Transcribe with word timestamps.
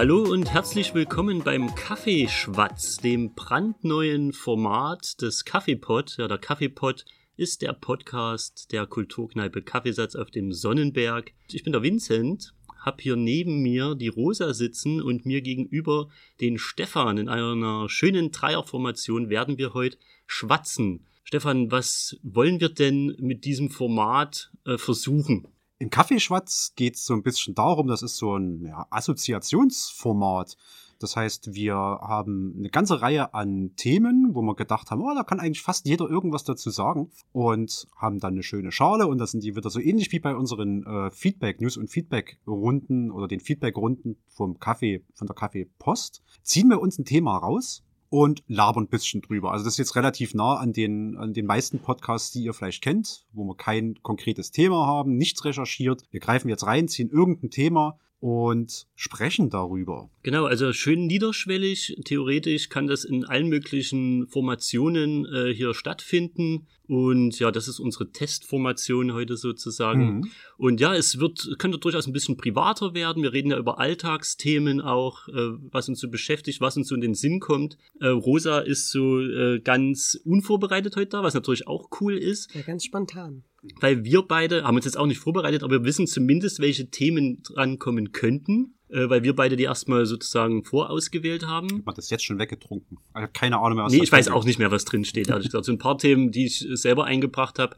Hallo 0.00 0.22
und 0.22 0.50
herzlich 0.50 0.94
willkommen 0.94 1.42
beim 1.44 1.74
Kaffeeschwatz, 1.74 2.96
dem 2.96 3.34
brandneuen 3.34 4.32
Format 4.32 5.20
des 5.20 5.44
Kaffeepot. 5.44 6.16
Der 6.18 6.38
Kaffeepot 6.38 7.04
ist 7.40 7.62
der 7.62 7.72
Podcast 7.72 8.70
der 8.70 8.86
Kulturkneipe 8.86 9.62
Kaffeesatz 9.62 10.14
auf 10.14 10.30
dem 10.30 10.52
Sonnenberg. 10.52 11.32
Ich 11.50 11.64
bin 11.64 11.72
der 11.72 11.82
Vincent, 11.82 12.52
hab 12.78 13.00
hier 13.00 13.16
neben 13.16 13.62
mir 13.62 13.94
die 13.94 14.08
Rosa 14.08 14.52
sitzen 14.52 15.00
und 15.00 15.24
mir 15.24 15.40
gegenüber 15.40 16.10
den 16.42 16.58
Stefan. 16.58 17.16
In 17.16 17.30
einer 17.30 17.88
schönen 17.88 18.30
Dreierformation 18.30 19.30
werden 19.30 19.56
wir 19.56 19.72
heute 19.72 19.96
schwatzen. 20.26 21.06
Stefan, 21.24 21.70
was 21.70 22.18
wollen 22.22 22.60
wir 22.60 22.68
denn 22.68 23.16
mit 23.18 23.46
diesem 23.46 23.70
Format 23.70 24.52
äh, 24.66 24.76
versuchen? 24.76 25.48
In 25.78 25.88
Kaffeeschwatz 25.88 26.74
geht 26.76 26.96
es 26.96 27.06
so 27.06 27.14
ein 27.14 27.22
bisschen 27.22 27.54
darum, 27.54 27.88
das 27.88 28.02
ist 28.02 28.18
so 28.18 28.36
ein 28.36 28.66
ja, 28.66 28.86
Assoziationsformat. 28.90 30.58
Das 31.00 31.16
heißt, 31.16 31.54
wir 31.54 31.74
haben 31.74 32.54
eine 32.58 32.68
ganze 32.68 33.00
Reihe 33.00 33.32
an 33.32 33.72
Themen, 33.76 34.34
wo 34.34 34.42
wir 34.42 34.54
gedacht 34.54 34.90
haben, 34.90 35.00
oh, 35.00 35.14
da 35.14 35.24
kann 35.24 35.40
eigentlich 35.40 35.62
fast 35.62 35.86
jeder 35.86 36.08
irgendwas 36.08 36.44
dazu 36.44 36.68
sagen 36.68 37.10
und 37.32 37.88
haben 37.96 38.18
dann 38.20 38.34
eine 38.34 38.42
schöne 38.42 38.70
Schale 38.70 39.06
und 39.06 39.16
das 39.18 39.30
sind 39.30 39.42
die 39.42 39.56
wieder 39.56 39.70
so 39.70 39.80
ähnlich 39.80 40.12
wie 40.12 40.20
bei 40.20 40.36
unseren 40.36 40.84
äh, 40.84 41.10
Feedback, 41.10 41.60
News 41.62 41.78
und 41.78 41.88
Feedback-Runden 41.88 43.10
oder 43.10 43.28
den 43.28 43.40
Feedback-Runden 43.40 44.18
vom 44.28 44.58
Kaffee, 44.58 45.02
von 45.14 45.26
der 45.26 45.34
Kaffeepost. 45.34 46.22
Ziehen 46.42 46.68
wir 46.68 46.82
uns 46.82 46.98
ein 46.98 47.06
Thema 47.06 47.38
raus 47.38 47.82
und 48.10 48.42
labern 48.46 48.84
ein 48.84 48.88
bisschen 48.88 49.22
drüber. 49.22 49.52
Also 49.52 49.64
das 49.64 49.74
ist 49.74 49.78
jetzt 49.78 49.96
relativ 49.96 50.34
nah 50.34 50.56
an 50.56 50.74
den, 50.74 51.16
an 51.16 51.32
den 51.32 51.46
meisten 51.46 51.78
Podcasts, 51.78 52.30
die 52.32 52.42
ihr 52.42 52.52
vielleicht 52.52 52.82
kennt, 52.82 53.24
wo 53.32 53.44
wir 53.44 53.56
kein 53.56 53.94
konkretes 54.02 54.50
Thema 54.50 54.86
haben, 54.86 55.16
nichts 55.16 55.46
recherchiert. 55.46 56.02
Wir 56.10 56.20
greifen 56.20 56.50
jetzt 56.50 56.66
rein, 56.66 56.88
ziehen 56.88 57.08
irgendein 57.08 57.50
Thema 57.50 57.98
und 58.20 58.86
sprechen 58.94 59.48
darüber. 59.48 60.10
Genau, 60.22 60.44
also 60.44 60.72
schön 60.74 61.06
niederschwellig. 61.06 61.96
Theoretisch 62.04 62.68
kann 62.68 62.86
das 62.86 63.04
in 63.04 63.24
allen 63.24 63.48
möglichen 63.48 64.28
Formationen 64.28 65.24
äh, 65.24 65.54
hier 65.54 65.72
stattfinden. 65.72 66.66
Und 66.86 67.38
ja, 67.38 67.50
das 67.50 67.68
ist 67.68 67.78
unsere 67.78 68.10
Testformation 68.10 69.14
heute 69.14 69.36
sozusagen. 69.36 70.18
Mhm. 70.18 70.30
Und 70.58 70.80
ja, 70.80 70.94
es 70.94 71.18
wird, 71.18 71.56
könnte 71.58 71.78
durchaus 71.78 72.06
ein 72.06 72.12
bisschen 72.12 72.36
privater 72.36 72.94
werden. 72.94 73.22
Wir 73.22 73.32
reden 73.32 73.52
ja 73.52 73.58
über 73.58 73.78
Alltagsthemen 73.78 74.80
auch, 74.82 75.28
äh, 75.28 75.52
was 75.70 75.88
uns 75.88 76.00
so 76.00 76.10
beschäftigt, 76.10 76.60
was 76.60 76.76
uns 76.76 76.88
so 76.88 76.94
in 76.94 77.00
den 77.00 77.14
Sinn 77.14 77.40
kommt. 77.40 77.78
Äh, 78.00 78.08
Rosa 78.08 78.58
ist 78.58 78.90
so 78.90 79.20
äh, 79.20 79.60
ganz 79.60 80.20
unvorbereitet 80.24 80.96
heute 80.96 81.10
da, 81.10 81.22
was 81.22 81.34
natürlich 81.34 81.66
auch 81.66 81.88
cool 82.00 82.18
ist. 82.18 82.54
Ja, 82.54 82.62
ganz 82.62 82.84
spontan 82.84 83.44
weil 83.80 84.04
wir 84.04 84.22
beide 84.22 84.64
haben 84.64 84.76
uns 84.76 84.84
jetzt 84.84 84.96
auch 84.96 85.06
nicht 85.06 85.18
vorbereitet, 85.18 85.62
aber 85.62 85.80
wir 85.80 85.84
wissen 85.84 86.06
zumindest, 86.06 86.60
welche 86.60 86.90
Themen 86.90 87.42
drankommen 87.42 88.12
könnten, 88.12 88.74
äh, 88.88 89.08
weil 89.08 89.22
wir 89.22 89.34
beide 89.34 89.56
die 89.56 89.64
erstmal 89.64 90.06
sozusagen 90.06 90.64
vorausgewählt 90.64 91.46
haben. 91.46 91.80
Ich 91.80 91.86
hab 91.86 91.94
das 91.94 92.10
jetzt 92.10 92.24
schon 92.24 92.38
weggetrunken. 92.38 92.98
Ich 93.10 93.14
habe 93.14 93.32
keine 93.32 93.58
Ahnung 93.58 93.76
mehr, 93.76 93.84
was 93.84 93.92
Nee, 93.92 94.02
ich 94.02 94.12
weiß 94.12 94.28
auch 94.28 94.44
nicht 94.44 94.58
mehr, 94.58 94.70
was 94.70 94.84
drin 94.84 95.04
steht, 95.04 95.28
ehrlich 95.28 95.46
gesagt. 95.46 95.64
So 95.64 95.72
ein 95.72 95.78
paar 95.78 95.98
Themen, 95.98 96.30
die 96.30 96.46
ich 96.46 96.66
selber 96.72 97.04
eingebracht 97.04 97.58
habe. 97.58 97.76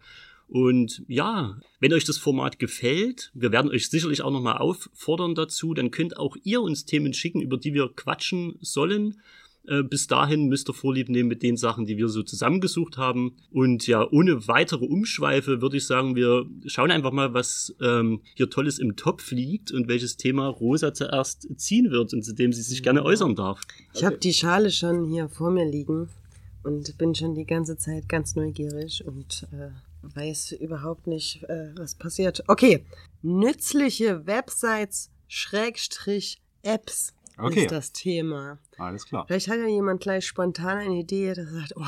Und 0.48 1.02
ja, 1.08 1.58
wenn 1.80 1.94
euch 1.94 2.04
das 2.04 2.18
Format 2.18 2.58
gefällt, 2.58 3.30
wir 3.32 3.52
werden 3.52 3.70
euch 3.70 3.88
sicherlich 3.88 4.20
auch 4.20 4.30
nochmal 4.30 4.58
auffordern 4.58 5.34
dazu, 5.34 5.72
dann 5.72 5.90
könnt 5.90 6.18
auch 6.18 6.36
ihr 6.42 6.60
uns 6.60 6.84
Themen 6.84 7.14
schicken, 7.14 7.40
über 7.40 7.56
die 7.56 7.72
wir 7.72 7.88
quatschen 7.88 8.58
sollen. 8.60 9.20
Äh, 9.66 9.82
bis 9.82 10.06
dahin 10.06 10.48
müsst 10.48 10.68
ihr 10.68 10.74
Vorlieb 10.74 11.08
nehmen 11.08 11.28
mit 11.28 11.42
den 11.42 11.56
Sachen, 11.56 11.86
die 11.86 11.96
wir 11.96 12.08
so 12.08 12.22
zusammengesucht 12.22 12.96
haben. 12.96 13.36
Und 13.50 13.86
ja, 13.86 14.06
ohne 14.10 14.48
weitere 14.48 14.84
Umschweife 14.84 15.62
würde 15.62 15.76
ich 15.76 15.86
sagen, 15.86 16.16
wir 16.16 16.46
schauen 16.66 16.90
einfach 16.90 17.12
mal, 17.12 17.32
was 17.32 17.74
ähm, 17.80 18.22
hier 18.34 18.50
Tolles 18.50 18.78
im 18.78 18.96
Topf 18.96 19.30
liegt 19.30 19.70
und 19.70 19.88
welches 19.88 20.16
Thema 20.16 20.48
Rosa 20.48 20.94
zuerst 20.94 21.48
ziehen 21.56 21.90
wird 21.90 22.12
und 22.12 22.22
zu 22.24 22.34
dem 22.34 22.52
sie 22.52 22.62
sich 22.62 22.82
gerne 22.82 23.04
äußern 23.04 23.36
darf. 23.36 23.60
Ich 23.94 24.04
habe 24.04 24.18
die 24.18 24.32
Schale 24.32 24.70
schon 24.70 25.04
hier 25.06 25.28
vor 25.28 25.50
mir 25.50 25.68
liegen 25.68 26.08
und 26.64 26.96
bin 26.98 27.14
schon 27.14 27.34
die 27.34 27.46
ganze 27.46 27.76
Zeit 27.76 28.08
ganz 28.08 28.34
neugierig 28.34 29.04
und 29.06 29.46
äh, 29.52 29.70
weiß 30.02 30.52
überhaupt 30.52 31.06
nicht, 31.06 31.44
äh, 31.44 31.72
was 31.76 31.94
passiert. 31.94 32.42
Okay, 32.48 32.84
nützliche 33.22 34.26
Websites 34.26 35.10
Schrägstrich 35.28 36.42
Apps 36.62 37.14
okay. 37.38 37.62
ist 37.62 37.72
das 37.72 37.92
Thema. 37.92 38.58
Alles 38.78 39.06
klar. 39.06 39.26
Vielleicht 39.26 39.48
hat 39.48 39.58
ja 39.58 39.66
jemand 39.66 40.00
gleich 40.00 40.26
spontan 40.26 40.78
eine 40.78 40.98
Idee, 40.98 41.32
der 41.34 41.46
sagt, 41.46 41.74
oh, 41.76 41.84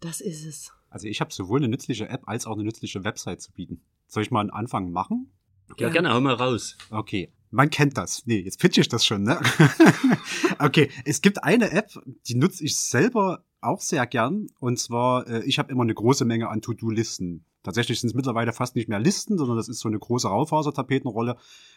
das 0.00 0.20
ist 0.20 0.44
es. 0.44 0.72
Also 0.90 1.08
ich 1.08 1.20
habe 1.20 1.32
sowohl 1.32 1.60
eine 1.60 1.68
nützliche 1.68 2.08
App 2.08 2.22
als 2.26 2.46
auch 2.46 2.54
eine 2.54 2.64
nützliche 2.64 3.02
Website 3.04 3.40
zu 3.40 3.52
bieten. 3.52 3.82
Soll 4.06 4.22
ich 4.22 4.30
mal 4.30 4.40
einen 4.40 4.50
Anfang 4.50 4.90
machen? 4.92 5.32
Ja, 5.78 5.86
ja. 5.86 5.92
gerne, 5.92 6.12
hau 6.12 6.20
mal 6.20 6.34
raus. 6.34 6.76
Okay. 6.90 7.32
Man 7.50 7.70
kennt 7.70 7.96
das. 7.96 8.26
Nee, 8.26 8.40
jetzt 8.40 8.58
pitch 8.58 8.78
ich 8.78 8.88
das 8.88 9.04
schon, 9.06 9.22
ne? 9.22 9.40
okay, 10.58 10.90
es 11.04 11.22
gibt 11.22 11.44
eine 11.44 11.70
App, 11.70 11.90
die 12.26 12.34
nutze 12.34 12.64
ich 12.64 12.76
selber 12.76 13.44
auch 13.64 13.80
sehr 13.80 14.06
gern. 14.06 14.46
Und 14.60 14.78
zwar, 14.78 15.26
äh, 15.26 15.44
ich 15.44 15.58
habe 15.58 15.72
immer 15.72 15.82
eine 15.82 15.94
große 15.94 16.24
Menge 16.24 16.48
an 16.48 16.62
To-Do-Listen 16.62 17.44
Tatsächlich 17.64 17.98
sind 17.98 18.10
es 18.10 18.14
mittlerweile 18.14 18.52
fast 18.52 18.76
nicht 18.76 18.90
mehr 18.90 19.00
Listen, 19.00 19.38
sondern 19.38 19.56
das 19.56 19.68
ist 19.68 19.80
so 19.80 19.88
eine 19.88 19.98
große 19.98 20.28
Raufasertapetenrolle. 20.28 21.36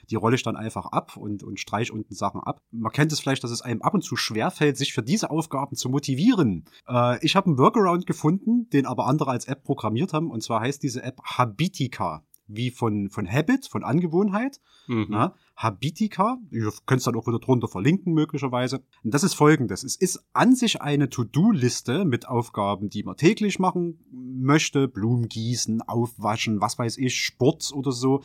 Die 0.10 0.16
rolle 0.16 0.36
ich 0.36 0.44
dann 0.44 0.58
einfach 0.58 0.88
ab 0.88 1.16
und, 1.16 1.44
und 1.44 1.62
streich 1.62 1.92
unten 1.92 2.14
Sachen 2.14 2.42
ab. 2.42 2.60
Man 2.72 2.92
kennt 2.92 3.14
es 3.14 3.22
vielleicht, 3.22 3.46
dass 3.46 3.52
es 3.52 3.62
einem 3.62 3.82
ab 3.82 3.94
und 3.94 4.04
zu 4.04 4.18
schwerfällt, 4.18 4.78
sich 4.78 4.94
für 4.94 5.02
diese 5.02 5.32
Aufgaben 5.32 5.78
zu 5.78 5.88
motivieren. 5.88 6.66
Äh, 6.90 7.26
ich 7.26 7.38
habe 7.38 7.48
einen 7.48 7.58
Workaround 7.58 8.06
gefunden, 8.06 8.70
den 8.70 8.86
aber 8.86 9.08
andere 9.08 9.32
als 9.32 9.46
App 9.48 9.64
programmiert 9.64 10.12
haben. 10.12 10.30
Und 10.30 10.44
zwar 10.44 10.60
heißt 10.60 10.84
diese 10.84 11.04
App 11.04 11.22
Habitica 11.24 12.27
wie 12.48 12.72
von, 12.72 13.10
von 13.10 13.30
Habit, 13.30 13.68
von 13.68 13.84
Angewohnheit. 13.84 14.60
Mhm. 14.88 15.08
Na, 15.10 15.36
Habitica, 15.56 16.38
ihr 16.52 16.72
könnt 16.86 17.00
es 17.00 17.06
dann 17.06 17.16
auch 17.16 17.28
wieder 17.28 17.40
drunter 17.40 17.68
verlinken 17.68 18.14
möglicherweise. 18.14 18.84
Und 19.04 19.14
das 19.14 19.24
ist 19.24 19.34
folgendes. 19.34 19.84
Es 19.84 19.96
ist 19.96 20.24
an 20.34 20.56
sich 20.56 20.82
eine 20.82 21.10
To-Do-Liste 21.10 22.06
mit 22.06 22.28
Aufgaben, 22.28 22.90
die 22.90 23.04
man 23.04 23.18
täglich 23.18 23.60
machen 23.60 24.00
möchte. 24.12 24.88
Blumen 24.88 25.28
gießen, 25.28 25.82
aufwaschen, 25.82 26.62
was 26.62 26.78
weiß 26.78 26.98
ich, 26.98 27.16
Sport 27.16 27.72
oder 27.74 27.92
so. 27.92 28.24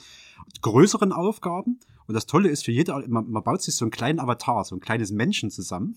Größeren 0.60 1.12
Aufgaben. 1.12 1.80
Und 2.06 2.14
das 2.14 2.26
Tolle 2.26 2.48
ist 2.48 2.64
für 2.64 2.72
jede, 2.72 2.92
man, 3.08 3.30
man 3.30 3.42
baut 3.42 3.62
sich 3.62 3.74
so 3.74 3.84
einen 3.84 3.92
kleinen 3.92 4.18
Avatar, 4.18 4.64
so 4.64 4.76
ein 4.76 4.80
kleines 4.80 5.10
Menschen 5.10 5.50
zusammen 5.50 5.96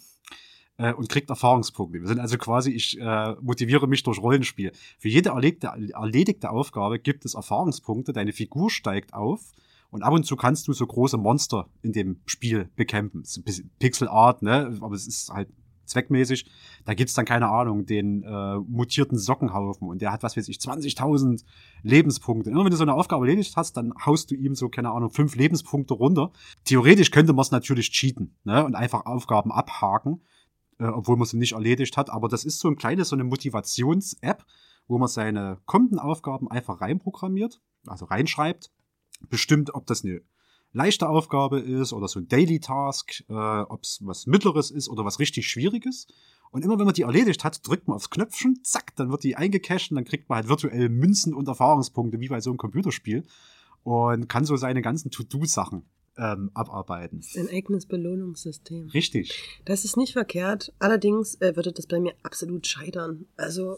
äh, 0.77 0.93
und 0.93 1.09
kriegt 1.09 1.29
Erfahrungspunkte. 1.29 1.99
Wir 1.99 2.07
sind 2.07 2.19
also 2.19 2.37
quasi, 2.37 2.71
ich 2.71 2.99
äh, 2.99 3.35
motiviere 3.41 3.87
mich 3.87 4.03
durch 4.03 4.19
Rollenspiel. 4.19 4.71
Für 4.99 5.09
jede 5.09 5.29
erlegte, 5.29 5.67
erledigte 5.93 6.49
Aufgabe 6.49 6.99
gibt 6.99 7.25
es 7.25 7.33
Erfahrungspunkte, 7.33 8.13
deine 8.13 8.33
Figur 8.33 8.69
steigt 8.69 9.13
auf 9.13 9.53
und 9.89 10.03
ab 10.03 10.13
und 10.13 10.25
zu 10.25 10.35
kannst 10.35 10.67
du 10.67 10.73
so 10.73 10.85
große 10.85 11.17
Monster 11.17 11.69
in 11.81 11.93
dem 11.93 12.19
Spiel 12.25 12.69
bekämpfen. 12.75 13.21
Es 13.21 13.31
ist 13.31 13.37
ein 13.37 13.43
bisschen 13.43 13.71
Pixel 13.79 14.07
Art, 14.07 14.41
ne? 14.41 14.77
Aber 14.81 14.95
es 14.95 15.07
ist 15.07 15.29
halt 15.29 15.49
zweckmäßig. 15.85 16.49
Da 16.83 16.93
gibt's 16.93 17.13
dann, 17.13 17.25
keine 17.25 17.47
Ahnung, 17.47 17.85
den 17.85 18.23
äh, 18.23 18.57
mutierten 18.57 19.17
Sockenhaufen 19.17 19.87
und 19.87 20.01
der 20.01 20.11
hat, 20.11 20.23
was 20.23 20.35
weiß 20.35 20.49
ich, 20.49 20.57
20.000 20.57 21.43
Lebenspunkte. 21.83 22.49
Immer 22.49 22.63
wenn 22.63 22.71
du 22.71 22.77
so 22.77 22.83
eine 22.83 22.95
Aufgabe 22.95 23.25
erledigt 23.25 23.55
hast, 23.55 23.77
dann 23.77 23.93
haust 24.05 24.31
du 24.31 24.35
ihm 24.35 24.55
so, 24.55 24.67
keine 24.67 24.91
Ahnung, 24.91 25.11
fünf 25.11 25.35
Lebenspunkte 25.35 25.93
runter. 25.93 26.31
Theoretisch 26.63 27.11
könnte 27.11 27.33
man 27.33 27.43
es 27.43 27.51
natürlich 27.51 27.91
cheaten 27.91 28.35
ne? 28.43 28.65
und 28.65 28.75
einfach 28.75 29.05
Aufgaben 29.05 29.51
abhaken 29.51 30.21
äh, 30.79 30.85
obwohl 30.85 31.17
man 31.17 31.27
sie 31.27 31.37
nicht 31.37 31.53
erledigt 31.53 31.97
hat. 31.97 32.09
Aber 32.09 32.27
das 32.27 32.45
ist 32.45 32.59
so 32.59 32.67
ein 32.67 32.75
kleines, 32.75 33.09
so 33.09 33.15
eine 33.15 33.23
Motivations-App, 33.23 34.45
wo 34.87 34.97
man 34.97 35.07
seine 35.07 35.59
kommenden 35.65 35.99
Aufgaben 35.99 36.49
einfach 36.49 36.81
reinprogrammiert, 36.81 37.61
also 37.87 38.05
reinschreibt. 38.05 38.71
Bestimmt, 39.29 39.73
ob 39.73 39.85
das 39.87 40.03
eine 40.03 40.21
leichte 40.73 41.07
Aufgabe 41.07 41.59
ist 41.59 41.93
oder 41.93 42.07
so 42.07 42.19
ein 42.19 42.27
Daily 42.27 42.59
Task, 42.59 43.23
äh, 43.29 43.33
ob 43.33 43.83
es 43.83 43.99
was 44.03 44.27
Mittleres 44.27 44.71
ist 44.71 44.89
oder 44.89 45.05
was 45.05 45.19
richtig 45.19 45.47
Schwieriges. 45.47 46.07
Und 46.51 46.63
immer 46.63 46.77
wenn 46.77 46.85
man 46.85 46.93
die 46.93 47.03
erledigt 47.03 47.43
hat, 47.43 47.65
drückt 47.67 47.87
man 47.87 47.95
aufs 47.95 48.09
Knöpfchen, 48.09 48.59
zack, 48.63 48.95
dann 48.95 49.09
wird 49.09 49.23
die 49.23 49.35
eingecached 49.35 49.91
und 49.91 49.95
dann 49.95 50.05
kriegt 50.05 50.29
man 50.29 50.37
halt 50.37 50.49
virtuell 50.49 50.89
Münzen 50.89 51.33
und 51.33 51.47
Erfahrungspunkte, 51.47 52.19
wie 52.19 52.27
bei 52.27 52.41
so 52.41 52.49
einem 52.49 52.57
Computerspiel. 52.57 53.25
Und 53.83 54.27
kann 54.29 54.45
so 54.45 54.55
seine 54.55 54.81
ganzen 54.81 55.11
To-Do-Sachen 55.11 55.85
ähm, 56.17 56.51
abarbeiten. 56.53 57.21
Ein 57.35 57.49
eigenes 57.49 57.85
Belohnungssystem. 57.85 58.89
Richtig. 58.89 59.61
Das 59.65 59.85
ist 59.85 59.97
nicht 59.97 60.13
verkehrt. 60.13 60.73
Allerdings 60.79 61.35
äh, 61.41 61.55
würde 61.55 61.71
das 61.71 61.87
bei 61.87 61.99
mir 61.99 62.13
absolut 62.23 62.67
scheitern. 62.67 63.25
Also 63.37 63.77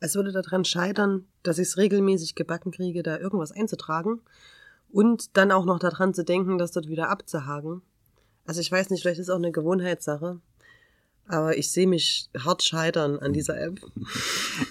es 0.00 0.14
würde 0.14 0.32
daran 0.32 0.64
scheitern, 0.64 1.26
dass 1.42 1.58
ich 1.58 1.68
es 1.68 1.76
regelmäßig 1.76 2.34
gebacken 2.34 2.72
kriege, 2.72 3.02
da 3.02 3.18
irgendwas 3.18 3.52
einzutragen 3.52 4.20
und 4.90 5.36
dann 5.36 5.52
auch 5.52 5.64
noch 5.64 5.78
daran 5.78 6.14
zu 6.14 6.24
denken, 6.24 6.58
das 6.58 6.72
dort 6.72 6.88
wieder 6.88 7.10
abzuhaken. 7.10 7.82
Also 8.44 8.60
ich 8.60 8.72
weiß 8.72 8.90
nicht, 8.90 9.02
vielleicht 9.02 9.20
ist 9.20 9.28
es 9.28 9.30
auch 9.30 9.38
eine 9.38 9.52
Gewohnheitssache. 9.52 10.40
Aber 11.30 11.58
ich 11.58 11.70
sehe 11.70 11.86
mich 11.86 12.30
hart 12.38 12.62
scheitern 12.62 13.18
an 13.18 13.32
dieser 13.34 13.60
App. 13.60 13.80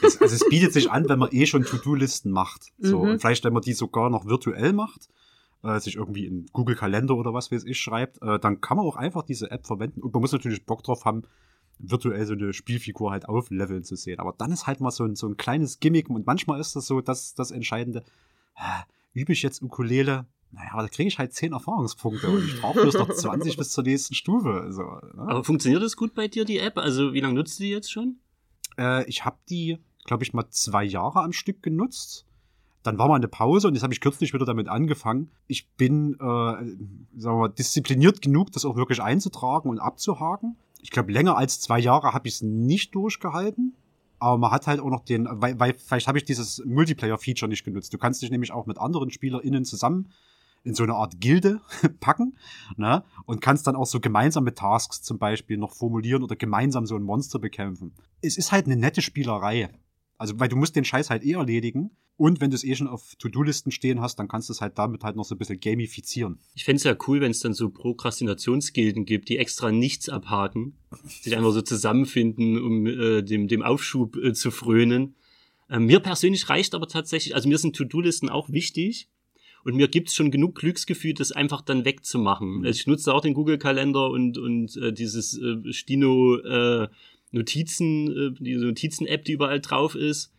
Es, 0.04 0.20
also 0.22 0.36
es 0.36 0.50
bietet 0.50 0.74
sich 0.74 0.92
an, 0.92 1.08
wenn 1.08 1.18
man 1.18 1.30
eh 1.32 1.46
schon 1.46 1.64
To-Do-Listen 1.64 2.30
macht. 2.30 2.74
So. 2.78 3.04
Mhm. 3.04 3.12
Und 3.12 3.20
vielleicht, 3.22 3.46
wenn 3.46 3.54
man 3.54 3.62
die 3.62 3.72
sogar 3.72 4.10
noch 4.10 4.26
virtuell 4.26 4.74
macht, 4.74 5.08
äh, 5.64 5.80
sich 5.80 5.96
irgendwie 5.96 6.26
in 6.26 6.46
Google 6.54 6.76
Kalender 6.76 7.16
oder 7.16 7.34
was 7.34 7.52
weiß 7.52 7.64
ich 7.66 7.80
schreibt, 7.80 8.22
äh, 8.22 8.40
dann 8.40 8.62
kann 8.62 8.78
man 8.78 8.86
auch 8.86 8.96
einfach 8.96 9.24
diese 9.24 9.52
App 9.52 9.66
verwenden. 9.66 10.02
Und 10.02 10.14
man 10.14 10.22
muss 10.22 10.32
natürlich 10.32 10.66
Bock 10.66 10.84
drauf 10.84 11.06
haben, 11.06 11.24
virtuell 11.80 12.26
so 12.26 12.34
eine 12.34 12.54
Spielfigur 12.54 13.12
halt 13.12 13.28
aufleveln 13.28 13.84
zu 13.84 13.96
sehen. 13.96 14.20
Aber 14.20 14.34
dann 14.38 14.52
ist 14.52 14.68
halt 14.68 14.80
mal 14.80 14.92
so 14.92 15.04
ein, 15.04 15.16
so 15.16 15.28
ein 15.28 15.38
kleines 15.38 15.80
Gimmick 15.80 16.10
und 16.10 16.26
manchmal 16.26 16.60
ist 16.60 16.76
das 16.76 16.88
so 16.88 17.02
das, 17.02 17.36
das 17.36 17.52
Entscheidende. 17.52 18.04
Äh, 18.56 18.84
übe 19.14 19.34
ich 19.34 19.44
jetzt 19.44 19.62
Ukulele? 19.62 20.26
Naja, 20.52 20.70
aber 20.72 20.84
da 20.84 20.88
kriege 20.88 21.08
ich 21.08 21.20
halt 21.20 21.34
10 21.34 21.52
Erfahrungspunkte 21.52 22.30
und 22.30 22.46
ich 22.46 22.62
brauche 22.62 22.82
bloß 22.82 22.96
noch 22.96 23.10
20 23.14 23.58
bis 23.58 23.72
zur 23.72 23.84
nächsten 23.84 24.16
Stufe. 24.16 24.62
Also, 24.62 24.84
ne? 24.84 25.28
Aber 25.28 25.44
funktioniert 25.44 25.84
das 25.84 25.98
gut 25.98 26.16
bei 26.16 26.28
dir, 26.28 26.46
die 26.46 26.60
App? 26.60 26.78
Also 26.78 27.14
wie 27.14 27.20
lange 27.20 27.34
nutzt 27.34 27.60
du 27.60 27.64
die 27.64 27.70
jetzt 27.70 27.92
schon? 27.92 28.20
Äh, 28.78 29.08
ich 29.10 29.26
habe 29.26 29.38
die, 29.50 29.78
glaube 30.06 30.24
ich, 30.24 30.34
mal 30.34 30.50
zwei 30.50 30.84
Jahre 30.86 31.22
am 31.22 31.34
Stück 31.34 31.62
genutzt. 31.62 32.26
Dann 32.88 32.98
war 32.98 33.10
mal 33.10 33.16
eine 33.16 33.28
Pause 33.28 33.68
und 33.68 33.74
jetzt 33.74 33.84
habe 33.84 33.94
ich 33.94 34.00
kürzlich 34.00 34.34
wieder 34.34 34.46
damit 34.46 34.70
angefangen. 34.70 35.30
Ich 35.48 35.68
bin, 35.72 36.14
äh, 36.14 36.18
sagen 36.18 36.78
wir 37.18 37.34
mal, 37.34 37.48
diszipliniert 37.50 38.22
genug, 38.22 38.54
das 38.54 38.64
auch 38.64 38.78
wirklich 38.78 39.02
einzutragen 39.02 39.70
und 39.70 39.80
abzuhaken. 39.80 40.56
Ich 40.82 40.92
glaube, 40.92 41.12
länger 41.12 41.36
als 41.36 41.60
zwei 41.60 41.80
Jahre 41.80 42.14
habe 42.14 42.30
ich 42.30 42.36
es 42.36 42.42
nicht 42.42 42.96
durchgehalten. 42.96 43.76
Aber 44.20 44.38
man 44.38 44.52
hat 44.52 44.68
halt 44.68 44.80
auch 44.80 44.90
noch 44.90 45.04
den, 45.04 45.28
weil, 45.30 45.60
weil 45.60 45.74
vielleicht 45.74 46.08
habe 46.08 46.18
ich 46.18 46.24
dieses 46.24 46.64
Multiplayer-Feature 46.66 47.50
nicht 47.50 47.66
genutzt. 47.66 47.94
Du 47.94 47.98
kannst 47.98 48.22
dich 48.22 48.32
nämlich 48.32 48.54
auch 48.54 48.68
mit 48.68 48.78
anderen 48.78 49.12
SpielerInnen 49.12 49.66
zusammen 49.66 50.08
in 50.64 50.74
so 50.74 50.84
eine 50.84 50.96
Art 50.96 51.20
Gilde 51.20 51.60
packen 52.00 52.38
ne? 52.78 53.04
und 53.26 53.42
kannst 53.42 53.68
dann 53.68 53.76
auch 53.76 53.86
so 53.86 54.00
gemeinsame 54.00 54.54
Tasks 54.54 55.02
zum 55.02 55.18
Beispiel 55.18 55.58
noch 55.58 55.74
formulieren 55.74 56.24
oder 56.24 56.38
gemeinsam 56.38 56.86
so 56.86 56.96
ein 56.96 57.04
Monster 57.04 57.40
bekämpfen. 57.40 57.92
Es 58.22 58.38
ist 58.38 58.54
halt 58.54 58.66
eine 58.66 58.78
nette 58.78 59.02
Spielerei. 59.02 59.70
Also, 60.18 60.40
weil 60.40 60.50
du 60.50 60.56
musst 60.56 60.76
den 60.76 60.86
Scheiß 60.86 61.10
halt 61.10 61.24
eh 61.24 61.34
erledigen. 61.34 61.92
Und 62.18 62.42
wenn 62.42 62.50
du 62.50 62.56
es 62.56 62.64
eh 62.64 62.76
schon 62.76 62.88
auf 62.88 63.16
To-Do-Listen 63.20 63.72
stehen 63.72 64.02
hast, 64.02 64.18
dann 64.18 64.28
kannst 64.28 64.50
du 64.50 64.54
es 64.54 64.60
halt 64.60 64.80
damit 64.80 65.04
halt 65.04 65.16
noch 65.16 65.24
so 65.24 65.36
ein 65.36 65.38
bisschen 65.38 65.60
gamifizieren. 65.60 66.40
Ich 66.56 66.66
fänd's 66.66 66.84
ja 66.84 66.98
cool, 67.08 67.22
wenn 67.22 67.30
es 67.30 67.42
dann 67.42 67.54
so 67.54 67.70
Prokrastinationsgilden 67.70 69.06
gibt, 69.06 69.30
die 69.30 69.38
extra 69.38 69.72
nichts 69.72 70.10
abhaken, 70.10 70.76
sich 71.22 71.38
einfach 71.38 71.52
so 71.52 71.62
zusammenfinden, 71.62 72.60
um 72.60 72.88
äh, 72.88 73.22
dem, 73.22 73.48
dem 73.48 73.62
Aufschub 73.62 74.18
äh, 74.18 74.34
zu 74.34 74.50
frönen. 74.50 75.14
Ähm, 75.70 75.86
mir 75.86 76.00
persönlich 76.00 76.50
reicht 76.50 76.74
aber 76.74 76.88
tatsächlich, 76.88 77.36
also 77.36 77.48
mir 77.50 77.60
sind 77.60 77.76
To-Do-Listen 77.76 78.30
auch 78.30 78.50
wichtig. 78.50 79.10
Und 79.64 79.76
mir 79.76 79.90
gibt's 79.90 80.16
schon 80.16 80.32
genug 80.32 80.56
Glücksgefühl, 80.56 81.14
das 81.14 81.34
einfach 81.34 81.62
dann 81.62 81.84
wegzumachen. 81.84 82.66
Also 82.66 82.80
ich 82.80 82.88
nutze 82.88 83.14
auch 83.14 83.20
den 83.20 83.34
Google-Kalender 83.34 84.10
und, 84.10 84.38
und 84.38 84.78
äh, 84.78 84.94
dieses 84.94 85.38
äh, 85.38 85.74
Stino 85.74 86.38
äh, 86.38 86.88
Notizen, 87.32 88.08
äh, 88.08 88.44
diese 88.44 88.66
Notizen-App, 88.66 89.26
die 89.26 89.34
überall 89.34 89.60
drauf 89.60 89.96
ist. 89.96 90.32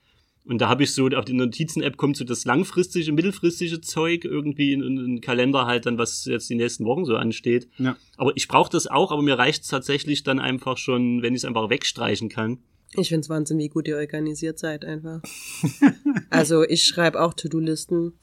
Und 0.44 0.62
da 0.62 0.68
habe 0.70 0.82
ich 0.82 0.94
so, 0.94 1.08
auf 1.08 1.26
die 1.26 1.34
Notizen-App 1.34 1.98
kommt 1.98 2.16
so 2.16 2.24
das 2.24 2.46
langfristige, 2.46 3.12
mittelfristige 3.12 3.82
Zeug 3.82 4.24
irgendwie 4.24 4.72
in, 4.72 4.80
den 4.96 5.20
Kalender 5.20 5.66
halt 5.66 5.84
dann, 5.84 5.98
was 5.98 6.24
jetzt 6.24 6.48
die 6.48 6.54
nächsten 6.54 6.86
Wochen 6.86 7.04
so 7.04 7.16
ansteht. 7.16 7.68
Ja. 7.76 7.98
Aber 8.16 8.32
ich 8.34 8.48
brauche 8.48 8.70
das 8.70 8.86
auch, 8.86 9.12
aber 9.12 9.20
mir 9.20 9.38
reicht's 9.38 9.68
tatsächlich 9.68 10.22
dann 10.22 10.38
einfach 10.38 10.78
schon, 10.78 11.20
wenn 11.20 11.34
ich 11.34 11.42
es 11.42 11.44
einfach 11.44 11.68
wegstreichen 11.68 12.30
kann. 12.30 12.58
Ich 12.94 13.10
find's 13.10 13.28
Wahnsinn, 13.28 13.58
wie 13.58 13.68
gut 13.68 13.86
ihr 13.88 13.96
organisiert 13.96 14.58
seid 14.58 14.86
einfach. 14.86 15.20
also 16.30 16.64
ich 16.64 16.84
schreibe 16.84 17.20
auch 17.20 17.34
To-Do-Listen 17.34 18.14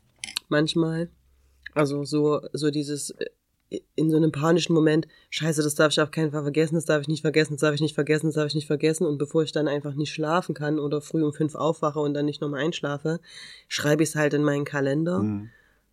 manchmal. 0.49 1.09
Also 1.75 2.05
so, 2.05 2.41
so 2.53 2.71
dieses 2.71 3.11
äh, 3.11 3.25
in 3.95 4.09
so 4.09 4.17
einem 4.17 4.31
panischen 4.31 4.75
Moment, 4.75 5.07
scheiße, 5.29 5.63
das 5.63 5.75
darf 5.75 5.91
ich 5.91 6.01
auf 6.01 6.11
keinen 6.11 6.31
Fall 6.31 6.43
vergessen, 6.43 6.75
das 6.75 6.85
darf 6.85 7.01
ich 7.01 7.07
nicht 7.07 7.21
vergessen, 7.21 7.53
das 7.53 7.61
darf 7.61 7.75
ich 7.75 7.81
nicht 7.81 7.95
vergessen, 7.95 8.27
das 8.27 8.35
darf 8.35 8.47
ich 8.47 8.55
nicht 8.55 8.67
vergessen. 8.67 9.05
Und 9.05 9.17
bevor 9.17 9.43
ich 9.43 9.51
dann 9.51 9.67
einfach 9.67 9.95
nicht 9.95 10.13
schlafen 10.13 10.55
kann 10.55 10.79
oder 10.79 11.01
früh 11.01 11.23
um 11.23 11.33
fünf 11.33 11.55
aufwache 11.55 11.99
und 11.99 12.13
dann 12.13 12.25
nicht 12.25 12.41
nochmal 12.41 12.61
einschlafe, 12.61 13.19
schreibe 13.67 14.03
ich 14.03 14.09
es 14.09 14.15
halt 14.15 14.33
in 14.33 14.43
meinen 14.43 14.65
Kalender. 14.65 15.19
Mhm. 15.19 15.49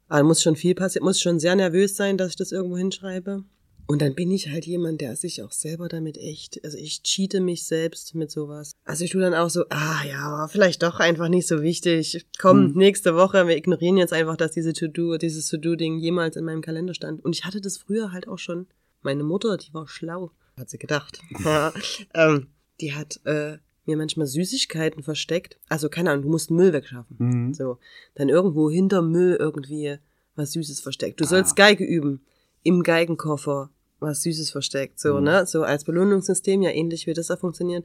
Aber 0.08 0.24
muss 0.24 0.42
schon 0.42 0.56
viel 0.56 0.74
passieren, 0.74 1.06
muss 1.06 1.20
schon 1.20 1.40
sehr 1.40 1.56
nervös 1.56 1.96
sein, 1.96 2.18
dass 2.18 2.30
ich 2.30 2.36
das 2.36 2.52
irgendwo 2.52 2.76
hinschreibe. 2.76 3.44
Und 3.92 4.00
dann 4.00 4.14
bin 4.14 4.30
ich 4.30 4.48
halt 4.48 4.64
jemand, 4.64 5.00
der 5.02 5.16
sich 5.16 5.42
auch 5.42 5.52
selber 5.52 5.86
damit 5.88 6.16
echt, 6.16 6.64
also 6.64 6.78
ich 6.78 7.02
cheate 7.02 7.40
mich 7.40 7.64
selbst 7.64 8.14
mit 8.14 8.30
sowas. 8.30 8.72
Also 8.84 9.04
ich 9.04 9.10
tue 9.10 9.20
dann 9.20 9.34
auch 9.34 9.50
so, 9.50 9.64
ah 9.68 10.02
ja, 10.08 10.48
vielleicht 10.48 10.82
doch 10.82 10.98
einfach 10.98 11.28
nicht 11.28 11.46
so 11.46 11.60
wichtig. 11.60 12.24
Komm, 12.40 12.68
Hm. 12.68 12.72
nächste 12.78 13.14
Woche, 13.16 13.46
wir 13.46 13.56
ignorieren 13.56 13.98
jetzt 13.98 14.14
einfach, 14.14 14.36
dass 14.38 14.52
diese 14.52 14.72
To-Do, 14.72 15.18
dieses 15.18 15.46
To-Do-Ding 15.48 15.98
jemals 15.98 16.36
in 16.36 16.44
meinem 16.46 16.62
Kalender 16.62 16.94
stand. 16.94 17.22
Und 17.22 17.36
ich 17.36 17.44
hatte 17.44 17.60
das 17.60 17.76
früher 17.76 18.12
halt 18.12 18.28
auch 18.28 18.38
schon. 18.38 18.66
Meine 19.02 19.24
Mutter, 19.24 19.58
die 19.58 19.74
war 19.74 19.86
schlau, 19.88 20.30
hat 20.56 20.70
sie 20.70 20.78
gedacht. 20.78 21.20
Ja, 21.44 21.72
ähm, 22.14 22.46
die 22.80 22.94
hat 22.94 23.20
äh, 23.24 23.58
mir 23.84 23.96
manchmal 23.98 24.26
Süßigkeiten 24.26 25.02
versteckt. 25.02 25.58
Also 25.68 25.88
keine 25.90 26.12
Ahnung, 26.12 26.22
du 26.24 26.30
musst 26.30 26.50
Müll 26.50 26.72
wegschaffen. 26.72 27.16
Mhm. 27.18 27.52
So, 27.54 27.78
dann 28.14 28.30
irgendwo 28.30 28.70
hinter 28.70 29.02
Müll 29.02 29.36
irgendwie 29.38 29.98
was 30.34 30.52
Süßes 30.52 30.80
versteckt. 30.80 31.20
Du 31.20 31.24
Ah. 31.24 31.28
sollst 31.28 31.56
Geige 31.56 31.84
üben. 31.84 32.22
Im 32.62 32.82
Geigenkoffer 32.84 33.68
was 34.02 34.22
Süßes 34.22 34.50
versteckt. 34.50 35.00
So, 35.00 35.14
Mhm. 35.18 35.24
ne? 35.24 35.46
So 35.46 35.62
als 35.62 35.84
Belohnungssystem, 35.84 36.62
ja 36.62 36.70
ähnlich 36.70 37.06
wie 37.06 37.14
das 37.14 37.28
da 37.28 37.36
funktioniert. 37.36 37.84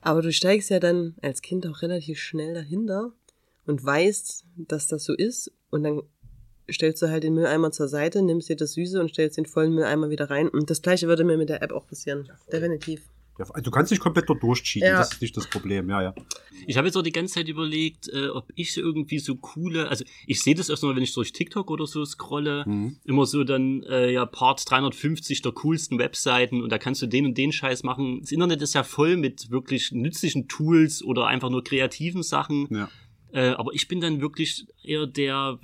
Aber 0.00 0.22
du 0.22 0.32
steigst 0.32 0.70
ja 0.70 0.80
dann 0.80 1.14
als 1.20 1.42
Kind 1.42 1.66
auch 1.66 1.82
relativ 1.82 2.18
schnell 2.18 2.54
dahinter 2.54 3.12
und 3.66 3.84
weißt, 3.84 4.44
dass 4.56 4.86
das 4.86 5.04
so 5.04 5.12
ist. 5.14 5.52
Und 5.70 5.82
dann 5.82 6.02
stellst 6.70 7.02
du 7.02 7.08
halt 7.10 7.24
den 7.24 7.34
Mülleimer 7.34 7.70
zur 7.72 7.88
Seite, 7.88 8.22
nimmst 8.22 8.48
dir 8.48 8.56
das 8.56 8.72
Süße 8.72 8.98
und 9.00 9.10
stellst 9.10 9.36
den 9.36 9.46
vollen 9.46 9.74
Mülleimer 9.74 10.08
wieder 10.08 10.30
rein. 10.30 10.48
Und 10.48 10.70
das 10.70 10.80
gleiche 10.82 11.08
würde 11.08 11.24
mir 11.24 11.36
mit 11.36 11.48
der 11.48 11.62
App 11.62 11.72
auch 11.72 11.86
passieren. 11.86 12.30
Definitiv. 12.50 13.02
Ja, 13.40 13.46
also 13.54 13.62
du 13.62 13.70
kannst 13.70 13.90
dich 13.90 13.98
komplett 14.00 14.28
dort 14.28 14.42
durchcheaten, 14.42 14.86
Ja. 14.92 14.98
das 14.98 15.12
ist 15.14 15.22
nicht 15.22 15.36
das 15.36 15.46
Problem, 15.48 15.88
ja, 15.88 16.02
ja. 16.02 16.14
Ich 16.66 16.76
habe 16.76 16.86
jetzt 16.88 16.96
auch 16.96 17.02
die 17.02 17.10
ganze 17.12 17.34
Zeit 17.34 17.48
überlegt, 17.48 18.08
äh, 18.08 18.28
ob 18.28 18.52
ich 18.54 18.74
so 18.74 18.82
irgendwie 18.82 19.18
so 19.18 19.34
coole, 19.36 19.88
also 19.88 20.04
ich 20.26 20.42
sehe 20.42 20.54
das 20.54 20.68
erst 20.68 20.82
mal, 20.82 20.94
wenn 20.94 21.02
ich 21.02 21.14
durch 21.14 21.32
TikTok 21.32 21.70
oder 21.70 21.86
so 21.86 22.04
scrolle, 22.04 22.64
Mhm. 22.66 22.96
immer 23.04 23.24
so 23.24 23.42
dann 23.44 23.82
äh, 23.84 24.12
ja 24.12 24.26
Part 24.26 24.70
350 24.70 25.40
der 25.40 25.52
coolsten 25.52 25.98
Webseiten 25.98 26.62
und 26.62 26.70
da 26.70 26.76
kannst 26.78 27.00
du 27.00 27.06
den 27.06 27.24
und 27.24 27.38
den 27.38 27.50
Scheiß 27.50 27.82
machen. 27.82 28.20
Das 28.20 28.30
Internet 28.30 28.60
ist 28.60 28.74
ja 28.74 28.82
voll 28.82 29.16
mit 29.16 29.50
wirklich 29.50 29.90
nützlichen 29.92 30.46
Tools 30.48 31.02
oder 31.02 31.26
einfach 31.26 31.48
nur 31.50 31.64
kreativen 31.64 32.22
Sachen. 32.22 32.68
ja. 32.70 32.88
Äh, 33.32 33.50
aber 33.50 33.72
ich 33.74 33.86
bin 33.86 34.00
dann 34.00 34.20
wirklich 34.20 34.66
eher 34.82 35.06
der, 35.06 35.60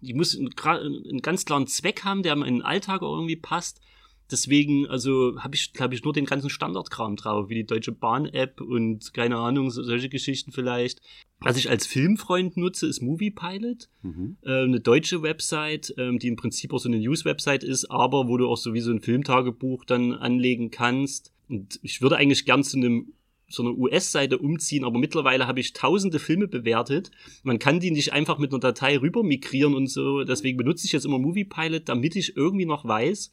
die 0.00 0.14
muss 0.14 0.36
einen, 0.38 0.50
einen 0.56 1.20
ganz 1.20 1.44
klaren 1.44 1.66
Zweck 1.66 2.04
haben, 2.04 2.22
der 2.22 2.34
in 2.34 2.42
den 2.44 2.62
Alltag 2.62 3.02
auch 3.02 3.16
irgendwie 3.16 3.34
passt. 3.34 3.80
Deswegen, 4.30 4.86
also 4.86 5.36
habe 5.38 5.54
ich, 5.54 5.72
glaube 5.72 5.94
ich, 5.94 6.04
nur 6.04 6.12
den 6.12 6.26
ganzen 6.26 6.50
Standardkram 6.50 7.16
drauf, 7.16 7.48
wie 7.48 7.54
die 7.54 7.66
Deutsche 7.66 7.92
Bahn-App 7.92 8.60
und 8.60 9.14
keine 9.14 9.36
Ahnung, 9.36 9.70
so, 9.70 9.82
solche 9.82 10.08
Geschichten 10.08 10.52
vielleicht. 10.52 11.00
Was 11.40 11.56
ich 11.56 11.70
als 11.70 11.86
Filmfreund 11.86 12.56
nutze, 12.56 12.86
ist 12.86 13.00
Movie 13.00 13.30
Pilot, 13.30 13.88
Mhm. 14.02 14.36
äh, 14.42 14.64
eine 14.64 14.80
deutsche 14.80 15.22
Website, 15.22 15.94
ähm, 15.96 16.18
die 16.18 16.28
im 16.28 16.36
Prinzip 16.36 16.72
auch 16.72 16.78
so 16.78 16.88
eine 16.88 16.98
News-Website 16.98 17.64
ist, 17.64 17.90
aber 17.90 18.28
wo 18.28 18.36
du 18.36 18.48
auch 18.48 18.56
so 18.56 18.74
wie 18.74 18.80
so 18.80 18.90
ein 18.90 19.00
Filmtagebuch 19.00 19.84
dann 19.84 20.12
anlegen 20.12 20.70
kannst. 20.70 21.32
Und 21.48 21.78
ich 21.82 22.02
würde 22.02 22.16
eigentlich 22.16 22.44
gern 22.44 22.62
zu 22.64 22.76
einem 22.76 23.12
so 23.50 23.62
einer 23.62 23.78
US-Seite 23.78 24.36
umziehen, 24.36 24.84
aber 24.84 24.98
mittlerweile 24.98 25.46
habe 25.46 25.60
ich 25.60 25.72
tausende 25.72 26.18
Filme 26.18 26.48
bewertet. 26.48 27.10
Man 27.44 27.58
kann 27.58 27.80
die 27.80 27.90
nicht 27.90 28.12
einfach 28.12 28.36
mit 28.36 28.52
einer 28.52 28.60
Datei 28.60 28.98
rüber 28.98 29.22
migrieren 29.22 29.74
und 29.74 29.86
so. 29.86 30.22
Deswegen 30.24 30.58
benutze 30.58 30.84
ich 30.84 30.92
jetzt 30.92 31.06
immer 31.06 31.18
Movie 31.18 31.46
Pilot, 31.46 31.88
damit 31.88 32.14
ich 32.14 32.36
irgendwie 32.36 32.66
noch 32.66 32.84
weiß, 32.84 33.32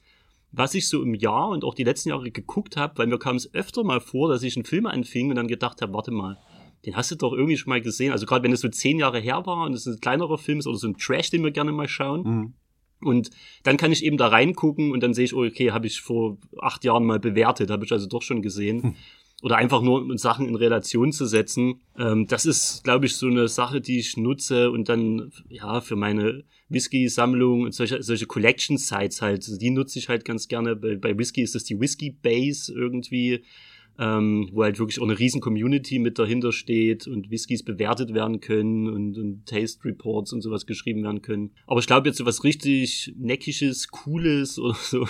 was 0.57 0.73
ich 0.73 0.87
so 0.87 1.01
im 1.01 1.13
Jahr 1.13 1.49
und 1.49 1.63
auch 1.63 1.73
die 1.73 1.83
letzten 1.83 2.09
Jahre 2.09 2.31
geguckt 2.31 2.77
habe, 2.77 2.97
weil 2.97 3.07
mir 3.07 3.19
kam 3.19 3.35
es 3.35 3.53
öfter 3.53 3.83
mal 3.83 3.99
vor, 3.99 4.29
dass 4.29 4.43
ich 4.43 4.55
einen 4.55 4.65
Film 4.65 4.85
anfing 4.85 5.29
und 5.29 5.35
dann 5.35 5.47
gedacht 5.47 5.81
habe, 5.81 5.93
warte 5.93 6.11
mal, 6.11 6.37
den 6.85 6.95
hast 6.95 7.11
du 7.11 7.15
doch 7.15 7.33
irgendwie 7.33 7.57
schon 7.57 7.69
mal 7.69 7.81
gesehen. 7.81 8.11
Also 8.11 8.25
gerade 8.25 8.43
wenn 8.43 8.51
es 8.51 8.61
so 8.61 8.69
zehn 8.69 8.99
Jahre 8.99 9.19
her 9.19 9.45
war 9.45 9.65
und 9.65 9.73
es 9.73 9.85
ein 9.85 9.99
kleinerer 9.99 10.37
Film 10.37 10.59
ist 10.59 10.67
oder 10.67 10.77
so 10.77 10.87
ein 10.87 10.97
Trash, 10.97 11.29
den 11.31 11.43
wir 11.43 11.51
gerne 11.51 11.71
mal 11.71 11.87
schauen. 11.87 12.23
Mhm. 12.23 12.53
Und 13.01 13.29
dann 13.63 13.77
kann 13.77 13.91
ich 13.91 14.03
eben 14.03 14.17
da 14.17 14.27
reingucken 14.27 14.91
und 14.91 15.01
dann 15.01 15.13
sehe 15.13 15.25
ich, 15.25 15.35
oh, 15.35 15.45
okay, 15.45 15.71
habe 15.71 15.87
ich 15.87 16.01
vor 16.01 16.37
acht 16.61 16.83
Jahren 16.83 17.05
mal 17.05 17.19
bewertet, 17.19 17.69
habe 17.69 17.85
ich 17.85 17.91
also 17.91 18.07
doch 18.07 18.21
schon 18.21 18.41
gesehen. 18.41 18.95
Oder 19.41 19.57
einfach 19.57 19.81
nur 19.81 20.01
um 20.01 20.17
Sachen 20.17 20.47
in 20.47 20.55
Relation 20.55 21.11
zu 21.11 21.25
setzen. 21.25 21.81
Ähm, 21.99 22.25
das 22.27 22.45
ist, 22.45 22.83
glaube 22.83 23.05
ich, 23.05 23.15
so 23.15 23.27
eine 23.27 23.47
Sache, 23.47 23.81
die 23.81 23.99
ich 23.99 24.15
nutze 24.17 24.71
und 24.71 24.87
dann, 24.87 25.31
ja, 25.49 25.81
für 25.81 25.95
meine 25.95 26.45
Whisky-Sammlung 26.69 27.61
und 27.61 27.73
solche, 27.73 28.01
solche 28.01 28.25
Collection-Sites 28.25 29.21
halt, 29.21 29.61
die 29.61 29.69
nutze 29.69 29.99
ich 29.99 30.09
halt 30.09 30.25
ganz 30.25 30.47
gerne. 30.47 30.75
Bei, 30.75 30.95
bei 30.95 31.17
Whisky 31.17 31.41
ist 31.41 31.55
das 31.55 31.63
die 31.63 31.79
Whisky 31.79 32.11
Base 32.11 32.73
irgendwie, 32.73 33.43
ähm, 33.97 34.49
wo 34.51 34.63
halt 34.63 34.79
wirklich 34.79 34.99
auch 34.99 35.05
eine 35.05 35.17
riesen 35.17 35.41
Community 35.41 35.99
mit 35.99 36.19
dahinter 36.19 36.51
steht 36.51 37.07
und 37.07 37.29
Whiskys 37.29 37.63
bewertet 37.63 38.13
werden 38.13 38.41
können 38.41 38.87
und, 38.87 39.17
und 39.17 39.45
Taste 39.45 39.85
Reports 39.85 40.33
und 40.33 40.41
sowas 40.41 40.65
geschrieben 40.65 41.03
werden 41.03 41.21
können. 41.21 41.51
Aber 41.67 41.79
ich 41.79 41.87
glaube 41.87 42.07
jetzt 42.07 42.17
so 42.17 42.25
was 42.25 42.43
richtig 42.43 43.13
Neckisches, 43.17 43.87
Cooles 43.89 44.59
oder 44.59 44.75
so. 44.75 45.07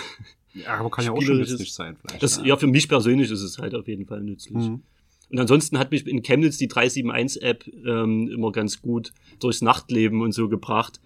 Ja, 0.54 0.78
aber 0.78 0.90
kann 0.90 1.04
ja 1.04 1.12
auch 1.12 1.20
schon 1.20 1.38
nützlich 1.38 1.72
sein, 1.72 1.96
vielleicht. 1.96 2.22
Das, 2.22 2.40
ja, 2.44 2.56
für 2.56 2.66
mich 2.66 2.88
persönlich 2.88 3.30
ist 3.30 3.42
es 3.42 3.58
halt 3.58 3.74
auf 3.74 3.88
jeden 3.88 4.06
Fall 4.06 4.22
nützlich. 4.22 4.68
Mhm. 4.68 4.82
Und 5.28 5.40
ansonsten 5.40 5.78
hat 5.78 5.90
mich 5.90 6.06
in 6.06 6.22
Chemnitz 6.22 6.56
die 6.56 6.68
371-App 6.68 7.66
ähm, 7.84 8.28
immer 8.28 8.52
ganz 8.52 8.80
gut 8.80 9.12
durchs 9.40 9.60
Nachtleben 9.60 10.22
und 10.22 10.32
so 10.32 10.48
gebracht, 10.48 11.00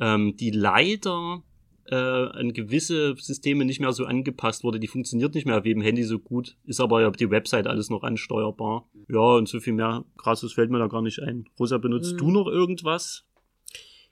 ähm, 0.00 0.36
die 0.36 0.50
leider 0.50 1.42
äh, 1.86 1.94
an 1.94 2.52
gewisse 2.52 3.14
Systeme 3.16 3.64
nicht 3.64 3.80
mehr 3.80 3.92
so 3.92 4.04
angepasst 4.04 4.64
wurde. 4.64 4.78
Die 4.80 4.86
funktioniert 4.88 5.34
nicht 5.34 5.46
mehr 5.46 5.58
auf 5.58 5.66
jedem 5.66 5.82
Handy 5.82 6.04
so 6.04 6.18
gut, 6.18 6.56
ist 6.64 6.80
aber 6.80 7.00
ja 7.02 7.08
auf 7.08 7.16
die 7.16 7.30
Website 7.30 7.66
alles 7.66 7.90
noch 7.90 8.02
ansteuerbar. 8.02 8.88
Ja, 9.08 9.18
und 9.36 9.48
so 9.48 9.60
viel 9.60 9.72
mehr 9.72 10.04
krasses 10.16 10.52
fällt 10.52 10.70
mir 10.70 10.78
da 10.78 10.86
gar 10.86 11.02
nicht 11.02 11.20
ein. 11.20 11.46
Rosa, 11.58 11.78
benutzt 11.78 12.12
Hm. 12.12 12.18
du 12.18 12.30
noch 12.30 12.46
irgendwas, 12.46 13.24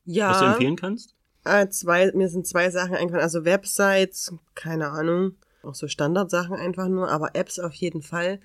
Ja. 0.04 0.30
was 0.30 0.40
du 0.40 0.46
empfehlen 0.46 0.76
kannst? 0.76 1.14
Äh, 1.44 1.68
zwei, 1.68 2.10
mir 2.12 2.28
sind 2.28 2.46
zwei 2.46 2.70
Sachen 2.70 2.94
eingefallen. 2.94 3.22
Also 3.24 3.44
Websites, 3.44 4.34
keine 4.54 4.90
Ahnung. 4.90 5.36
Auch 5.62 5.74
so 5.74 5.86
Standardsachen 5.88 6.54
einfach 6.54 6.88
nur, 6.88 7.08
aber 7.10 7.34
Apps 7.34 7.58
auf 7.58 7.74
jeden 7.74 8.02
Fall. 8.02 8.40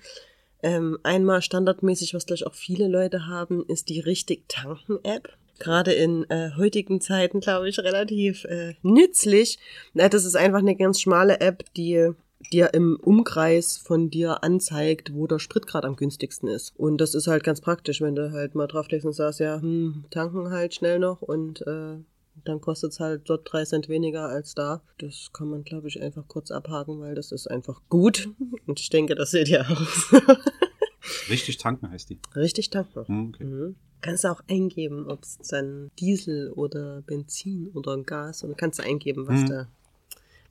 Ähm, 0.62 0.96
einmal 1.02 1.42
standardmäßig, 1.42 2.14
was 2.14 2.24
gleich 2.26 2.46
auch 2.46 2.54
viele 2.54 2.88
Leute 2.88 3.26
haben, 3.26 3.64
ist 3.66 3.88
die 3.88 4.00
richtig 4.00 4.48
tanken 4.48 4.98
App. 5.02 5.28
Gerade 5.58 5.92
in 5.92 6.28
äh, 6.30 6.50
heutigen 6.56 7.00
Zeiten, 7.00 7.40
glaube 7.40 7.68
ich, 7.68 7.78
relativ 7.78 8.44
äh, 8.44 8.74
nützlich. 8.82 9.58
Na, 9.92 10.08
das 10.08 10.24
ist 10.24 10.36
einfach 10.36 10.58
eine 10.58 10.76
ganz 10.76 11.00
schmale 11.00 11.40
App, 11.40 11.64
die 11.76 12.12
dir 12.52 12.74
im 12.74 12.98
Umkreis 13.00 13.78
von 13.78 14.10
dir 14.10 14.42
anzeigt, 14.44 15.14
wo 15.14 15.26
der 15.26 15.38
Sprit 15.38 15.66
gerade 15.66 15.86
am 15.86 15.96
günstigsten 15.96 16.48
ist. 16.48 16.74
Und 16.76 16.98
das 17.00 17.14
ist 17.14 17.26
halt 17.26 17.44
ganz 17.44 17.60
praktisch, 17.60 18.00
wenn 18.00 18.14
du 18.14 18.32
halt 18.32 18.54
mal 18.54 18.66
drauflegst 18.66 19.06
und 19.06 19.12
sagst, 19.12 19.40
ja, 19.40 19.60
hm, 19.60 20.04
tanken 20.10 20.50
halt 20.50 20.74
schnell 20.74 20.98
noch 20.98 21.22
und 21.22 21.66
äh, 21.66 21.96
dann 22.44 22.60
kostet 22.60 22.92
es 22.92 23.00
halt 23.00 23.22
dort 23.26 23.50
drei 23.50 23.64
Cent 23.64 23.88
weniger 23.88 24.28
als 24.28 24.54
da. 24.54 24.82
Das 24.98 25.30
kann 25.32 25.48
man, 25.48 25.64
glaube 25.64 25.88
ich, 25.88 26.02
einfach 26.02 26.26
kurz 26.26 26.50
abhaken, 26.50 27.00
weil 27.00 27.14
das 27.14 27.32
ist 27.32 27.46
einfach 27.46 27.80
gut. 27.88 28.28
Und 28.66 28.80
ich 28.80 28.90
denke, 28.90 29.14
das 29.14 29.30
seht 29.30 29.48
ihr 29.48 29.62
auch. 29.62 30.12
Richtig 31.28 31.58
tanken 31.58 31.90
heißt 31.90 32.10
die. 32.10 32.18
Richtig 32.34 32.70
tanken. 32.70 33.06
Hm, 33.06 33.28
okay. 33.28 33.44
Mhm. 33.44 33.76
Kannst 34.04 34.24
du 34.24 34.28
auch 34.28 34.42
eingeben, 34.48 35.08
ob 35.08 35.22
es 35.22 35.38
dann 35.48 35.90
Diesel 35.98 36.50
oder 36.52 37.02
Benzin 37.02 37.70
oder 37.74 37.96
Gas 38.02 38.42
und 38.44 38.58
kannst 38.58 38.78
du 38.78 38.82
eingeben, 38.84 39.26
was 39.26 39.40
Mhm. 39.40 39.46
du 39.46 39.68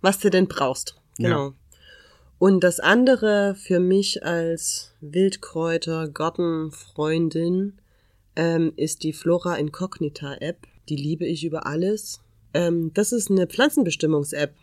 was 0.02 0.20
du 0.20 0.30
denn 0.30 0.48
brauchst. 0.48 0.96
Ja. 1.18 1.30
Genau. 1.30 1.54
Und 2.40 2.62
das 2.62 2.82
andere 2.82 3.56
für 3.56 3.80
mich 3.80 4.24
als 4.26 4.92
Wildkräuter 5.00 6.10
Gartenfreundin 6.10 7.74
ähm, 8.36 8.74
ist 8.76 9.04
die 9.04 9.14
Flora 9.14 9.56
Incognita 9.56 10.36
App. 10.42 10.68
Die 10.90 10.96
liebe 10.96 11.26
ich 11.26 11.46
über 11.46 11.66
alles. 11.66 12.22
Ähm, 12.54 12.92
das 12.94 13.14
ist 13.14 13.32
eine 13.32 13.48
Pflanzenbestimmungs-App. 13.48 14.54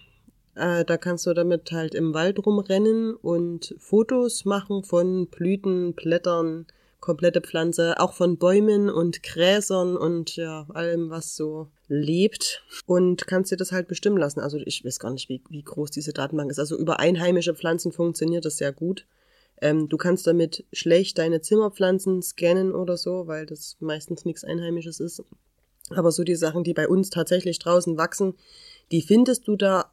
Äh, 0.56 0.85
da 0.85 0.97
kannst 0.99 1.26
du 1.26 1.32
damit 1.32 1.73
halt 1.73 1.94
im 1.94 2.12
Wald 2.12 2.44
rumrennen 2.44 3.14
und 3.14 3.75
Fotos 3.78 4.44
machen 4.44 4.82
von 4.82 5.28
Blüten, 5.28 5.94
Blättern, 5.94 6.66
komplette 7.00 7.40
Pflanze, 7.40 7.99
auch 7.99 8.12
von 8.14 8.37
Bäumen 8.37 8.90
und 8.90 9.23
Gräsern 9.23 9.97
und 9.97 10.37
ja, 10.37 10.66
allem, 10.75 11.11
was 11.11 11.35
so 11.35 11.69
lebt. 11.88 12.62
Und 12.87 13.26
kannst 13.26 13.50
dir 13.50 13.57
das 13.57 13.73
halt 13.73 13.88
bestimmen 13.88 14.19
lassen. 14.19 14.40
Also 14.40 14.59
ich 14.59 14.85
weiß 14.85 14.99
gar 14.99 15.11
nicht, 15.11 15.28
wie, 15.28 15.42
wie 15.49 15.62
groß 15.62 15.90
diese 15.90 16.12
Datenbank 16.12 16.50
ist. 16.50 16.59
Also 16.59 16.76
über 16.76 17.00
einheimische 17.00 17.54
Pflanzen 17.54 17.92
funktioniert 17.92 18.45
das 18.45 18.59
sehr 18.59 18.73
gut. 18.73 19.07
Ähm, 19.61 19.88
du 19.88 19.97
kannst 19.97 20.26
damit 20.26 20.64
schlecht 20.73 21.19
deine 21.19 21.40
Zimmerpflanzen 21.40 22.23
scannen 22.23 22.75
oder 22.75 22.97
so, 22.97 23.26
weil 23.26 23.47
das 23.47 23.76
meistens 23.80 24.25
nichts 24.25 24.45
Einheimisches 24.45 25.00
ist. 25.00 25.23
Aber 25.90 26.12
so 26.12 26.25
die 26.25 26.37
Sachen, 26.37 26.64
die 26.64 26.75
bei 26.75 26.88
uns 26.88 27.11
tatsächlich 27.11 27.59
draußen 27.59 27.97
wachsen, 27.97 28.35
die 28.92 29.02
findest 29.02 29.49
du 29.49 29.57
da 29.57 29.92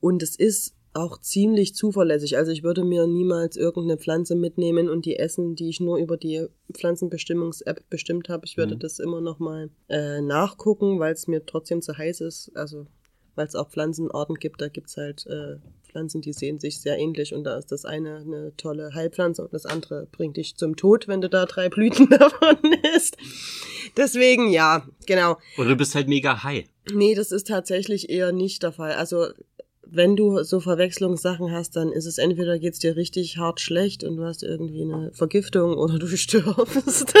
und 0.00 0.22
es 0.22 0.36
ist 0.36 0.74
auch 0.94 1.18
ziemlich 1.18 1.74
zuverlässig. 1.74 2.36
Also 2.36 2.52
ich 2.52 2.62
würde 2.62 2.84
mir 2.84 3.06
niemals 3.06 3.56
irgendeine 3.56 3.98
Pflanze 3.98 4.34
mitnehmen 4.34 4.88
und 4.90 5.06
die 5.06 5.16
essen, 5.16 5.54
die 5.54 5.68
ich 5.68 5.80
nur 5.80 5.96
über 5.98 6.16
die 6.16 6.46
Pflanzenbestimmungs-App 6.72 7.88
bestimmt 7.88 8.28
habe. 8.28 8.44
Ich 8.46 8.56
würde 8.56 8.74
Mhm. 8.74 8.80
das 8.80 8.98
immer 8.98 9.20
nochmal 9.20 9.70
äh, 9.88 10.20
nachgucken, 10.20 10.98
weil 11.00 11.12
es 11.14 11.26
mir 11.28 11.44
trotzdem 11.46 11.82
zu 11.82 11.96
heiß 11.96 12.20
ist. 12.20 12.52
Also 12.54 12.86
weil 13.34 13.46
es 13.46 13.54
auch 13.54 13.70
Pflanzenarten 13.70 14.34
gibt, 14.34 14.60
da 14.60 14.68
gibt's 14.68 14.98
halt 14.98 15.26
äh, 15.26 15.56
Pflanzen, 15.90 16.20
die 16.20 16.34
sehen 16.34 16.58
sich 16.58 16.80
sehr 16.82 16.98
ähnlich 16.98 17.32
und 17.34 17.44
da 17.44 17.56
ist 17.56 17.72
das 17.72 17.86
eine 17.86 18.16
eine 18.18 18.52
tolle 18.58 18.92
Heilpflanze 18.94 19.42
und 19.42 19.54
das 19.54 19.64
andere 19.64 20.06
bringt 20.12 20.36
dich 20.36 20.54
zum 20.56 20.76
Tod, 20.76 21.08
wenn 21.08 21.22
du 21.22 21.30
da 21.30 21.46
drei 21.46 21.70
Blüten 21.70 22.10
davon 22.18 22.56
isst. 22.94 23.16
Deswegen, 23.96 24.50
ja, 24.50 24.86
genau. 25.06 25.36
Oder 25.56 25.70
du 25.70 25.76
bist 25.76 25.94
halt 25.94 26.08
mega 26.08 26.42
high. 26.44 26.66
Nee, 26.92 27.14
das 27.14 27.32
ist 27.32 27.46
tatsächlich 27.46 28.10
eher 28.10 28.32
nicht 28.32 28.62
der 28.62 28.72
Fall. 28.72 28.92
Also, 28.92 29.28
wenn 29.94 30.16
du 30.16 30.42
so 30.42 30.60
Verwechslungssachen 30.60 31.50
hast, 31.52 31.76
dann 31.76 31.92
ist 31.92 32.06
es 32.06 32.18
entweder 32.18 32.58
geht's 32.58 32.78
dir 32.78 32.96
richtig 32.96 33.36
hart 33.38 33.60
schlecht 33.60 34.04
und 34.04 34.16
du 34.16 34.24
hast 34.24 34.42
irgendwie 34.42 34.82
eine 34.82 35.12
Vergiftung 35.12 35.76
oder 35.76 35.98
du 35.98 36.06
stirbst. 36.16 37.14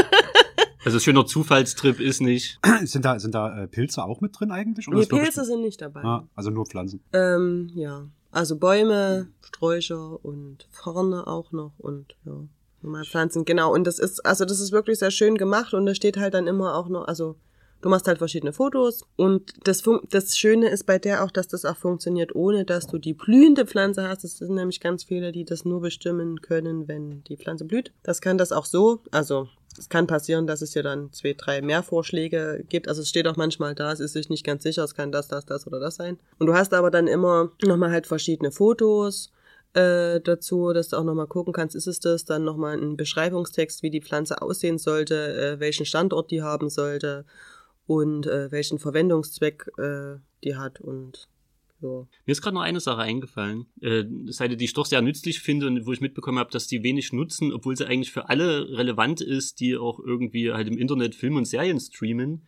Also 0.84 0.98
schöner 0.98 1.26
Zufallstrip 1.26 2.00
ist 2.00 2.20
nicht. 2.20 2.58
Sind 2.84 3.04
da, 3.04 3.18
sind 3.18 3.34
da 3.34 3.62
äh, 3.62 3.68
Pilze 3.68 4.02
auch 4.02 4.20
mit 4.20 4.38
drin 4.38 4.50
eigentlich? 4.50 4.88
Oder 4.88 4.98
nee, 4.98 5.06
Pilze 5.06 5.44
sind 5.44 5.62
nicht 5.62 5.80
dabei. 5.80 6.02
Ah, 6.02 6.28
also 6.34 6.50
nur 6.50 6.66
Pflanzen. 6.66 7.00
Ähm, 7.12 7.70
ja. 7.74 8.08
Also 8.32 8.56
Bäume, 8.56 9.28
Sträucher 9.42 10.24
und 10.24 10.66
Farne 10.70 11.26
auch 11.26 11.52
noch 11.52 11.72
und 11.78 12.16
ja. 12.24 12.42
Normal 12.82 13.04
Pflanzen, 13.04 13.44
genau. 13.44 13.72
Und 13.72 13.86
das 13.86 13.98
ist, 13.98 14.26
also 14.26 14.44
das 14.44 14.58
ist 14.58 14.72
wirklich 14.72 14.98
sehr 14.98 15.12
schön 15.12 15.36
gemacht 15.36 15.72
und 15.72 15.86
da 15.86 15.94
steht 15.94 16.16
halt 16.16 16.34
dann 16.34 16.48
immer 16.48 16.74
auch 16.74 16.88
noch, 16.88 17.06
also 17.06 17.36
du 17.82 17.88
machst 17.88 18.08
halt 18.08 18.18
verschiedene 18.18 18.52
Fotos 18.52 19.04
und 19.16 19.52
das, 19.66 19.82
fun- 19.82 20.00
das 20.10 20.38
Schöne 20.38 20.68
ist 20.70 20.86
bei 20.86 20.98
der 20.98 21.22
auch, 21.24 21.30
dass 21.30 21.48
das 21.48 21.64
auch 21.64 21.76
funktioniert, 21.76 22.34
ohne 22.34 22.64
dass 22.64 22.86
du 22.86 22.98
die 22.98 23.12
blühende 23.12 23.66
Pflanze 23.66 24.08
hast. 24.08 24.24
Es 24.24 24.38
sind 24.38 24.54
nämlich 24.54 24.80
ganz 24.80 25.04
viele, 25.04 25.32
die 25.32 25.44
das 25.44 25.64
nur 25.64 25.80
bestimmen 25.80 26.40
können, 26.40 26.88
wenn 26.88 27.22
die 27.24 27.36
Pflanze 27.36 27.64
blüht. 27.64 27.92
Das 28.02 28.20
kann 28.20 28.38
das 28.38 28.52
auch 28.52 28.64
so, 28.64 29.00
also 29.10 29.48
es 29.78 29.88
kann 29.88 30.06
passieren, 30.06 30.46
dass 30.46 30.62
es 30.62 30.72
dir 30.72 30.82
dann 30.82 31.12
zwei, 31.12 31.32
drei 31.32 31.62
mehr 31.62 31.82
Vorschläge 31.82 32.64
gibt. 32.68 32.88
Also 32.88 33.02
es 33.02 33.08
steht 33.08 33.26
auch 33.26 33.36
manchmal 33.36 33.74
da, 33.74 33.90
es 33.92 34.00
ist 34.00 34.12
sich 34.12 34.28
nicht 34.28 34.44
ganz 34.44 34.62
sicher, 34.62 34.84
es 34.84 34.94
kann 34.94 35.12
das, 35.12 35.28
das, 35.28 35.46
das 35.46 35.66
oder 35.66 35.80
das 35.80 35.96
sein. 35.96 36.18
Und 36.38 36.46
du 36.46 36.54
hast 36.54 36.74
aber 36.74 36.90
dann 36.90 37.06
immer 37.06 37.50
nochmal 37.64 37.90
halt 37.90 38.06
verschiedene 38.06 38.52
Fotos 38.52 39.32
äh, 39.72 40.20
dazu, 40.20 40.74
dass 40.74 40.88
du 40.90 40.98
auch 40.98 41.04
nochmal 41.04 41.26
gucken 41.26 41.54
kannst, 41.54 41.74
ist 41.74 41.86
es 41.86 41.98
das, 42.00 42.26
dann 42.26 42.44
nochmal 42.44 42.76
ein 42.76 42.98
Beschreibungstext, 42.98 43.82
wie 43.82 43.88
die 43.90 44.02
Pflanze 44.02 44.42
aussehen 44.42 44.76
sollte, 44.78 45.14
äh, 45.34 45.60
welchen 45.60 45.86
Standort 45.86 46.30
die 46.30 46.42
haben 46.42 46.68
sollte 46.68 47.24
und 47.86 48.26
äh, 48.26 48.50
welchen 48.50 48.78
Verwendungszweck 48.78 49.70
äh, 49.78 50.16
die 50.44 50.56
hat 50.56 50.80
und 50.80 51.28
ja. 51.82 52.06
Mir 52.26 52.32
ist 52.32 52.42
gerade 52.42 52.54
noch 52.54 52.62
eine 52.62 52.80
Sache 52.80 53.00
eingefallen. 53.00 53.66
Äh, 53.80 54.04
Seite, 54.26 54.56
die 54.56 54.66
ich 54.66 54.72
doch 54.72 54.86
sehr 54.86 55.02
nützlich 55.02 55.40
finde 55.40 55.66
und 55.66 55.84
wo 55.84 55.92
ich 55.92 56.00
mitbekommen 56.00 56.38
habe, 56.38 56.50
dass 56.50 56.68
die 56.68 56.82
wenig 56.82 57.12
nutzen, 57.12 57.52
obwohl 57.52 57.76
sie 57.76 57.86
eigentlich 57.86 58.12
für 58.12 58.28
alle 58.28 58.78
relevant 58.78 59.20
ist, 59.20 59.58
die 59.58 59.76
auch 59.76 59.98
irgendwie 59.98 60.52
halt 60.52 60.68
im 60.68 60.78
Internet 60.78 61.14
Film 61.16 61.36
und 61.36 61.44
Serien 61.44 61.80
streamen. 61.80 62.46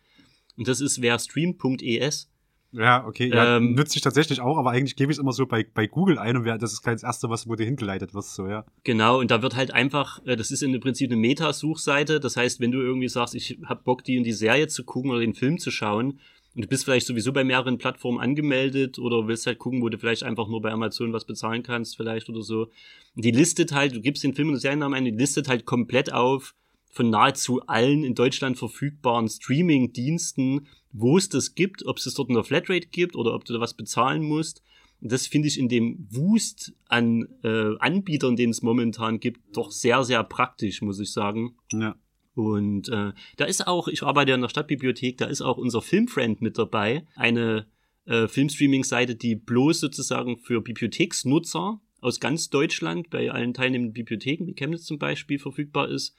Und 0.55 0.67
das 0.67 0.79
ist 0.79 1.01
wer 1.01 1.19
stream.es. 1.19 2.31
Ja, 2.77 3.05
okay. 3.07 3.29
Ja, 3.33 3.57
Ähm, 3.57 3.73
nütze 3.73 3.95
ich 3.95 4.01
tatsächlich 4.01 4.41
auch, 4.41 4.57
aber 4.57 4.71
eigentlich 4.71 4.95
gebe 4.95 5.11
ich 5.11 5.17
es 5.17 5.21
immer 5.21 5.31
so 5.31 5.45
bei, 5.45 5.65
bei 5.73 5.87
Google 5.87 6.19
ein 6.19 6.35
und 6.37 6.45
wer, 6.45 6.57
das 6.57 6.73
ist 6.73 6.81
gleich 6.81 6.95
das 6.95 7.03
erste, 7.03 7.29
was 7.29 7.47
wo 7.47 7.55
du 7.55 7.63
hingeleitet 7.63 8.13
wirst, 8.13 8.35
so, 8.35 8.47
ja. 8.47 8.65
Genau, 8.83 9.19
und 9.19 9.31
da 9.31 9.41
wird 9.41 9.55
halt 9.55 9.71
einfach, 9.71 10.23
äh, 10.25 10.35
das 10.35 10.51
ist 10.51 10.61
im 10.61 10.77
Prinzip 10.79 11.09
eine 11.09 11.19
Meta-Suchseite. 11.19 12.19
Das 12.19 12.35
heißt, 12.35 12.59
wenn 12.59 12.71
du 12.71 12.81
irgendwie 12.81 13.07
sagst, 13.07 13.35
ich 13.35 13.57
hab 13.65 13.83
Bock, 13.83 14.03
die 14.03 14.17
und 14.17 14.23
die 14.25 14.33
Serie 14.33 14.67
zu 14.67 14.83
gucken 14.83 15.11
oder 15.11 15.21
den 15.21 15.33
Film 15.33 15.57
zu 15.57 15.71
schauen, 15.71 16.19
und 16.55 16.63
du 16.63 16.67
bist 16.69 16.85
vielleicht 16.85 17.05
sowieso 17.05 17.33
bei 17.33 17.43
mehreren 17.43 17.77
Plattformen 17.77 18.19
angemeldet 18.19 18.97
oder 18.97 19.27
willst 19.27 19.45
halt 19.45 19.59
gucken, 19.59 19.81
wo 19.81 19.89
du 19.89 19.97
vielleicht 19.97 20.23
einfach 20.23 20.47
nur 20.47 20.61
bei 20.61 20.71
Amazon 20.71 21.11
was 21.11 21.25
bezahlen 21.25 21.63
kannst, 21.63 21.97
vielleicht 21.97 22.29
oder 22.29 22.41
so. 22.41 22.67
Die 23.15 23.31
listet 23.31 23.73
halt, 23.73 23.93
du 23.93 23.99
gibst 23.99 24.23
den 24.23 24.33
Film 24.33 24.49
und 24.49 24.57
Seriennamen 24.57 24.97
ein, 24.97 25.03
die 25.03 25.11
listet 25.11 25.49
halt 25.49 25.65
komplett 25.65 26.13
auf 26.13 26.55
von 26.91 27.09
nahezu 27.09 27.61
allen 27.67 28.05
in 28.05 28.15
Deutschland 28.15 28.57
verfügbaren 28.57 29.27
Streaming-Diensten, 29.27 30.67
wo 30.97 31.17
es 31.17 31.27
das 31.27 31.55
gibt, 31.55 31.85
ob 31.85 31.97
es 31.97 32.05
das 32.05 32.13
dort 32.13 32.29
in 32.29 32.35
der 32.35 32.43
Flatrate 32.43 32.87
gibt 32.87 33.15
oder 33.15 33.33
ob 33.33 33.43
du 33.43 33.53
da 33.53 33.59
was 33.59 33.73
bezahlen 33.73 34.23
musst. 34.23 34.63
Und 35.01 35.11
das 35.11 35.27
finde 35.27 35.49
ich 35.49 35.59
in 35.59 35.67
dem 35.67 36.07
Wust 36.09 36.73
an 36.87 37.27
äh, 37.43 37.77
Anbietern, 37.79 38.37
den 38.37 38.49
es 38.49 38.61
momentan 38.61 39.19
gibt, 39.19 39.41
doch 39.55 39.71
sehr, 39.71 40.03
sehr 40.05 40.23
praktisch, 40.23 40.81
muss 40.81 40.99
ich 40.99 41.11
sagen. 41.11 41.57
Ja. 41.73 41.97
Und 42.33 42.89
äh, 42.89 43.11
da 43.35 43.45
ist 43.45 43.67
auch, 43.67 43.87
ich 43.89 44.03
arbeite 44.03 44.29
ja 44.29 44.35
in 44.35 44.41
der 44.41 44.49
Stadtbibliothek, 44.49 45.17
da 45.17 45.25
ist 45.25 45.41
auch 45.41 45.57
unser 45.57 45.81
Filmfriend 45.81 46.41
mit 46.41 46.57
dabei, 46.57 47.05
eine 47.15 47.67
äh, 48.05 48.27
Filmstreaming-Seite, 48.27 49.15
die 49.15 49.35
bloß 49.35 49.81
sozusagen 49.81 50.37
für 50.37 50.61
Bibliotheksnutzer 50.61 51.81
aus 51.99 52.19
ganz 52.19 52.49
Deutschland 52.49 53.09
bei 53.09 53.31
allen 53.31 53.53
teilnehmenden 53.53 53.93
Bibliotheken, 53.93 54.47
wie 54.47 54.53
Chemnitz 54.53 54.85
zum 54.85 54.97
Beispiel, 54.97 55.39
verfügbar 55.39 55.89
ist 55.89 56.15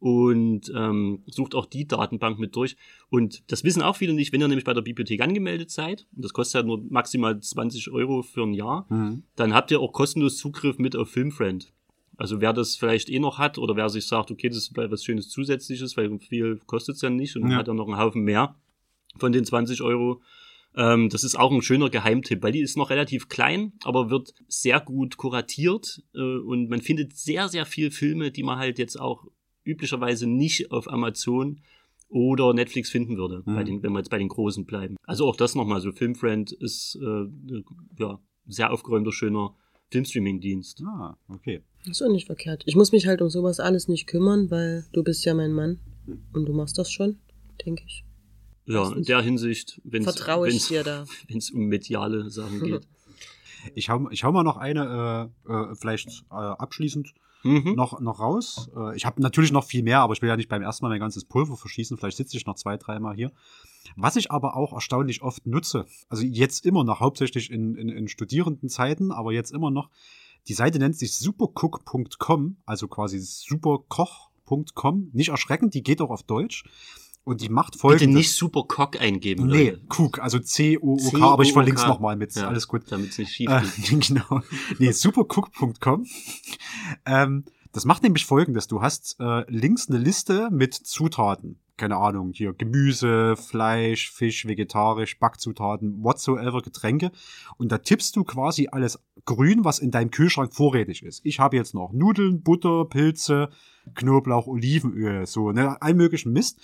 und 0.00 0.72
ähm, 0.74 1.22
sucht 1.26 1.54
auch 1.54 1.66
die 1.66 1.86
Datenbank 1.86 2.38
mit 2.38 2.56
durch. 2.56 2.76
Und 3.10 3.42
das 3.52 3.62
wissen 3.64 3.82
auch 3.82 3.96
viele 3.96 4.14
nicht, 4.14 4.32
wenn 4.32 4.40
ihr 4.40 4.48
nämlich 4.48 4.64
bei 4.64 4.72
der 4.74 4.80
Bibliothek 4.82 5.20
angemeldet 5.20 5.70
seid, 5.70 6.06
und 6.16 6.24
das 6.24 6.32
kostet 6.32 6.62
ja 6.62 6.66
nur 6.66 6.82
maximal 6.88 7.38
20 7.38 7.90
Euro 7.92 8.22
für 8.22 8.42
ein 8.42 8.54
Jahr, 8.54 8.86
Mhm. 8.88 9.22
dann 9.36 9.54
habt 9.54 9.70
ihr 9.70 9.80
auch 9.80 9.92
kostenlos 9.92 10.38
Zugriff 10.38 10.78
mit 10.78 10.96
auf 10.96 11.10
Filmfriend. 11.10 11.72
Also 12.16 12.40
wer 12.40 12.52
das 12.52 12.76
vielleicht 12.76 13.08
eh 13.08 13.18
noch 13.18 13.38
hat 13.38 13.56
oder 13.58 13.76
wer 13.76 13.88
sich 13.88 14.06
sagt, 14.06 14.30
okay, 14.30 14.48
das 14.48 14.56
ist 14.58 14.76
was 14.76 15.04
Schönes 15.04 15.28
Zusätzliches, 15.30 15.96
weil 15.96 16.18
viel 16.18 16.60
kostet 16.66 16.96
es 16.96 17.02
ja 17.02 17.10
nicht 17.10 17.36
und 17.36 17.50
Ja. 17.50 17.56
hat 17.58 17.68
dann 17.68 17.76
noch 17.76 17.86
einen 17.86 17.98
Haufen 17.98 18.22
mehr 18.22 18.56
von 19.18 19.32
den 19.32 19.44
20 19.44 19.80
Euro. 19.82 20.20
Ähm, 20.76 21.08
das 21.08 21.24
ist 21.24 21.38
auch 21.38 21.50
ein 21.50 21.62
schöner 21.62 21.90
Geheimtipp, 21.90 22.42
weil 22.42 22.52
die 22.52 22.60
ist 22.60 22.76
noch 22.76 22.90
relativ 22.90 23.28
klein, 23.28 23.72
aber 23.84 24.08
wird 24.10 24.34
sehr 24.48 24.80
gut 24.80 25.16
kuratiert 25.16 26.02
äh, 26.14 26.20
und 26.20 26.68
man 26.70 26.80
findet 26.80 27.16
sehr, 27.16 27.48
sehr 27.48 27.66
viel 27.66 27.90
Filme, 27.90 28.30
die 28.30 28.42
man 28.44 28.58
halt 28.58 28.78
jetzt 28.78 28.98
auch 29.00 29.26
üblicherweise 29.64 30.26
nicht 30.26 30.70
auf 30.70 30.90
Amazon 30.90 31.60
oder 32.08 32.52
Netflix 32.54 32.90
finden 32.90 33.16
würde, 33.16 33.42
Mhm. 33.46 33.54
bei 33.54 33.64
den, 33.64 33.82
wenn 33.82 33.92
wir 33.92 33.98
jetzt 34.00 34.10
bei 34.10 34.18
den 34.18 34.28
Großen 34.28 34.64
bleiben. 34.66 34.96
Also 35.06 35.26
auch 35.28 35.36
das 35.36 35.54
nochmal 35.54 35.80
so. 35.80 35.92
Filmfriend 35.92 36.52
ist 36.52 36.98
äh, 37.00 37.26
ja 37.98 38.18
sehr 38.46 38.72
aufgeräumter, 38.72 39.12
schöner 39.12 39.54
Filmstreaming-Dienst. 39.90 40.82
Ah, 40.86 41.16
okay. 41.28 41.62
Ist 41.88 42.02
auch 42.02 42.10
nicht 42.10 42.26
verkehrt. 42.26 42.62
Ich 42.66 42.76
muss 42.76 42.92
mich 42.92 43.06
halt 43.06 43.22
um 43.22 43.28
sowas 43.30 43.60
alles 43.60 43.88
nicht 43.88 44.06
kümmern, 44.06 44.50
weil 44.50 44.86
du 44.92 45.02
bist 45.02 45.24
ja 45.24 45.34
mein 45.34 45.52
Mann. 45.52 45.78
Und 46.32 46.46
du 46.46 46.52
machst 46.52 46.78
das 46.78 46.90
schon, 46.90 47.18
denke 47.64 47.84
ich. 47.86 48.04
Ja, 48.66 48.92
in 48.92 49.04
der 49.04 49.20
Hinsicht, 49.22 49.80
wenn 49.84 50.04
es 50.04 50.68
dir 50.68 50.84
da. 50.84 51.04
um 51.54 51.66
mediale 51.66 52.30
Sachen 52.30 52.60
geht. 52.64 52.86
Ich 53.74 53.88
hau, 53.88 54.08
ich 54.10 54.24
hau 54.24 54.32
mal 54.32 54.42
noch 54.42 54.56
eine, 54.56 55.30
äh, 55.46 55.52
äh, 55.52 55.74
vielleicht 55.76 56.08
äh, 56.30 56.34
abschließend 56.34 57.12
Mhm. 57.42 57.74
noch, 57.74 58.00
noch 58.00 58.20
raus. 58.20 58.70
Äh, 58.76 58.96
ich 58.96 59.06
habe 59.06 59.22
natürlich 59.22 59.52
noch 59.52 59.64
viel 59.64 59.82
mehr, 59.82 60.00
aber 60.00 60.12
ich 60.12 60.22
will 60.22 60.28
ja 60.28 60.36
nicht 60.36 60.48
beim 60.48 60.62
ersten 60.62 60.84
Mal 60.84 60.90
mein 60.90 61.00
ganzes 61.00 61.24
Pulver 61.24 61.56
verschießen. 61.56 61.96
Vielleicht 61.96 62.16
sitze 62.16 62.36
ich 62.36 62.46
noch 62.46 62.56
zwei, 62.56 62.76
dreimal 62.76 63.14
hier. 63.14 63.32
Was 63.96 64.16
ich 64.16 64.30
aber 64.30 64.56
auch 64.56 64.72
erstaunlich 64.72 65.22
oft 65.22 65.46
nutze, 65.46 65.86
also 66.08 66.22
jetzt 66.22 66.66
immer 66.66 66.84
noch, 66.84 67.00
hauptsächlich 67.00 67.50
in, 67.50 67.74
in, 67.74 67.88
in 67.88 68.08
Studierendenzeiten, 68.08 69.10
aber 69.10 69.32
jetzt 69.32 69.52
immer 69.52 69.70
noch, 69.70 69.90
die 70.48 70.54
Seite 70.54 70.78
nennt 70.78 70.96
sich 70.96 71.16
supercook.com, 71.16 72.56
also 72.66 72.88
quasi 72.88 73.18
superkoch.com. 73.18 75.10
Nicht 75.12 75.28
erschreckend, 75.28 75.74
die 75.74 75.82
geht 75.82 76.00
auch 76.00 76.10
auf 76.10 76.22
Deutsch. 76.22 76.64
Und 77.24 77.42
die 77.42 77.48
macht 77.48 77.72
Bitte 77.72 77.80
folgendes. 77.82 78.14
nicht 78.16 78.34
super 78.34 78.64
Cock 78.66 79.00
eingeben. 79.00 79.46
Nee, 79.46 79.70
Leute. 79.70 79.82
Cook, 79.96 80.18
also 80.20 80.38
C-O-O-K, 80.38 81.22
aber 81.22 81.42
ich 81.42 81.52
verlinke 81.52 81.80
es 81.80 81.86
nochmal 81.86 82.16
mit. 82.16 82.34
Ja, 82.34 82.48
Alles 82.48 82.66
gut. 82.66 82.84
Damit 82.90 83.10
es 83.10 83.18
nicht 83.18 83.32
schief 83.32 83.50
Äh, 83.50 83.60
geht. 83.76 84.08
genau. 84.08 84.40
Nee, 84.78 84.90
supercook.com. 84.92 86.06
ähm, 87.06 87.44
das 87.72 87.84
macht 87.84 88.02
nämlich 88.02 88.26
folgendes. 88.26 88.66
Du 88.66 88.82
hast 88.82 89.16
äh, 89.20 89.44
links 89.50 89.88
eine 89.88 89.98
Liste 89.98 90.48
mit 90.50 90.74
Zutaten. 90.74 91.60
Keine 91.76 91.96
Ahnung, 91.96 92.32
hier 92.34 92.52
Gemüse, 92.52 93.36
Fleisch, 93.36 94.10
Fisch, 94.10 94.46
vegetarisch, 94.46 95.18
Backzutaten, 95.18 96.02
whatsoever, 96.02 96.60
Getränke. 96.62 97.10
Und 97.56 97.70
da 97.72 97.78
tippst 97.78 98.16
du 98.16 98.24
quasi 98.24 98.68
alles 98.70 98.98
grün, 99.24 99.64
was 99.64 99.78
in 99.78 99.90
deinem 99.90 100.10
Kühlschrank 100.10 100.54
vorrätig 100.54 101.02
ist. 101.02 101.20
Ich 101.24 101.38
habe 101.40 101.56
jetzt 101.56 101.72
noch 101.74 101.92
Nudeln, 101.92 102.42
Butter, 102.42 102.84
Pilze, 102.84 103.48
Knoblauch, 103.94 104.46
Olivenöl, 104.46 105.26
so, 105.26 105.52
ne, 105.52 105.80
all 105.80 105.94
möglichen 105.94 106.32
Mist. 106.32 106.60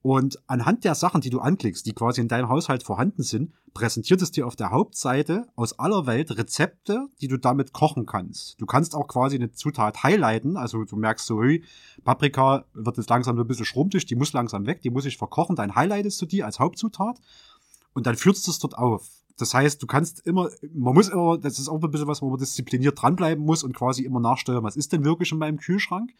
Und 0.00 0.38
anhand 0.48 0.84
der 0.84 0.94
Sachen, 0.94 1.20
die 1.20 1.30
du 1.30 1.40
anklickst, 1.40 1.84
die 1.84 1.92
quasi 1.92 2.20
in 2.20 2.28
deinem 2.28 2.48
Haushalt 2.48 2.84
vorhanden 2.84 3.22
sind, 3.22 3.52
präsentiert 3.74 4.22
es 4.22 4.30
dir 4.30 4.46
auf 4.46 4.54
der 4.54 4.70
Hauptseite 4.70 5.46
aus 5.56 5.78
aller 5.78 6.06
Welt 6.06 6.36
Rezepte, 6.36 7.08
die 7.20 7.28
du 7.28 7.36
damit 7.36 7.72
kochen 7.72 8.06
kannst. 8.06 8.60
Du 8.60 8.66
kannst 8.66 8.94
auch 8.94 9.08
quasi 9.08 9.36
eine 9.36 9.52
Zutat 9.52 10.02
highlighten, 10.02 10.56
also 10.56 10.84
du 10.84 10.96
merkst 10.96 11.26
so, 11.26 11.42
hey, 11.42 11.64
Paprika 12.04 12.64
wird 12.74 12.96
jetzt 12.96 13.10
langsam 13.10 13.36
so 13.36 13.42
ein 13.42 13.48
bisschen 13.48 13.66
schrumpelig, 13.66 14.06
die 14.06 14.16
muss 14.16 14.32
langsam 14.32 14.66
weg, 14.66 14.82
die 14.82 14.90
muss 14.90 15.04
ich 15.04 15.16
verkochen, 15.16 15.56
dann 15.56 15.74
highlightest 15.74 16.20
du 16.22 16.26
die 16.26 16.42
als 16.44 16.58
Hauptzutat 16.60 17.20
und 17.92 18.06
dann 18.06 18.16
führst 18.16 18.46
du 18.46 18.52
es 18.52 18.58
dort 18.58 18.78
auf. 18.78 19.08
Das 19.36 19.54
heißt, 19.54 19.80
du 19.82 19.86
kannst 19.86 20.26
immer, 20.26 20.48
man 20.74 20.94
muss 20.94 21.08
immer, 21.08 21.38
das 21.38 21.58
ist 21.58 21.68
auch 21.68 21.82
ein 21.82 21.90
bisschen 21.90 22.08
was, 22.08 22.22
wo 22.22 22.30
man 22.30 22.38
diszipliniert 22.38 23.00
dranbleiben 23.00 23.44
muss 23.44 23.62
und 23.62 23.76
quasi 23.76 24.04
immer 24.04 24.20
nachsteuern, 24.20 24.64
was 24.64 24.76
ist 24.76 24.92
denn 24.92 25.04
wirklich 25.04 25.30
in 25.32 25.38
meinem 25.38 25.58
Kühlschrank 25.58 26.12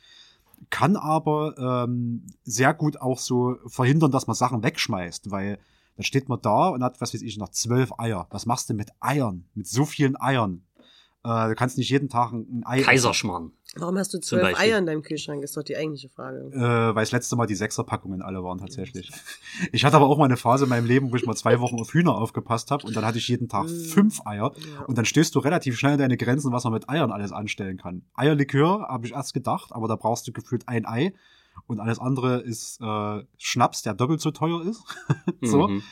kann 0.70 0.96
aber 0.96 1.56
ähm, 1.58 2.26
sehr 2.44 2.74
gut 2.74 3.00
auch 3.00 3.18
so 3.18 3.56
verhindern, 3.66 4.10
dass 4.10 4.26
man 4.26 4.36
Sachen 4.36 4.62
wegschmeißt, 4.62 5.30
weil 5.30 5.58
dann 5.96 6.04
steht 6.04 6.28
man 6.28 6.40
da 6.40 6.68
und 6.68 6.84
hat, 6.84 7.00
was 7.00 7.12
weiß 7.12 7.22
ich, 7.22 7.38
noch 7.38 7.48
zwölf 7.48 7.92
Eier. 7.98 8.28
Was 8.30 8.46
machst 8.46 8.70
du 8.70 8.74
mit 8.74 8.90
Eiern? 9.00 9.48
Mit 9.54 9.66
so 9.66 9.84
vielen 9.84 10.20
Eiern? 10.20 10.62
Äh, 11.25 11.48
du 11.48 11.54
kannst 11.56 11.78
nicht 11.78 11.90
jeden 11.90 12.08
Tag 12.08 12.32
ein 12.32 12.62
Ei. 12.64 12.80
Kaiserschmarrn. 12.82 13.52
Warum 13.76 13.98
hast 13.98 14.14
du 14.14 14.18
zwölf. 14.18 14.58
Eier 14.58 14.78
in 14.78 14.87
deinem 14.87 15.02
Kühlschrank? 15.02 15.42
Ist 15.42 15.56
doch 15.56 15.62
die 15.62 15.76
eigentliche 15.76 16.08
Frage. 16.08 16.38
Äh, 16.52 16.60
weil 16.94 17.02
das 17.02 17.12
letzte 17.12 17.37
Mal 17.37 17.46
die 17.46 17.54
Sechserpackungen 17.54 18.22
alle 18.22 18.42
waren 18.42 18.58
tatsächlich. 18.58 19.10
Ich 19.72 19.84
hatte 19.84 19.96
aber 19.96 20.06
auch 20.06 20.16
mal 20.16 20.25
eine 20.26 20.37
Phase 20.37 20.64
in 20.64 20.70
meinem 20.70 20.87
Leben, 20.87 21.10
wo 21.12 21.16
ich 21.16 21.26
mal 21.26 21.34
zwei 21.34 21.60
Wochen 21.60 21.78
auf 21.80 21.92
Hühner 21.92 22.14
aufgepasst 22.16 22.70
habe 22.70 22.87
und 22.87 22.96
dann 22.96 23.04
hatte 23.04 23.18
ich 23.18 23.28
jeden 23.28 23.48
Tag 23.48 23.66
Mm. 23.66 23.84
fünf 23.84 24.25
Eier 24.26 24.52
Ja. 24.56 24.84
und 24.87 24.96
dann 24.96 25.04
stößt 25.04 25.34
du 25.34 25.40
relativ 25.40 25.76
schnell 25.78 25.94
an 25.94 25.98
deine 25.98 26.16
Grenzen, 26.16 26.52
was 26.52 26.64
man 26.64 26.72
mit 26.72 26.88
Eiern 26.88 27.10
alles 27.12 27.32
anstellen 27.32 27.76
kann. 27.76 28.02
Eierlikör 28.14 28.87
habe 28.88 29.06
ich 29.06 29.12
erst 29.12 29.34
gedacht, 29.34 29.72
aber 29.72 29.88
da 29.88 29.96
brauchst 29.96 30.26
du 30.28 30.32
gefühlt 30.32 30.66
ein 30.68 30.87
Ei 30.87 31.12
und 31.66 31.80
alles 31.80 31.98
andere 31.98 32.38
ist 32.38 32.80
äh, 32.80 33.25
Schnaps, 33.36 33.82
der 33.82 33.95
doppelt 33.95 34.21
so 34.21 34.30
teuer 34.30 34.62
ist. 34.64 34.82
so. 35.43 35.69
Mhm. 35.69 35.82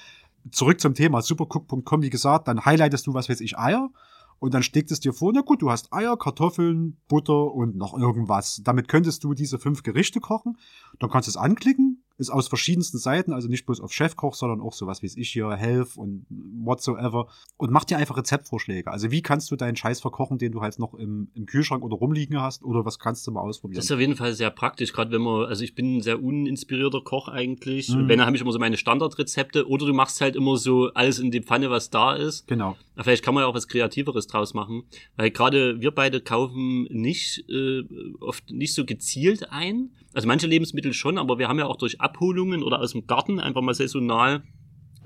Zurück 0.52 0.80
zum 0.80 0.94
Thema 0.94 1.20
supercook.com, 1.22 2.02
wie 2.02 2.10
gesagt, 2.10 2.46
dann 2.48 2.64
highlightest 2.64 3.06
du, 3.06 3.14
was 3.14 3.28
weiß 3.28 3.40
ich, 3.40 3.58
Eier 3.58 3.90
und 4.38 4.54
dann 4.54 4.62
schlägt 4.62 4.90
es 4.90 5.00
dir 5.00 5.12
vor, 5.12 5.32
na 5.32 5.40
gut, 5.40 5.62
du 5.62 5.70
hast 5.70 5.92
Eier, 5.92 6.16
Kartoffeln, 6.16 7.00
Butter 7.08 7.52
und 7.52 7.76
noch 7.76 7.96
irgendwas. 7.96 8.60
Damit 8.64 8.88
könntest 8.88 9.24
du 9.24 9.34
diese 9.34 9.58
fünf 9.58 9.82
Gerichte 9.82 10.20
kochen. 10.20 10.58
Dann 10.98 11.10
kannst 11.10 11.28
du 11.28 11.30
es 11.30 11.36
anklicken. 11.36 12.04
Ist 12.18 12.30
aus 12.30 12.48
verschiedensten 12.48 12.98
Seiten, 12.98 13.32
also 13.32 13.48
nicht 13.48 13.66
bloß 13.66 13.80
auf 13.80 13.92
Chefkoch, 13.92 14.34
sondern 14.34 14.60
auch 14.60 14.72
so 14.72 14.86
was 14.86 15.02
wie 15.02 15.06
ich 15.06 15.30
hier, 15.30 15.50
Health 15.50 15.96
und 15.96 16.26
whatsoever. 16.30 17.28
Und 17.56 17.70
mach 17.70 17.84
dir 17.84 17.98
einfach 17.98 18.16
Rezeptvorschläge. 18.16 18.90
Also 18.90 19.10
wie 19.10 19.22
kannst 19.22 19.50
du 19.50 19.56
deinen 19.56 19.76
Scheiß 19.76 20.00
verkochen, 20.00 20.38
den 20.38 20.52
du 20.52 20.62
halt 20.62 20.78
noch 20.78 20.94
im, 20.94 21.28
im 21.34 21.46
Kühlschrank 21.46 21.82
oder 21.82 21.96
rumliegen 21.96 22.40
hast? 22.40 22.64
Oder 22.64 22.84
was 22.84 22.98
kannst 22.98 23.26
du 23.26 23.32
mal 23.32 23.40
ausprobieren? 23.40 23.76
Das 23.76 23.86
ist 23.86 23.92
auf 23.92 24.00
jeden 24.00 24.16
Fall 24.16 24.34
sehr 24.34 24.50
praktisch, 24.50 24.92
gerade 24.92 25.10
wenn 25.12 25.22
man, 25.22 25.46
also 25.46 25.62
ich 25.62 25.74
bin 25.74 25.98
ein 25.98 26.00
sehr 26.00 26.22
uninspirierter 26.22 27.02
Koch 27.02 27.28
eigentlich. 27.28 27.88
Mhm. 27.90 28.08
Wenn, 28.08 28.18
dann 28.18 28.26
habe 28.26 28.36
ich 28.36 28.42
immer 28.42 28.52
so 28.52 28.58
meine 28.58 28.76
Standardrezepte 28.76 29.68
oder 29.68 29.86
du 29.86 29.92
machst 29.92 30.20
halt 30.20 30.36
immer 30.36 30.56
so 30.56 30.90
alles 30.94 31.18
in 31.18 31.30
die 31.30 31.42
Pfanne, 31.42 31.70
was 31.70 31.90
da 31.90 32.14
ist. 32.14 32.46
genau. 32.46 32.76
Aber 32.94 33.04
Vielleicht 33.04 33.22
kann 33.22 33.34
man 33.34 33.42
ja 33.42 33.46
auch 33.48 33.54
was 33.54 33.68
Kreativeres 33.68 34.26
draus 34.26 34.54
machen, 34.54 34.84
weil 35.16 35.30
gerade 35.30 35.80
wir 35.80 35.90
beide 35.90 36.22
kaufen 36.22 36.84
nicht 36.84 37.44
äh, 37.50 37.82
oft 38.20 38.50
nicht 38.50 38.72
so 38.72 38.86
gezielt 38.86 39.52
ein. 39.52 39.90
Also 40.14 40.26
manche 40.26 40.46
Lebensmittel 40.46 40.94
schon, 40.94 41.18
aber 41.18 41.38
wir 41.38 41.46
haben 41.46 41.58
ja 41.58 41.66
auch 41.66 41.76
durch 41.76 42.00
Abholungen 42.06 42.62
oder 42.62 42.80
aus 42.80 42.92
dem 42.92 43.06
Garten 43.06 43.40
einfach 43.40 43.62
mal 43.62 43.74
saisonal 43.74 44.42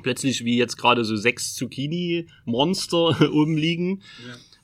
plötzlich 0.03 0.45
wie 0.45 0.57
jetzt 0.57 0.77
gerade 0.77 1.05
so 1.05 1.17
sechs 1.17 1.55
Zucchini-Monster 1.55 3.33
oben 3.33 3.57
liegen. 3.57 4.03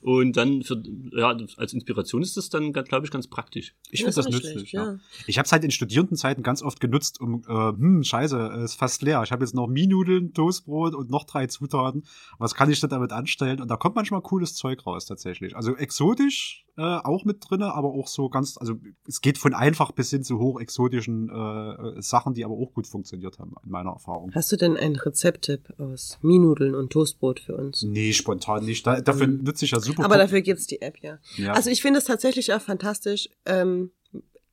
Und 0.03 0.37
dann 0.37 0.62
für, 0.62 0.81
ja, 1.12 1.37
als 1.57 1.72
Inspiration 1.72 2.22
ist 2.22 2.37
das 2.37 2.49
dann, 2.49 2.72
glaube 2.72 3.07
ich, 3.07 3.11
ganz 3.11 3.27
praktisch. 3.27 3.75
Ich 3.90 4.01
Ja, 4.01 4.05
finde 4.07 4.11
ist 4.11 4.16
das 4.18 4.29
nützlich. 4.29 4.53
schlecht, 4.53 4.72
ja. 4.72 4.85
ja. 4.92 4.99
Ich 5.27 5.38
habe 5.38 5.46
es 5.46 5.53
halt 5.53 5.64
in 5.64 5.72
Studierendenzeiten 5.72 6.44
ganz 6.44 6.62
oft 6.62 6.79
genutzt, 6.79 7.20
um, 7.20 7.42
äh, 7.49 7.72
hm, 7.72 8.05
scheiße, 8.05 8.53
äh, 8.55 8.64
ist 8.64 8.75
fast 8.77 9.03
leer. 9.03 9.22
Ich 9.25 9.33
habe 9.33 9.42
jetzt 9.42 9.55
noch 9.55 9.66
Minudeln, 9.66 10.33
Toastbrot 10.33 10.94
und 10.94 11.11
noch 11.11 11.25
drei 11.25 11.49
Zutaten. 11.49 12.05
Was 12.38 12.55
kann 12.55 12.70
ich 12.70 12.79
denn 12.79 12.90
damit 12.90 13.11
anstellen? 13.11 13.61
Und 13.61 13.68
da 13.68 13.77
kommt 13.77 13.96
manchmal 13.96 14.20
cooles 14.20 14.55
Zeug 14.55 14.87
raus 14.87 15.07
tatsächlich. 15.07 15.57
Also 15.57 15.75
exotisch 15.77 16.65
äh, 16.78 16.82
auch 16.82 17.24
mit 17.24 17.38
drinne, 17.40 17.72
aber 17.74 17.88
auch 17.88 18.06
so 18.06 18.28
ganz, 18.28 18.58
also 18.58 18.74
es 19.06 19.20
geht 19.22 19.38
von 19.38 19.54
einfach 19.54 19.92
bis 19.92 20.10
hin 20.10 20.22
zu 20.24 20.38
hochexotischen 20.38 21.30
äh, 21.30 22.02
Sachen, 22.02 22.34
die 22.34 22.44
aber 22.44 22.54
auch 22.54 22.72
gut 22.74 22.86
funktioniert 22.86 23.38
haben, 23.38 23.54
in 23.64 23.70
meiner 23.70 23.90
Erfahrung. 23.92 24.30
Hast 24.34 24.52
du 24.52 24.56
denn 24.56 24.76
einen 24.76 24.96
Rezepttipp 24.96 25.72
aus 25.78 26.18
Minudeln 26.22 26.74
und 26.74 26.90
Toastbrot 26.92 27.40
für 27.40 27.56
uns? 27.56 27.82
Nee, 27.82 28.12
spontan 28.12 28.64
nicht. 28.64 28.86
Da, 28.86 29.00
dafür 29.00 29.26
Mhm. 29.26 29.44
nutze 29.44 29.64
ich 29.64 29.70
ja 29.70 29.80
super. 29.80 30.04
Aber 30.04 30.18
dafür 30.18 30.42
gibt's 30.42 30.66
die 30.66 30.82
App, 30.82 30.98
ja. 31.02 31.18
ja. 31.36 31.52
Also 31.52 31.70
ich 31.70 31.80
finde 31.80 31.98
es 31.98 32.04
tatsächlich 32.04 32.52
auch 32.52 32.60
fantastisch. 32.60 33.28
Ähm, 33.46 33.90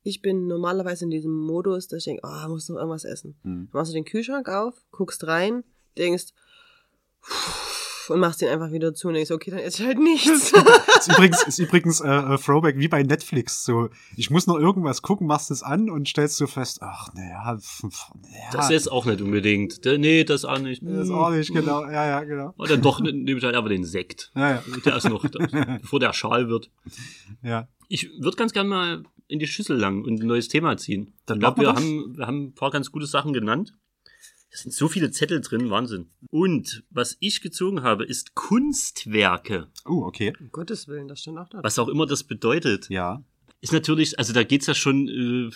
ich 0.02 0.20
bin 0.22 0.46
normalerweise 0.46 1.04
in 1.04 1.10
diesem 1.10 1.32
Modus, 1.34 1.88
dass 1.88 1.98
ich 1.98 2.04
denke, 2.04 2.22
oh, 2.24 2.48
muss 2.48 2.68
noch 2.68 2.76
irgendwas 2.76 3.04
essen. 3.04 3.36
Hm. 3.42 3.68
Dann 3.70 3.78
machst 3.80 3.90
du 3.92 3.94
den 3.94 4.04
Kühlschrank 4.04 4.48
auf, 4.48 4.74
guckst 4.90 5.26
rein, 5.26 5.64
denkst 5.98 6.32
und 8.10 8.20
machst 8.20 8.40
den 8.40 8.48
einfach 8.48 8.70
wieder 8.72 8.94
zu 8.94 9.08
und 9.08 9.14
denkst, 9.14 9.30
okay, 9.30 9.50
dann 9.50 9.60
esse 9.60 9.82
ich 9.82 9.88
halt 9.88 9.98
nichts. 9.98 10.52
ist 10.98 11.08
übrigens, 11.12 11.42
ist 11.44 11.58
übrigens 11.58 12.00
äh, 12.00 12.08
äh, 12.08 12.38
Throwback 12.38 12.78
wie 12.78 12.88
bei 12.88 13.02
Netflix. 13.02 13.64
So, 13.64 13.88
ich 14.16 14.30
muss 14.30 14.46
noch 14.46 14.58
irgendwas 14.58 15.02
gucken, 15.02 15.26
machst 15.26 15.50
es 15.50 15.62
an 15.62 15.90
und 15.90 16.08
stellst 16.08 16.36
so 16.36 16.46
fest, 16.46 16.78
ach 16.82 17.12
naja, 17.14 17.56
ja, 17.56 18.50
Das 18.52 18.70
ist 18.70 18.88
auch 18.88 19.06
nicht 19.06 19.20
unbedingt. 19.20 19.80
Nee, 19.84 20.24
das 20.24 20.44
auch 20.44 20.58
nicht. 20.58 20.82
das 20.84 21.10
auch 21.10 21.30
nicht, 21.30 21.52
genau, 21.52 21.84
ja, 21.84 22.06
ja, 22.06 22.24
genau. 22.24 22.54
Und 22.56 22.70
dann 22.70 22.82
doch 22.82 23.00
ne- 23.00 23.12
nehme 23.12 23.38
ich 23.38 23.44
halt 23.44 23.54
einfach 23.54 23.70
den 23.70 23.84
Sekt. 23.84 24.30
Ja, 24.34 24.50
ja, 24.50 24.62
Der 24.84 24.96
ist 24.96 25.08
noch, 25.08 25.24
da, 25.28 25.46
bevor 25.80 26.00
der 26.00 26.12
schal 26.12 26.48
wird. 26.48 26.70
ja. 27.42 27.68
Ich 27.88 28.08
würde 28.18 28.36
ganz 28.38 28.52
gerne 28.54 28.68
mal 28.70 29.02
in 29.28 29.38
die 29.38 29.46
Schüssel 29.46 29.76
lang 29.76 30.02
und 30.04 30.20
ein 30.22 30.26
neues 30.26 30.48
Thema 30.48 30.76
ziehen. 30.78 31.12
Dann 31.26 31.36
ich 31.36 31.40
glaube, 31.40 31.58
wir 31.60 31.66
wir 31.68 31.72
das. 31.74 31.82
haben, 31.82 32.16
wir 32.16 32.26
haben 32.26 32.42
ein 32.44 32.54
paar 32.54 32.70
ganz 32.70 32.90
gute 32.90 33.06
Sachen 33.06 33.32
genannt. 33.34 33.74
Es 34.54 34.60
sind 34.60 34.72
so 34.72 34.86
viele 34.86 35.10
Zettel 35.10 35.40
drin, 35.40 35.68
Wahnsinn. 35.68 36.06
Und 36.30 36.84
was 36.90 37.16
ich 37.18 37.40
gezogen 37.40 37.82
habe, 37.82 38.04
ist 38.04 38.36
Kunstwerke. 38.36 39.66
Oh, 39.84 40.04
okay. 40.04 40.32
um 40.38 40.52
Gottes 40.52 40.86
Willen, 40.86 41.08
das 41.08 41.22
stand 41.22 41.38
auch 41.38 41.48
da. 41.48 41.60
Was 41.64 41.76
auch 41.80 41.88
immer 41.88 42.06
das 42.06 42.22
bedeutet. 42.22 42.88
Ja. 42.88 43.24
Ist 43.60 43.72
natürlich, 43.72 44.16
also 44.16 44.32
da 44.32 44.44
geht's 44.44 44.66
ja 44.68 44.74
schon 44.74 45.08
äh, 45.08 45.50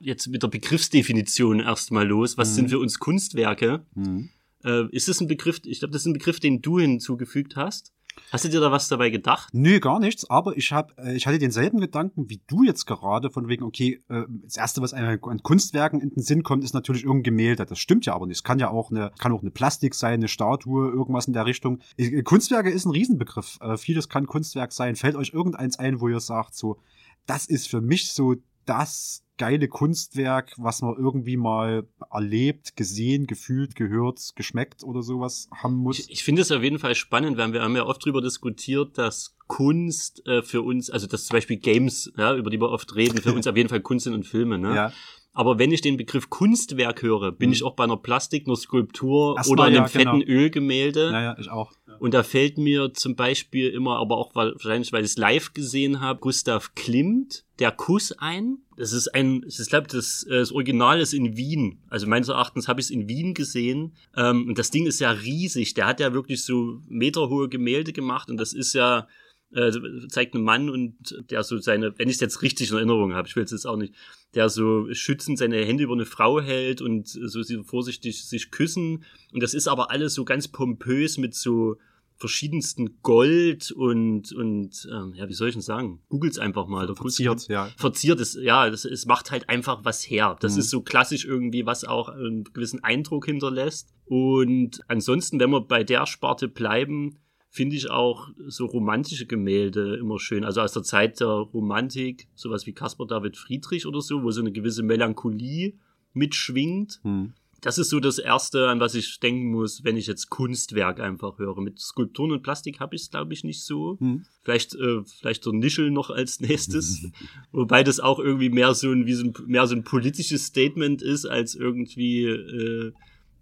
jetzt 0.00 0.26
mit 0.26 0.42
der 0.42 0.48
Begriffsdefinition 0.48 1.60
erstmal 1.60 2.04
los. 2.08 2.36
Was 2.36 2.50
Mhm. 2.50 2.54
sind 2.54 2.70
für 2.70 2.80
uns 2.80 2.98
Kunstwerke? 2.98 3.86
Hm. 3.94 4.30
Äh, 4.64 4.88
ist 4.90 5.06
das 5.06 5.20
ein 5.20 5.28
Begriff, 5.28 5.60
ich 5.64 5.78
glaube, 5.78 5.92
das 5.92 6.02
ist 6.02 6.06
ein 6.06 6.12
Begriff, 6.12 6.40
den 6.40 6.62
du 6.62 6.80
hinzugefügt 6.80 7.54
hast. 7.54 7.92
Hast 8.30 8.44
du 8.44 8.48
dir 8.48 8.60
da 8.60 8.72
was 8.72 8.88
dabei 8.88 9.10
gedacht? 9.10 9.48
Nö, 9.52 9.78
gar 9.78 10.00
nichts, 10.00 10.28
aber 10.28 10.56
ich 10.56 10.72
hab, 10.72 10.98
äh, 10.98 11.14
ich 11.14 11.26
hatte 11.26 11.38
denselben 11.38 11.80
Gedanken 11.80 12.30
wie 12.30 12.40
du 12.46 12.62
jetzt 12.62 12.86
gerade, 12.86 13.30
von 13.30 13.48
wegen, 13.48 13.62
okay, 13.62 14.02
äh, 14.08 14.22
das 14.44 14.56
erste, 14.56 14.80
was 14.80 14.94
einem 14.94 15.22
an 15.22 15.42
Kunstwerken 15.42 16.00
in 16.00 16.10
den 16.10 16.22
Sinn 16.22 16.42
kommt, 16.42 16.64
ist 16.64 16.72
natürlich 16.72 17.04
irgendein 17.04 17.24
Gemälde. 17.24 17.66
Das 17.66 17.78
stimmt 17.78 18.06
ja 18.06 18.14
aber 18.14 18.26
nicht. 18.26 18.38
Es 18.38 18.44
kann 18.44 18.58
ja 18.58 18.70
auch 18.70 18.90
eine, 18.90 19.12
kann 19.18 19.32
auch 19.32 19.42
eine 19.42 19.50
Plastik 19.50 19.94
sein, 19.94 20.14
eine 20.14 20.28
Statue, 20.28 20.90
irgendwas 20.90 21.26
in 21.26 21.34
der 21.34 21.46
Richtung. 21.46 21.80
Äh, 21.96 22.22
Kunstwerke 22.22 22.70
ist 22.70 22.86
ein 22.86 22.92
Riesenbegriff. 22.92 23.58
Vieles 23.76 24.08
kann 24.08 24.26
Kunstwerk 24.26 24.72
sein. 24.72 24.96
Fällt 24.96 25.16
euch 25.16 25.32
irgendeins 25.34 25.78
ein, 25.78 26.00
wo 26.00 26.08
ihr 26.08 26.20
sagt, 26.20 26.54
so, 26.54 26.78
das 27.26 27.46
ist 27.46 27.68
für 27.68 27.80
mich 27.80 28.12
so 28.12 28.36
das 28.64 29.24
geile 29.38 29.68
Kunstwerk, 29.68 30.52
was 30.56 30.82
man 30.82 30.94
irgendwie 30.96 31.36
mal 31.36 31.86
erlebt, 32.10 32.76
gesehen, 32.76 33.26
gefühlt, 33.26 33.74
gehört, 33.74 34.32
geschmeckt 34.36 34.84
oder 34.84 35.02
sowas 35.02 35.48
haben 35.52 35.76
muss. 35.76 35.98
Ich, 35.98 36.10
ich 36.10 36.24
finde 36.24 36.42
es 36.42 36.52
auf 36.52 36.62
jeden 36.62 36.78
Fall 36.78 36.94
spannend, 36.94 37.38
weil 37.38 37.52
wir 37.52 37.62
haben 37.62 37.76
ja 37.76 37.84
oft 37.84 38.02
darüber 38.04 38.20
diskutiert, 38.20 38.98
dass 38.98 39.34
Kunst 39.46 40.26
äh, 40.26 40.42
für 40.42 40.62
uns, 40.62 40.90
also 40.90 41.06
dass 41.06 41.26
zum 41.26 41.34
Beispiel 41.34 41.56
Games, 41.56 42.12
ja, 42.16 42.34
über 42.34 42.50
die 42.50 42.60
wir 42.60 42.70
oft 42.70 42.94
reden, 42.94 43.18
für 43.18 43.32
uns 43.34 43.46
auf 43.46 43.56
jeden 43.56 43.68
Fall 43.68 43.80
Kunst 43.80 44.04
sind 44.04 44.14
und 44.14 44.26
Filme. 44.26 44.58
Ne? 44.58 44.74
Ja. 44.74 44.92
Aber 45.34 45.58
wenn 45.58 45.72
ich 45.72 45.80
den 45.80 45.96
Begriff 45.96 46.28
Kunstwerk 46.28 47.02
höre, 47.02 47.32
bin 47.32 47.48
Hm. 47.48 47.52
ich 47.54 47.62
auch 47.62 47.74
bei 47.74 47.84
einer 47.84 47.96
Plastik, 47.96 48.46
einer 48.46 48.56
Skulptur 48.56 49.36
Ach, 49.38 49.46
oder 49.46 49.68
ja, 49.68 49.82
einem 49.84 49.92
genau. 49.92 50.12
fetten 50.12 50.22
Ölgemälde. 50.22 51.10
Naja, 51.10 51.36
ich 51.38 51.48
auch. 51.48 51.72
Und 51.98 52.14
da 52.14 52.22
fällt 52.22 52.58
mir 52.58 52.92
zum 52.92 53.16
Beispiel 53.16 53.68
immer, 53.68 53.96
aber 53.98 54.18
auch 54.18 54.34
weil, 54.34 54.52
wahrscheinlich, 54.52 54.92
weil 54.92 55.04
ich 55.04 55.12
es 55.12 55.16
live 55.16 55.54
gesehen 55.54 56.00
habe, 56.00 56.20
Gustav 56.20 56.74
Klimt, 56.74 57.44
der 57.60 57.70
Kuss 57.70 58.12
ein. 58.18 58.58
Das 58.76 58.92
ist 58.92 59.08
ein, 59.14 59.44
ich 59.46 59.68
glaube, 59.68 59.86
das, 59.86 60.24
äh, 60.24 60.38
das 60.40 60.52
Original 60.52 61.00
ist 61.00 61.14
in 61.14 61.36
Wien. 61.36 61.78
Also 61.88 62.06
meines 62.06 62.28
Erachtens 62.28 62.68
habe 62.68 62.80
ich 62.80 62.86
es 62.86 62.90
in 62.90 63.08
Wien 63.08 63.34
gesehen. 63.34 63.94
Ähm, 64.16 64.48
und 64.48 64.58
das 64.58 64.70
Ding 64.70 64.86
ist 64.86 65.00
ja 65.00 65.10
riesig. 65.10 65.74
Der 65.74 65.86
hat 65.86 66.00
ja 66.00 66.12
wirklich 66.12 66.44
so 66.44 66.80
meterhohe 66.88 67.48
Gemälde 67.48 67.92
gemacht 67.92 68.30
und 68.30 68.36
das 68.36 68.52
ist 68.52 68.74
ja, 68.74 69.06
äh, 69.54 69.70
zeigt 70.08 70.34
einen 70.34 70.44
Mann 70.44 70.70
und 70.70 71.22
der 71.30 71.42
so 71.42 71.58
seine, 71.58 71.98
wenn 71.98 72.08
ich 72.08 72.16
es 72.16 72.20
jetzt 72.20 72.42
richtig 72.42 72.70
in 72.70 72.76
Erinnerung 72.76 73.14
habe, 73.14 73.28
ich 73.28 73.36
will 73.36 73.44
es 73.44 73.50
jetzt 73.50 73.66
auch 73.66 73.76
nicht, 73.76 73.94
der 74.34 74.48
so 74.48 74.86
schützend 74.92 75.38
seine 75.38 75.64
Hände 75.64 75.84
über 75.84 75.92
eine 75.92 76.06
Frau 76.06 76.40
hält 76.40 76.80
und 76.80 77.08
so 77.08 77.42
sie 77.42 77.62
vorsichtig 77.64 78.24
sich 78.24 78.50
küssen. 78.50 79.04
Und 79.32 79.42
das 79.42 79.54
ist 79.54 79.68
aber 79.68 79.90
alles 79.90 80.14
so 80.14 80.24
ganz 80.24 80.48
pompös 80.48 81.18
mit 81.18 81.34
so 81.34 81.76
verschiedensten 82.16 83.00
Gold 83.02 83.72
und, 83.72 84.32
und 84.32 84.88
ähm, 84.92 85.12
ja, 85.14 85.28
wie 85.28 85.32
soll 85.34 85.48
ich 85.48 85.54
denn 85.56 85.62
sagen? 85.62 86.00
Googles 86.08 86.38
einfach 86.38 86.68
mal. 86.68 86.86
Verziert, 86.94 87.48
ja. 87.48 87.68
verziert 87.76 88.20
ist, 88.20 88.36
ja, 88.36 88.70
das, 88.70 88.84
es 88.84 89.06
macht 89.06 89.32
halt 89.32 89.48
einfach 89.48 89.84
was 89.84 90.02
her. 90.08 90.36
Das 90.40 90.54
Mhm. 90.54 90.60
ist 90.60 90.70
so 90.70 90.82
klassisch 90.82 91.24
irgendwie, 91.24 91.66
was 91.66 91.84
auch 91.84 92.08
einen 92.08 92.44
gewissen 92.44 92.84
Eindruck 92.84 93.26
hinterlässt. 93.26 93.92
Und 94.04 94.82
ansonsten, 94.86 95.40
wenn 95.40 95.50
wir 95.50 95.62
bei 95.62 95.82
der 95.82 96.06
Sparte 96.06 96.46
bleiben, 96.46 97.18
finde 97.52 97.76
ich 97.76 97.90
auch 97.90 98.30
so 98.46 98.64
romantische 98.64 99.26
Gemälde 99.26 99.96
immer 99.96 100.18
schön. 100.18 100.42
Also 100.42 100.62
aus 100.62 100.72
der 100.72 100.84
Zeit 100.84 101.20
der 101.20 101.28
Romantik, 101.28 102.26
sowas 102.34 102.66
wie 102.66 102.72
Caspar 102.72 103.06
David 103.06 103.36
Friedrich 103.36 103.86
oder 103.86 104.00
so, 104.00 104.22
wo 104.22 104.30
so 104.30 104.40
eine 104.40 104.52
gewisse 104.52 104.82
Melancholie 104.82 105.74
mitschwingt. 106.14 107.00
Hm. 107.02 107.34
Das 107.60 107.76
ist 107.76 107.90
so 107.90 108.00
das 108.00 108.18
Erste, 108.18 108.70
an 108.70 108.80
was 108.80 108.94
ich 108.94 109.20
denken 109.20 109.50
muss, 109.50 109.84
wenn 109.84 109.98
ich 109.98 110.06
jetzt 110.06 110.30
Kunstwerk 110.30 110.98
einfach 110.98 111.38
höre. 111.38 111.60
Mit 111.60 111.78
Skulpturen 111.78 112.32
und 112.32 112.42
Plastik 112.42 112.80
habe 112.80 112.96
ich 112.96 113.02
es, 113.02 113.10
glaube 113.10 113.34
ich, 113.34 113.44
nicht 113.44 113.62
so. 113.62 113.98
Hm. 114.00 114.24
Vielleicht, 114.42 114.74
äh, 114.74 115.02
vielleicht 115.04 115.44
der 115.44 115.52
Nischel 115.52 115.90
noch 115.90 116.08
als 116.08 116.40
nächstes. 116.40 117.06
Wobei 117.52 117.84
das 117.84 118.00
auch 118.00 118.18
irgendwie 118.18 118.48
mehr 118.48 118.72
so 118.74 118.90
ein, 118.90 119.04
wie 119.04 119.12
so 119.12 119.26
ein, 119.26 119.34
mehr 119.46 119.66
so 119.66 119.76
ein 119.76 119.84
politisches 119.84 120.46
Statement 120.46 121.02
ist, 121.02 121.26
als 121.26 121.54
irgendwie, 121.54 122.24
äh, 122.24 122.92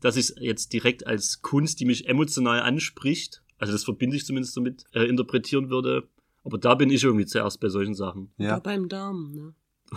dass 0.00 0.16
ich 0.16 0.30
es 0.30 0.34
jetzt 0.40 0.72
direkt 0.72 1.06
als 1.06 1.42
Kunst, 1.42 1.78
die 1.78 1.84
mich 1.84 2.08
emotional 2.08 2.60
anspricht, 2.60 3.39
also 3.60 3.72
das 3.72 3.84
verbinde 3.84 4.16
ich 4.16 4.24
zumindest 4.26 4.56
damit, 4.56 4.84
äh, 4.92 5.04
interpretieren 5.04 5.70
würde. 5.70 6.08
Aber 6.42 6.58
da 6.58 6.74
bin 6.74 6.90
ich 6.90 7.04
irgendwie 7.04 7.26
zuerst 7.26 7.60
bei 7.60 7.68
solchen 7.68 7.94
Sachen. 7.94 8.32
Oder 8.38 8.48
Ja. 8.48 8.58
beim 8.58 8.88
Darm, 8.88 9.32
ne? 9.32 9.54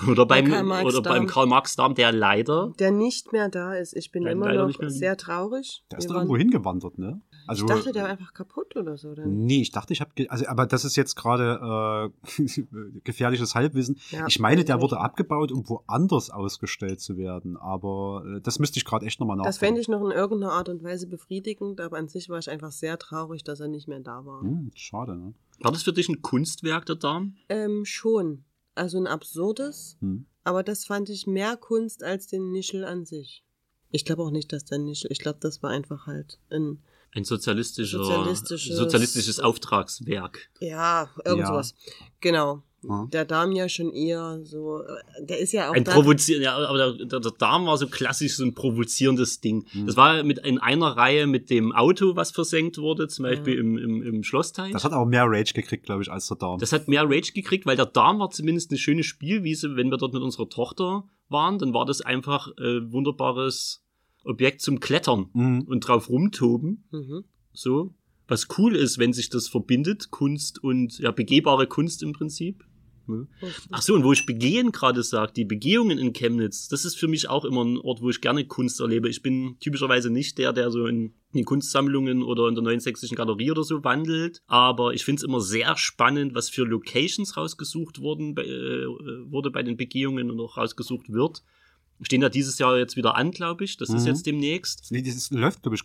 Oder 0.09 0.25
beim, 0.25 0.45
Karl 0.49 0.63
Marx 0.63 0.85
oder 0.85 1.01
beim 1.03 1.13
Darm. 1.23 1.27
Karl 1.27 1.47
Marx 1.47 1.75
Darm, 1.75 1.95
der 1.95 2.11
leider, 2.11 2.73
Der 2.79 2.91
nicht 2.91 3.31
mehr 3.31 3.47
da 3.49 3.73
ist. 3.75 3.95
Ich 3.95 4.11
bin 4.11 4.25
immer 4.25 4.51
noch 4.53 4.73
sehr 4.89 5.15
traurig. 5.17 5.83
Der 5.91 5.99
ist 5.99 6.09
doch 6.09 6.15
irgendwo 6.15 6.35
hingewandert, 6.37 6.97
ne? 6.97 7.21
Also, 7.47 7.65
ich 7.65 7.71
dachte, 7.71 7.91
der 7.91 8.03
war 8.03 8.09
einfach 8.09 8.33
kaputt 8.33 8.75
oder 8.75 8.97
so. 8.97 9.13
Dann. 9.13 9.45
Nee, 9.45 9.61
ich 9.61 9.71
dachte, 9.71 9.93
ich 9.93 10.01
habe, 10.01 10.11
also, 10.29 10.47
aber 10.47 10.65
das 10.65 10.85
ist 10.85 10.95
jetzt 10.95 11.15
gerade 11.15 12.11
äh, 12.27 12.61
gefährliches 13.03 13.55
Halbwissen. 13.55 13.99
Ja, 14.11 14.27
ich 14.27 14.39
meine, 14.39 14.63
der 14.63 14.81
wurde 14.81 14.99
abgebaut, 14.99 15.51
um 15.51 15.67
woanders 15.67 16.29
ausgestellt 16.29 17.01
zu 17.01 17.17
werden. 17.17 17.57
Aber 17.57 18.23
äh, 18.25 18.41
das 18.41 18.59
müsste 18.59 18.77
ich 18.77 18.85
gerade 18.85 19.05
echt 19.05 19.19
nochmal 19.19 19.37
nachdenken. 19.37 19.49
Das 19.49 19.57
fände 19.57 19.81
ich 19.81 19.87
noch 19.87 20.03
in 20.03 20.11
irgendeiner 20.11 20.53
Art 20.53 20.69
und 20.69 20.83
Weise 20.83 21.07
befriedigend, 21.07 21.81
aber 21.81 21.97
an 21.97 22.07
sich 22.07 22.29
war 22.29 22.39
ich 22.39 22.49
einfach 22.49 22.71
sehr 22.71 22.97
traurig, 22.97 23.43
dass 23.43 23.59
er 23.59 23.67
nicht 23.67 23.87
mehr 23.87 23.99
da 23.99 24.25
war. 24.25 24.41
Hm, 24.41 24.71
schade, 24.75 25.15
ne? 25.15 25.33
war 25.59 25.71
das 25.71 25.83
für 25.83 25.93
dich 25.93 26.09
ein 26.09 26.21
Kunstwerk, 26.21 26.85
der 26.85 26.95
Darm? 26.95 27.35
Ähm, 27.49 27.85
schon. 27.85 28.43
Also 28.75 28.97
ein 28.97 29.07
absurdes, 29.07 29.97
Hm. 30.01 30.25
aber 30.43 30.63
das 30.63 30.85
fand 30.85 31.09
ich 31.09 31.27
mehr 31.27 31.57
Kunst 31.57 32.03
als 32.03 32.27
den 32.27 32.51
Nischel 32.51 32.83
an 32.85 33.05
sich. 33.05 33.43
Ich 33.91 34.05
glaube 34.05 34.23
auch 34.23 34.31
nicht, 34.31 34.51
dass 34.51 34.65
der 34.65 34.79
Nischel, 34.79 35.11
ich 35.11 35.19
glaube, 35.19 35.37
das 35.39 35.61
war 35.61 35.69
einfach 35.69 36.07
halt 36.07 36.39
ein, 36.49 36.81
Ein 37.15 37.23
sozialistischer, 37.25 37.99
Sozialistisches- 37.99 38.75
sozialistisches 38.75 39.39
Auftragswerk. 39.39 40.49
ja, 40.59 41.09
irgend 41.25 41.41
Ja. 41.47 41.61
Genau. 42.21 42.63
Ja. 42.85 43.07
Der 43.13 43.23
Darm 43.23 43.53
ja 43.53 43.69
schon 43.69 43.93
eher 43.93 44.41
so, 44.43 44.81
äh, 44.81 45.25
der 45.25 45.39
ist 45.39 45.53
ja 45.53 45.69
auch 45.69 45.73
Ein 45.73 45.85
da- 45.85 45.93
provozier 45.93 46.41
ja, 46.41 46.57
aber 46.57 46.95
der, 46.97 47.19
der, 47.21 47.31
Darm 47.31 47.65
war 47.65 47.77
so 47.77 47.87
klassisch 47.87 48.35
so 48.35 48.43
ein 48.43 48.53
provozierendes 48.53 49.39
Ding. 49.39 49.65
Hm. 49.71 49.85
Das 49.87 49.95
war 49.95 50.21
mit 50.23 50.39
in 50.39 50.59
einer 50.59 50.87
Reihe 50.97 51.25
mit 51.25 51.49
dem 51.49 51.71
Auto, 51.71 52.17
was 52.17 52.31
versenkt 52.31 52.77
wurde, 52.77 53.07
zum 53.07 53.23
Beispiel 53.23 53.53
Ja. 53.53 53.61
im, 53.61 53.77
im, 53.77 54.01
im 54.03 54.23
Schlossteich. 54.23 54.73
Das 54.73 54.83
hat 54.83 54.91
auch 54.91 55.05
mehr 55.05 55.23
Rage 55.27 55.53
gekriegt, 55.53 55.85
glaube 55.85 56.01
ich, 56.03 56.11
als 56.11 56.27
der 56.27 56.35
Darm. 56.35 56.59
Das 56.59 56.73
hat 56.73 56.89
mehr 56.89 57.03
Rage 57.05 57.31
gekriegt, 57.33 57.65
weil 57.65 57.77
der 57.77 57.85
Darm 57.85 58.19
war 58.19 58.31
zumindest 58.31 58.69
eine 58.71 58.77
schöne 58.77 59.03
Spielwiese, 59.03 59.77
wenn 59.77 59.89
wir 59.89 59.97
dort 59.97 60.13
mit 60.13 60.21
unserer 60.21 60.49
Tochter 60.49 61.05
waren, 61.29 61.59
dann 61.59 61.73
war 61.73 61.85
das 61.85 62.01
einfach 62.01 62.49
äh, 62.57 62.91
wunderbares 62.91 63.81
Objekt 64.23 64.61
zum 64.61 64.79
Klettern 64.79 65.29
Mhm. 65.33 65.61
und 65.67 65.81
drauf 65.81 66.09
rumtoben. 66.09 66.83
Mhm. 66.91 67.23
So. 67.53 67.93
Was 68.27 68.47
cool 68.57 68.75
ist, 68.75 68.97
wenn 68.99 69.13
sich 69.13 69.29
das 69.29 69.47
verbindet, 69.47 70.09
Kunst 70.11 70.63
und 70.63 70.97
ja, 70.99 71.11
begehbare 71.11 71.67
Kunst 71.67 72.01
im 72.03 72.13
Prinzip. 72.13 72.63
Ne? 73.05 73.27
Ach 73.69 73.81
so, 73.81 73.95
und 73.95 74.05
wo 74.05 74.13
ich 74.13 74.25
Begehen 74.25 74.71
gerade 74.71 75.03
sage, 75.03 75.33
die 75.35 75.43
Begehungen 75.43 75.97
in 75.97 76.13
Chemnitz, 76.13 76.69
das 76.69 76.85
ist 76.85 76.95
für 76.95 77.09
mich 77.09 77.27
auch 77.29 77.43
immer 77.43 77.63
ein 77.65 77.77
Ort, 77.79 78.01
wo 78.01 78.09
ich 78.09 78.21
gerne 78.21 78.45
Kunst 78.45 78.79
erlebe. 78.79 79.09
Ich 79.09 79.21
bin 79.21 79.57
typischerweise 79.59 80.09
nicht 80.09 80.37
der, 80.37 80.53
der 80.53 80.71
so 80.71 80.85
in 80.87 81.13
die 81.33 81.43
Kunstsammlungen 81.43 82.23
oder 82.23 82.47
in 82.47 82.55
der 82.55 82.63
Neuen 82.63 82.79
Sächsischen 82.79 83.15
Galerie 83.17 83.51
oder 83.51 83.63
so 83.65 83.83
wandelt, 83.83 84.41
aber 84.47 84.93
ich 84.93 85.03
finde 85.03 85.19
es 85.19 85.23
immer 85.23 85.41
sehr 85.41 85.75
spannend, 85.75 86.33
was 86.33 86.49
für 86.49 86.63
Locations 86.63 87.35
rausgesucht 87.35 87.99
wurden, 87.99 88.35
bei, 88.35 88.43
äh, 88.43 88.85
wurde 89.29 89.51
bei 89.51 89.63
den 89.63 89.75
Begehungen 89.75 90.31
und 90.31 90.39
auch 90.39 90.55
rausgesucht 90.55 91.11
wird. 91.11 91.43
Stehen 92.01 92.21
da 92.21 92.29
dieses 92.29 92.57
Jahr 92.59 92.77
jetzt 92.77 92.95
wieder 92.97 93.15
an, 93.15 93.31
glaube 93.31 93.63
ich. 93.63 93.77
Das 93.77 93.89
ist 93.89 94.01
Mhm. 94.01 94.07
jetzt 94.07 94.25
demnächst. 94.25 94.91
Nee, 94.91 95.01
das 95.01 95.15
ist, 95.15 95.31
läuft, 95.33 95.61
glaube 95.61 95.75
ich, 95.75 95.83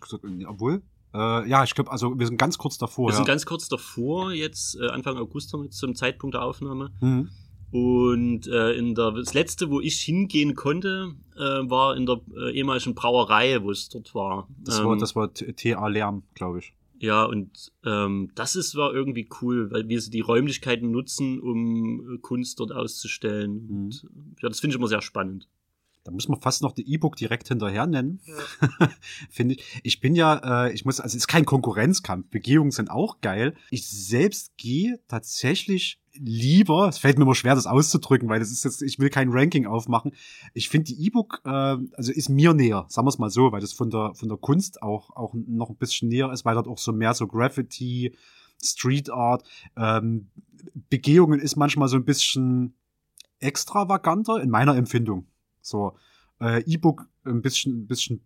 obwohl. 0.49 0.83
Äh, 1.14 1.49
ja, 1.49 1.64
ich 1.64 1.75
glaube, 1.75 1.90
also 1.90 2.18
wir 2.18 2.27
sind 2.27 2.37
ganz 2.38 2.59
kurz 2.59 2.77
davor. 2.79 3.07
Wir 3.09 3.12
ja. 3.12 3.16
sind 3.16 3.27
ganz 3.27 3.47
kurz 3.47 3.68
davor, 3.68 4.33
jetzt 4.33 4.77
äh, 4.81 4.88
Anfang 4.88 5.16
August 5.16 5.55
zum 5.71 5.94
Zeitpunkt 5.94 6.35
der 6.35 6.42
Aufnahme. 6.42 6.90
Mhm. 7.01 7.29
Und 7.71 8.47
äh, 8.47 8.73
in 8.73 8.94
der, 8.94 9.12
das 9.12 9.35
letzte, 9.35 9.71
wo 9.71 9.81
ich 9.81 10.01
hingehen 10.01 10.55
konnte, 10.55 11.14
äh, 11.37 11.40
war 11.40 11.97
in 11.97 12.07
der 12.07 12.21
äh, 12.35 12.53
ehemaligen 12.57 12.94
Brauerei, 12.94 13.62
wo 13.62 13.71
es 13.71 13.88
dort 13.90 14.14
war. 14.14 14.49
Das, 14.64 14.79
ähm, 14.79 14.87
war, 14.87 14.97
das 14.97 15.14
war 15.14 15.33
T- 15.33 15.53
TA 15.53 15.87
Lärm, 15.88 16.23
glaube 16.35 16.61
ich. 16.61 16.73
Ja, 17.01 17.25
und 17.25 17.71
ähm, 17.85 18.31
das 18.35 18.57
ist 18.57 18.75
war 18.75 18.92
irgendwie 18.92 19.29
cool, 19.40 19.71
weil 19.71 19.87
wir 19.88 20.01
die 20.01 20.21
Räumlichkeiten 20.21 20.90
nutzen, 20.90 21.40
um 21.40 22.14
äh, 22.14 22.18
Kunst 22.18 22.59
dort 22.59 22.73
auszustellen. 22.73 23.66
Mhm. 23.66 23.71
Und, 23.85 24.03
ja, 24.42 24.49
das 24.49 24.61
finde 24.61 24.75
ich 24.75 24.79
immer 24.79 24.88
sehr 24.88 25.03
spannend. 25.03 25.47
Da 26.09 26.12
muss 26.12 26.27
man 26.27 26.40
fast 26.40 26.62
noch 26.62 26.73
die 26.73 26.90
E-Book 26.90 27.16
direkt 27.16 27.49
hinterher 27.49 27.87
nennen, 27.87 28.23
Ja. 28.25 28.88
finde 29.31 29.57
ich. 29.57 29.81
Ich 29.83 30.01
bin 30.01 30.14
ja, 30.14 30.68
äh, 30.68 30.73
ich 30.73 30.87
muss, 30.87 31.01
also 31.01 31.14
es 31.14 31.25
ist 31.25 31.27
kein 31.27 31.44
Konkurrenzkampf. 31.44 32.31
Begehungen 32.31 32.71
sind 32.71 32.90
auch 32.90 33.21
geil. 33.21 33.55
Ich 33.71 33.87
selbst 33.87 34.57
gehe 34.57 34.99
tatsächlich 35.07 36.01
lieber, 36.14 36.88
es 36.88 36.97
fällt 36.97 37.18
mir 37.18 37.25
immer 37.25 37.35
schwer, 37.35 37.55
das 37.55 37.66
auszudrücken, 37.66 38.27
weil 38.31 38.38
das 38.38 38.51
ist 38.51 38.64
jetzt, 38.64 38.81
ich 38.81 38.99
will 38.99 39.11
kein 39.11 39.29
Ranking 39.31 39.66
aufmachen. 39.66 40.12
Ich 40.55 40.71
finde 40.71 40.87
die 40.87 41.05
E-Book, 41.05 41.42
äh, 41.44 41.51
also 41.51 42.11
ist 42.11 42.31
mir 42.31 42.55
näher, 42.55 42.87
sagen 42.88 43.05
wir 43.05 43.11
es 43.11 43.18
mal 43.18 43.29
so, 43.29 43.53
weil 43.53 43.61
das 43.61 43.75
von 43.75 43.90
der, 43.90 44.14
von 44.14 44.31
der 44.31 44.38
Kunst 44.38 44.81
auch, 44.81 45.14
auch 45.14 45.35
noch 45.35 45.68
ein 45.68 45.77
bisschen 45.77 46.09
näher 46.09 46.33
ist, 46.33 46.47
weil 46.47 46.55
dort 46.55 46.68
auch 46.68 46.79
so 46.79 46.94
mehr 46.94 47.12
so 47.12 47.27
Graffiti, 47.27 48.16
Street 48.64 49.11
Art, 49.11 49.47
ähm, 49.77 50.31
Begehungen 50.88 51.38
ist 51.38 51.57
manchmal 51.57 51.88
so 51.88 51.97
ein 51.97 52.07
bisschen 52.07 52.73
extravaganter 53.40 54.40
in 54.40 54.49
meiner 54.49 54.75
Empfindung. 54.75 55.27
So, 55.69 55.97
äh, 56.41 56.63
E-Book 56.63 57.07
ein 57.25 57.43
bisschen, 57.43 57.83
ein 57.83 57.87
bisschen 57.87 58.21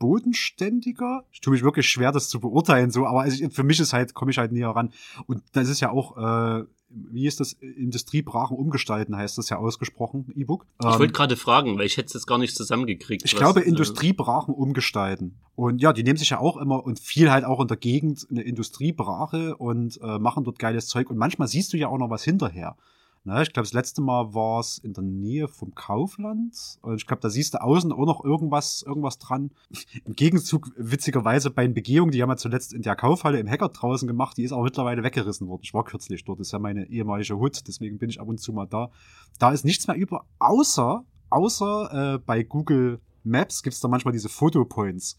bodenständiger. 0.00 1.24
Ich 1.30 1.40
tue 1.40 1.52
mich 1.52 1.62
wirklich 1.62 1.88
schwer, 1.88 2.10
das 2.10 2.28
zu 2.28 2.40
beurteilen, 2.40 2.90
so, 2.90 3.06
aber 3.06 3.20
also, 3.20 3.48
für 3.50 3.62
mich 3.62 3.78
ist 3.78 3.92
halt, 3.92 4.14
komme 4.14 4.32
ich 4.32 4.38
halt 4.38 4.50
näher 4.50 4.70
ran. 4.70 4.92
Und 5.26 5.42
das 5.52 5.68
ist 5.68 5.80
ja 5.80 5.90
auch, 5.90 6.16
äh, 6.16 6.64
wie 6.88 7.26
ist 7.26 7.38
das, 7.38 7.52
Industriebrachen 7.52 8.56
umgestalten, 8.56 9.14
heißt 9.14 9.38
das 9.38 9.50
ja 9.50 9.58
ausgesprochen, 9.58 10.32
E-Book. 10.34 10.66
Ich 10.80 10.86
Ähm, 10.86 10.98
wollte 10.98 11.12
gerade 11.12 11.36
fragen, 11.36 11.78
weil 11.78 11.86
ich 11.86 11.96
hätte 11.96 12.06
es 12.06 12.14
jetzt 12.14 12.26
gar 12.26 12.38
nicht 12.38 12.56
zusammengekriegt. 12.56 13.24
ich 13.24 13.34
was, 13.34 13.38
glaube, 13.38 13.60
äh, 13.60 13.68
Industriebrachen 13.68 14.54
umgestalten. 14.54 15.36
Und 15.54 15.80
ja, 15.82 15.92
die 15.92 16.02
nehmen 16.02 16.16
sich 16.16 16.30
ja 16.30 16.40
auch 16.40 16.56
immer 16.56 16.82
und 16.84 16.98
viel 16.98 17.30
halt 17.30 17.44
auch 17.44 17.60
in 17.60 17.68
der 17.68 17.76
Gegend 17.76 18.26
eine 18.30 18.42
Industriebrache 18.42 19.56
und 19.56 20.00
äh, 20.02 20.18
machen 20.18 20.44
dort 20.44 20.58
geiles 20.58 20.88
Zeug. 20.88 21.10
Und 21.10 21.18
manchmal 21.18 21.46
siehst 21.46 21.72
du 21.72 21.76
ja 21.76 21.88
auch 21.88 21.98
noch 21.98 22.10
was 22.10 22.24
hinterher. 22.24 22.76
Na, 23.22 23.42
ich 23.42 23.52
glaube, 23.52 23.64
das 23.66 23.74
letzte 23.74 24.00
Mal 24.00 24.32
war 24.34 24.60
es 24.60 24.78
in 24.78 24.94
der 24.94 25.04
Nähe 25.04 25.46
vom 25.46 25.74
Kaufland. 25.74 26.78
Und 26.80 26.96
ich 26.96 27.06
glaube, 27.06 27.20
da 27.20 27.28
siehst 27.28 27.52
du 27.54 27.60
außen 27.62 27.92
auch 27.92 28.06
noch 28.06 28.24
irgendwas, 28.24 28.82
irgendwas 28.86 29.18
dran. 29.18 29.50
Im 30.04 30.14
Gegenzug, 30.14 30.70
witzigerweise, 30.76 31.50
bei 31.50 31.64
den 31.64 31.74
Begehungen, 31.74 32.12
die 32.12 32.22
haben 32.22 32.30
wir 32.30 32.38
zuletzt 32.38 32.72
in 32.72 32.82
der 32.82 32.96
Kaufhalle 32.96 33.38
im 33.38 33.48
Hacker 33.48 33.68
draußen 33.68 34.08
gemacht, 34.08 34.36
die 34.38 34.44
ist 34.44 34.52
auch 34.52 34.62
mittlerweile 34.62 35.02
weggerissen 35.02 35.48
worden. 35.48 35.60
Ich 35.64 35.74
war 35.74 35.84
kürzlich 35.84 36.24
dort, 36.24 36.40
das 36.40 36.48
ist 36.48 36.52
ja 36.52 36.58
meine 36.58 36.88
ehemalige 36.88 37.36
Hut, 37.36 37.60
deswegen 37.68 37.98
bin 37.98 38.08
ich 38.08 38.20
ab 38.20 38.28
und 38.28 38.40
zu 38.40 38.52
mal 38.52 38.66
da. 38.66 38.90
Da 39.38 39.52
ist 39.52 39.64
nichts 39.64 39.86
mehr 39.86 39.96
über, 39.96 40.24
außer 40.38 41.04
außer 41.30 42.14
äh, 42.14 42.18
bei 42.18 42.42
Google 42.42 43.00
Maps 43.22 43.62
gibt's 43.62 43.80
da 43.80 43.88
manchmal 43.88 44.12
diese 44.12 44.28
Fotopoints. 44.28 45.16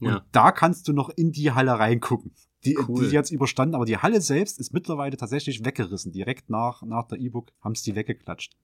Und 0.00 0.08
Ja. 0.08 0.24
da 0.32 0.52
kannst 0.52 0.88
du 0.88 0.92
noch 0.92 1.10
in 1.10 1.32
die 1.32 1.52
Halle 1.52 1.78
reingucken. 1.78 2.32
Die, 2.64 2.76
Cool. 2.76 3.06
die 3.08 3.14
jetzt 3.14 3.30
überstanden, 3.30 3.74
aber 3.76 3.84
die 3.84 3.98
Halle 3.98 4.20
selbst 4.20 4.58
ist 4.58 4.72
mittlerweile 4.72 5.16
tatsächlich 5.16 5.64
weggerissen. 5.64 6.12
Direkt 6.12 6.50
nach, 6.50 6.82
nach 6.82 7.06
der 7.06 7.18
E-Book 7.18 7.52
haben's 7.62 7.82
die 7.82 7.94
weggeklatscht. 7.94 8.56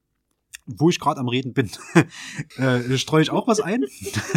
Wo 0.66 0.88
ich 0.88 0.98
gerade 0.98 1.20
am 1.20 1.28
Reden 1.28 1.52
bin, 1.52 1.70
äh, 2.57 2.96
streue 2.96 3.22
ich 3.22 3.30
auch 3.30 3.46
was 3.46 3.61
ein. 3.61 3.85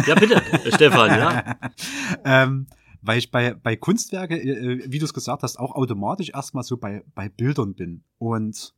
Ja, 0.06 0.14
bitte, 0.14 0.34
äh, 0.36 0.72
Stefan, 0.72 1.08
ja. 1.10 1.56
ähm, 2.24 2.66
weil 3.02 3.18
ich 3.18 3.30
bei, 3.30 3.54
bei 3.54 3.76
Kunstwerke, 3.76 4.36
äh, 4.40 4.84
wie 4.86 4.98
du 4.98 5.04
es 5.04 5.14
gesagt 5.14 5.42
hast, 5.42 5.58
auch 5.58 5.74
automatisch 5.74 6.30
erstmal 6.30 6.64
so 6.64 6.76
bei, 6.76 7.02
bei 7.14 7.28
Bildern 7.28 7.74
bin. 7.74 8.04
Und 8.18 8.74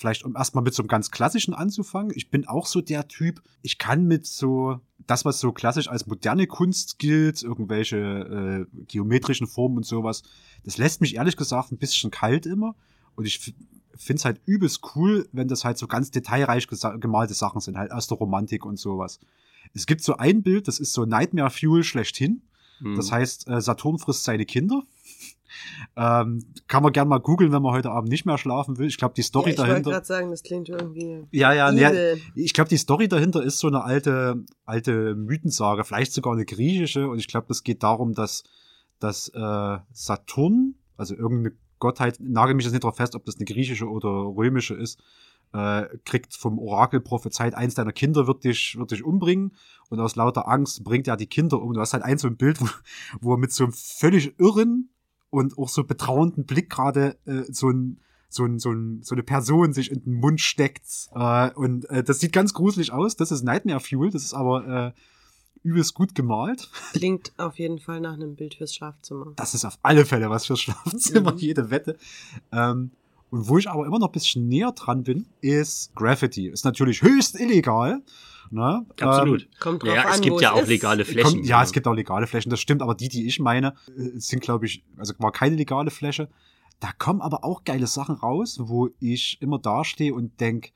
vielleicht 0.00 0.24
um 0.24 0.34
erstmal 0.34 0.64
mit 0.64 0.72
so 0.72 0.82
einem 0.82 0.88
ganz 0.88 1.10
klassischen 1.10 1.52
anzufangen, 1.52 2.10
ich 2.16 2.30
bin 2.30 2.48
auch 2.48 2.64
so 2.64 2.80
der 2.80 3.06
Typ, 3.06 3.42
ich 3.60 3.76
kann 3.76 4.06
mit 4.06 4.26
so, 4.26 4.80
das, 5.06 5.26
was 5.26 5.40
so 5.40 5.52
klassisch 5.52 5.88
als 5.88 6.06
moderne 6.06 6.46
Kunst 6.46 6.98
gilt, 6.98 7.42
irgendwelche 7.42 8.66
äh, 8.72 8.84
geometrischen 8.86 9.46
Formen 9.46 9.76
und 9.76 9.84
sowas, 9.84 10.22
das 10.64 10.78
lässt 10.78 11.02
mich 11.02 11.16
ehrlich 11.16 11.36
gesagt 11.36 11.70
ein 11.70 11.76
bisschen 11.76 12.10
kalt 12.10 12.46
immer. 12.46 12.74
Und 13.14 13.26
ich 13.26 13.54
finde 13.94 14.20
es 14.20 14.24
halt 14.24 14.40
übelst 14.46 14.80
cool, 14.96 15.28
wenn 15.32 15.48
das 15.48 15.66
halt 15.66 15.76
so 15.76 15.86
ganz 15.86 16.10
detailreich 16.10 16.66
gemalte 16.66 17.34
Sachen 17.34 17.60
sind, 17.60 17.76
halt 17.76 17.92
aus 17.92 18.06
der 18.06 18.16
Romantik 18.16 18.64
und 18.64 18.78
sowas. 18.78 19.20
Es 19.74 19.84
gibt 19.84 20.02
so 20.02 20.16
ein 20.16 20.42
Bild, 20.42 20.66
das 20.66 20.80
ist 20.80 20.94
so 20.94 21.04
Nightmare 21.04 21.50
Fuel 21.50 21.84
schlechthin. 21.84 22.40
Hm. 22.78 22.96
Das 22.96 23.12
heißt, 23.12 23.48
äh, 23.48 23.60
Saturn 23.60 23.98
frisst 23.98 24.24
seine 24.24 24.46
Kinder. 24.46 24.82
Ähm, 25.96 26.44
kann 26.68 26.82
man 26.82 26.92
gern 26.92 27.08
mal 27.08 27.18
googeln, 27.18 27.52
wenn 27.52 27.62
man 27.62 27.72
heute 27.72 27.90
Abend 27.90 28.10
nicht 28.10 28.26
mehr 28.26 28.38
schlafen 28.38 28.78
will. 28.78 28.86
Ich 28.88 28.96
glaube, 28.98 29.14
die 29.14 29.20
Ja, 29.22 29.26
Story 29.26 29.50
ich 29.50 29.58
wollte 29.58 29.70
dahinter. 29.70 29.90
gerade 29.90 30.06
sagen, 30.06 30.30
das 30.30 30.42
klingt 30.42 30.68
irgendwie 30.68 31.24
Ja, 31.30 31.52
ja, 31.52 31.72
nee, 31.72 31.84
übel. 31.86 32.20
ich 32.34 32.52
glaube, 32.54 32.68
die 32.70 32.76
Story 32.76 33.08
dahinter 33.08 33.42
ist 33.42 33.58
so 33.58 33.68
eine 33.68 33.82
alte, 33.84 34.44
alte 34.64 35.14
Mythensage, 35.14 35.84
vielleicht 35.84 36.12
sogar 36.12 36.32
eine 36.34 36.44
griechische. 36.44 37.08
Und 37.08 37.18
ich 37.18 37.28
glaube, 37.28 37.46
das 37.48 37.62
geht 37.62 37.82
darum, 37.82 38.12
dass, 38.14 38.44
dass 38.98 39.28
äh, 39.28 39.78
Saturn, 39.92 40.74
also 40.96 41.14
irgendeine 41.14 41.56
Gottheit, 41.78 42.18
nagel 42.20 42.54
mich 42.54 42.64
jetzt 42.66 42.72
nicht 42.72 42.84
drauf 42.84 42.96
fest, 42.96 43.14
ob 43.14 43.24
das 43.24 43.36
eine 43.36 43.46
griechische 43.46 43.88
oder 43.88 44.08
römische 44.08 44.74
ist, 44.74 45.00
äh, 45.52 45.86
kriegt 46.04 46.34
vom 46.34 46.58
Orakel 46.60 47.00
prophezeit, 47.00 47.54
eins 47.54 47.74
deiner 47.74 47.92
Kinder 47.92 48.26
wird 48.28 48.44
dich, 48.44 48.76
wird 48.78 48.90
dich 48.92 49.02
umbringen. 49.02 49.56
Und 49.88 49.98
aus 49.98 50.14
lauter 50.14 50.46
Angst 50.46 50.84
bringt 50.84 51.08
er 51.08 51.16
die 51.16 51.26
Kinder 51.26 51.60
um. 51.60 51.72
Du 51.72 51.80
hast 51.80 51.92
halt 51.92 52.04
ein 52.04 52.18
so 52.18 52.28
ein 52.28 52.36
Bild, 52.36 52.60
wo, 52.60 52.66
wo 53.20 53.34
er 53.34 53.38
mit 53.38 53.50
so 53.52 53.64
einem 53.64 53.72
völlig 53.72 54.38
irren 54.38 54.89
und 55.30 55.56
auch 55.58 55.68
so 55.68 55.84
betrauernden 55.84 56.44
Blick 56.44 56.70
gerade 56.70 57.16
äh, 57.26 57.42
so 57.50 57.70
ein 57.70 58.00
so, 58.32 58.44
ein, 58.44 58.60
so, 58.60 58.70
ein, 58.70 59.02
so 59.02 59.16
eine 59.16 59.24
Person 59.24 59.72
sich 59.72 59.90
in 59.90 60.04
den 60.04 60.14
Mund 60.14 60.40
steckt. 60.40 60.86
Äh, 61.12 61.50
und 61.54 61.90
äh, 61.90 62.04
das 62.04 62.20
sieht 62.20 62.32
ganz 62.32 62.54
gruselig 62.54 62.92
aus. 62.92 63.16
Das 63.16 63.32
ist 63.32 63.42
Nightmare 63.42 63.80
Fuel. 63.80 64.12
Das 64.12 64.22
ist 64.22 64.34
aber 64.34 64.92
äh, 64.94 65.00
übelst 65.64 65.94
gut 65.94 66.14
gemalt. 66.14 66.70
Klingt 66.92 67.32
auf 67.38 67.58
jeden 67.58 67.80
Fall 67.80 68.00
nach 68.00 68.12
einem 68.14 68.36
Bild 68.36 68.54
fürs 68.54 68.72
Schlafzimmer. 68.72 69.32
Das 69.34 69.54
ist 69.54 69.64
auf 69.64 69.78
alle 69.82 70.06
Fälle 70.06 70.30
was 70.30 70.46
fürs 70.46 70.60
Schlafzimmer, 70.60 71.32
Mhm. 71.32 71.38
jede 71.38 71.70
Wette. 71.70 71.96
Ähm, 72.52 72.92
und 73.30 73.48
wo 73.48 73.58
ich 73.58 73.68
aber 73.68 73.86
immer 73.86 73.98
noch 73.98 74.08
ein 74.08 74.12
bisschen 74.12 74.48
näher 74.48 74.72
dran 74.72 75.02
bin, 75.02 75.26
ist 75.40 75.94
Graffiti. 75.94 76.48
Ist 76.48 76.64
natürlich 76.64 77.02
höchst 77.02 77.38
illegal. 77.38 78.02
Ne? 78.50 78.84
Absolut. 79.00 79.48
Kommt 79.60 79.82
drauf 79.84 79.94
Ja, 79.94 80.02
an, 80.02 80.10
es 80.12 80.18
wo 80.18 80.22
gibt 80.24 80.40
ja 80.40 80.52
auch 80.52 80.62
ist. 80.62 80.68
legale 80.68 81.02
Ähm, 81.02 81.08
Flächen. 81.08 81.30
kommt, 81.34 81.46
ja, 81.46 81.62
es 81.62 81.72
gibt 81.72 81.86
auch 81.86 81.94
legale 81.94 82.26
Flächen, 82.26 82.50
das 82.50 82.60
stimmt, 82.60 82.82
aber 82.82 82.96
die, 82.96 83.08
die 83.08 83.26
ich 83.26 83.38
meine, 83.38 83.74
äh, 83.96 84.18
sind, 84.18 84.42
glaube 84.42 84.66
ich, 84.66 84.84
also 84.96 85.14
war 85.18 85.30
keine 85.30 85.54
legale 85.54 85.90
Fläche. 85.90 86.28
Da 86.80 86.90
kommen 86.98 87.20
aber 87.20 87.44
auch 87.44 87.62
geile 87.64 87.86
Sachen 87.86 88.16
raus, 88.16 88.58
wo 88.60 88.88
ich 88.98 89.40
immer 89.40 89.58
dastehe 89.58 90.12
und 90.14 90.40
denk, 90.40 90.72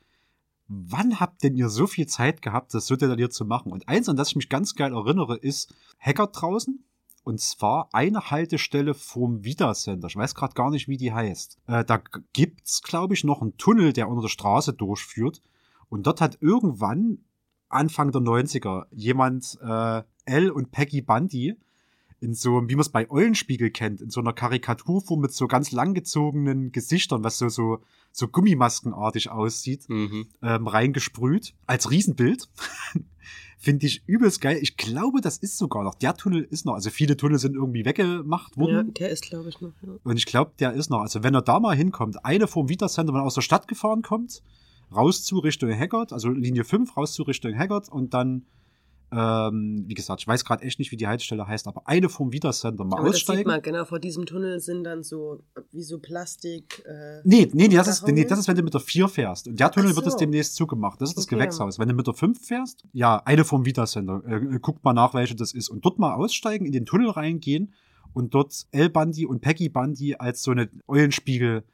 wann 0.68 1.18
habt 1.18 1.42
denn 1.42 1.56
ihr 1.56 1.68
so 1.68 1.86
viel 1.86 2.06
Zeit 2.06 2.42
gehabt, 2.42 2.72
das 2.74 2.86
so 2.86 2.94
detailliert 2.94 3.32
zu 3.32 3.44
machen? 3.44 3.72
Und 3.72 3.88
eins, 3.88 4.08
an 4.08 4.16
das 4.16 4.28
ich 4.30 4.36
mich 4.36 4.48
ganz 4.48 4.74
geil 4.76 4.92
erinnere, 4.92 5.36
ist 5.36 5.74
Hacker 5.98 6.28
draußen. 6.28 6.84
Und 7.24 7.40
zwar 7.40 7.88
eine 7.92 8.30
Haltestelle 8.30 8.92
vorm 8.94 9.44
Vida 9.44 9.72
Center. 9.74 10.06
Ich 10.08 10.16
weiß 10.16 10.34
gerade 10.34 10.54
gar 10.54 10.70
nicht, 10.70 10.88
wie 10.88 10.98
die 10.98 11.12
heißt. 11.12 11.58
Äh, 11.66 11.84
da 11.84 12.00
gibt's, 12.34 12.82
glaube 12.82 13.14
ich, 13.14 13.24
noch 13.24 13.40
einen 13.40 13.56
Tunnel, 13.56 13.92
der 13.94 14.08
unter 14.08 14.22
der 14.22 14.28
Straße 14.28 14.74
durchführt. 14.74 15.40
Und 15.88 16.06
dort 16.06 16.20
hat 16.20 16.38
irgendwann 16.40 17.18
Anfang 17.70 18.12
der 18.12 18.20
90er 18.20 18.86
jemand 18.92 19.58
äh, 19.62 20.02
L 20.26 20.50
und 20.50 20.70
Peggy 20.70 21.00
Bundy 21.02 21.56
in 22.20 22.34
so, 22.34 22.62
wie 22.68 22.74
man 22.74 22.80
es 22.80 22.88
bei 22.88 23.10
Eulenspiegel 23.10 23.70
kennt, 23.70 24.00
in 24.00 24.10
so 24.10 24.20
einer 24.20 24.32
Karikaturform 24.32 25.20
mit 25.20 25.32
so 25.32 25.46
ganz 25.46 25.72
langgezogenen 25.72 26.72
Gesichtern, 26.72 27.22
was 27.24 27.36
so, 27.38 27.48
so, 27.48 27.80
so 28.12 28.28
gummimaskenartig 28.28 29.30
aussieht, 29.30 29.88
Mhm. 29.88 30.28
ähm, 30.42 30.66
reingesprüht. 30.66 31.54
Als 31.66 31.90
Riesenbild. 31.90 32.48
Finde 33.58 33.86
ich 33.86 34.02
übelst 34.06 34.40
geil. 34.40 34.58
Ich 34.60 34.76
glaube, 34.76 35.20
das 35.20 35.38
ist 35.38 35.58
sogar 35.58 35.84
noch. 35.84 35.94
Der 35.94 36.14
Tunnel 36.14 36.46
ist 36.50 36.66
noch. 36.66 36.74
Also 36.74 36.90
viele 36.90 37.16
Tunnel 37.16 37.38
sind 37.38 37.54
irgendwie 37.54 37.84
weggemacht 37.84 38.56
worden. 38.56 38.88
Ja, 38.88 38.92
der 38.92 39.10
ist, 39.10 39.22
glaube 39.22 39.48
ich, 39.48 39.60
noch. 39.60 39.72
Ja. 39.82 39.92
Und 40.02 40.16
ich 40.16 40.26
glaube, 40.26 40.52
der 40.58 40.72
ist 40.72 40.90
noch. 40.90 41.00
Also 41.00 41.22
wenn 41.22 41.34
er 41.34 41.42
da 41.42 41.60
mal 41.60 41.76
hinkommt, 41.76 42.24
eine 42.24 42.46
vom 42.46 42.68
Vita 42.68 42.88
Center, 42.88 43.12
wenn 43.12 43.20
er 43.20 43.26
aus 43.26 43.34
der 43.34 43.42
Stadt 43.42 43.68
gefahren 43.68 44.02
kommt, 44.02 44.42
raus 44.94 45.24
zu 45.24 45.38
Richtung 45.38 45.72
Haggard, 45.72 46.12
also 46.12 46.28
Linie 46.28 46.64
5, 46.64 46.96
raus 46.96 47.14
zu 47.14 47.22
Richtung 47.22 47.56
Haggard 47.56 47.88
und 47.88 48.14
dann, 48.14 48.44
ähm, 49.12 49.84
wie 49.86 49.94
gesagt, 49.94 50.20
ich 50.22 50.26
weiß 50.26 50.44
gerade 50.44 50.64
echt 50.64 50.78
nicht, 50.78 50.90
wie 50.90 50.96
die 50.96 51.06
Haltestelle 51.06 51.46
heißt, 51.46 51.68
aber 51.68 51.86
eine 51.86 52.08
vom 52.08 52.32
Vita 52.32 52.52
Center 52.52 52.84
mal 52.84 52.98
Aber 52.98 53.08
das 53.08 53.18
sieht 53.18 53.28
aussteigen. 53.28 53.48
man, 53.48 53.62
genau, 53.62 53.84
vor 53.84 54.00
diesem 54.00 54.26
Tunnel 54.26 54.58
sind 54.60 54.84
dann 54.84 55.02
so, 55.02 55.40
wie 55.70 55.82
so 55.82 55.98
Plastik. 55.98 56.84
Äh, 56.86 57.20
Nee, 57.24 57.48
nee, 57.52 57.68
das 57.68 57.86
ist, 57.88 58.06
nee, 58.08 58.24
das 58.24 58.38
ist, 58.40 58.48
wenn 58.48 58.56
du 58.56 58.62
mit 58.62 58.74
der 58.74 58.80
4 58.80 59.08
fährst. 59.08 59.46
Und 59.48 59.60
der 59.60 59.70
Tunnel 59.70 59.90
Ach 59.92 59.96
wird 59.96 60.06
es 60.06 60.12
so. 60.14 60.18
demnächst 60.18 60.56
zugemacht. 60.56 61.00
Das 61.00 61.10
ist 61.10 61.16
das 61.18 61.24
Okay. 61.26 61.36
Gewächshaus. 61.36 61.78
Wenn 61.78 61.88
du 61.88 61.94
mit 61.94 62.06
der 62.06 62.14
5 62.14 62.44
fährst, 62.44 62.84
ja, 62.92 63.22
eine 63.24 63.44
vom 63.44 63.64
Vita 63.64 63.86
Center. 63.86 64.22
Äh, 64.26 64.58
guckt 64.58 64.84
mal 64.84 64.92
nach, 64.92 65.14
welche 65.14 65.34
das 65.36 65.52
ist. 65.54 65.68
Und 65.68 65.84
dort 65.84 65.98
mal 65.98 66.14
aussteigen, 66.14 66.66
in 66.66 66.72
den 66.72 66.84
Tunnel 66.86 67.10
reingehen 67.10 67.72
und 68.12 68.34
dort 68.34 68.54
El 68.72 68.90
Bundy 68.90 69.26
und 69.26 69.40
Peggy 69.40 69.68
Bundy 69.68 70.16
als 70.16 70.42
so 70.42 70.50
eine 70.50 70.68
Eulenspiegel 70.88 71.64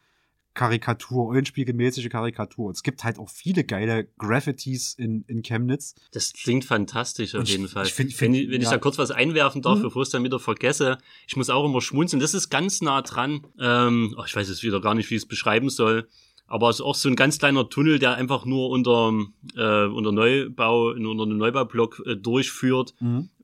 Karikatur, 0.55 1.29
Eulenspiegelmäßige 1.29 2.09
Karikatur. 2.09 2.67
Und 2.67 2.77
es 2.77 2.83
gibt 2.83 3.05
halt 3.05 3.19
auch 3.19 3.29
viele 3.31 3.65
geile 3.65 4.09
Graffitis 4.19 4.95
in, 4.95 5.25
in 5.29 5.43
Chemnitz. 5.43 5.95
Das 6.13 6.33
klingt 6.33 6.65
fantastisch 6.65 7.35
auf 7.35 7.45
ich- 7.45 7.51
jeden 7.53 7.69
Fall. 7.69 7.87
ich 7.87 7.95
find- 7.95 8.11
wenn 8.21 8.33
find- 8.33 8.37
ich, 8.45 8.51
wenn 8.51 8.61
ich 8.61 8.65
ja. 8.67 8.73
da 8.73 8.79
kurz 8.79 8.99
was 8.99 9.11
einwerfen 9.11 9.63
darf, 9.63 9.79
Mhm. 9.79 9.83
bevor 9.83 10.03
ich 10.03 10.07
es 10.09 10.13
dann 10.13 10.25
wieder 10.25 10.39
vergesse, 10.41 10.99
ich 11.29 11.37
muss 11.37 11.51
auch 11.51 11.65
immer 11.65 11.81
schmunzeln. 11.81 12.21
Das 12.21 12.35
ist 12.35 12.51
ganz 12.51 12.81
nah 12.83 13.03
dran. 13.03 13.47
Ähm, 13.61 14.15
oh, 14.19 14.25
ich 14.27 14.35
weiß 14.35 14.49
jetzt 14.49 14.63
wieder 14.63 14.81
gar 14.81 14.95
nicht, 14.95 15.11
wie 15.11 15.15
ich 15.17 15.23
es 15.23 15.29
beschreiben 15.29 15.71
soll. 15.71 16.09
Aber 16.47 16.69
es 16.69 16.77
ist 16.77 16.83
auch 16.83 16.97
so 16.97 17.09
ein 17.09 17.15
ganz 17.15 17.39
kleiner 17.39 17.69
Tunnel, 17.69 18.01
der 18.01 18.15
einfach 18.17 18.45
nur 18.45 18.71
unter, 18.71 19.13
äh, 19.57 19.85
unter 19.87 20.11
Neubau, 20.11 20.89
unter 20.91 21.23
einem 21.23 21.37
Neubaublock 21.39 22.03
äh, 22.07 22.17
durchführt, 22.17 22.93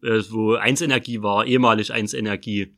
äh, 0.03 0.23
wo 0.31 0.55
1 0.55 0.81
Energie 0.81 1.23
war, 1.23 1.47
ehemalig 1.47 1.93
1 1.93 2.15
Energie. 2.15 2.75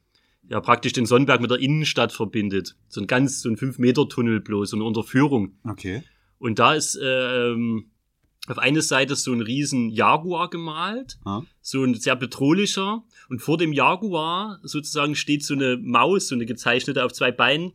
Ja, 0.50 0.60
praktisch 0.60 0.92
den 0.94 1.04
Sonnenberg 1.06 1.40
mit 1.40 1.50
der 1.50 1.58
Innenstadt 1.58 2.12
verbindet. 2.12 2.76
So 2.88 3.00
ein 3.00 3.06
ganz, 3.06 3.42
so 3.42 3.48
ein 3.50 3.56
5-Meter-Tunnel 3.56 4.40
bloß, 4.40 4.70
so 4.70 4.76
eine 4.76 4.84
Unterführung. 4.84 5.58
Okay. 5.64 6.02
Und 6.38 6.58
da 6.58 6.74
ist 6.74 6.98
ähm, 7.02 7.90
auf 8.46 8.58
eine 8.58 8.80
Seite 8.80 9.14
so 9.14 9.32
ein 9.32 9.42
riesen 9.42 9.90
Jaguar 9.90 10.48
gemalt, 10.48 11.18
Ah. 11.24 11.42
so 11.60 11.84
ein 11.84 11.94
sehr 11.94 12.16
bedrohlicher. 12.16 13.02
Und 13.28 13.42
vor 13.42 13.58
dem 13.58 13.72
Jaguar 13.74 14.58
sozusagen 14.62 15.14
steht 15.16 15.44
so 15.44 15.52
eine 15.54 15.76
Maus, 15.76 16.28
so 16.28 16.34
eine 16.34 16.46
gezeichnete 16.46 17.04
auf 17.04 17.12
zwei 17.12 17.30
Beinen, 17.30 17.72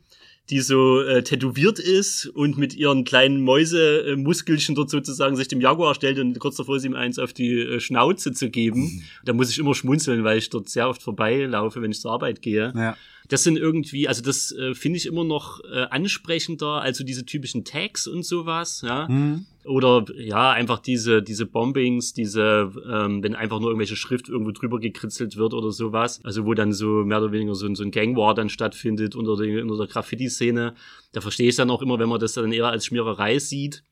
die 0.49 0.59
so 0.59 1.01
äh, 1.01 1.23
tätowiert 1.23 1.79
ist 1.79 2.25
und 2.25 2.57
mit 2.57 2.75
ihren 2.75 3.05
kleinen 3.05 3.41
Mäusemuskelchen 3.41 4.75
dort 4.75 4.89
sozusagen 4.89 5.35
sich 5.37 5.47
dem 5.47 5.61
Jaguar 5.61 5.95
stellt 5.95 6.19
und 6.19 6.37
kurz 6.39 6.57
davor 6.57 6.75
ist 6.75 6.83
ihm 6.83 6.95
eins 6.95 7.17
auf 7.17 7.31
die 7.31 7.59
äh, 7.59 7.79
Schnauze 7.79 8.33
zu 8.33 8.49
geben. 8.49 9.03
Da 9.23 9.31
muss 9.33 9.49
ich 9.49 9.57
immer 9.57 9.73
schmunzeln, 9.73 10.23
weil 10.23 10.37
ich 10.37 10.49
dort 10.49 10.67
sehr 10.67 10.89
oft 10.89 11.01
vorbeilaufe, 11.01 11.81
wenn 11.81 11.91
ich 11.91 12.01
zur 12.01 12.11
Arbeit 12.11 12.41
gehe. 12.41 12.73
Ja. 12.75 12.97
Das 13.29 13.43
sind 13.43 13.57
irgendwie, 13.57 14.09
also 14.09 14.21
das 14.21 14.51
äh, 14.51 14.73
finde 14.75 14.97
ich 14.97 15.05
immer 15.05 15.23
noch 15.23 15.61
äh, 15.63 15.83
ansprechender, 15.89 16.81
also 16.81 17.05
diese 17.05 17.25
typischen 17.25 17.63
Tags 17.63 18.05
und 18.05 18.23
sowas, 18.23 18.83
ja. 18.85 19.07
Hm. 19.07 19.45
Oder 19.65 20.05
ja, 20.17 20.51
einfach 20.51 20.79
diese, 20.79 21.21
diese 21.23 21.45
Bombings, 21.45 22.13
diese, 22.13 22.71
ähm, 22.91 23.23
wenn 23.23 23.35
einfach 23.35 23.59
nur 23.59 23.69
irgendwelche 23.69 23.95
Schrift 23.95 24.27
irgendwo 24.29 24.51
drüber 24.51 24.79
gekritzelt 24.79 25.37
wird 25.37 25.53
oder 25.53 25.71
sowas. 25.71 26.19
Also 26.23 26.45
wo 26.45 26.53
dann 26.53 26.73
so 26.73 26.85
mehr 27.05 27.19
oder 27.21 27.31
weniger 27.31 27.55
so, 27.55 27.65
ein- 27.65 27.75
so 27.75 27.83
ein 27.83 27.91
Gangwar 27.91 28.33
dann 28.35 28.49
stattfindet 28.49 29.15
unter, 29.15 29.37
den, 29.37 29.61
unter 29.61 29.77
der 29.77 29.87
Graffiti-Szene. 29.87 30.73
Da 31.13 31.21
verstehe 31.21 31.47
ich 31.49 31.55
dann 31.55 31.69
auch 31.69 31.81
immer, 31.81 31.97
wenn 31.99 32.09
man 32.09 32.19
das 32.19 32.33
dann 32.33 32.51
eher 32.51 32.67
als 32.67 32.85
Schmiererei 32.85 33.39
sieht. 33.39 33.83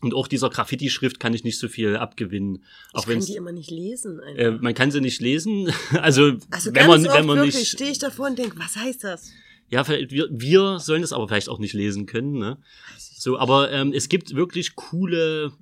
Und 0.00 0.14
auch 0.14 0.26
dieser 0.26 0.50
Graffiti-Schrift 0.50 1.20
kann 1.20 1.32
ich 1.32 1.44
nicht 1.44 1.58
so 1.60 1.68
viel 1.68 1.96
abgewinnen. 1.96 2.56
ich 2.56 2.94
Auch 2.94 3.04
kann 3.04 3.14
wenn 3.14 3.20
die 3.24 3.36
immer 3.36 3.52
nicht 3.52 3.70
lesen. 3.70 4.18
Einfach. 4.20 4.42
äh, 4.42 4.50
man 4.60 4.74
kann 4.74 4.90
sie 4.90 5.00
nicht 5.00 5.20
lesen. 5.20 5.70
also, 6.00 6.32
also 6.50 6.74
wenn 6.74 6.86
man, 6.88 7.04
wenn 7.04 7.26
man 7.26 7.40
nicht. 7.42 7.68
stehe 7.68 7.90
ich 7.92 8.00
davor 8.00 8.26
und 8.28 8.36
denke, 8.38 8.58
was 8.58 8.74
heißt 8.76 9.04
das? 9.04 9.30
Ja, 9.72 9.84
vielleicht, 9.84 10.10
wir, 10.10 10.28
wir 10.30 10.78
sollen 10.80 11.02
es 11.02 11.14
aber 11.14 11.26
vielleicht 11.26 11.48
auch 11.48 11.58
nicht 11.58 11.72
lesen 11.72 12.04
können, 12.04 12.32
ne? 12.32 12.58
So, 12.98 13.38
aber 13.38 13.72
ähm, 13.72 13.94
es 13.94 14.10
gibt 14.10 14.34
wirklich 14.34 14.76
coole, 14.76 15.52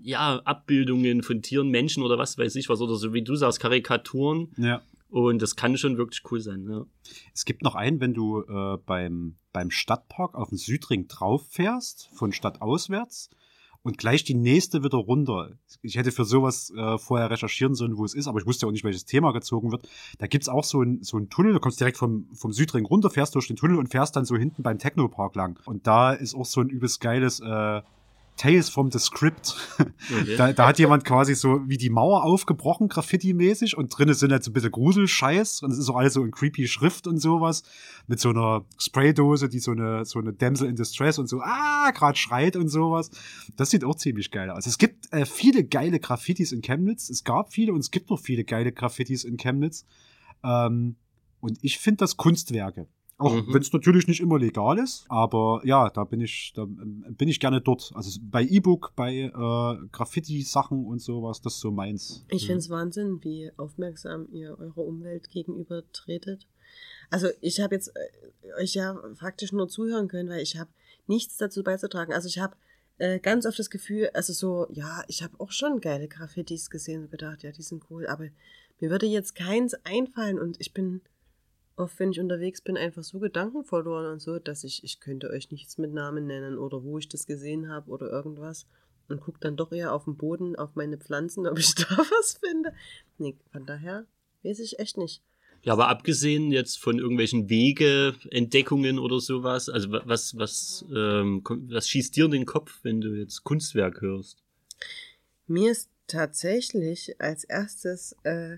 ja, 0.00 0.40
Abbildungen 0.46 1.22
von 1.22 1.42
Tieren, 1.42 1.68
Menschen 1.68 2.02
oder 2.02 2.16
was 2.16 2.38
weiß 2.38 2.56
ich 2.56 2.70
was, 2.70 2.80
oder 2.80 2.96
so 2.96 3.12
wie 3.12 3.20
du 3.20 3.36
sagst, 3.36 3.60
Karikaturen. 3.60 4.48
Ja. 4.56 4.80
Und 5.10 5.42
das 5.42 5.56
kann 5.56 5.76
schon 5.76 5.98
wirklich 5.98 6.22
cool 6.30 6.40
sein, 6.40 6.66
ja. 6.70 6.86
Es 7.34 7.44
gibt 7.44 7.62
noch 7.62 7.74
einen, 7.74 8.00
wenn 8.00 8.14
du 8.14 8.40
äh, 8.40 8.78
beim, 8.86 9.36
beim 9.52 9.70
Stadtpark 9.70 10.36
auf 10.36 10.48
den 10.48 10.56
Südring 10.56 11.06
drauf 11.06 11.46
fährst, 11.50 12.08
von 12.14 12.32
Stadt 12.32 12.62
auswärts. 12.62 13.28
Und 13.82 13.98
gleich 13.98 14.24
die 14.24 14.34
nächste 14.34 14.82
wieder 14.84 14.98
runter. 14.98 15.52
Ich 15.82 15.96
hätte 15.96 16.12
für 16.12 16.24
sowas 16.24 16.70
äh, 16.76 16.98
vorher 16.98 17.30
recherchieren 17.30 17.74
sollen, 17.74 17.96
wo 17.96 18.04
es 18.04 18.14
ist, 18.14 18.26
aber 18.26 18.38
ich 18.38 18.46
wusste 18.46 18.66
ja 18.66 18.68
auch 18.68 18.72
nicht, 18.72 18.84
welches 18.84 19.06
Thema 19.06 19.32
gezogen 19.32 19.72
wird. 19.72 19.88
Da 20.18 20.26
gibt's 20.26 20.48
auch 20.48 20.64
so 20.64 20.82
ein 20.82 21.02
so 21.02 21.16
ein 21.16 21.30
Tunnel, 21.30 21.52
du 21.52 21.60
kommst 21.60 21.80
direkt 21.80 21.96
vom, 21.96 22.28
vom 22.34 22.52
Südring 22.52 22.84
runter, 22.84 23.10
fährst 23.10 23.34
durch 23.34 23.46
den 23.46 23.56
Tunnel 23.56 23.78
und 23.78 23.88
fährst 23.88 24.16
dann 24.16 24.24
so 24.24 24.36
hinten 24.36 24.62
beim 24.62 24.78
Technopark 24.78 25.34
lang. 25.34 25.58
Und 25.64 25.86
da 25.86 26.12
ist 26.12 26.34
auch 26.34 26.44
so 26.44 26.60
ein 26.60 26.68
übelst 26.68 27.00
geiles 27.00 27.40
äh, 27.40 27.82
Tales 28.36 28.70
from 28.70 28.90
the 28.90 28.98
Script. 28.98 29.54
Okay. 29.78 30.36
Da, 30.36 30.52
da 30.52 30.66
hat 30.66 30.78
jemand 30.78 31.04
quasi 31.04 31.34
so 31.34 31.68
wie 31.68 31.76
die 31.76 31.90
Mauer 31.90 32.24
aufgebrochen, 32.24 32.88
Graffiti-mäßig, 32.88 33.76
und 33.76 33.96
drinnen 33.96 34.14
sind 34.14 34.32
halt 34.32 34.42
so 34.42 34.50
ein 34.50 34.54
bisschen 34.54 34.72
Gruselscheiß 34.72 35.62
und 35.62 35.70
es 35.70 35.78
ist 35.78 35.88
auch 35.88 35.96
alles 35.96 36.14
so 36.14 36.24
in 36.24 36.30
creepy 36.30 36.66
Schrift 36.66 37.06
und 37.06 37.18
sowas. 37.18 37.62
Mit 38.06 38.18
so 38.18 38.30
einer 38.30 38.64
Spraydose, 38.78 39.48
die 39.48 39.60
so 39.60 39.72
eine, 39.72 40.04
so 40.04 40.18
eine 40.18 40.32
Damsel 40.32 40.68
in 40.68 40.76
Distress 40.76 41.18
und 41.18 41.28
so, 41.28 41.40
ah, 41.42 41.90
gerade 41.92 42.18
schreit 42.18 42.56
und 42.56 42.68
sowas. 42.68 43.10
Das 43.56 43.70
sieht 43.70 43.84
auch 43.84 43.94
ziemlich 43.94 44.30
geil 44.30 44.50
aus. 44.50 44.66
Es 44.66 44.78
gibt 44.78 45.12
äh, 45.12 45.26
viele 45.26 45.64
geile 45.64 46.00
Graffitis 46.00 46.52
in 46.52 46.62
Chemnitz. 46.62 47.10
Es 47.10 47.24
gab 47.24 47.52
viele 47.52 47.72
und 47.72 47.80
es 47.80 47.90
gibt 47.90 48.10
noch 48.10 48.20
viele 48.20 48.44
geile 48.44 48.72
Graffitis 48.72 49.24
in 49.24 49.36
Chemnitz. 49.36 49.84
Ähm, 50.42 50.96
und 51.40 51.58
ich 51.62 51.78
finde 51.78 51.98
das 51.98 52.16
Kunstwerke. 52.16 52.86
Auch 53.20 53.34
mhm. 53.34 53.52
wenn 53.52 53.60
es 53.60 53.70
natürlich 53.70 54.08
nicht 54.08 54.20
immer 54.20 54.38
legal 54.38 54.78
ist, 54.78 55.04
aber 55.10 55.60
ja, 55.64 55.90
da 55.90 56.04
bin 56.04 56.22
ich, 56.22 56.54
da 56.56 56.62
ähm, 56.62 57.04
bin 57.18 57.28
ich 57.28 57.38
gerne 57.38 57.60
dort. 57.60 57.92
Also 57.94 58.18
bei 58.22 58.42
E-Book, 58.42 58.94
bei 58.96 59.14
äh, 59.14 59.88
Graffiti-Sachen 59.92 60.86
und 60.86 61.00
sowas, 61.02 61.42
das 61.42 61.56
ist 61.56 61.60
so 61.60 61.70
meins. 61.70 62.24
Ich 62.28 62.44
mhm. 62.44 62.46
finde 62.46 62.58
es 62.60 62.70
Wahnsinn, 62.70 63.22
wie 63.22 63.50
aufmerksam 63.58 64.26
ihr 64.32 64.58
eurer 64.58 64.86
Umwelt 64.86 65.28
gegenüber 65.28 65.82
tretet. 65.92 66.46
Also 67.10 67.28
ich 67.42 67.60
habe 67.60 67.74
jetzt 67.74 67.92
äh, 67.94 68.62
euch 68.62 68.72
ja 68.72 68.96
faktisch 69.16 69.52
nur 69.52 69.68
zuhören 69.68 70.08
können, 70.08 70.30
weil 70.30 70.40
ich 70.40 70.58
habe 70.58 70.70
nichts 71.06 71.36
dazu 71.36 71.62
beizutragen. 71.62 72.14
Also 72.14 72.26
ich 72.26 72.38
habe 72.38 72.56
äh, 72.96 73.18
ganz 73.18 73.44
oft 73.44 73.58
das 73.58 73.68
Gefühl, 73.68 74.08
also 74.14 74.32
so, 74.32 74.66
ja, 74.70 75.04
ich 75.08 75.22
habe 75.22 75.38
auch 75.40 75.52
schon 75.52 75.82
geile 75.82 76.08
Graffitis 76.08 76.70
gesehen 76.70 77.02
und 77.02 77.10
gedacht, 77.10 77.42
ja, 77.42 77.52
die 77.52 77.60
sind 77.60 77.82
cool, 77.90 78.06
aber 78.06 78.28
mir 78.80 78.88
würde 78.88 79.04
jetzt 79.04 79.34
keins 79.34 79.74
einfallen 79.84 80.38
und 80.38 80.58
ich 80.58 80.72
bin 80.72 81.02
oft, 81.80 81.98
wenn 81.98 82.12
ich 82.12 82.20
unterwegs 82.20 82.60
bin, 82.60 82.76
einfach 82.76 83.02
so 83.02 83.18
Gedanken 83.18 83.64
verloren 83.64 84.12
und 84.12 84.20
so, 84.20 84.38
dass 84.38 84.64
ich, 84.64 84.84
ich 84.84 85.00
könnte 85.00 85.30
euch 85.30 85.50
nichts 85.50 85.78
mit 85.78 85.92
Namen 85.92 86.26
nennen 86.26 86.58
oder 86.58 86.84
wo 86.84 86.98
ich 86.98 87.08
das 87.08 87.26
gesehen 87.26 87.68
habe 87.68 87.90
oder 87.90 88.10
irgendwas. 88.10 88.66
Und 89.08 89.20
gucke 89.20 89.40
dann 89.40 89.56
doch 89.56 89.72
eher 89.72 89.92
auf 89.92 90.04
den 90.04 90.16
Boden, 90.16 90.54
auf 90.54 90.76
meine 90.76 90.96
Pflanzen, 90.96 91.46
ob 91.48 91.58
ich 91.58 91.74
da 91.74 91.88
was 91.98 92.38
finde. 92.38 92.72
Nee, 93.18 93.36
von 93.50 93.66
daher 93.66 94.06
weiß 94.44 94.60
ich 94.60 94.78
echt 94.78 94.96
nicht. 94.96 95.22
Ja, 95.62 95.74
aber 95.74 95.88
abgesehen 95.88 96.52
jetzt 96.52 96.78
von 96.78 96.98
irgendwelchen 96.98 97.50
Wegeentdeckungen 97.50 98.98
oder 98.98 99.20
sowas, 99.20 99.68
also 99.68 99.90
was, 99.90 100.38
was, 100.38 100.86
ähm, 100.94 101.42
was 101.44 101.88
schießt 101.88 102.16
dir 102.16 102.26
in 102.26 102.30
den 102.30 102.46
Kopf, 102.46 102.78
wenn 102.82 103.02
du 103.02 103.14
jetzt 103.14 103.44
Kunstwerk 103.44 104.00
hörst? 104.00 104.42
Mir 105.46 105.72
ist 105.72 105.90
tatsächlich 106.06 107.20
als 107.20 107.44
erstes 107.44 108.16
äh, 108.22 108.56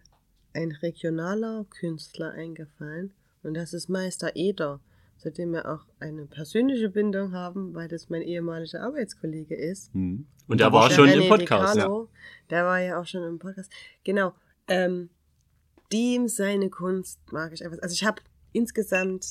ein 0.55 0.73
regionaler 0.73 1.67
Künstler 1.71 2.33
eingefallen 2.33 3.13
und 3.43 3.55
das 3.55 3.73
ist 3.73 3.89
Meister 3.89 4.37
Eder, 4.37 4.81
zu 5.19 5.31
dem 5.31 5.53
wir 5.53 5.69
auch 5.69 5.87
eine 6.01 6.27
persönliche 6.27 6.89
Bindung 6.89 7.33
haben, 7.33 7.75
weil 7.75 7.89
das 7.89 8.09
mein 8.09 8.23
ehemaliger 8.23 8.83
Arbeitskollege 8.83 9.55
ist. 9.55 9.95
Mhm. 9.95 10.27
Und 10.49 10.61
der 10.61 10.73
war 10.73 10.89
der 10.89 10.97
schon 10.97 11.09
René 11.09 11.23
im 11.23 11.29
Podcast. 11.29 11.79
Carlo, 11.79 12.05
ja. 12.05 12.19
Der 12.51 12.65
war 12.65 12.81
ja 12.81 13.01
auch 13.01 13.07
schon 13.07 13.23
im 13.25 13.39
Podcast. 13.39 13.71
Genau. 14.05 14.35
Ähm, 14.69 15.11
dem 15.93 16.29
seine 16.29 16.71
Kunst 16.71 17.21
mag 17.33 17.53
ich 17.53 17.65
einfach. 17.65 17.79
Also 17.83 17.95
ich 17.95 18.05
habe 18.05 18.23
insgesamt 18.53 19.27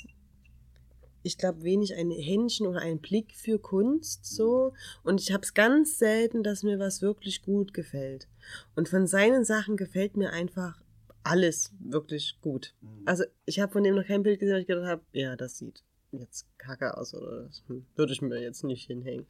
ich 1.23 1.37
glaube, 1.37 1.63
wenig 1.63 1.95
ein 1.95 2.11
Händchen 2.11 2.67
oder 2.67 2.81
ein 2.81 2.99
Blick 2.99 3.35
für 3.35 3.59
Kunst 3.59 4.25
so. 4.25 4.73
Und 5.03 5.21
ich 5.21 5.31
habe 5.31 5.43
es 5.43 5.53
ganz 5.53 5.99
selten, 5.99 6.43
dass 6.43 6.63
mir 6.63 6.79
was 6.79 7.01
wirklich 7.01 7.43
gut 7.43 7.73
gefällt. 7.73 8.27
Und 8.75 8.89
von 8.89 9.07
seinen 9.07 9.45
Sachen 9.45 9.77
gefällt 9.77 10.17
mir 10.17 10.31
einfach 10.31 10.80
alles 11.23 11.71
wirklich 11.79 12.37
gut. 12.41 12.73
Mhm. 12.81 13.03
Also 13.05 13.23
ich 13.45 13.59
habe 13.59 13.71
von 13.71 13.83
dem 13.83 13.95
noch 13.95 14.05
kein 14.05 14.23
Bild 14.23 14.39
gesehen, 14.39 14.55
wo 14.55 14.59
ich 14.59 14.67
gedacht 14.67 14.87
habe, 14.87 15.01
ja, 15.13 15.35
das 15.35 15.57
sieht 15.57 15.83
jetzt 16.11 16.45
kacke 16.57 16.97
aus 16.97 17.13
oder 17.13 17.43
das 17.43 17.63
hm, 17.67 17.85
würde 17.95 18.13
ich 18.13 18.21
mir 18.21 18.41
jetzt 18.41 18.63
nicht 18.63 18.87
hinhängen. 18.87 19.25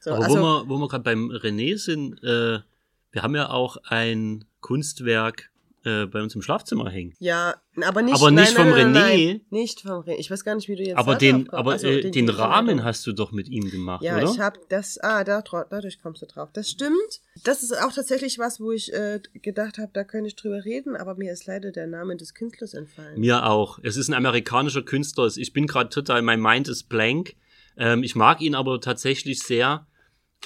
So, 0.00 0.12
Aber 0.12 0.24
also, 0.24 0.38
wo 0.38 0.42
wir, 0.42 0.68
wo 0.68 0.78
wir 0.78 0.88
gerade 0.88 1.04
beim 1.04 1.30
René 1.30 1.76
sind, 1.78 2.22
äh, 2.22 2.60
wir 3.12 3.22
haben 3.22 3.34
ja 3.34 3.50
auch 3.50 3.76
ein 3.84 4.44
Kunstwerk 4.60 5.50
äh, 5.84 6.06
bei 6.06 6.22
uns 6.22 6.34
im 6.34 6.42
Schlafzimmer 6.42 6.90
hängen. 6.90 7.14
Ja, 7.18 7.54
aber 7.82 8.02
nicht, 8.02 8.14
aber 8.14 8.30
nicht 8.30 8.54
nein, 8.54 8.66
vom 8.66 8.70
nein, 8.70 8.92
nein, 8.92 9.18
René. 9.18 9.40
nicht 9.50 9.80
vom 9.80 10.02
René. 10.02 10.16
Ich 10.18 10.30
weiß 10.30 10.44
gar 10.44 10.54
nicht, 10.54 10.68
wie 10.68 10.76
du 10.76 10.82
jetzt 10.82 10.98
Aber 10.98 11.14
den, 11.14 11.48
aber 11.50 11.72
also, 11.72 11.86
äh, 11.86 12.02
den, 12.02 12.12
den 12.12 12.28
Rahmen 12.28 12.84
hast 12.84 13.06
du 13.06 13.12
doch 13.12 13.32
mit 13.32 13.48
ihm 13.48 13.70
gemacht, 13.70 14.02
ja, 14.02 14.16
oder? 14.16 14.24
Ja, 14.24 14.30
ich 14.30 14.40
habe 14.40 14.60
das. 14.68 14.98
Ah, 14.98 15.24
da, 15.24 15.42
dadurch 15.42 16.02
kommst 16.02 16.20
du 16.20 16.26
drauf. 16.26 16.50
Das 16.52 16.68
stimmt. 16.68 17.20
Das 17.44 17.62
ist 17.62 17.72
auch 17.72 17.92
tatsächlich 17.92 18.38
was, 18.38 18.60
wo 18.60 18.72
ich 18.72 18.92
äh, 18.92 19.20
gedacht 19.40 19.78
habe, 19.78 19.90
da 19.92 20.04
könnte 20.04 20.28
ich 20.28 20.36
drüber 20.36 20.64
reden, 20.64 20.96
aber 20.96 21.14
mir 21.14 21.32
ist 21.32 21.46
leider 21.46 21.72
der 21.72 21.86
Name 21.86 22.16
des 22.16 22.34
Künstlers 22.34 22.74
entfallen. 22.74 23.18
Mir 23.18 23.46
auch. 23.46 23.78
Es 23.82 23.96
ist 23.96 24.08
ein 24.08 24.14
amerikanischer 24.14 24.82
Künstler. 24.82 25.30
Ich 25.34 25.52
bin 25.52 25.66
gerade 25.66 25.88
total, 25.88 26.20
mein 26.22 26.40
Mind 26.40 26.68
ist 26.68 26.90
blank. 26.90 27.36
Ähm, 27.78 28.02
ich 28.02 28.14
mag 28.14 28.42
ihn 28.42 28.54
aber 28.54 28.80
tatsächlich 28.80 29.40
sehr. 29.40 29.86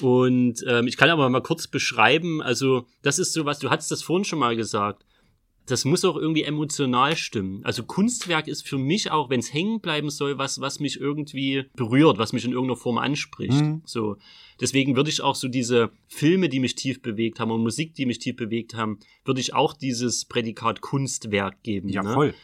Und 0.01 0.65
ähm, 0.67 0.87
ich 0.87 0.97
kann 0.97 1.11
aber 1.11 1.29
mal 1.29 1.43
kurz 1.43 1.67
beschreiben, 1.67 2.43
also 2.43 2.87
das 3.03 3.19
ist 3.19 3.33
so 3.33 3.45
was, 3.45 3.61
du 3.61 3.71
hattest 3.71 3.91
das 3.91 4.03
vorhin 4.03 4.25
schon 4.25 4.41
mal 4.41 4.57
gesagt 4.57 5.05
das 5.67 5.85
muss 5.85 6.05
auch 6.05 6.17
irgendwie 6.17 6.43
emotional 6.43 7.17
stimmen. 7.17 7.65
Also 7.65 7.85
Kunstwerk 7.85 8.49
ist 8.49 8.69
für 8.69 8.77
mich 8.77 9.11
auch, 9.11 9.31
wenn 9.31 9.41
es 9.41 9.53
hängen 9.53 9.81
bleiben 9.81 10.11
soll, 10.11 10.37
was, 10.37 10.61
was 10.61 10.79
mich 10.79 11.01
irgendwie 11.01 11.65
berührt, 11.75 12.19
was 12.19 12.33
mich 12.33 12.45
in 12.45 12.53
irgendeiner 12.53 12.77
Form 12.77 12.99
anspricht. 12.99 13.63
Mhm. 13.63 13.83
So. 13.87 14.17
Deswegen 14.61 14.95
würde 14.95 15.11
ich 15.11 15.23
auch 15.23 15.35
so 15.35 15.49
diese 15.49 15.91
Filme, 16.07 16.49
die 16.49 16.61
mich 16.61 16.75
tief 16.75 17.01
bewegt 17.01 17.41
haben 17.41 17.51
und 17.51 17.63
Musik, 17.63 17.95
die 17.95 18.05
mich 18.05 18.19
tief 18.19 18.37
bewegt 18.37 18.75
haben, 18.75 18.99
würde 19.25 19.41
ich 19.41 19.55
auch 19.55 19.73
dieses 19.73 20.27
Prädikat 20.27 20.83
Kunstwerk 20.83 21.63
geben. 21.63 21.89
Ja, 21.89 22.03
ne? 22.03 22.13
voll. 22.13 22.35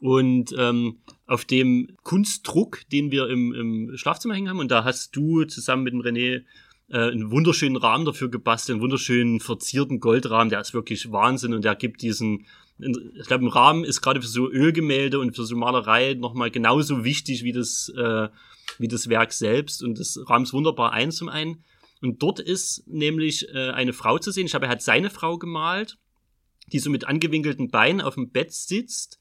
Und 0.00 0.54
ähm, 0.56 0.98
auf 1.26 1.44
dem 1.44 1.96
Kunstdruck, 2.04 2.82
den 2.92 3.10
wir 3.10 3.28
im, 3.28 3.52
im 3.52 3.96
Schlafzimmer 3.96 4.34
hängen 4.34 4.48
haben, 4.48 4.60
und 4.60 4.70
da 4.70 4.84
hast 4.84 5.16
du 5.16 5.44
zusammen 5.44 5.82
mit 5.82 5.92
dem 5.92 6.02
René 6.02 6.44
äh, 6.90 7.10
einen 7.10 7.30
wunderschönen 7.30 7.76
Rahmen 7.76 8.04
dafür 8.04 8.28
gebastelt, 8.28 8.76
einen 8.76 8.82
wunderschönen 8.82 9.40
verzierten 9.40 10.00
Goldrahmen, 10.00 10.50
der 10.50 10.60
ist 10.60 10.74
wirklich 10.74 11.12
Wahnsinn 11.12 11.54
und 11.54 11.64
der 11.64 11.74
gibt 11.74 12.02
diesen, 12.02 12.46
ich 12.78 13.26
glaube, 13.26 13.44
ein 13.44 13.48
Rahmen 13.48 13.84
ist 13.84 14.00
gerade 14.00 14.20
für 14.22 14.28
so 14.28 14.48
Ölgemälde 14.48 15.18
und 15.18 15.34
für 15.34 15.44
so 15.44 15.56
Malerei 15.56 16.14
nochmal 16.14 16.50
genauso 16.50 17.04
wichtig 17.04 17.44
wie 17.44 17.52
das, 17.52 17.92
äh, 17.96 18.28
wie 18.78 18.88
das 18.88 19.08
Werk 19.08 19.32
selbst 19.32 19.82
und 19.82 19.98
das 19.98 20.18
rahmt 20.26 20.52
wunderbar 20.52 20.92
ein 20.92 21.10
zum 21.10 21.28
einen. 21.28 21.64
Und 22.00 22.22
dort 22.22 22.38
ist 22.38 22.86
nämlich 22.86 23.48
äh, 23.48 23.70
eine 23.70 23.92
Frau 23.92 24.18
zu 24.18 24.30
sehen. 24.30 24.46
Ich 24.46 24.54
habe, 24.54 24.66
er 24.66 24.72
hat 24.72 24.82
seine 24.82 25.10
Frau 25.10 25.36
gemalt, 25.36 25.98
die 26.72 26.78
so 26.78 26.90
mit 26.90 27.06
angewinkelten 27.06 27.70
Beinen 27.70 28.00
auf 28.00 28.14
dem 28.14 28.30
Bett 28.30 28.52
sitzt 28.52 29.18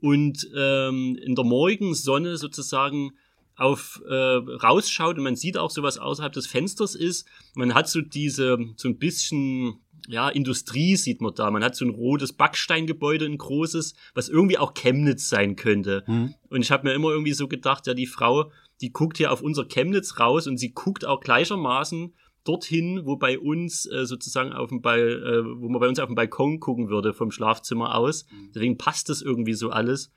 und 0.00 0.48
ähm, 0.56 1.18
in 1.20 1.34
der 1.34 1.44
Morgensonne 1.44 2.36
sozusagen 2.36 3.12
auf 3.56 4.00
äh, 4.08 4.14
rausschaut 4.14 5.18
und 5.18 5.24
man 5.24 5.36
sieht 5.36 5.56
auch 5.56 5.70
so 5.70 5.82
was 5.82 5.98
außerhalb 5.98 6.32
des 6.32 6.46
Fensters 6.46 6.94
ist. 6.94 7.26
Man 7.54 7.74
hat 7.74 7.88
so 7.88 8.00
diese 8.00 8.58
so 8.76 8.88
ein 8.88 8.98
bisschen 8.98 9.80
ja 10.08 10.28
Industrie 10.28 10.96
sieht 10.96 11.20
man 11.20 11.34
da. 11.34 11.50
Man 11.50 11.64
hat 11.64 11.76
so 11.76 11.84
ein 11.84 11.90
rotes 11.90 12.32
Backsteingebäude, 12.32 13.24
ein 13.24 13.38
großes, 13.38 13.94
was 14.14 14.28
irgendwie 14.28 14.58
auch 14.58 14.74
Chemnitz 14.74 15.28
sein 15.28 15.56
könnte. 15.56 16.04
Mhm. 16.06 16.34
Und 16.48 16.62
ich 16.62 16.70
habe 16.70 16.88
mir 16.88 16.94
immer 16.94 17.10
irgendwie 17.10 17.32
so 17.32 17.48
gedacht, 17.48 17.86
ja 17.86 17.94
die 17.94 18.06
Frau, 18.06 18.50
die 18.80 18.92
guckt 18.92 19.18
hier 19.18 19.32
auf 19.32 19.42
unser 19.42 19.64
Chemnitz 19.64 20.18
raus 20.18 20.46
und 20.46 20.58
sie 20.58 20.72
guckt 20.72 21.04
auch 21.04 21.20
gleichermaßen 21.20 22.14
dorthin, 22.44 23.02
wo 23.04 23.16
bei 23.16 23.38
uns 23.38 23.86
äh, 23.86 24.04
sozusagen 24.04 24.52
auf 24.52 24.70
dem 24.70 24.82
Ball, 24.82 25.00
äh, 25.00 25.60
wo 25.60 25.68
man 25.68 25.80
bei 25.80 25.88
uns 25.88 26.00
auf 26.00 26.08
dem 26.08 26.16
Balkon 26.16 26.58
gucken 26.58 26.88
würde 26.88 27.14
vom 27.14 27.30
Schlafzimmer 27.30 27.94
aus. 27.94 28.26
Mhm. 28.30 28.50
Deswegen 28.54 28.78
passt 28.78 29.08
das 29.08 29.22
irgendwie 29.22 29.54
so 29.54 29.70
alles. 29.70 30.10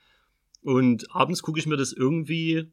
Und 0.62 1.14
abends 1.14 1.44
gucke 1.44 1.60
ich 1.60 1.68
mir 1.68 1.78
das 1.78 1.94
irgendwie 1.94 2.72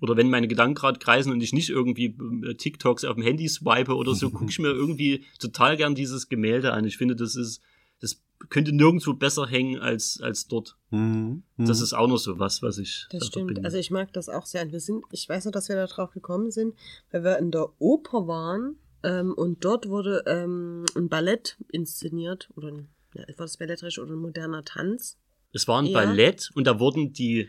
oder 0.00 0.16
wenn 0.16 0.30
meine 0.30 0.48
Gedanken 0.48 0.74
gerade 0.74 0.98
kreisen 0.98 1.32
und 1.32 1.40
ich 1.40 1.52
nicht 1.52 1.70
irgendwie 1.70 2.16
äh, 2.44 2.54
TikToks 2.54 3.04
auf 3.04 3.14
dem 3.14 3.24
Handy 3.24 3.48
swipe 3.48 3.94
oder 3.94 4.14
so, 4.14 4.30
gucke 4.30 4.50
ich 4.50 4.58
mir 4.58 4.68
irgendwie 4.72 5.24
total 5.38 5.76
gern 5.76 5.94
dieses 5.94 6.28
Gemälde 6.28 6.72
an. 6.72 6.84
Ich 6.84 6.96
finde, 6.96 7.16
das 7.16 7.36
ist, 7.36 7.60
das 8.00 8.22
könnte 8.50 8.72
nirgendwo 8.72 9.14
besser 9.14 9.46
hängen 9.46 9.80
als, 9.80 10.20
als 10.20 10.46
dort. 10.46 10.76
Mhm. 10.90 11.42
Das 11.56 11.80
ist 11.80 11.92
auch 11.92 12.08
noch 12.08 12.18
so 12.18 12.38
was, 12.38 12.62
was 12.62 12.78
ich. 12.78 13.06
Das 13.10 13.26
stimmt. 13.26 13.54
Bin. 13.54 13.64
Also 13.64 13.78
ich 13.78 13.90
mag 13.90 14.12
das 14.12 14.28
auch 14.28 14.46
sehr. 14.46 14.62
Und 14.62 14.72
wir 14.72 14.80
sind, 14.80 15.04
ich 15.10 15.28
weiß 15.28 15.46
noch, 15.46 15.52
dass 15.52 15.68
wir 15.68 15.76
da 15.76 15.86
drauf 15.86 16.10
gekommen 16.10 16.50
sind, 16.50 16.74
weil 17.10 17.24
wir 17.24 17.38
in 17.38 17.50
der 17.50 17.68
Oper 17.80 18.26
waren 18.26 18.76
ähm, 19.02 19.32
und 19.34 19.64
dort 19.64 19.88
wurde 19.88 20.22
ähm, 20.26 20.84
ein 20.96 21.08
Ballett 21.08 21.56
inszeniert 21.70 22.50
oder 22.56 22.68
ein, 22.68 22.88
ja, 23.14 23.22
war 23.28 23.46
das 23.46 23.56
ballettisch 23.56 23.98
oder 23.98 24.12
ein 24.12 24.18
moderner 24.18 24.64
Tanz. 24.64 25.18
Es 25.52 25.66
war 25.68 25.80
ein 25.80 25.86
ja. 25.86 25.98
Ballett 25.98 26.50
und 26.54 26.66
da 26.66 26.78
wurden 26.78 27.12
die 27.12 27.48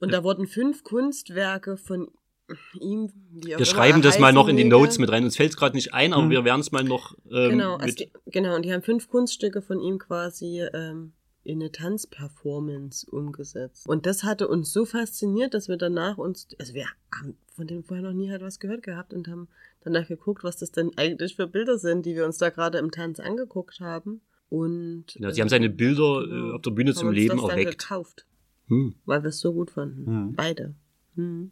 und 0.00 0.12
da 0.12 0.24
wurden 0.24 0.46
fünf 0.46 0.82
Kunstwerke 0.82 1.76
von 1.76 2.08
ihm. 2.80 3.12
Wie 3.30 3.56
wir 3.56 3.64
schreiben 3.64 4.02
das 4.02 4.18
mal 4.18 4.32
noch 4.32 4.48
in 4.48 4.56
die 4.56 4.64
Notes 4.64 4.98
mit 4.98 5.10
rein. 5.10 5.24
Uns 5.24 5.36
fällt 5.36 5.50
es 5.50 5.56
gerade 5.56 5.76
nicht 5.76 5.94
ein, 5.94 6.12
aber 6.12 6.24
hm. 6.24 6.30
wir 6.30 6.44
werden 6.44 6.60
es 6.60 6.72
mal 6.72 6.84
noch. 6.84 7.16
Ähm, 7.30 7.50
genau, 7.50 7.76
also 7.76 7.94
die, 7.94 8.10
genau, 8.26 8.56
und 8.56 8.64
die 8.64 8.72
haben 8.72 8.82
fünf 8.82 9.08
Kunststücke 9.08 9.62
von 9.62 9.80
ihm 9.80 9.98
quasi 9.98 10.62
ähm, 10.74 11.12
in 11.42 11.60
eine 11.60 11.72
Tanzperformance 11.72 13.06
umgesetzt. 13.10 13.86
Und 13.86 14.06
das 14.06 14.24
hatte 14.24 14.48
uns 14.48 14.72
so 14.72 14.84
fasziniert, 14.84 15.54
dass 15.54 15.68
wir 15.68 15.76
danach 15.76 16.18
uns, 16.18 16.48
also 16.58 16.74
wir 16.74 16.86
haben 17.14 17.36
von 17.54 17.66
denen 17.66 17.84
vorher 17.84 18.04
noch 18.04 18.14
nie 18.14 18.30
halt 18.30 18.42
was 18.42 18.58
gehört 18.58 18.82
gehabt 18.82 19.12
und 19.12 19.28
haben 19.28 19.48
danach 19.82 20.08
geguckt, 20.08 20.44
was 20.44 20.56
das 20.56 20.72
denn 20.72 20.92
eigentlich 20.96 21.36
für 21.36 21.46
Bilder 21.46 21.78
sind, 21.78 22.06
die 22.06 22.14
wir 22.14 22.24
uns 22.24 22.38
da 22.38 22.50
gerade 22.50 22.78
im 22.78 22.90
Tanz 22.90 23.20
angeguckt 23.20 23.80
haben. 23.80 24.20
Und 24.48 25.06
Genau, 25.14 25.30
sie 25.30 25.40
haben 25.40 25.48
seine 25.48 25.70
Bilder 25.70 26.24
äh, 26.26 26.54
auf 26.54 26.62
der 26.62 26.70
Bühne 26.72 26.94
zum 26.94 27.12
Leben 27.12 27.38
erweckt. 27.38 27.78
gekauft, 27.78 28.26
Hm. 28.70 28.94
weil 29.04 29.22
wir 29.22 29.28
es 29.28 29.40
so 29.40 29.52
gut 29.52 29.70
fanden. 29.70 30.06
Hm. 30.06 30.32
Beide. 30.34 30.74
Hm. 31.16 31.50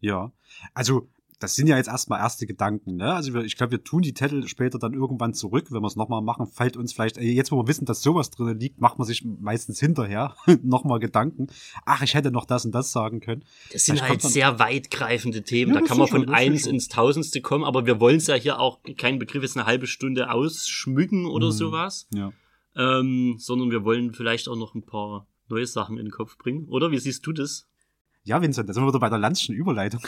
Ja. 0.00 0.32
Also, 0.74 1.08
das 1.38 1.54
sind 1.54 1.66
ja 1.66 1.76
jetzt 1.76 1.88
erstmal 1.88 2.18
erste 2.20 2.46
Gedanken, 2.46 2.96
ne? 2.96 3.12
Also 3.12 3.34
wir, 3.34 3.42
ich 3.44 3.56
glaube, 3.58 3.72
wir 3.72 3.84
tun 3.84 4.00
die 4.00 4.14
Titel 4.14 4.46
später 4.48 4.78
dann 4.78 4.94
irgendwann 4.94 5.34
zurück, 5.34 5.66
wenn 5.70 5.82
wir 5.82 5.86
es 5.86 5.94
nochmal 5.94 6.22
machen, 6.22 6.46
fällt 6.46 6.78
uns 6.78 6.94
vielleicht, 6.94 7.18
äh, 7.18 7.24
jetzt 7.30 7.52
wo 7.52 7.58
wir 7.58 7.68
wissen, 7.68 7.84
dass 7.84 8.00
sowas 8.02 8.30
drin 8.30 8.58
liegt, 8.58 8.80
macht 8.80 8.96
man 8.98 9.06
sich 9.06 9.22
meistens 9.22 9.78
hinterher 9.78 10.34
nochmal 10.62 10.98
Gedanken. 10.98 11.48
Ach, 11.84 12.00
ich 12.02 12.14
hätte 12.14 12.30
noch 12.30 12.46
das 12.46 12.64
und 12.64 12.74
das 12.74 12.90
sagen 12.90 13.20
können. 13.20 13.44
Das 13.70 13.84
sind 13.84 13.96
Vielleicht 13.96 14.10
halt 14.10 14.24
dann- 14.24 14.30
sehr 14.30 14.58
weitgreifende 14.58 15.42
Themen. 15.42 15.74
Ja, 15.74 15.80
da 15.80 15.86
kann 15.86 15.98
man 15.98 16.08
von 16.08 16.28
eins 16.30 16.62
schon. 16.62 16.72
ins 16.72 16.88
Tausendste 16.88 17.42
kommen, 17.42 17.64
aber 17.64 17.84
wir 17.84 18.00
wollen 18.00 18.16
es 18.16 18.26
ja 18.28 18.34
hier 18.34 18.58
auch, 18.58 18.80
kein 18.96 19.18
Begriff 19.18 19.42
jetzt 19.42 19.58
eine 19.58 19.66
halbe 19.66 19.86
Stunde 19.86 20.30
ausschmücken 20.30 21.26
oder 21.26 21.48
Mhm. 21.48 21.52
sowas, 21.52 22.08
Ja. 22.14 22.32
ähm, 22.76 23.36
sondern 23.38 23.70
wir 23.70 23.84
wollen 23.84 24.14
vielleicht 24.14 24.48
auch 24.48 24.56
noch 24.56 24.74
ein 24.74 24.86
paar 24.86 25.26
neue 25.48 25.66
Sachen 25.66 25.98
in 25.98 26.06
den 26.06 26.12
Kopf 26.12 26.36
bringen. 26.38 26.66
Oder 26.68 26.90
wie 26.90 26.98
siehst 26.98 27.26
du 27.26 27.32
das? 27.32 27.66
Ja, 28.24 28.42
Vincent, 28.42 28.68
da 28.68 28.72
sind 28.72 28.82
wir 28.82 28.88
wieder 28.88 28.98
bei 28.98 29.08
der 29.08 29.18
Landschen 29.18 29.54
Überleitung. 29.54 30.00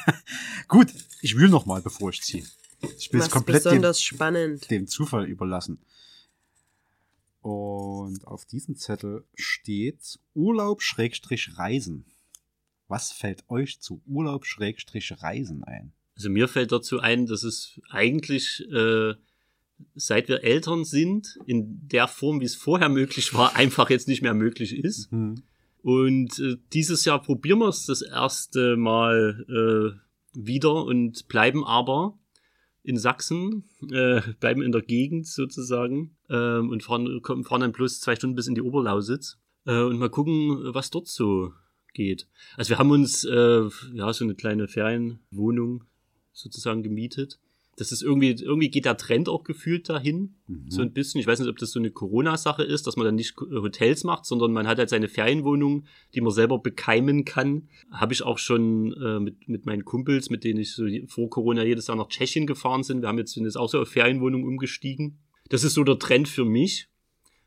Gut, 0.68 0.88
ich 1.22 1.36
wühle 1.36 1.48
nochmal, 1.48 1.80
bevor 1.80 2.10
ich 2.10 2.20
ziehe. 2.22 2.44
Ich 2.98 3.12
will 3.12 3.20
es 3.20 3.30
komplett 3.30 3.64
dem, 3.64 3.70
besonders 3.70 4.02
spannend. 4.02 4.70
dem 4.70 4.86
Zufall 4.86 5.24
überlassen. 5.24 5.78
Und 7.40 8.26
auf 8.26 8.44
diesem 8.44 8.76
Zettel 8.76 9.24
steht 9.34 10.18
Urlaub 10.34 10.82
Schrägstrich 10.82 11.56
Reisen. 11.56 12.04
Was 12.88 13.12
fällt 13.12 13.48
euch 13.48 13.80
zu 13.80 14.02
Urlaub 14.06 14.44
Schrägstrich 14.44 15.22
Reisen 15.22 15.64
ein? 15.64 15.92
Also 16.14 16.30
mir 16.30 16.48
fällt 16.48 16.72
dazu 16.72 17.00
ein, 17.00 17.26
dass 17.26 17.42
es 17.42 17.80
eigentlich, 17.88 18.66
äh, 18.70 19.14
seit 19.94 20.28
wir 20.28 20.44
Eltern 20.44 20.84
sind, 20.84 21.38
in 21.46 21.88
der 21.88 22.08
Form, 22.08 22.40
wie 22.40 22.44
es 22.44 22.54
vorher 22.54 22.88
möglich 22.88 23.34
war, 23.34 23.56
einfach 23.56 23.90
jetzt 23.90 24.08
nicht 24.08 24.22
mehr 24.22 24.34
möglich 24.34 24.76
ist. 24.76 25.10
Hm. 25.10 25.42
Und 25.82 26.38
äh, 26.40 26.56
dieses 26.72 27.04
Jahr 27.04 27.22
probieren 27.22 27.60
wir 27.60 27.68
es 27.68 27.86
das 27.86 28.02
erste 28.02 28.76
Mal 28.76 29.44
äh, 29.48 29.98
wieder 30.36 30.84
und 30.84 31.28
bleiben 31.28 31.64
aber 31.64 32.18
in 32.82 32.98
Sachsen, 32.98 33.64
äh, 33.90 34.20
bleiben 34.40 34.62
in 34.62 34.72
der 34.72 34.82
Gegend 34.82 35.26
sozusagen 35.26 36.16
ähm, 36.30 36.70
und 36.70 36.82
fahren, 36.82 37.20
fahren 37.22 37.60
dann 37.60 37.72
bloß 37.72 38.00
zwei 38.00 38.14
Stunden 38.14 38.36
bis 38.36 38.46
in 38.46 38.54
die 38.54 38.62
Oberlausitz 38.62 39.38
äh, 39.66 39.80
und 39.80 39.98
mal 39.98 40.10
gucken, 40.10 40.72
was 40.74 40.90
dort 40.90 41.08
so 41.08 41.52
geht. 41.94 42.28
Also 42.56 42.70
wir 42.70 42.78
haben 42.78 42.90
uns 42.90 43.24
äh, 43.24 43.68
ja 43.92 44.12
so 44.12 44.24
eine 44.24 44.34
kleine 44.34 44.68
Ferienwohnung 44.68 45.84
sozusagen 46.32 46.82
gemietet. 46.82 47.40
Das 47.76 47.92
ist 47.92 48.02
irgendwie, 48.02 48.30
irgendwie 48.30 48.70
geht 48.70 48.86
der 48.86 48.96
Trend 48.96 49.28
auch 49.28 49.44
gefühlt 49.44 49.88
dahin. 49.88 50.34
Mhm. 50.46 50.70
So 50.70 50.80
ein 50.80 50.92
bisschen. 50.92 51.20
Ich 51.20 51.26
weiß 51.26 51.38
nicht, 51.38 51.48
ob 51.48 51.58
das 51.58 51.72
so 51.72 51.78
eine 51.78 51.90
Corona-Sache 51.90 52.62
ist, 52.62 52.86
dass 52.86 52.96
man 52.96 53.04
dann 53.04 53.16
nicht 53.16 53.36
Hotels 53.38 54.02
macht, 54.04 54.24
sondern 54.24 54.52
man 54.52 54.66
hat 54.66 54.78
halt 54.78 54.88
seine 54.88 55.08
Ferienwohnung, 55.08 55.84
die 56.14 56.22
man 56.22 56.32
selber 56.32 56.58
bekeimen 56.58 57.24
kann. 57.26 57.68
Habe 57.90 58.14
ich 58.14 58.22
auch 58.22 58.38
schon 58.38 58.94
äh, 58.94 59.20
mit, 59.20 59.46
mit 59.48 59.66
meinen 59.66 59.84
Kumpels, 59.84 60.30
mit 60.30 60.42
denen 60.42 60.60
ich 60.60 60.72
so 60.72 60.86
vor 61.06 61.28
Corona 61.28 61.64
jedes 61.64 61.86
Jahr 61.86 61.98
nach 61.98 62.08
Tschechien 62.08 62.46
gefahren 62.46 62.82
sind. 62.82 63.02
Wir 63.02 63.08
haben 63.08 63.18
jetzt, 63.18 63.34
sind 63.34 63.44
jetzt 63.44 63.58
auch 63.58 63.68
so 63.68 63.80
auf 63.80 63.88
Ferienwohnung 63.88 64.44
umgestiegen. 64.44 65.18
Das 65.50 65.62
ist 65.62 65.74
so 65.74 65.84
der 65.84 65.98
Trend 65.98 66.28
für 66.28 66.44
mich. 66.44 66.88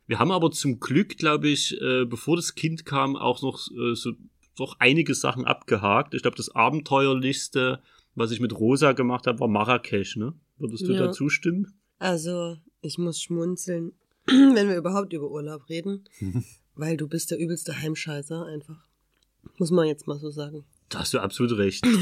Wir 0.06 0.20
haben 0.20 0.32
aber 0.32 0.52
zum 0.52 0.80
Glück, 0.80 1.18
glaube 1.18 1.50
ich, 1.50 1.80
äh, 1.82 2.06
bevor 2.06 2.36
das 2.36 2.56
Kind 2.56 2.86
kam, 2.86 3.16
auch 3.16 3.42
noch 3.42 3.60
äh, 3.72 3.96
so 3.96 4.14
doch 4.60 4.76
einige 4.80 5.16
Sachen 5.16 5.46
abgehakt. 5.46 6.14
Ich 6.14 6.22
glaube, 6.22 6.38
das 6.38 6.50
abenteuerlichste, 6.50 7.82
was 8.20 8.32
ich 8.32 8.40
mit 8.40 8.58
Rosa 8.58 8.92
gemacht 8.92 9.26
habe, 9.28 9.40
war 9.40 9.48
Marrakesch, 9.48 10.16
ne? 10.18 10.34
Würdest 10.58 10.88
du 10.88 10.94
Ja. 10.94 11.08
da 11.08 11.12
zustimmen? 11.12 11.74
Also, 11.98 12.58
ich 12.82 12.98
muss 12.98 13.22
schmunzeln, 13.22 13.94
wenn 14.28 14.68
wir 14.70 14.78
überhaupt 14.78 15.14
über 15.14 15.32
Urlaub 15.32 15.68
reden, 15.70 16.04
weil 16.76 16.98
du 16.98 17.08
bist 17.08 17.32
der 17.32 17.40
übelste 17.40 17.80
Heimscheißer 17.82 18.46
einfach. 18.46 18.86
Muss 19.58 19.72
man 19.72 19.88
jetzt 19.88 20.06
mal 20.08 20.20
so 20.20 20.30
sagen. 20.30 20.66
Da 20.90 21.00
hast 21.00 21.14
du 21.14 21.20
absolut 21.20 21.58
recht. 21.58 21.86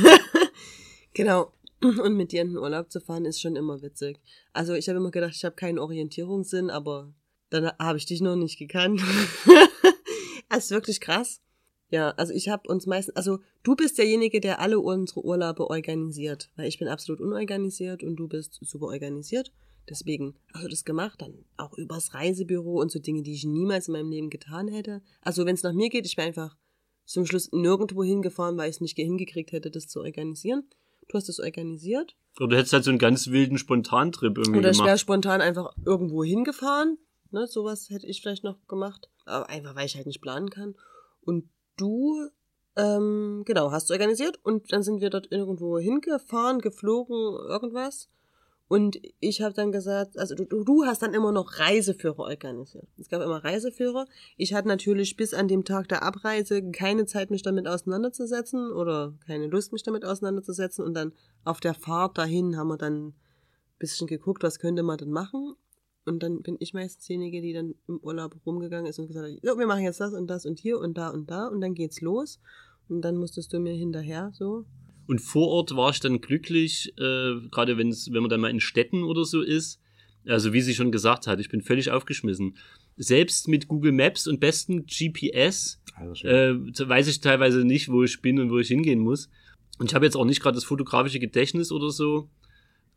Genau. 1.13 1.51
Und 1.82 2.15
mit 2.15 2.32
dir 2.32 2.41
in 2.41 2.49
den 2.49 2.57
Urlaub 2.57 2.91
zu 2.91 2.99
fahren 3.01 3.26
ist 3.26 3.41
schon 3.41 3.55
immer 3.55 3.82
witzig. 3.82 4.20
Also 4.53 4.74
ich 4.74 4.88
habe 4.88 4.97
immer 4.99 5.09
gedacht, 5.09 5.34
ich 5.36 5.43
habe 5.45 5.55
keinen 5.55 5.80
Orientierungssinn, 5.80 6.70
aber 6.70 7.11
dann 7.49 7.72
habe 7.80 7.97
ich 7.97 8.05
dich 8.05 8.22
noch 8.22 8.36
nicht 8.36 8.59
gekannt. 8.59 9.01
das 10.49 10.65
ist 10.65 10.72
wirklich 10.72 10.99
krass. 11.01 11.41
Ja, 11.90 12.10
also 12.12 12.34
ich 12.34 12.50
habe 12.50 12.70
uns 12.70 12.86
meistens, 12.86 13.16
also 13.16 13.40
du 13.64 13.76
bist 13.76 13.98
derjenige, 13.98 14.42
der 14.42 14.60
alle 14.60 14.80
unsere 14.80 15.24
Urlaube 15.24 15.70
organisiert, 15.70 16.50
weil 16.56 16.68
ich 16.68 16.80
bin 16.80 16.88
absolut 16.88 17.22
unorganisiert 17.22 18.04
und 18.04 18.18
du 18.18 18.28
bist 18.28 18.60
super 18.62 18.88
organisiert. 18.88 19.54
Deswegen 19.90 20.36
hast 20.54 20.66
du 20.66 20.70
das 20.70 20.84
gemacht, 20.84 21.22
dann 21.22 21.46
auch 21.56 21.78
übers 21.78 22.14
Reisebüro 22.14 22.82
und 22.82 22.92
so 22.92 23.00
Dinge, 23.00 23.24
die 23.24 23.34
ich 23.34 23.46
niemals 23.46 23.88
in 23.88 23.94
meinem 23.94 24.12
Leben 24.12 24.30
getan 24.30 24.68
hätte. 24.68 25.02
Also 25.22 25.46
wenn 25.46 25.56
es 25.56 25.64
nach 25.64 25.72
mir 25.72 25.90
geht, 25.90 26.06
ich 26.06 26.18
wäre 26.18 26.28
einfach 26.28 26.58
zum 27.06 27.26
Schluss 27.26 27.52
nirgendwo 27.54 28.04
hingefahren, 28.04 28.58
weil 28.58 28.70
ich 28.70 28.76
es 28.76 28.82
nicht 28.82 28.98
hingekriegt 28.98 29.54
hätte, 29.54 29.72
das 29.72 29.88
zu 29.88 30.02
organisieren. 30.02 30.64
Du 31.08 31.18
hast 31.18 31.30
es 31.30 31.40
organisiert. 31.40 32.18
Oder 32.38 32.50
du 32.50 32.58
hättest 32.58 32.74
halt 32.74 32.84
so 32.84 32.90
einen 32.90 33.00
ganz 33.00 33.28
wilden 33.28 33.58
Spontantrip 33.58 34.38
irgendwie 34.38 34.60
Oder 34.60 34.72
ich 34.72 34.78
wäre 34.78 34.88
gemacht. 34.88 35.00
spontan 35.00 35.40
einfach 35.40 35.74
irgendwo 35.86 36.26
hingefahren. 36.26 36.98
Ne, 37.32 37.48
sowas 37.48 37.90
hätte 37.90 38.08
ich 38.08 38.22
vielleicht 38.22 38.44
noch 38.44 38.58
gemacht. 38.68 39.10
Aber 39.26 39.50
einfach, 39.50 39.76
weil 39.76 39.86
ich 39.86 39.96
halt 39.96 40.06
nicht 40.06 40.22
planen 40.22 40.50
kann. 40.50 40.76
Und 41.22 41.50
du, 41.78 42.30
ähm, 42.76 43.44
genau, 43.46 43.72
hast 43.72 43.90
du 43.90 43.94
organisiert. 43.94 44.40
Und 44.44 44.72
dann 44.74 44.84
sind 44.84 45.02
wir 45.02 45.10
dort 45.10 45.32
irgendwo 45.32 45.80
hingefahren, 45.80 46.60
geflogen, 46.60 47.16
irgendwas. 47.48 48.10
Und 48.70 49.00
ich 49.22 49.42
habe 49.42 49.54
dann 49.54 49.72
gesagt, 49.72 50.18
also 50.20 50.36
du, 50.36 50.44
du 50.44 50.86
hast 50.86 51.02
dann 51.02 51.14
immer 51.14 51.32
noch 51.32 51.58
Reiseführer 51.58 52.20
organisiert. 52.20 52.88
Es 53.00 53.08
gab 53.08 53.22
immer 53.22 53.44
Reiseführer. 53.44 54.06
Ich 54.36 54.54
hatte 54.54 54.68
natürlich 54.68 55.16
bis 55.16 55.34
an 55.34 55.48
dem 55.48 55.64
Tag 55.64 55.88
der 55.88 56.04
Abreise 56.04 56.72
keine 56.72 57.06
Zeit, 57.06 57.32
mich 57.32 57.44
damit 57.44 57.66
auseinanderzusetzen 57.66 58.72
oder 58.74 59.14
keine 59.26 59.48
Lust, 59.48 59.72
mich 59.72 59.84
damit 59.84 60.04
auseinanderzusetzen. 60.04 60.84
Und 60.84 60.96
dann 60.96 61.14
auf 61.46 61.62
der 61.62 61.76
Fahrt 61.76 62.18
dahin 62.18 62.58
haben 62.58 62.68
wir 62.68 62.78
dann 62.78 63.08
ein 63.08 63.14
bisschen 63.80 64.08
geguckt, 64.08 64.44
was 64.44 64.60
könnte 64.60 64.84
man 64.84 64.98
denn 64.98 65.12
machen. 65.12 65.56
Und 66.08 66.24
dann 66.24 66.41
bin 66.41 66.55
ich 66.60 66.74
meistens 66.74 67.05
diejenige, 67.05 67.41
die 67.41 67.53
dann 67.53 67.76
im 67.88 67.97
Urlaub 67.97 68.36
rumgegangen 68.45 68.88
ist 68.88 68.97
und 68.97 69.08
gesagt 69.08 69.28
hat, 69.28 69.39
so, 69.43 69.60
wir 69.60 69.68
machen 69.68 69.84
jetzt 69.84 69.99
das 69.99 70.14
und 70.14 70.28
das 70.28 70.45
und 70.45 70.58
hier 70.58 70.80
und 70.80 70.97
da 70.97 71.10
und 71.10 71.30
da 71.30 71.47
und 71.47 71.60
dann 71.62 71.74
geht's 71.74 72.01
los. 72.01 72.39
Und 72.88 73.01
dann 73.01 73.18
musstest 73.18 73.51
du 73.51 73.60
mir 73.60 73.74
hinterher 73.74 74.32
so. 74.34 74.66
Und 75.08 75.20
vor 75.20 75.49
Ort 75.49 75.76
war 75.76 75.89
ich 75.89 75.99
dann 75.99 76.22
glücklich, 76.22 76.93
äh, 76.97 77.36
gerade 77.51 77.78
wenn's, 77.78 78.12
wenn 78.12 78.22
man 78.22 78.30
dann 78.30 78.41
mal 78.41 78.49
in 78.49 78.62
Städten 78.62 79.03
oder 79.03 79.26
so 79.26 79.41
ist. 79.41 79.82
Also 80.26 80.53
wie 80.53 80.62
sie 80.62 80.76
schon 80.76 80.91
gesagt 80.91 81.28
hat, 81.28 81.39
ich 81.39 81.49
bin 81.49 81.62
völlig 81.62 81.91
aufgeschmissen. 81.91 82.58
Selbst 82.97 83.47
mit 83.47 83.68
Google 83.68 83.91
Maps 83.91 84.28
und 84.28 84.39
besten 84.39 84.86
GPS 84.86 85.82
Also 85.95 86.28
äh, 86.28 86.55
weiß 86.55 87.08
ich 87.08 87.22
teilweise 87.22 87.66
nicht, 87.66 87.89
wo 87.89 88.03
ich 88.03 88.22
bin 88.22 88.39
und 88.39 88.49
wo 88.49 88.60
ich 88.60 88.68
hingehen 88.70 88.99
muss. 88.99 89.30
Und 89.78 89.88
ich 89.88 89.95
habe 89.95 90.05
jetzt 90.05 90.16
auch 90.16 90.26
nicht 90.26 90.41
gerade 90.41 90.55
das 90.55 90.64
fotografische 90.64 91.20
Gedächtnis 91.20 91.72
oder 91.72 91.89
so. 91.89 92.30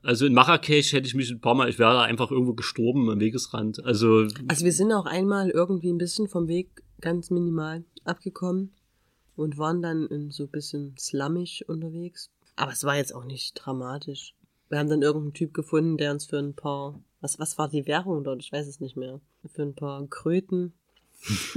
Also 0.02 0.26
in 0.26 0.32
Marrakesch 0.32 0.92
hätte 0.92 1.06
ich 1.06 1.14
mich 1.14 1.30
ein 1.30 1.40
paar 1.40 1.54
Mal, 1.54 1.68
ich 1.68 1.78
wäre 1.78 1.92
da 1.92 2.02
einfach 2.02 2.30
irgendwo 2.30 2.54
gestorben 2.54 3.10
am 3.10 3.20
Wegesrand. 3.20 3.84
Also 3.84 4.26
Also 4.48 4.64
wir 4.64 4.72
sind 4.72 4.92
auch 4.92 5.06
einmal 5.06 5.50
irgendwie 5.50 5.92
ein 5.92 5.98
bisschen 5.98 6.28
vom 6.28 6.48
Weg 6.48 6.82
ganz 7.00 7.30
minimal 7.30 7.84
abgekommen 8.04 8.72
und 9.36 9.58
waren 9.58 9.82
dann 9.82 10.06
in 10.06 10.30
so 10.30 10.44
ein 10.44 10.50
bisschen 10.50 10.94
slummig 10.98 11.68
unterwegs. 11.68 12.30
Aber 12.56 12.72
es 12.72 12.84
war 12.84 12.96
jetzt 12.96 13.14
auch 13.14 13.24
nicht 13.24 13.54
dramatisch. 13.54 14.34
Wir 14.68 14.78
haben 14.78 14.88
dann 14.88 15.02
irgendeinen 15.02 15.34
Typ 15.34 15.52
gefunden, 15.52 15.96
der 15.96 16.12
uns 16.12 16.26
für 16.26 16.38
ein 16.38 16.54
paar, 16.54 17.00
was, 17.20 17.38
was 17.38 17.58
war 17.58 17.68
die 17.68 17.86
Währung 17.86 18.22
dort? 18.22 18.42
Ich 18.42 18.52
weiß 18.52 18.66
es 18.66 18.80
nicht 18.80 18.96
mehr. 18.96 19.20
Für 19.52 19.62
ein 19.62 19.74
paar 19.74 20.06
Kröten 20.06 20.72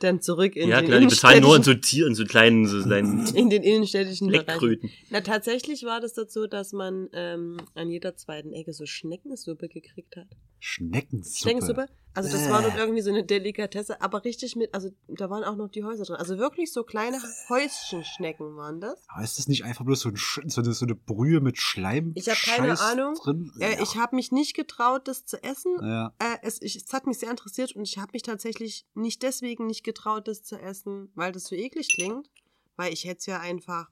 dann 0.00 0.20
zurück 0.20 0.56
in 0.56 0.68
ja 0.68 0.80
den 0.80 0.88
klar, 0.88 1.00
die 1.00 1.06
bezahlen 1.06 1.42
nur 1.42 1.56
in 1.56 1.62
so 1.62 1.74
Tieren, 1.74 2.14
so 2.14 2.24
kleinen, 2.24 2.66
so 2.66 2.82
kleinen 2.82 3.26
in 3.34 3.50
den 3.50 3.62
innenstädtischen 3.62 4.28
Bereichen. 4.28 4.46
Leckkröten. 4.46 4.90
Na, 5.10 5.20
tatsächlich 5.20 5.84
war 5.84 6.00
das 6.00 6.14
dazu, 6.14 6.46
dass 6.46 6.72
man 6.72 7.08
ähm, 7.12 7.56
an 7.74 7.90
jeder 7.90 8.16
zweiten 8.16 8.52
Ecke 8.52 8.72
so 8.72 8.86
Schneckensuppe 8.86 9.68
gekriegt 9.68 10.16
hat. 10.16 10.28
Schneckensuppe. 10.60 11.38
Schneckensuppe? 11.38 11.86
Also 12.14 12.30
das 12.32 12.48
war 12.48 12.62
dort 12.62 12.76
irgendwie 12.78 13.02
so 13.02 13.10
eine 13.10 13.24
Delikatesse, 13.24 14.00
aber 14.00 14.24
richtig 14.24 14.56
mit, 14.56 14.72
also 14.74 14.88
da 15.06 15.28
waren 15.28 15.44
auch 15.44 15.54
noch 15.56 15.68
die 15.68 15.84
Häuser 15.84 16.04
drin. 16.04 16.16
Also 16.16 16.38
wirklich 16.38 16.72
so 16.72 16.82
kleine 16.82 17.18
Häuschenschnecken 17.50 18.56
waren 18.56 18.80
das. 18.80 18.98
Aber 19.08 19.22
ist 19.22 19.38
das 19.38 19.48
nicht 19.48 19.64
einfach 19.64 19.84
bloß 19.84 20.00
so, 20.00 20.08
ein, 20.08 20.16
Sch- 20.16 20.48
so, 20.48 20.62
eine, 20.62 20.72
so 20.72 20.86
eine 20.86 20.94
Brühe 20.94 21.40
mit 21.40 21.58
Schleim? 21.58 22.12
Ich 22.14 22.28
hab 22.28 22.38
keine 22.38 22.80
Ahnung. 22.80 23.14
Drin? 23.22 23.52
Äh, 23.60 23.82
Ich 23.82 23.96
habe 23.96 24.16
mich 24.16 24.32
nicht 24.32 24.54
getraut, 24.54 25.08
das 25.08 25.26
zu 25.26 25.42
essen. 25.42 25.76
ja. 25.82 26.14
Äh, 26.18 26.38
es, 26.42 26.62
ich, 26.62 26.76
es 26.76 26.92
hat 26.92 27.06
mich 27.06 27.18
sehr 27.18 27.30
interessiert 27.30 27.76
und 27.76 27.82
ich 27.82 27.98
habe 27.98 28.12
mich 28.14 28.22
tatsächlich 28.22 28.86
nicht 28.94 29.22
deswegen 29.22 29.66
nicht 29.66 29.84
getraut, 29.84 30.26
das 30.28 30.42
zu 30.42 30.56
essen, 30.58 31.10
weil 31.14 31.32
das 31.32 31.44
so 31.44 31.54
eklig 31.54 31.88
klingt, 31.94 32.30
weil 32.76 32.92
ich 32.92 33.04
hätte 33.04 33.18
es 33.18 33.26
ja 33.26 33.40
einfach 33.40 33.90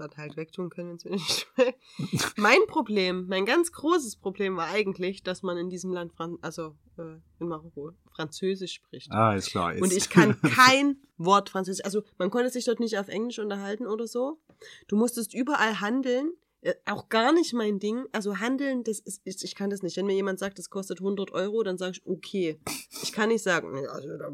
dann 0.00 0.16
halt 0.16 0.36
wegtun 0.36 0.70
können, 0.70 0.88
wenn 0.90 0.96
es 0.96 1.04
mir 1.04 1.10
nicht 1.16 1.46
schmeckt. 1.54 2.38
mein 2.38 2.58
Problem, 2.66 3.26
mein 3.28 3.46
ganz 3.46 3.70
großes 3.72 4.16
Problem 4.16 4.56
war 4.56 4.66
eigentlich, 4.68 5.22
dass 5.22 5.42
man 5.42 5.56
in 5.56 5.68
diesem 5.70 5.92
Land, 5.92 6.12
Fran 6.12 6.38
also 6.42 6.74
äh, 6.98 7.16
in 7.38 7.48
Marokko, 7.48 7.92
Französisch 8.14 8.72
spricht. 8.74 9.10
Ah, 9.12 9.34
ist 9.34 9.50
klar. 9.50 9.72
Jetzt. 9.74 9.82
Und 9.82 9.92
ich 9.92 10.10
kann 10.10 10.40
kein 10.42 10.96
Wort 11.16 11.48
Französisch. 11.50 11.84
Also 11.84 12.02
man 12.18 12.30
konnte 12.30 12.50
sich 12.50 12.64
dort 12.64 12.80
nicht 12.80 12.98
auf 12.98 13.08
Englisch 13.08 13.38
unterhalten 13.38 13.86
oder 13.86 14.06
so. 14.06 14.40
Du 14.88 14.96
musstest 14.96 15.32
überall 15.34 15.80
handeln. 15.80 16.32
Äh, 16.62 16.74
Auch 16.84 17.08
gar 17.08 17.32
nicht 17.32 17.54
mein 17.54 17.78
Ding. 17.78 18.04
Also 18.12 18.38
handeln, 18.38 18.84
das 18.84 18.98
ist, 18.98 19.22
ich, 19.24 19.42
ich 19.42 19.54
kann 19.54 19.70
das 19.70 19.82
nicht. 19.82 19.96
Wenn 19.96 20.04
mir 20.06 20.14
jemand 20.14 20.38
sagt, 20.38 20.58
das 20.58 20.68
kostet 20.68 20.98
100 21.00 21.30
Euro, 21.32 21.62
dann 21.62 21.78
sage 21.78 21.92
ich, 21.92 22.06
okay. 22.06 22.60
Ich 23.02 23.12
kann 23.12 23.28
nicht 23.30 23.42
sagen, 23.42 23.72
nee, 23.72 23.86
also 23.86 24.08
da- 24.18 24.30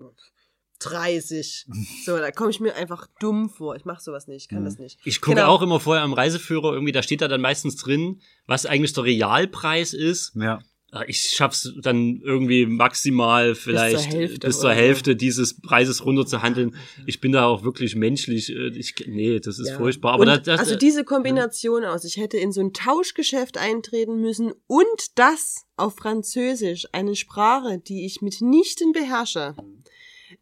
30. 0.79 1.67
So, 2.05 2.17
da 2.19 2.31
komme 2.31 2.51
ich 2.51 2.61
mir 2.61 2.75
einfach 2.77 3.07
dumm 3.21 3.49
vor. 3.51 3.77
Ich 3.77 3.85
mache 3.85 4.03
sowas 4.03 4.27
nicht. 4.29 4.43
Ich 4.45 4.49
kann 4.49 4.61
Mhm. 4.61 4.65
das 4.67 4.79
nicht. 4.79 4.99
Ich 5.05 5.21
gucke 5.21 5.37
Genau. 5.37 5.49
auch 5.49 5.63
immer 5.63 5.81
vorher 5.81 6.05
am 6.05 6.13
Reiseführer 6.13 6.73
irgendwie, 6.73 6.93
da 6.93 7.03
steht 7.03 7.21
da 7.21 7.29
dann 7.29 7.41
meistens 7.41 7.77
drin, 7.77 8.21
was 8.47 8.67
eigentlich 8.67 8.93
der 8.93 9.05
Realpreis 9.05 9.93
ist. 9.93 10.33
ja. 10.37 10.59
Ah, 10.93 11.03
Ich 11.09 11.31
schaff's 11.35 11.73
dann 11.83 12.21
irgendwie 12.23 12.65
maximal 12.65 13.57
vielleicht 13.57 14.07
Hälfte 14.13 14.47
bis 14.47 14.61
zur 14.61 14.67
oder 14.71 14.75
so. 14.77 14.81
Hälfte 14.81 15.17
dieses 15.17 15.61
Preises 15.61 16.05
runterzuhandeln. 16.05 16.77
Ich 17.07 17.21
bin 17.21 17.33
da 17.33 17.45
auch 17.47 17.65
wirklich 17.65 17.97
menschlich. 17.97 18.51
äh, 18.51 18.69
Ich, 18.69 18.95
nee, 19.05 19.41
das 19.41 19.59
ist 19.59 19.71
Ja. 19.71 19.77
furchtbar. 19.79 20.15
Aber 20.15 20.25
das, 20.27 20.43
das, 20.45 20.61
also 20.61 20.77
diese 20.77 21.03
Kombination 21.05 21.85
aus, 21.85 22.05
ich 22.05 22.17
hätte 22.19 22.37
in 22.37 22.53
so 22.53 22.61
ein 22.61 22.73
Tauschgeschäft 22.73 23.59
eintreten 23.59 24.21
müssen 24.21 24.53
und 24.69 24.87
das 25.17 25.65
auf 25.77 25.97
Französisch, 25.97 26.87
eine 26.93 27.17
Sprache, 27.17 27.79
die 27.81 28.07
ich 28.07 28.23
mitnichten 28.23 28.93
beherrsche, 28.93 29.57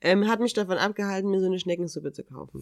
ähm, 0.05 0.29
hat 0.29 0.39
mich 0.39 0.53
davon 0.53 0.77
abgehalten, 0.79 1.31
mir 1.31 1.41
so 1.41 1.47
eine 1.47 1.59
Schneckensuppe 1.59 2.13
zu 2.13 2.23
kaufen. 2.23 2.61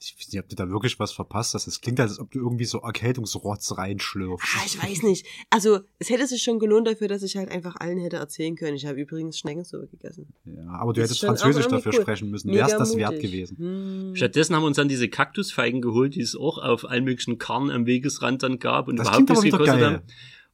Ich 0.00 0.16
weiß 0.18 0.32
nicht, 0.32 0.40
ob 0.42 0.48
du 0.48 0.56
da 0.56 0.68
wirklich 0.70 0.98
was 0.98 1.12
verpasst 1.12 1.54
hast. 1.54 1.66
Es 1.66 1.80
klingt, 1.80 2.00
als 2.00 2.18
ob 2.18 2.30
du 2.30 2.38
irgendwie 2.38 2.64
so 2.64 2.78
Erkältungsrotz 2.78 3.76
reinschlürfst. 3.76 4.46
Ah, 4.56 4.62
ich 4.64 4.82
weiß 4.82 5.02
nicht. 5.02 5.26
Also, 5.50 5.80
es 5.98 6.10
hätte 6.10 6.26
sich 6.26 6.42
schon 6.42 6.58
gelohnt 6.58 6.86
dafür, 6.86 7.08
dass 7.08 7.22
ich 7.22 7.36
halt 7.36 7.50
einfach 7.50 7.76
allen 7.76 7.98
hätte 7.98 8.16
erzählen 8.16 8.56
können. 8.56 8.76
Ich 8.76 8.86
habe 8.86 9.00
übrigens 9.00 9.38
Schneckensuppe 9.38 9.88
gegessen. 9.88 10.32
Ja, 10.44 10.68
aber 10.80 10.92
du 10.92 11.00
Das 11.00 11.10
hättest 11.10 11.24
Französisch 11.24 11.66
dafür 11.68 11.92
cool. 11.94 12.00
sprechen 12.02 12.30
müssen. 12.30 12.50
Wäre 12.52 12.68
es 12.70 12.76
das 12.76 12.96
wert 12.96 13.14
mutig. 13.14 13.30
gewesen. 13.30 13.58
Hm. 13.58 14.16
Stattdessen 14.16 14.56
haben 14.56 14.62
wir 14.62 14.68
uns 14.68 14.76
dann 14.76 14.88
diese 14.88 15.08
Kaktusfeigen 15.08 15.82
geholt, 15.82 16.14
die 16.14 16.20
es 16.22 16.34
auch 16.36 16.58
auf 16.58 16.88
allen 16.88 17.04
möglichen 17.04 17.38
Karren 17.38 17.70
am 17.70 17.86
Wegesrand 17.86 18.42
dann 18.42 18.58
gab 18.58 18.88
und 18.88 18.96
Das 18.96 19.08
überhaupt 19.08 19.28
nichts 19.28 19.42
gekostet 19.44 19.66
geil. 19.66 19.84
haben. 19.86 20.02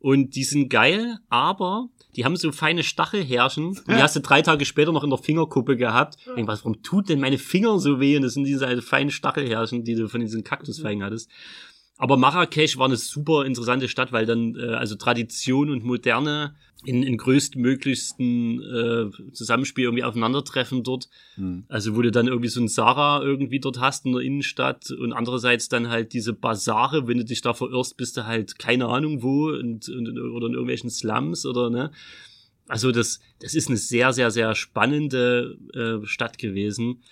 Und 0.01 0.37
die 0.37 0.45
sind 0.45 0.69
geil, 0.69 1.19
aber 1.29 1.89
die 2.17 2.25
haben 2.25 2.37
so 2.37 2.51
feine 2.53 2.83
Stachelhärchen 2.83 3.69
und 3.69 3.89
die 3.89 4.03
hast 4.03 4.17
du 4.17 4.21
drei 4.21 4.43
Tage 4.43 4.65
später 4.65 4.93
noch 4.93 5.05
in 5.05 5.11
der 5.11 5.19
Fingerkuppe 5.19 5.77
gehabt. 5.77 6.17
Ich 6.19 6.35
denk, 6.35 6.49
was, 6.49 6.65
warum 6.65 6.83
tut 6.83 7.09
denn 7.09 7.21
meine 7.21 7.39
Finger 7.39 7.79
so 7.79 8.01
weh? 8.01 8.17
Und 8.17 8.23
das 8.23 8.35
sind 8.35 8.45
diese 8.45 8.83
feinen 8.83 9.11
Stachelhärchen, 9.11 9.85
die 9.85 9.95
du 9.95 10.09
von 10.09 10.21
diesen 10.21 10.43
Kaktusfeigen 10.43 11.05
hattest. 11.05 11.31
Aber 11.99 12.17
Marrakesch 12.17 12.79
war 12.79 12.87
eine 12.87 12.97
super 12.97 13.45
interessante 13.45 13.89
Stadt, 13.89 14.13
weil 14.13 14.25
dann 14.25 14.55
äh, 14.55 14.69
also 14.69 14.95
Tradition 14.95 15.69
und 15.69 15.85
Moderne 15.85 16.55
in, 16.85 17.03
in 17.03 17.17
größtmöglichsten 17.17 18.63
äh, 18.63 19.33
Zusammenspiel 19.33 19.85
irgendwie 19.85 20.05
aufeinandertreffen 20.05 20.85
dort. 20.85 21.09
Hm. 21.35 21.65
Also 21.69 21.97
wo 21.97 22.03
du 22.03 22.13
dann 22.13 22.29
irgendwie 22.29 22.49
so 22.49 22.61
ein 22.61 22.69
Sarah 22.69 23.21
irgendwie 23.23 23.59
dort 23.59 23.81
hast 23.81 24.07
in 24.07 24.13
der 24.13 24.23
Innenstadt 24.23 24.93
und 24.93 25.13
andererseits 25.13 25.69
dann 25.69 25.89
halt 25.89 26.13
diese 26.13 26.33
Basare, 26.33 27.09
wenn 27.09 27.19
du 27.19 27.25
dich 27.25 27.41
da 27.41 27.53
verirrst, 27.53 27.97
bist 27.97 28.17
du 28.17 28.27
halt 28.27 28.61
keine 28.61 28.87
Ahnung 28.87 29.25
wo 29.25 29.49
und, 29.49 29.89
und 29.89 30.09
oder 30.19 30.47
in 30.47 30.53
irgendwelchen 30.53 30.91
Slums 30.91 31.45
oder 31.45 31.69
ne. 31.69 31.91
Also 32.69 32.93
das, 32.93 33.19
das 33.41 33.55
ist 33.55 33.69
eine 33.69 33.77
sehr, 33.77 34.13
sehr, 34.13 34.31
sehr 34.31 34.55
spannende 34.55 35.59
äh, 35.75 36.07
Stadt 36.07 36.39
gewesen. 36.39 37.03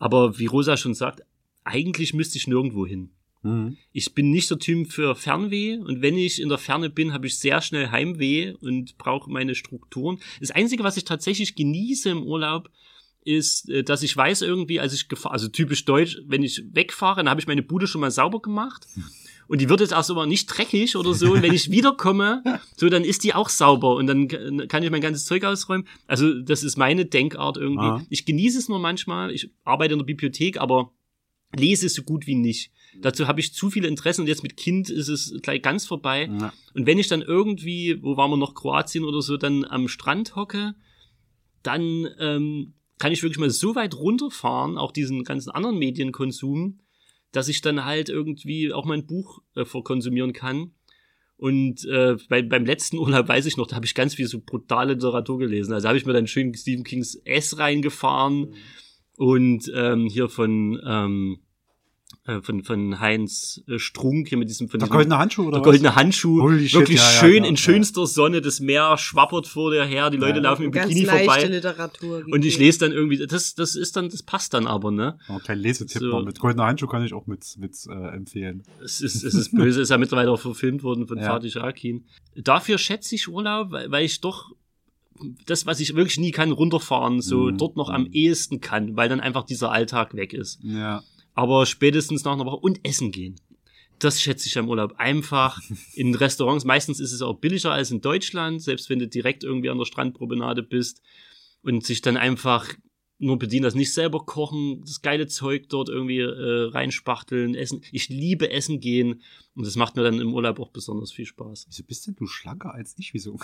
Aber 0.00 0.38
wie 0.40 0.46
Rosa 0.46 0.76
schon 0.76 0.94
sagt, 0.94 1.22
eigentlich 1.62 2.12
müsste 2.12 2.38
ich 2.38 2.48
nirgendwo 2.48 2.86
hin. 2.86 3.10
Mhm. 3.42 3.76
Ich 3.92 4.14
bin 4.14 4.30
nicht 4.30 4.50
der 4.50 4.58
Typ 4.58 4.92
für 4.92 5.14
Fernweh 5.14 5.78
und 5.78 6.02
wenn 6.02 6.16
ich 6.16 6.40
in 6.40 6.48
der 6.48 6.58
Ferne 6.58 6.90
bin, 6.90 7.12
habe 7.12 7.26
ich 7.26 7.38
sehr 7.38 7.60
schnell 7.60 7.90
Heimweh 7.90 8.54
und 8.60 8.98
brauche 8.98 9.30
meine 9.30 9.54
Strukturen. 9.54 10.18
Das 10.40 10.50
Einzige, 10.50 10.84
was 10.84 10.96
ich 10.96 11.04
tatsächlich 11.04 11.54
genieße 11.54 12.10
im 12.10 12.22
Urlaub, 12.22 12.70
ist, 13.26 13.68
äh, 13.68 13.82
dass 13.82 14.02
ich 14.02 14.16
weiß 14.16 14.42
irgendwie, 14.42 14.80
als 14.80 14.94
ich 14.94 15.08
gefahren, 15.08 15.32
also 15.32 15.48
typisch 15.48 15.84
deutsch, 15.84 16.18
wenn 16.26 16.42
ich 16.42 16.62
wegfahre, 16.72 17.16
dann 17.16 17.28
habe 17.28 17.40
ich 17.40 17.46
meine 17.46 17.62
Bude 17.62 17.86
schon 17.86 18.00
mal 18.00 18.10
sauber 18.10 18.40
gemacht. 18.40 18.86
Und 19.48 19.60
die 19.60 19.68
wird 19.68 19.78
jetzt 19.78 19.94
auch 19.94 20.10
aber 20.10 20.26
nicht 20.26 20.46
dreckig 20.46 20.96
oder 20.96 21.14
so. 21.14 21.32
Und 21.32 21.42
wenn 21.42 21.54
ich 21.54 21.70
wiederkomme, 21.70 22.42
so, 22.76 22.88
dann 22.88 23.04
ist 23.04 23.22
die 23.22 23.32
auch 23.32 23.48
sauber 23.48 23.94
und 23.94 24.08
dann 24.08 24.26
kann 24.66 24.82
ich 24.82 24.90
mein 24.90 25.00
ganzes 25.00 25.24
Zeug 25.24 25.44
ausräumen. 25.44 25.86
Also, 26.08 26.40
das 26.40 26.64
ist 26.64 26.76
meine 26.76 27.06
Denkart 27.06 27.56
irgendwie. 27.56 27.86
Ah. 27.86 28.02
Ich 28.10 28.26
genieße 28.26 28.58
es 28.58 28.68
nur 28.68 28.80
manchmal. 28.80 29.30
Ich 29.30 29.50
arbeite 29.62 29.92
in 29.92 30.00
der 30.00 30.04
Bibliothek, 30.04 30.60
aber 30.60 30.90
lese 31.54 31.88
so 31.88 32.02
gut 32.02 32.26
wie 32.26 32.34
nicht. 32.34 32.72
Dazu 33.02 33.26
habe 33.28 33.40
ich 33.40 33.52
zu 33.52 33.70
viele 33.70 33.88
Interessen 33.88 34.22
und 34.22 34.26
jetzt 34.26 34.42
mit 34.42 34.56
Kind 34.56 34.90
ist 34.90 35.08
es 35.08 35.34
gleich 35.42 35.62
ganz 35.62 35.86
vorbei. 35.86 36.28
Ja. 36.40 36.52
Und 36.74 36.86
wenn 36.86 36.98
ich 36.98 37.08
dann 37.08 37.22
irgendwie, 37.22 38.02
wo 38.02 38.16
waren 38.16 38.30
wir 38.30 38.36
noch, 38.36 38.54
Kroatien 38.54 39.04
oder 39.04 39.22
so, 39.22 39.36
dann 39.36 39.64
am 39.64 39.88
Strand 39.88 40.36
hocke, 40.36 40.74
dann 41.62 42.08
ähm, 42.18 42.74
kann 42.98 43.12
ich 43.12 43.22
wirklich 43.22 43.38
mal 43.38 43.50
so 43.50 43.74
weit 43.74 43.94
runterfahren, 43.94 44.78
auch 44.78 44.92
diesen 44.92 45.24
ganzen 45.24 45.50
anderen 45.50 45.78
Medienkonsum, 45.78 46.80
dass 47.32 47.48
ich 47.48 47.60
dann 47.60 47.84
halt 47.84 48.08
irgendwie 48.08 48.72
auch 48.72 48.84
mein 48.84 49.06
Buch 49.06 49.42
äh, 49.54 49.64
verkonsumieren 49.64 50.32
kann. 50.32 50.72
Und 51.36 51.84
äh, 51.84 52.16
bei, 52.28 52.40
beim 52.42 52.64
letzten 52.64 52.96
Urlaub 52.98 53.28
weiß 53.28 53.46
ich 53.46 53.56
noch, 53.56 53.66
da 53.66 53.76
habe 53.76 53.84
ich 53.84 53.94
ganz 53.94 54.14
viel 54.14 54.26
so 54.26 54.40
brutale 54.40 54.94
Literatur 54.94 55.38
gelesen. 55.38 55.72
Also 55.74 55.88
habe 55.88 55.98
ich 55.98 56.06
mir 56.06 56.14
dann 56.14 56.26
schön 56.26 56.54
Stephen 56.54 56.84
Kings 56.84 57.14
S 57.24 57.58
reingefahren 57.58 58.54
und 59.18 59.70
ähm, 59.74 60.06
hier 60.06 60.28
von 60.28 60.80
ähm, 60.86 61.38
äh, 61.40 61.45
von 62.42 62.64
von 62.64 62.98
Heinz 63.00 63.62
äh, 63.68 63.78
Strunk 63.78 64.28
hier 64.28 64.38
mit 64.38 64.48
diesem 64.48 64.68
von 64.68 64.80
Der 64.80 64.86
diesem, 64.88 64.94
goldene 64.96 65.18
Handschuh 65.18 65.42
oder 65.42 65.52
der 65.52 65.60
was? 65.60 65.64
goldene 65.64 65.94
Handschuh, 65.96 66.42
Holy 66.42 66.68
shit, 66.68 66.80
wirklich 66.80 66.98
ja, 66.98 67.04
ja, 67.12 67.18
schön 67.20 67.42
ja, 67.44 67.48
in 67.48 67.54
ja. 67.54 67.60
schönster 67.60 68.06
Sonne, 68.06 68.40
das 68.40 68.60
Meer 68.60 68.96
schwappert 68.98 69.46
vor 69.46 69.70
dir 69.70 69.84
her, 69.84 70.10
die 70.10 70.16
Leute 70.16 70.38
Ja. 70.38 70.42
laufen 70.50 70.64
im 70.64 70.72
Ganz 70.72 70.88
Bikini 70.88 71.06
leichte 71.06 71.24
vorbei. 71.30 71.44
Literatur. 71.46 72.24
Und 72.30 72.44
ich 72.44 72.58
lese 72.58 72.80
dann 72.80 72.92
irgendwie, 72.92 73.24
das, 73.26 73.54
das 73.54 73.74
ist 73.76 73.96
dann, 73.96 74.08
das 74.08 74.22
passt 74.22 74.54
dann 74.54 74.66
aber, 74.66 74.90
ne? 74.90 75.18
Kein 75.46 75.58
Lesetipp 75.58 76.00
So. 76.02 76.06
noch. 76.08 76.24
Mit 76.24 76.38
goldener 76.40 76.66
Handschuh 76.66 76.86
kann 76.88 77.04
ich 77.04 77.12
auch 77.14 77.26
mit, 77.26 77.44
mit 77.58 77.76
äh, 77.88 77.92
empfehlen. 78.16 78.62
Es 78.82 79.00
ist, 79.00 79.22
es 79.22 79.34
ist 79.34 79.52
böse, 79.54 79.80
ist 79.80 79.90
ja 79.90 79.98
mittlerweile 79.98 80.30
auch 80.32 80.40
verfilmt 80.40 80.82
worden 80.82 81.06
von 81.06 81.18
Ja. 81.18 81.26
Fatih 81.26 81.56
Akin. 81.60 82.04
Dafür 82.34 82.78
schätze 82.78 83.14
ich 83.14 83.28
Urlaub, 83.28 83.70
weil, 83.70 83.90
weil 83.90 84.04
ich 84.04 84.20
doch 84.20 84.50
das, 85.46 85.64
was 85.64 85.80
ich 85.80 85.94
wirklich 85.96 86.18
nie 86.18 86.30
kann, 86.30 86.52
runterfahren, 86.52 87.22
so 87.22 87.44
Mhm. 87.50 87.58
dort 87.58 87.76
noch 87.76 87.88
am 87.88 88.02
Mhm. 88.02 88.12
ehesten 88.12 88.60
kann, 88.60 88.96
weil 88.96 89.08
dann 89.08 89.20
einfach 89.20 89.44
dieser 89.44 89.72
Alltag 89.72 90.14
weg 90.14 90.34
ist. 90.34 90.58
Ja. 90.62 91.02
Aber 91.36 91.66
spätestens 91.66 92.24
nach 92.24 92.32
einer 92.32 92.46
Woche 92.46 92.56
und 92.56 92.80
essen 92.82 93.12
gehen. 93.12 93.36
Das 93.98 94.20
schätze 94.20 94.48
ich 94.48 94.58
am 94.58 94.68
Urlaub. 94.68 94.94
Einfach 94.96 95.60
in 95.94 96.14
Restaurants. 96.16 96.64
Meistens 96.64 96.98
ist 96.98 97.12
es 97.12 97.22
auch 97.22 97.34
billiger 97.34 97.70
als 97.70 97.90
in 97.90 98.00
Deutschland, 98.00 98.62
selbst 98.62 98.90
wenn 98.90 98.98
du 98.98 99.06
direkt 99.06 99.44
irgendwie 99.44 99.70
an 99.70 99.78
der 99.78 99.84
Strandpromenade 99.84 100.62
bist 100.62 101.02
und 101.62 101.84
sich 101.84 102.00
dann 102.00 102.16
einfach 102.16 102.74
nur 103.18 103.38
bedienen, 103.38 103.62
das 103.62 103.74
nicht 103.74 103.94
selber 103.94 104.24
kochen, 104.24 104.82
das 104.84 105.00
geile 105.00 105.26
Zeug 105.26 105.68
dort 105.68 105.88
irgendwie 105.88 106.20
äh, 106.20 106.70
reinspachteln, 106.70 107.54
essen. 107.54 107.82
Ich 107.92 108.08
liebe 108.08 108.50
Essen 108.50 108.80
gehen 108.80 109.22
und 109.54 109.66
das 109.66 109.76
macht 109.76 109.96
mir 109.96 110.02
dann 110.02 110.20
im 110.20 110.34
Urlaub 110.34 110.60
auch 110.60 110.70
besonders 110.70 111.12
viel 111.12 111.24
Spaß. 111.24 111.66
Wieso 111.68 111.82
bist 111.84 112.06
denn 112.06 112.16
du 112.16 112.26
schlanker 112.26 112.74
als 112.74 112.94
ich? 112.98 113.14
Wieso? 113.14 113.38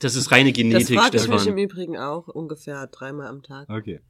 Das 0.00 0.16
ist 0.16 0.32
reine 0.32 0.50
Das 0.50 0.56
Genetik, 0.56 0.98
frage 0.98 1.16
ich 1.16 1.28
mich 1.28 1.46
im. 1.46 1.58
Übrigen 1.58 1.96
auch 1.96 2.28
ungefähr 2.28 2.86
dreimal 2.88 3.28
am 3.28 3.42
Tag. 3.42 3.68
Okay. 3.68 4.00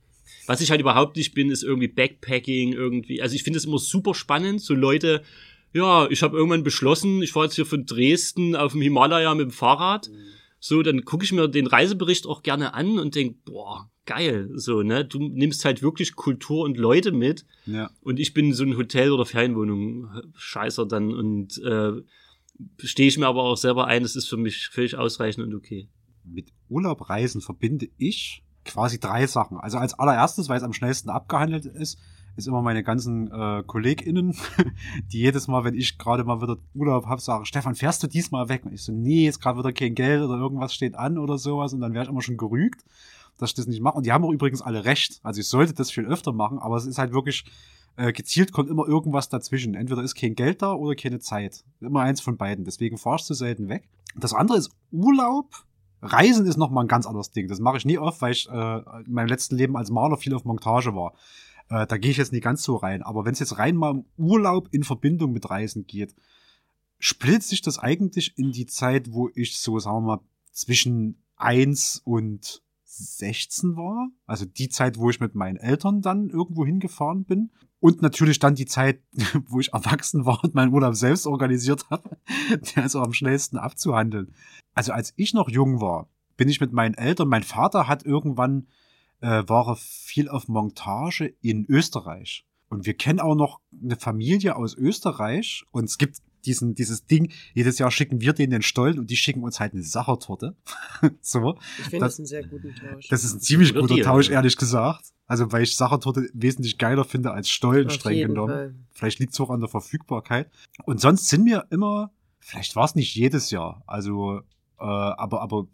Was 0.47 0.61
ich 0.61 0.70
halt 0.70 0.81
überhaupt 0.81 1.16
nicht 1.16 1.35
bin, 1.35 1.51
ist 1.51 1.62
irgendwie 1.62 1.89
Backpacking 1.89 2.72
irgendwie. 2.72 3.22
Also 3.22 3.35
ich 3.35 3.43
finde 3.43 3.59
es 3.59 3.64
immer 3.64 3.79
super 3.79 4.14
spannend, 4.14 4.61
so 4.61 4.75
Leute, 4.75 5.22
ja, 5.72 6.09
ich 6.09 6.22
habe 6.22 6.37
irgendwann 6.37 6.62
beschlossen, 6.62 7.22
ich 7.22 7.33
fahre 7.33 7.47
jetzt 7.47 7.57
hier 7.57 7.66
von 7.66 7.85
Dresden 7.87 8.55
auf 8.55 8.72
dem 8.72 8.81
Himalaya 8.81 9.35
mit 9.35 9.47
dem 9.47 9.51
Fahrrad. 9.51 10.11
So, 10.61 10.83
dann 10.83 11.05
gucke 11.05 11.25
ich 11.25 11.33
mir 11.33 11.49
den 11.49 11.66
Reisebericht 11.66 12.27
auch 12.27 12.43
gerne 12.43 12.75
an 12.75 12.99
und 12.99 13.14
denk, 13.14 13.45
boah, 13.45 13.91
geil, 14.07 14.51
so, 14.55 14.83
ne? 14.83 15.05
Du 15.05 15.18
nimmst 15.18 15.64
halt 15.64 15.83
wirklich 15.83 16.14
Kultur 16.14 16.64
und 16.64 16.79
Leute 16.79 17.12
mit 17.12 17.45
Ja. 17.66 17.91
und 18.01 18.20
ich 18.20 18.35
bin 18.35 18.53
so 18.53 18.64
ein 18.64 18.77
Hotel 18.77 19.11
oder 19.11 19.27
Ferienwohnung 19.27 20.09
Scheißer 20.37 20.87
dann 20.87 21.12
und 21.12 21.59
äh, 21.62 21.93
stehe 22.79 23.09
ich 23.09 23.18
mir 23.18 23.27
aber 23.27 23.43
auch 23.43 23.57
selber 23.57 23.87
ein, 23.89 24.03
das 24.05 24.14
ist 24.16 24.29
für 24.29 24.37
mich 24.37 24.68
völlig 24.68 24.97
ausreichend 24.97 25.45
und 25.45 25.55
okay. 25.55 25.89
Mit 26.22 26.49
Urlaubreisen 26.68 27.41
verbinde 27.41 27.89
ich 27.99 28.43
quasi 28.64 28.98
drei 28.98 29.26
Sachen. 29.26 29.58
Also 29.58 29.78
als 29.78 29.98
allererstes, 29.98 30.48
weil 30.48 30.58
es 30.58 30.62
am 30.62 30.72
schnellsten 30.72 31.10
abgehandelt 31.10 31.66
ist, 31.66 31.98
ist 32.36 32.48
immer 32.48 32.62
meine 32.62 32.82
ganzen 32.82 33.30
äh, 33.30 33.62
KollegInnen, 33.64 34.36
die 35.12 35.18
jedes 35.18 35.46
Mal, 35.46 35.64
wenn 35.64 35.74
ich 35.74 35.98
gerade 35.98 36.24
mal 36.24 36.42
wieder 36.42 36.56
Urlaub 36.74 37.06
habe, 37.06 37.20
sagen, 37.20 37.44
Stefan, 37.44 37.74
fährst 37.74 38.02
du 38.02 38.06
diesmal 38.06 38.48
weg? 38.48 38.64
Und 38.64 38.72
ich 38.72 38.82
so, 38.82 38.92
nee, 38.92 39.24
jetzt 39.24 39.40
gerade 39.40 39.58
wieder 39.58 39.72
kein 39.72 39.94
Geld 39.94 40.22
oder 40.22 40.36
irgendwas 40.36 40.74
steht 40.74 40.96
an 40.96 41.18
oder 41.18 41.38
sowas. 41.38 41.72
Und 41.72 41.80
dann 41.80 41.94
wäre 41.94 42.04
ich 42.04 42.10
immer 42.10 42.22
schon 42.22 42.36
gerügt, 42.36 42.84
dass 43.38 43.50
ich 43.50 43.54
das 43.54 43.66
nicht 43.66 43.80
mache. 43.80 43.96
Und 43.96 44.06
die 44.06 44.12
haben 44.12 44.24
auch 44.24 44.32
übrigens 44.32 44.62
alle 44.62 44.84
recht. 44.84 45.20
Also 45.22 45.40
ich 45.40 45.48
sollte 45.48 45.74
das 45.74 45.90
viel 45.90 46.06
öfter 46.06 46.32
machen, 46.32 46.58
aber 46.58 46.76
es 46.76 46.86
ist 46.86 46.98
halt 46.98 47.12
wirklich 47.12 47.44
äh, 47.96 48.12
gezielt 48.12 48.52
kommt 48.52 48.70
immer 48.70 48.86
irgendwas 48.86 49.28
dazwischen. 49.28 49.74
Entweder 49.74 50.02
ist 50.02 50.16
kein 50.16 50.34
Geld 50.34 50.62
da 50.62 50.72
oder 50.72 50.96
keine 50.96 51.20
Zeit. 51.20 51.64
Immer 51.80 52.00
eins 52.00 52.20
von 52.20 52.36
beiden. 52.36 52.64
Deswegen 52.64 52.98
fahr 52.98 53.16
ich 53.16 53.24
zu 53.24 53.34
selten 53.34 53.68
weg. 53.68 53.88
Das 54.16 54.34
andere 54.34 54.58
ist 54.58 54.70
Urlaub. 54.90 55.64
Reisen 56.05 56.46
ist 56.46 56.59
nochmal 56.59 56.84
ein 56.84 56.88
ganz 56.88 57.07
anderes 57.07 57.30
Ding. 57.30 57.48
Das 57.48 57.61
mache 57.61 57.78
ich 57.78 57.86
nie 57.86 57.98
oft, 57.98 58.20
weil 58.20 58.32
ich 58.32 58.48
äh, 58.48 58.78
in 59.07 59.12
meinem 59.12 59.28
letzten 59.28 59.57
Leben 59.57 59.76
als 59.76 59.90
Maler 59.90 60.18
viel 60.18 60.34
auf 60.34 60.44
Montage 60.44 60.94
war. 60.94 61.14
Äh, 61.70 61.86
da 61.86 61.96
gehe 61.96 62.11
ich 62.11 62.18
jetzt 62.18 62.32
nicht 62.32 62.44
ganz 62.44 62.62
so 62.62 62.76
rein. 62.76 63.02
Aber 63.02 63.24
wenn 63.24 63.32
es 63.32 63.38
jetzt 63.38 63.59
rein 63.59 63.76
mal 63.76 63.90
um 63.90 64.05
Urlaub 64.18 64.68
in 64.70 64.84
Verbindung 64.84 65.32
mit 65.32 65.48
Reisen 65.48 65.86
geht, 65.86 66.14
splittet 66.98 67.44
sich 67.44 67.62
das 67.62 67.78
eigentlich 67.78 68.36
in 68.36 68.52
die 68.52 68.66
Zeit, 68.66 69.12
wo 69.12 69.30
ich 69.34 69.59
so, 69.59 69.78
sagen 69.78 70.05
wir 70.05 70.16
mal, 70.16 70.20
zwischen 70.52 71.22
eins 71.36 72.02
und 72.05 72.62
16 72.97 73.76
war. 73.76 74.09
Also 74.26 74.45
die 74.45 74.68
Zeit, 74.68 74.99
wo 74.99 75.11
ich 75.11 75.20
mit 75.20 75.34
meinen 75.34 75.57
Eltern 75.57 76.01
dann 76.01 76.28
irgendwo 76.28 76.64
hingefahren 76.64 77.24
bin. 77.24 77.51
Und 77.80 78.01
natürlich 78.01 78.38
dann 78.38 78.55
die 78.55 78.66
Zeit, 78.66 79.03
wo 79.49 79.61
ich 79.61 79.72
erwachsen 79.72 80.24
war 80.24 80.42
und 80.42 80.55
meinen 80.55 80.72
Urlaub 80.72 80.95
selbst 80.95 81.26
organisiert 81.26 81.90
habe. 81.90 82.16
Der 82.76 82.84
ist 82.84 82.97
auch 82.97 83.05
am 83.05 83.12
schnellsten 83.12 83.59
abzuhandeln. 83.59 84.34
Also 84.74 84.92
als 84.92 85.12
ich 85.16 85.34
noch 85.34 85.49
jung 85.49 85.80
war, 85.80 86.09
bin 86.36 86.49
ich 86.49 86.61
mit 86.61 86.72
meinen 86.72 86.95
Eltern, 86.95 87.28
mein 87.28 87.42
Vater 87.42 87.86
hat 87.86 88.05
irgendwann, 88.05 88.66
äh, 89.20 89.45
war 89.47 89.68
er 89.68 89.76
viel 89.76 90.28
auf 90.28 90.49
Montage 90.49 91.34
in 91.40 91.66
Österreich. 91.66 92.45
Und 92.68 92.86
wir 92.86 92.95
kennen 92.95 93.20
auch 93.20 93.36
noch 93.36 93.61
eine 93.82 93.97
Familie 93.97 94.57
aus 94.57 94.74
Österreich. 94.74 95.64
Und 95.70 95.84
es 95.84 95.99
gibt 95.99 96.18
diesen, 96.47 96.74
dieses 96.74 97.07
Ding, 97.07 97.32
jedes 97.55 97.78
Jahr 97.78 97.90
schicken 97.90 98.20
wir 98.20 98.32
denen 98.32 98.51
den 98.51 98.62
Stollen 98.62 98.99
und 98.99 99.11
die 99.11 99.16
schicken 99.16 99.42
uns 99.42 99.61
halt 99.61 99.72
eine 99.72 99.82
Sachertorte. 99.82 100.57
so. 101.20 101.57
Ich 101.78 101.84
finde 101.84 102.05
das, 102.05 102.12
das 102.12 102.18
einen 102.20 102.26
sehr 102.26 102.47
guten 102.47 102.74
Tausch. 102.74 103.09
Das 103.09 103.24
ist 103.24 103.34
ein 103.34 103.40
ziemlich 103.40 103.74
guter 103.74 103.97
Tausch, 104.03 104.30
ehrlich 104.30 104.57
gesagt. 104.57 105.07
Also, 105.26 105.51
weil 105.53 105.62
ich 105.62 105.76
Sachertorte 105.76 106.28
wesentlich 106.34 106.76
geiler 106.76 107.05
finde 107.05 107.32
als 107.32 107.49
Stollen, 107.49 107.86
Auf 107.86 107.95
streng 107.95 108.28
genommen. 108.28 108.53
Fall. 108.53 108.74
Vielleicht 108.90 109.18
liegt 109.20 109.32
es 109.32 109.40
auch 109.40 109.51
an 109.51 109.61
der 109.61 109.68
Verfügbarkeit. 109.68 110.51
Und 110.84 111.01
sonst 111.01 111.28
sind 111.28 111.47
wir 111.47 111.66
immer, 111.70 112.12
vielleicht 112.40 112.76
war 112.76 112.84
es 112.84 112.95
nicht 112.95 113.14
jedes 113.14 113.51
Jahr, 113.51 113.82
also, 113.86 114.40
äh, 114.78 114.84
aber, 114.84 115.40
aber 115.40 115.66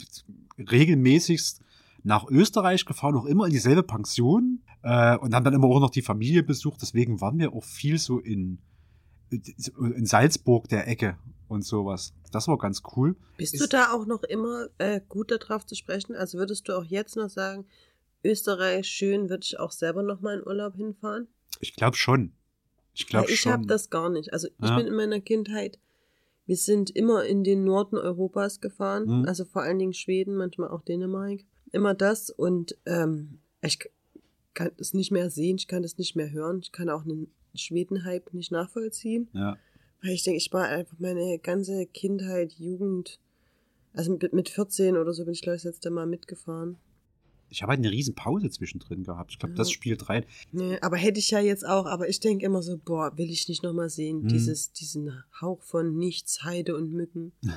regelmäßigst 0.59 1.62
nach 2.03 2.25
Österreich 2.29 2.85
gefahren, 2.85 3.16
auch 3.16 3.27
immer 3.27 3.47
in 3.47 3.53
dieselbe 3.53 3.83
Pension 3.83 4.62
äh, 4.83 5.16
und 5.16 5.35
haben 5.35 5.45
dann 5.45 5.55
immer 5.55 5.66
auch 5.66 5.81
noch 5.81 5.91
die 5.91 6.03
Familie 6.03 6.43
besucht. 6.43 6.81
Deswegen 6.83 7.21
waren 7.21 7.39
wir 7.39 7.53
auch 7.53 7.64
viel 7.64 7.99
so 7.99 8.18
in 8.18 8.59
in 9.31 10.07
Salzburg 10.07 10.68
der 10.68 10.89
Ecke 10.89 11.16
und 11.49 11.64
sowas. 11.64 12.14
Das 12.33 12.49
war 12.49 12.59
ganz 12.59 12.83
cool. 12.97 13.16
Bist 13.37 13.55
Ist, 13.55 13.62
du 13.62 13.68
da 13.68 13.93
auch 13.93 14.07
noch 14.07 14.22
immer 14.22 14.68
äh, 14.78 15.01
gut 15.09 15.31
darauf 15.31 15.66
zu 15.66 15.74
sprechen? 15.74 16.14
Also 16.14 16.39
würdest 16.39 16.68
du 16.68 16.76
auch 16.76 16.85
jetzt 16.85 17.16
noch 17.16 17.28
sagen, 17.28 17.66
Österreich 18.22 18.87
schön, 18.87 19.31
würde 19.31 19.45
ich 19.45 19.59
auch 19.59 19.72
selber 19.72 20.03
noch 20.03 20.20
mal 20.20 20.39
in 20.39 20.47
Urlaub 20.47 20.76
hinfahren? 20.76 21.26
Ich 21.61 21.74
glaube 21.74 21.97
schon. 21.97 22.33
Ich 22.95 23.07
glaube 23.07 23.28
ja, 23.28 23.35
ich 23.35 23.47
habe 23.47 23.66
das 23.66 23.91
gar 23.91 24.11
nicht. 24.11 24.33
Also 24.33 24.49
ich 24.49 24.68
ja. 24.68 24.76
bin 24.76 24.87
in 24.87 24.95
meiner 24.95 25.20
Kindheit, 25.20 25.78
wir 26.47 26.57
sind 26.57 26.91
immer 26.91 27.24
in 27.24 27.45
den 27.45 27.64
Norden 27.64 27.97
Europas 27.97 28.61
gefahren, 28.61 29.20
mhm. 29.20 29.24
also 29.26 29.45
vor 29.45 29.62
allen 29.62 29.78
Dingen 29.78 29.93
Schweden, 29.95 30.37
manchmal 30.37 30.68
auch 30.68 30.83
Dänemark. 30.83 31.41
Immer 31.72 31.95
das 31.95 32.31
und 32.31 32.76
ähm, 32.87 33.39
ich 33.62 33.78
kann 34.55 34.72
es 34.78 34.93
nicht 34.93 35.12
mehr 35.12 35.31
sehen, 35.31 35.57
ich 35.57 35.68
kann 35.68 35.85
es 35.85 35.99
nicht 35.99 36.16
mehr 36.16 36.31
hören, 36.31 36.61
ich 36.62 36.72
kann 36.72 36.89
auch 36.89 37.05
einen 37.05 37.33
Schweden-Hype 37.55 38.33
nicht 38.35 38.53
nachvollziehen. 38.53 39.29
Ja. 39.33 39.57
Weil 40.03 40.13
ich 40.13 40.23
denke, 40.23 40.39
ich 40.39 40.53
war 40.53 40.67
einfach 40.67 40.99
meine 40.99 41.39
ganze 41.39 41.87
Kindheit, 41.87 42.53
Jugend, 42.53 43.21
also 43.93 44.13
mit, 44.13 44.33
mit 44.33 44.49
14 44.49 44.97
oder 44.97 45.13
so 45.13 45.25
bin 45.25 45.35
ich, 45.35 45.43
glaube 45.43 45.57
ich, 45.57 45.63
das 45.63 45.75
letzte 45.75 45.91
Mal 45.91 46.07
mitgefahren. 46.07 46.79
Ich 47.51 47.63
habe 47.63 47.71
halt 47.71 47.81
eine 47.81 47.91
riesen 47.91 48.15
Pause 48.15 48.49
zwischendrin 48.49 49.03
gehabt. 49.03 49.33
Ich 49.33 49.39
glaube, 49.41 49.55
ja. 49.55 49.59
das 49.59 49.73
spielt 49.73 50.09
rein. 50.09 50.25
Nee, 50.53 50.79
aber 50.81 50.97
hätte 50.97 51.19
ich 51.19 51.31
ja 51.31 51.41
jetzt 51.41 51.67
auch, 51.67 51.87
aber 51.87 52.09
ich 52.09 52.21
denke 52.21 52.47
immer 52.47 52.63
so, 52.63 52.79
boah, 52.79 53.19
will 53.19 53.29
ich 53.29 53.49
nicht 53.49 53.65
nochmal 53.65 53.91
sehen, 53.91 54.23
hm. 54.23 54.29
dieses, 54.29 54.73
diesen 54.73 55.13
Hauch 55.41 55.61
von 55.63 55.97
nichts, 55.97 56.45
Heide 56.45 56.77
und 56.77 56.93
Mücken. 56.93 57.33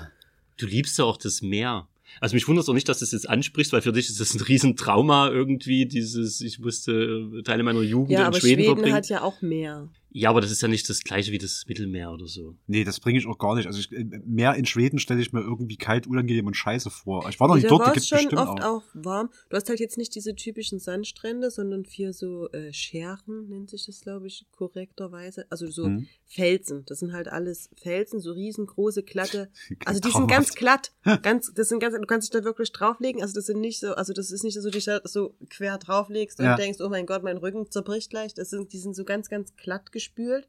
Du 0.58 0.68
liebst 0.68 1.00
ja 1.00 1.06
auch 1.06 1.18
das 1.18 1.42
Meer. 1.42 1.88
Also 2.20 2.36
mich 2.36 2.48
wundert 2.48 2.64
es 2.64 2.70
auch 2.70 2.74
nicht, 2.74 2.88
dass 2.90 3.00
du 3.00 3.06
es 3.06 3.12
jetzt 3.12 3.30
ansprichst, 3.30 3.74
weil 3.74 3.82
für 3.82 3.92
dich 3.92 4.10
ist 4.10 4.20
das 4.20 4.34
ein 4.34 4.42
Riesentrauma 4.42 5.30
irgendwie, 5.30 5.86
dieses, 5.86 6.42
ich 6.42 6.60
musste 6.60 6.92
äh, 6.92 7.44
Teile 7.44 7.64
meiner 7.64 7.82
Jugend 7.82 8.12
ja, 8.12 8.28
in 8.28 8.34
Schweden, 8.34 8.42
Schweden 8.42 8.66
verbringen. 8.66 8.94
hat 8.94 9.10
ja 9.10 9.22
auch 9.22 9.42
mehr. 9.42 9.90
Ja, 10.16 10.30
aber 10.30 10.42
das 10.42 10.52
ist 10.52 10.62
ja 10.62 10.68
nicht 10.68 10.88
das 10.90 11.04
gleiche 11.04 11.32
wie 11.32 11.40
das 11.40 11.66
Mittelmeer 11.68 12.12
oder 12.12 12.28
so. 12.28 12.56
Nee, 12.68 12.84
das 12.84 13.00
bringe 13.00 13.18
ich 13.18 13.26
auch 13.26 13.40
gar 13.40 13.56
nicht. 13.56 13.66
Also 13.66 13.80
ich, 13.80 13.92
äh, 13.92 14.06
Meer 14.26 14.54
in 14.54 14.66
Schweden 14.66 15.00
stelle 15.00 15.20
ich 15.20 15.34
mir 15.34 15.42
irgendwie 15.42 15.76
kalt, 15.76 16.06
unangenehm 16.06 16.46
und 16.46 16.56
scheiße 16.56 16.92
vor. 16.92 17.28
Ich 17.30 17.40
war 17.40 17.48
noch 17.48 17.56
nicht 17.56 17.70
dort, 17.70 17.88
da 17.88 17.92
gibt's 17.92 18.10
schon 18.10 18.20
bestimmt 18.20 18.40
oft 18.40 18.62
auch. 18.62 18.84
auch. 18.84 18.84
warm. 18.94 19.32
Du 19.50 19.56
hast 19.58 19.68
halt 19.70 19.80
jetzt 19.80 19.98
nicht 19.98 20.14
diese 20.14 20.36
typischen 20.36 20.78
Sandstrände, 20.78 21.50
sondern 21.50 21.84
vier 21.84 22.14
so 22.14 22.48
äh, 22.52 22.72
Scheren, 22.72 23.50
nennt 23.50 23.72
sich 23.72 23.88
das, 23.88 24.02
glaube 24.02 24.28
ich, 24.28 24.46
korrekterweise. 24.52 25.48
Also 25.50 25.66
so 25.66 25.86
hm. 25.86 26.08
Felsen. 26.28 26.86
Das 26.86 27.00
sind 27.00 27.12
halt 27.12 27.28
alles 27.28 27.72
Felsen, 27.76 28.20
so 28.20 28.34
riesengroße, 28.34 29.02
glatte. 29.02 29.50
Also 29.86 30.00
die 30.00 30.12
sind 30.12 30.28
ganz 30.28 30.54
glatt. 30.54 30.92
Ganz, 31.24 31.54
das 31.54 31.70
sind 31.70 31.80
ganz, 31.80 31.96
du 31.96 32.06
kannst 32.06 32.34
dich 32.34 32.40
da 32.40 32.46
wirklich 32.46 32.72
drauflegen. 32.72 33.22
Also 33.22 33.34
das 33.34 33.48
sind 33.48 33.60
nicht 33.60 33.80
so, 33.80 33.94
also 33.96 34.14
das 34.14 34.32
ist 34.32 34.44
nicht 34.44 34.54
so, 34.54 34.62
dass 34.62 34.66
du 34.66 34.72
dich 34.72 34.86
da 34.86 35.02
so 35.04 35.36
quer 35.50 35.78
drauflegst 35.78 36.40
und 36.40 36.46
ja. 36.46 36.56
denkst, 36.56 36.80
oh 36.80 36.90
mein 36.90 37.06
Gott, 37.06 37.24
mein 37.24 37.38
Rücken 37.38 37.70
zerbricht 37.70 38.10
gleich. 38.10 38.34
Das 38.34 38.50
sind, 38.50 38.72
die 38.72 38.78
sind 38.78 38.96
so 38.96 39.04
ganz, 39.04 39.30
ganz 39.30 39.56
glatt 39.56 39.92
gespült 39.92 40.03
gespült 40.04 40.48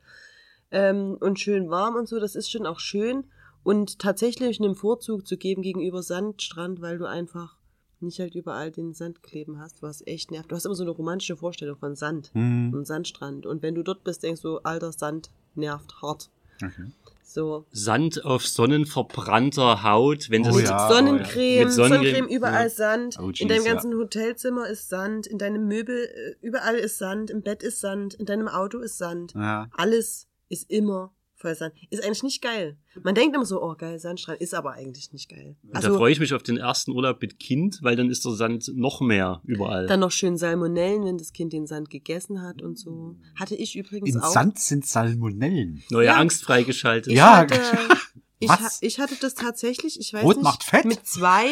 ähm, 0.71 1.17
und 1.21 1.39
schön 1.39 1.71
warm 1.71 1.95
und 1.95 2.09
so. 2.09 2.19
Das 2.19 2.35
ist 2.35 2.51
schon 2.51 2.67
auch 2.67 2.81
schön. 2.81 3.25
Und 3.63 3.99
tatsächlich 3.99 4.61
einen 4.61 4.75
Vorzug 4.75 5.27
zu 5.27 5.39
geben 5.39 5.63
gegenüber 5.63 6.03
Sandstrand, 6.03 6.83
weil 6.83 6.99
du 6.99 7.07
einfach 7.07 7.57
nicht 8.01 8.21
halt 8.21 8.35
überall 8.35 8.71
den 8.71 8.93
Sand 8.93 9.23
kleben 9.23 9.59
hast, 9.59 9.83
was 9.83 10.07
echt 10.07 10.31
nervt. 10.31 10.51
Du 10.51 10.57
hast 10.57 10.67
immer 10.67 10.75
so 10.75 10.83
eine 10.83 10.91
romantische 10.91 11.37
Vorstellung 11.37 11.79
von 11.79 11.97
Sand 11.97 12.31
mhm. 12.35 12.75
und 12.75 12.87
Sandstrand. 12.87 13.47
Und 13.47 13.63
wenn 13.63 13.75
du 13.75 13.83
dort 13.83 14.05
bist, 14.05 14.23
denkst 14.23 14.43
du, 14.43 14.59
alter 14.59 14.93
Sand 14.93 15.31
nervt 15.55 16.03
hart. 16.03 16.29
Okay. 16.63 16.93
So. 17.27 17.67
Sand 17.73 18.25
auf 18.25 18.47
sonnenverbrannter 18.47 19.83
Haut, 19.83 20.31
wenn 20.31 20.43
das 20.43 20.55
oh, 20.55 20.59
ja, 20.59 20.89
Sonnencreme, 20.89 21.57
oh, 21.57 21.59
ja. 21.59 21.65
mit 21.65 21.73
Sonnencreme, 21.73 22.03
Sonnencreme 22.03 22.29
überall 22.29 22.65
ja. 22.65 22.71
Sand. 22.71 23.17
Oh, 23.19 23.29
geez, 23.29 23.41
in 23.41 23.49
deinem 23.49 23.65
ganzen 23.65 23.95
Hotelzimmer 23.95 24.69
ist 24.69 24.89
Sand, 24.89 25.27
in 25.27 25.39
deinem 25.39 25.67
Möbel 25.67 25.97
äh, 25.97 26.47
überall 26.47 26.77
ist 26.77 26.99
Sand, 26.99 27.31
im 27.31 27.43
Bett 27.43 27.63
ist 27.63 27.81
Sand, 27.81 28.15
in 28.15 28.27
deinem 28.27 28.47
Auto 28.47 28.79
ist 28.79 28.99
Sand. 28.99 29.35
Alles 29.35 30.29
ist 30.49 30.71
immer 30.71 31.13
voll 31.37 31.55
Sand. 31.55 31.75
Ist 31.91 32.05
eigentlich 32.05 32.23
nicht 32.23 32.43
geil. 32.43 32.77
Man 33.03 33.15
denkt 33.15 33.35
immer 33.35 33.45
so, 33.45 33.63
oh 33.63 33.75
geil, 33.77 33.99
Sandstrand, 33.99 34.41
ist 34.41 34.55
aber 34.55 34.73
eigentlich 34.73 35.13
nicht 35.13 35.29
geil. 35.29 35.57
Also, 35.73 35.89
da 35.89 35.97
freue 35.97 36.13
ich 36.13 36.21
mich 36.21 36.33
auf 36.33 36.43
den 36.43 36.57
ersten 36.57 36.93
Urlaub 36.93 37.21
mit 37.21 37.39
Kind, 37.39 37.79
weil 37.83 37.97
dann 37.97 38.11
ist 38.11 38.25
der 38.25 38.33
Sand 38.33 38.71
noch 38.75 39.01
mehr 39.01 39.41
überall. 39.45 39.87
Dann 39.87 40.01
noch 40.01 40.11
schön 40.11 40.37
Salmonellen, 40.37 41.05
wenn 41.05 41.19
das 41.19 41.33
Kind 41.33 41.53
den 41.53 41.67
Sand 41.67 41.91
gegessen 41.91 42.43
hat 42.43 42.63
und 42.63 42.79
so. 42.79 43.17
Hatte 43.37 43.55
ich 43.55 43.77
übrigens 43.77 44.15
In 44.15 44.21
auch. 44.21 44.33
Sand 44.33 44.59
sind 44.59 44.87
Salmonellen. 44.87 45.83
Neue 45.91 46.07
ja. 46.07 46.17
Angst 46.17 46.45
freigeschaltet. 46.45 47.13
Ich 47.13 47.19
ja. 47.19 47.39
Hatte, 47.39 47.61
ich, 48.39 48.49
ha 48.49 48.71
ich 48.81 48.99
hatte 48.99 49.17
das 49.21 49.35
tatsächlich, 49.35 49.99
ich 50.01 50.13
weiß 50.13 50.23
Rot 50.25 50.37
nicht, 50.37 50.45
macht 50.45 50.63
fett. 50.63 50.85
mit 50.85 51.07
zwei 51.07 51.47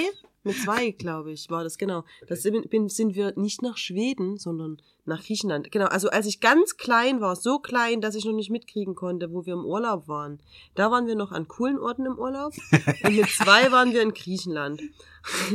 mit 0.45 0.57
zwei, 0.57 0.91
glaube 0.91 1.33
ich, 1.33 1.51
war 1.51 1.63
das, 1.63 1.79
genau. 1.79 2.05
Das 2.27 2.43
bin, 2.43 2.89
sind 2.89 3.15
wir 3.15 3.33
nicht 3.37 3.63
nach 3.63 3.77
Schweden, 3.77 4.39
sondern 4.39 4.79
nach 5.05 5.23
Griechenland. 5.25 5.71
Genau, 5.71 5.87
also 5.87 6.09
als 6.11 6.27
ich 6.27 6.41
ganz 6.41 6.77
klein 6.77 7.21
war, 7.21 7.37
so 7.37 7.59
klein, 7.59 8.01
dass 8.01 8.15
ich 8.15 8.25
noch 8.25 8.33
nicht 8.33 8.51
mitkriegen 8.51 8.95
konnte, 8.95 9.33
wo 9.33 9.47
wir 9.47 9.55
im 9.55 9.65
Urlaub 9.65 10.09
waren. 10.09 10.41
Da 10.75 10.91
waren 10.91 11.07
wir 11.07 11.15
noch 11.15 11.33
an 11.33 11.49
coolen 11.49 11.79
Orten 11.79 12.07
im 12.07 12.19
Urlaub. 12.19 12.53
Und 13.05 13.17
mit 13.17 13.29
zwei 13.29 13.71
waren 13.73 13.93
wir 13.93 14.03
in 14.03 14.15
Griechenland. 14.15 14.83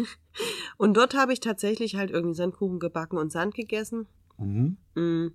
Und 0.77 0.95
dort 0.95 1.15
habe 1.15 1.33
ich 1.33 1.39
tatsächlich 1.39 1.95
halt 1.95 2.11
irgendwie 2.11 2.35
Sandkuchen 2.35 2.79
gebacken 2.79 3.17
und 3.17 3.31
Sand 3.31 3.55
gegessen. 3.55 4.07
Mhm. 4.37 4.77
Mm 4.95 5.27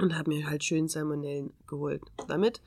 und 0.00 0.16
habe 0.16 0.30
mir 0.30 0.48
halt 0.48 0.64
schön 0.64 0.88
Salmonellen 0.88 1.52
geholt 1.66 2.02
damit, 2.26 2.60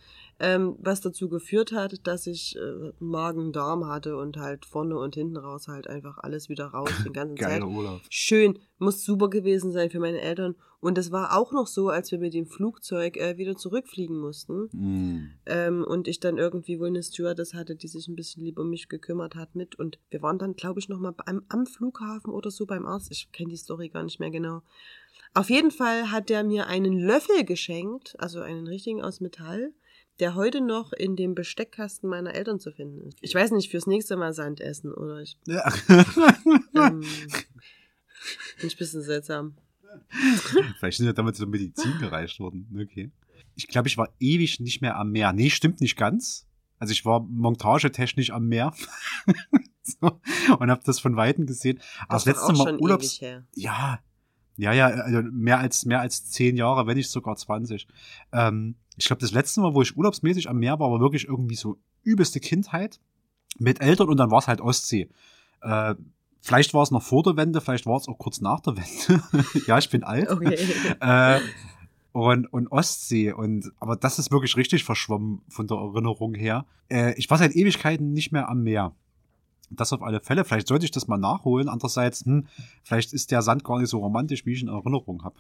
ähm, 0.44 0.76
was 0.80 1.00
dazu 1.00 1.30
geführt 1.30 1.72
hat, 1.72 2.06
dass 2.06 2.28
ich 2.28 2.58
äh, 2.58 2.92
Magen-Darm 3.00 3.88
hatte 3.88 4.18
und 4.18 4.36
halt 4.36 4.66
vorne 4.66 4.98
und 4.98 5.16
hinten 5.16 5.38
raus 5.38 5.70
halt 5.70 5.88
einfach 5.88 6.18
alles 6.18 6.50
wieder 6.50 6.66
raus, 6.66 6.92
den 7.06 7.14
ganzen 7.14 7.36
Geiler 7.38 7.66
Zeit. 7.66 7.76
Urlaub. 7.76 8.02
Schön, 8.10 8.60
muss 8.78 9.06
super 9.06 9.30
gewesen 9.30 9.72
sein 9.72 9.90
für 9.90 10.02
meine 10.02 10.20
Eltern 10.20 10.56
und 10.82 10.98
es 10.98 11.14
war 11.14 11.38
auch 11.38 11.54
noch 11.54 11.68
so, 11.68 11.88
als 11.88 12.12
wir 12.12 12.20
mit 12.20 12.34
dem 12.34 12.46
Flugzeug 12.46 13.16
äh, 13.16 13.38
wieder 13.38 13.56
zurückfliegen 13.56 14.20
mussten 14.20 14.68
mm. 14.74 15.32
ähm, 15.46 15.86
und 15.86 16.10
ich 16.10 16.20
dann 16.20 16.38
irgendwie 16.38 16.78
wohl 16.78 16.88
eine 16.88 17.04
Stewardess 17.04 17.54
hatte, 17.54 17.78
die 17.78 17.88
sich 17.88 18.10
ein 18.10 18.16
bisschen 18.18 18.44
lieber 18.44 18.64
um 18.64 18.70
mich 18.70 18.90
gekümmert 18.90 19.36
hat 19.36 19.56
mit 19.56 19.80
und 19.80 19.98
wir 20.10 20.22
waren 20.22 20.40
dann, 20.40 20.58
glaube 20.58 20.82
ich, 20.82 20.90
noch 20.90 21.00
mal 21.00 21.14
am, 21.26 21.44
am 21.48 21.66
Flughafen 21.66 22.34
oder 22.34 22.52
so 22.52 22.66
beim 22.66 22.86
Arzt, 22.86 23.14
ich 23.14 23.32
kenne 23.32 23.52
die 23.52 23.58
Story 23.58 23.88
gar 23.88 24.04
nicht 24.04 24.20
mehr 24.20 24.32
genau 24.32 24.62
auf 25.36 25.50
jeden 25.50 25.72
Fall 25.72 26.12
hat 26.12 26.30
er 26.30 26.44
mir 26.44 26.68
einen 26.68 27.00
Löffel 27.00 27.44
geschenkt, 27.44 28.16
also 28.20 28.42
einen 28.42 28.68
richtigen 28.68 29.02
aus 29.02 29.20
Metall, 29.20 29.74
der 30.24 30.36
heute 30.36 30.62
noch 30.62 30.94
in 30.94 31.18
dem 31.18 31.36
Besteckkasten 31.36 32.10
meiner 32.10 32.34
Eltern 32.34 32.58
zu 32.58 32.72
finden 32.72 33.02
ist. 33.02 33.18
Ich 33.20 33.36
weiß 33.36 33.52
nicht, 33.52 33.70
fürs 33.70 33.88
nächste 33.88 34.16
Mal 34.16 34.34
Sand 34.34 34.62
essen 34.62 34.94
oder 34.94 35.20
ich. 35.20 35.38
Ja. 35.46 35.70
ähm, 35.90 37.02
bin 37.02 38.68
ich 38.68 38.76
ein 38.76 38.78
bisschen 38.78 39.02
seltsam. 39.02 39.58
Vielleicht 40.80 40.96
sind 40.96 41.08
ja 41.08 41.12
damals 41.12 41.40
so 41.40 41.46
Medizin 41.46 42.00
gereicht 42.00 42.40
worden. 42.40 42.70
Okay. 42.82 43.12
Ich 43.56 43.68
glaube, 43.68 43.90
ich 43.90 43.98
war 43.98 44.14
ewig 44.18 44.62
nicht 44.62 44.82
mehr 44.82 44.96
am 44.96 45.12
Meer. 45.12 45.34
Nee, 45.34 45.50
stimmt 45.50 45.82
nicht 45.82 45.98
ganz. 45.98 46.48
Also 46.80 46.94
ich 46.94 47.04
war 47.04 47.20
montagetechnisch 47.20 48.32
am 48.32 48.48
Meer. 48.48 48.74
so, 49.84 50.22
und 50.58 50.72
habe 50.72 50.84
das 50.86 51.02
von 51.02 51.18
Weitem 51.18 51.48
gesehen. 51.48 51.80
Das, 52.08 52.24
das 52.24 52.26
letzte 52.28 52.54
Mal 52.54 52.78
Urlaubs. 52.78 53.20
Ja, 53.56 54.00
ja, 54.58 54.74
ja, 54.74 54.88
also 54.88 55.22
mehr 55.32 55.60
als, 55.60 55.86
mehr 55.86 56.02
als 56.02 56.30
zehn 56.30 56.56
Jahre, 56.56 56.86
wenn 56.88 56.98
nicht 56.98 57.10
sogar 57.10 57.36
20. 57.36 57.88
Ähm, 58.32 58.76
ich 58.98 59.06
glaube, 59.06 59.22
das 59.22 59.32
letzte 59.32 59.62
Mal, 59.62 59.74
wo 59.74 59.82
ich 59.82 59.98
urlaubsmäßig 59.98 60.50
am 60.50 60.60
Meer 60.60 60.80
war, 60.80 60.92
war 60.92 61.00
wirklich 61.00 61.28
irgendwie 61.28 61.56
so 61.56 61.78
übelste 62.04 62.40
Kindheit 62.40 63.00
mit 63.58 63.82
Eltern 63.82 64.10
und 64.10 64.18
dann 64.18 64.32
war 64.32 64.40
es 64.40 64.48
halt 64.48 64.62
Ostsee. 64.62 65.10
Äh, 65.62 65.96
vielleicht 66.42 66.74
war 66.74 66.84
es 66.84 66.92
noch 66.92 67.02
vor 67.02 67.24
der 67.24 67.38
Wende, 67.38 67.62
vielleicht 67.62 67.86
war 67.86 67.98
es 67.98 68.08
auch 68.08 68.18
kurz 68.18 68.42
nach 68.42 68.60
der 68.60 68.76
Wende. 68.78 69.24
ja, 69.68 69.78
ich 69.78 69.90
bin 69.90 70.04
alt. 70.04 70.30
Okay. 70.30 70.58
äh, 71.00 71.40
und, 72.12 72.46
und 72.54 72.72
Ostsee. 72.72 73.32
Und 73.34 73.72
aber 73.80 73.96
das 73.96 74.20
ist 74.20 74.32
wirklich 74.32 74.56
richtig 74.56 74.84
verschwommen 74.84 75.42
von 75.50 75.68
der 75.68 75.78
Erinnerung 75.78 76.36
her. 76.36 76.66
Äh, 76.90 77.16
ich 77.18 77.30
war 77.30 77.38
seit 77.38 77.56
Ewigkeiten 77.56 78.14
nicht 78.14 78.32
mehr 78.32 78.50
am 78.50 78.62
Meer. 78.62 78.94
Das 79.76 79.94
auf 79.94 80.02
alle 80.02 80.20
Fälle. 80.22 80.44
Vielleicht 80.46 80.68
sollte 80.68 80.86
ich 80.86 80.92
das 80.92 81.08
mal 81.08 81.18
nachholen. 81.18 81.70
Andererseits, 81.70 82.26
hm, 82.26 82.48
vielleicht 82.84 83.14
ist 83.14 83.32
der 83.32 83.42
Sand 83.42 83.64
gar 83.64 83.80
nicht 83.80 83.90
so 83.90 84.00
romantisch, 84.00 84.46
wie 84.46 84.54
ich 84.54 84.62
in 84.62 84.68
Erinnerung 84.70 85.24
habe. 85.24 85.36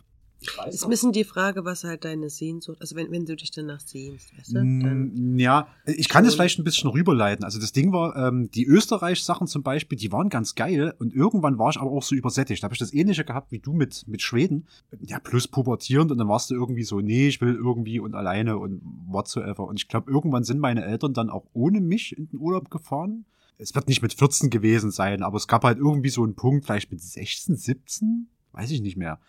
Ist 0.67 0.83
ein 0.83 0.89
bisschen 0.89 1.11
die 1.11 1.23
Frage, 1.23 1.63
was 1.63 1.83
halt 1.83 2.03
deine 2.03 2.29
Sehnsucht, 2.29 2.77
also 2.81 2.95
wenn, 2.95 3.11
wenn 3.11 3.25
du 3.25 3.35
dich 3.35 3.51
danach 3.51 3.79
sehnst, 3.79 4.37
weißt 4.37 4.49
du? 4.49 4.53
Dann 4.55 5.11
Mm, 5.13 5.39
Ja, 5.39 5.67
ich 5.85 6.09
kann 6.09 6.25
das 6.25 6.35
vielleicht 6.35 6.59
ein 6.59 6.63
bisschen 6.65 6.89
rüberleiten. 6.89 7.45
Also 7.45 7.59
das 7.59 7.71
Ding 7.71 7.93
war, 7.93 8.15
ähm, 8.15 8.51
die 8.51 8.65
Österreich-Sachen 8.65 9.47
zum 9.47 9.63
Beispiel, 9.63 9.97
die 9.97 10.11
waren 10.11 10.29
ganz 10.29 10.55
geil 10.55 10.93
und 10.99 11.13
irgendwann 11.13 11.57
war 11.59 11.69
ich 11.69 11.77
aber 11.77 11.91
auch 11.91 12.03
so 12.03 12.15
übersättigt. 12.15 12.61
Da 12.61 12.65
habe 12.65 12.73
ich 12.73 12.79
das 12.79 12.93
ähnliche 12.93 13.23
gehabt 13.23 13.51
wie 13.51 13.59
du 13.59 13.73
mit, 13.73 14.05
mit 14.07 14.21
Schweden. 14.21 14.67
Ja, 15.01 15.19
plus 15.19 15.47
pubertierend 15.47 16.11
und 16.11 16.17
dann 16.17 16.27
warst 16.27 16.49
du 16.49 16.55
irgendwie 16.55 16.83
so, 16.83 16.99
nee, 16.99 17.27
ich 17.27 17.39
will 17.39 17.55
irgendwie 17.55 17.99
und 17.99 18.13
alleine 18.15 18.57
und 18.57 18.81
whatsoever. 19.07 19.65
Und 19.65 19.79
ich 19.79 19.87
glaube, 19.87 20.11
irgendwann 20.11 20.43
sind 20.43 20.59
meine 20.59 20.83
Eltern 20.83 21.13
dann 21.13 21.29
auch 21.29 21.45
ohne 21.53 21.79
mich 21.79 22.17
in 22.17 22.27
den 22.27 22.39
Urlaub 22.39 22.69
gefahren. 22.69 23.25
Es 23.57 23.75
wird 23.75 23.87
nicht 23.87 24.01
mit 24.01 24.13
14 24.13 24.49
gewesen 24.49 24.91
sein, 24.91 25.23
aber 25.23 25.37
es 25.37 25.47
gab 25.47 25.63
halt 25.63 25.77
irgendwie 25.77 26.09
so 26.09 26.23
einen 26.23 26.35
Punkt, 26.35 26.65
vielleicht 26.65 26.91
mit 26.91 27.01
16, 27.01 27.55
17, 27.55 28.27
weiß 28.51 28.71
ich 28.71 28.81
nicht 28.81 28.97
mehr, 28.97 29.19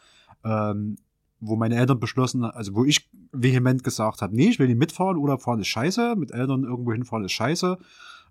ähm, 0.44 0.96
wo 1.40 1.56
meine 1.56 1.76
Eltern 1.76 2.00
beschlossen, 2.00 2.44
also 2.44 2.74
wo 2.74 2.84
ich 2.84 3.10
vehement 3.32 3.84
gesagt 3.84 4.22
habe, 4.22 4.34
nee, 4.34 4.48
ich 4.48 4.58
will 4.58 4.68
nicht 4.68 4.78
mitfahren, 4.78 5.16
Urlaub 5.16 5.42
fahren 5.42 5.60
ist 5.60 5.68
scheiße, 5.68 6.16
mit 6.16 6.30
Eltern 6.30 6.64
irgendwo 6.64 6.92
hinfahren 6.92 7.24
ist 7.24 7.32
scheiße. 7.32 7.78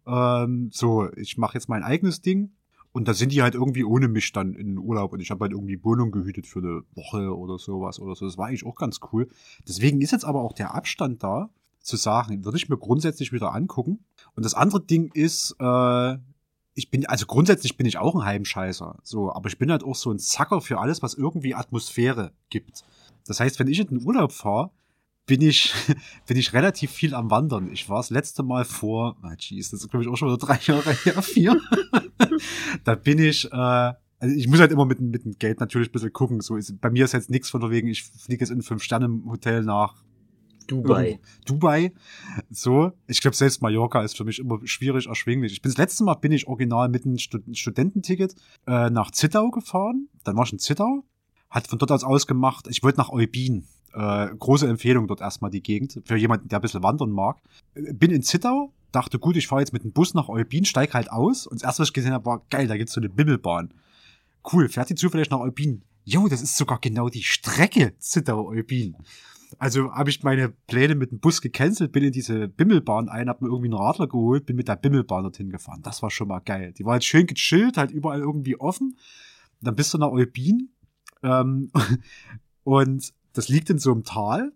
Ähm, 0.06 0.70
so, 0.72 1.10
ich 1.16 1.38
mache 1.38 1.56
jetzt 1.56 1.70
mein 1.70 1.84
eigenes 1.84 2.22
Ding. 2.22 2.52
Und 2.94 3.08
da 3.08 3.16
sind 3.16 3.32
die 3.32 3.42
halt 3.42 3.56
irgendwie 3.56 3.84
ohne 3.84 4.08
mich 4.08 4.32
dann 4.34 4.54
in 4.54 4.78
Urlaub 4.78 5.14
und 5.14 5.20
ich 5.20 5.32
habe 5.32 5.42
halt 5.42 5.52
irgendwie 5.52 5.84
Wohnung 5.84 6.12
gehütet 6.12 6.46
für 6.46 6.60
eine 6.60 6.84
Woche 6.94 7.36
oder 7.36 7.58
sowas 7.58 8.00
oder 8.00 8.14
so. 8.16 8.26
Das 8.26 8.38
war 8.38 8.48
eigentlich 8.48 8.68
auch 8.68 8.76
ganz 8.76 9.00
cool. 9.12 9.28
Deswegen 9.68 10.00
ist 10.00 10.12
jetzt 10.12 10.26
aber 10.26 10.42
auch 10.42 10.54
der 10.54 10.76
Abstand 10.76 11.24
da, 11.24 11.50
zu 11.84 11.98
sagen, 11.98 12.46
würde 12.46 12.58
ich 12.58 12.70
mir 12.70 12.78
grundsätzlich 12.78 13.32
wieder 13.32 13.54
angucken. 13.54 14.06
Und 14.36 14.44
das 14.44 14.56
andere 14.56 14.82
Ding 14.82 15.12
ist, 15.14 15.56
äh, 15.60 16.18
ich 16.76 16.90
bin, 16.90 17.06
also 17.06 17.26
grundsätzlich 17.26 17.78
bin 17.78 17.86
ich 17.86 17.98
auch 17.98 18.16
ein 18.16 18.26
Heimscheißer, 18.26 18.98
so, 19.04 19.32
aber 19.32 19.48
ich 19.48 19.60
bin 19.60 19.70
halt 19.70 19.84
auch 19.84 19.96
so 19.96 20.12
ein 20.12 20.18
Zacker 20.18 20.62
für 20.62 20.80
alles, 20.80 21.04
was 21.04 21.14
irgendwie 21.14 21.54
Atmosphäre 21.54 22.32
gibt. 22.50 22.84
Das 23.28 23.40
heißt, 23.40 23.60
wenn 23.60 23.68
ich 23.68 23.80
in 23.80 23.88
den 23.88 24.04
Urlaub 24.04 24.32
fahre, 24.32 24.72
bin 25.26 25.42
ich, 25.42 25.74
bin 26.26 26.38
ich 26.38 26.54
relativ 26.54 26.92
viel 26.92 27.14
am 27.14 27.30
Wandern. 27.30 27.72
Ich 27.72 27.90
war 27.90 27.98
das 27.98 28.10
letzte 28.10 28.44
Mal 28.44 28.66
vor, 28.66 29.18
ah, 29.22 29.36
jeez, 29.38 29.70
das 29.70 29.82
ist 29.82 29.90
glaube 29.90 30.04
ich 30.04 30.10
auch 30.10 30.18
schon 30.18 30.30
wieder 30.30 30.38
drei 30.38 30.60
Jahre 30.66 30.92
her, 31.04 31.22
vier. 31.22 31.62
da 32.84 32.96
bin 32.96 33.20
ich, 33.20 33.52
äh, 33.52 33.94
also 34.20 34.36
ich 34.36 34.48
muss 34.48 34.60
halt 34.60 34.72
immer 34.72 34.86
mit, 34.86 35.00
mit 35.02 35.26
dem 35.26 35.34
Geld 35.34 35.60
natürlich 35.60 35.90
ein 35.90 35.92
bisschen 35.92 36.14
gucken. 36.14 36.40
So 36.42 36.56
ist, 36.56 36.80
bei 36.80 36.90
mir 36.90 37.06
ist 37.06 37.12
jetzt 37.12 37.30
nichts 37.30 37.50
von 37.50 37.62
der 37.62 37.70
wegen, 37.70 37.90
ich 37.90 38.04
fliege 38.04 38.42
jetzt 38.42 38.52
in 38.52 38.62
Fünf-Sterne-Hotel 38.62 39.64
nach 39.64 39.96
Dubai. 40.68 41.20
Dubai. 41.46 41.94
So. 42.50 42.92
Ich 43.08 43.22
glaube, 43.22 43.36
selbst 43.36 43.62
Mallorca 43.62 44.02
ist 44.04 44.18
für 44.18 44.24
mich 44.24 44.40
immer 44.40 44.60
schwierig 44.66 45.08
erschwinglich. 45.08 45.54
Ich 45.54 45.62
bin 45.62 45.72
das 45.72 45.78
letzte 45.78 46.04
Mal 46.04 46.16
bin 46.16 46.32
ich 46.32 46.48
original 46.48 46.90
mit 46.90 47.06
einem 47.06 47.18
Stud 47.18 47.44
Studententicket 47.54 48.36
äh, 48.68 48.90
nach 48.90 49.12
Zittau 49.12 49.50
gefahren. 49.52 50.10
Dann 50.24 50.36
war 50.36 50.46
ich 50.46 50.54
in 50.54 50.60
Zittau. 50.60 51.04
Hat 51.50 51.68
von 51.68 51.78
dort 51.78 51.92
aus 51.92 52.04
ausgemacht, 52.04 52.68
ich 52.68 52.82
wollte 52.82 52.98
nach 52.98 53.10
Eubin. 53.10 53.68
Äh, 53.94 54.30
große 54.40 54.68
Empfehlung 54.68 55.08
dort 55.08 55.22
erstmal 55.22 55.52
die 55.52 55.62
Gegend. 55.62 56.02
Für 56.06 56.16
jemanden, 56.16 56.48
der 56.50 56.60
ein 56.60 56.62
bisschen 56.62 56.82
wandern 56.82 57.12
mag. 57.12 57.38
Äh, 57.76 57.94
Bin 57.94 58.12
in 58.12 58.24
Zittau, 58.24 58.74
dachte, 58.92 59.20
gut, 59.20 59.38
ich 59.38 59.48
fahre 59.48 59.62
jetzt 59.62 59.74
mit 59.74 59.84
dem 59.84 59.92
Bus 59.92 60.14
nach 60.14 60.30
Eubin, 60.30 60.66
steig 60.66 60.94
halt 60.94 61.12
aus. 61.12 61.46
Und 61.46 61.62
das 61.62 61.68
erste, 61.68 61.82
was 61.82 61.90
ich 61.90 61.94
gesehen 61.94 62.14
habe, 62.14 62.26
war 62.26 62.42
geil, 62.50 62.68
da 62.68 62.76
gibt's 62.76 62.94
so 62.94 63.02
eine 63.02 63.10
Bimmelbahn. 63.10 63.74
Cool, 64.52 64.68
fährt 64.68 64.90
die 64.90 64.96
zufällig 64.96 65.30
nach 65.30 65.40
Eubin? 65.40 65.84
Jo, 66.06 66.28
das 66.28 66.42
ist 66.42 66.58
sogar 66.58 66.80
genau 66.80 67.08
die 67.08 67.24
Strecke 67.24 67.94
Zittau-Eubin. 67.98 68.98
Also 69.64 69.94
habe 69.94 70.10
ich 70.10 70.22
meine 70.24 70.50
Pläne 70.50 70.94
mit 70.94 71.12
dem 71.12 71.22
Bus 71.22 71.40
gecancelt, 71.40 71.94
bin 71.94 72.04
in 72.04 72.12
diese 72.12 72.50
Bimmelbahn 72.50 73.08
ein, 73.08 73.30
hab 73.30 73.42
mir 73.42 73.48
irgendwie 73.48 73.68
einen 73.68 73.82
Radler 73.82 74.08
geholt, 74.08 74.46
bin 74.46 74.58
mit 74.58 74.68
der 74.68 74.76
Bimmelbahn 74.76 75.24
dorthin 75.24 75.50
gefahren. 75.52 75.82
Das 75.84 76.04
war 76.04 76.10
schon 76.10 76.28
mal 76.28 76.42
geil. 76.42 76.74
Die 76.74 76.84
war 76.84 76.92
halt 76.92 77.06
schön 77.06 77.28
gechillt, 77.28 77.78
halt 77.78 77.90
überall 77.90 78.20
irgendwie 78.20 78.60
offen. 78.60 78.98
Dann 79.62 79.74
bist 79.74 79.94
du 79.94 80.00
nach 80.00 80.12
Eubin 80.12 80.74
ähm, 81.22 81.72
und 82.66 83.14
das 83.32 83.48
liegt 83.48 83.70
in 83.70 83.80
so 83.80 83.94
einem 83.94 84.04
Tal 84.04 84.52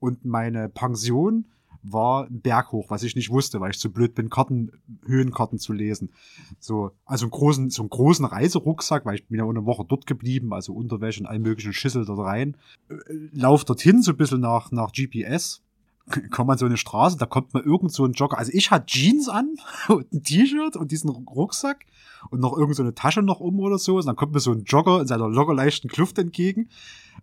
und 0.00 0.22
meine 0.26 0.68
Pension 0.68 1.46
war 1.82 2.26
ein 2.26 2.40
Berg 2.40 2.72
hoch, 2.72 2.86
was 2.90 3.02
ich 3.02 3.16
nicht 3.16 3.30
wusste, 3.30 3.60
weil 3.60 3.70
ich 3.70 3.78
zu 3.78 3.90
blöd 3.90 4.14
bin, 4.14 4.30
Karten, 4.30 4.70
Höhenkarten 5.06 5.58
zu 5.58 5.72
lesen. 5.72 6.10
So, 6.58 6.92
also 7.04 7.24
einen 7.24 7.30
großen, 7.30 7.70
so 7.70 7.82
einen 7.82 7.90
großen 7.90 8.24
Reiserucksack, 8.24 9.06
weil 9.06 9.16
ich 9.16 9.26
bin 9.26 9.38
ja 9.38 9.48
eine 9.48 9.64
Woche 9.64 9.84
dort 9.86 10.06
geblieben, 10.06 10.52
also 10.52 10.74
Unterwäsche 10.74 11.20
und 11.20 11.26
allen 11.26 11.42
möglichen 11.42 11.72
Schüssel 11.72 12.04
dort 12.04 12.20
rein. 12.20 12.56
Äh, 12.88 12.94
Lauf 13.32 13.64
dorthin, 13.64 14.02
so 14.02 14.12
ein 14.12 14.16
bisschen 14.16 14.40
nach, 14.40 14.70
nach 14.72 14.92
GPS. 14.92 15.62
Kommt 16.30 16.48
man 16.48 16.58
so 16.58 16.66
eine 16.66 16.76
Straße, 16.76 17.18
da 17.18 17.26
kommt 17.26 17.54
mal 17.54 17.62
irgend 17.62 17.92
so 17.92 18.04
ein 18.04 18.12
Jogger. 18.12 18.38
Also 18.38 18.52
ich 18.52 18.70
hatte 18.70 18.86
Jeans 18.86 19.28
an 19.28 19.56
und 19.88 20.12
ein 20.12 20.22
T-Shirt 20.22 20.76
und 20.76 20.90
diesen 20.90 21.10
Rucksack 21.10 21.86
und 22.30 22.40
noch 22.40 22.56
irgend 22.56 22.76
so 22.76 22.82
eine 22.82 22.94
Tasche 22.94 23.22
noch 23.22 23.40
um 23.40 23.60
oder 23.60 23.78
so. 23.78 23.96
Und 23.96 24.06
dann 24.06 24.16
kommt 24.16 24.32
mir 24.32 24.40
so 24.40 24.52
ein 24.52 24.64
Jogger 24.64 25.00
in 25.00 25.06
seiner 25.06 25.28
lockerleichten 25.28 25.88
Kluft 25.88 26.18
entgegen, 26.18 26.68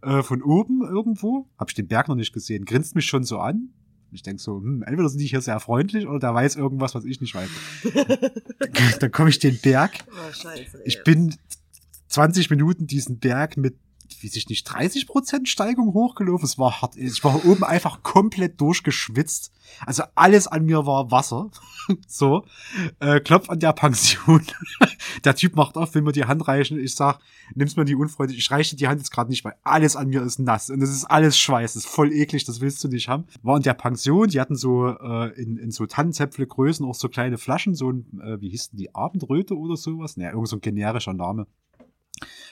äh, 0.01 0.23
von 0.23 0.41
oben 0.41 0.81
irgendwo. 0.83 1.47
Hab 1.57 1.69
ich 1.69 1.75
den 1.75 1.87
Berg 1.87 2.07
noch 2.07 2.15
nicht 2.15 2.33
gesehen, 2.33 2.65
grinst 2.65 2.95
mich 2.95 3.05
schon 3.05 3.23
so 3.23 3.39
an. 3.39 3.69
Ich 4.11 4.23
denk 4.23 4.39
so, 4.39 4.57
hm, 4.57 4.83
entweder 4.83 5.09
sind 5.09 5.19
die 5.19 5.27
hier 5.27 5.41
sehr 5.41 5.59
freundlich 5.59 6.07
oder 6.07 6.19
der 6.19 6.33
weiß 6.33 6.55
irgendwas, 6.55 6.95
was 6.95 7.05
ich 7.05 7.19
nicht 7.21 7.35
weiß. 7.35 7.49
dann 8.99 9.11
komme 9.11 9.29
ich 9.29 9.39
den 9.39 9.59
Berg. 9.59 9.91
Oh, 10.07 10.33
scheiße. 10.33 10.81
Ich 10.85 11.03
bin 11.03 11.35
20 12.07 12.49
Minuten 12.49 12.87
diesen 12.87 13.19
Berg 13.19 13.57
mit, 13.57 13.75
wie 14.21 14.27
sich 14.27 14.49
nicht, 14.49 14.63
30 14.63 15.07
Prozent 15.07 15.49
Steigung 15.49 15.93
hochgelaufen. 15.93 16.45
Es 16.45 16.57
war 16.57 16.81
hart. 16.81 16.95
Ich 16.95 17.23
war 17.23 17.45
oben 17.45 17.63
einfach 17.63 18.03
komplett 18.03 18.59
durchgeschwitzt. 18.59 19.51
Also 19.85 20.03
alles 20.15 20.47
an 20.47 20.65
mir 20.65 20.85
war 20.85 21.11
Wasser. 21.11 21.49
so. 22.07 22.45
Äh, 22.99 23.19
klopf 23.19 23.49
an 23.49 23.59
der 23.59 23.73
Pension. 23.73 24.41
der 25.23 25.35
Typ 25.35 25.55
macht 25.55 25.77
auf, 25.77 25.93
will 25.95 26.01
mir 26.01 26.11
die 26.11 26.25
Hand 26.25 26.47
reichen. 26.47 26.79
Ich 26.79 26.95
sag, 26.95 27.19
nimm's 27.55 27.75
mir 27.75 27.85
die 27.85 27.95
unfreundlich. 27.95 28.39
Ich 28.39 28.51
reiche 28.51 28.75
die 28.75 28.87
Hand 28.87 28.99
jetzt 28.99 29.11
gerade 29.11 29.29
nicht, 29.29 29.43
weil 29.45 29.55
alles 29.63 29.95
an 29.95 30.09
mir 30.09 30.21
ist 30.21 30.39
nass. 30.39 30.69
Und 30.69 30.81
es 30.81 30.89
ist 30.89 31.05
alles 31.05 31.37
Schweiß. 31.37 31.73
Das 31.73 31.85
ist 31.85 31.89
voll 31.89 32.11
eklig. 32.11 32.45
Das 32.45 32.61
willst 32.61 32.83
du 32.83 32.87
nicht 32.87 33.09
haben. 33.09 33.25
War 33.43 33.57
in 33.57 33.63
der 33.63 33.73
Pension. 33.73 34.29
Die 34.29 34.39
hatten 34.39 34.55
so 34.55 34.87
äh, 34.87 35.29
in, 35.41 35.57
in 35.57 35.71
so 35.71 35.85
Tannenzäpfle 35.85 36.47
Größen 36.47 36.85
auch 36.85 36.95
so 36.95 37.09
kleine 37.09 37.37
Flaschen. 37.37 37.75
So 37.75 37.91
ein, 37.91 38.21
äh, 38.21 38.41
wie 38.41 38.49
hieß 38.49 38.71
denn 38.71 38.77
die? 38.77 38.95
Abendröte 38.95 39.57
oder 39.57 39.77
sowas? 39.77 40.17
Naja, 40.17 40.31
irgend 40.31 40.47
so 40.47 40.57
ein 40.57 40.61
generischer 40.61 41.13
Name. 41.13 41.47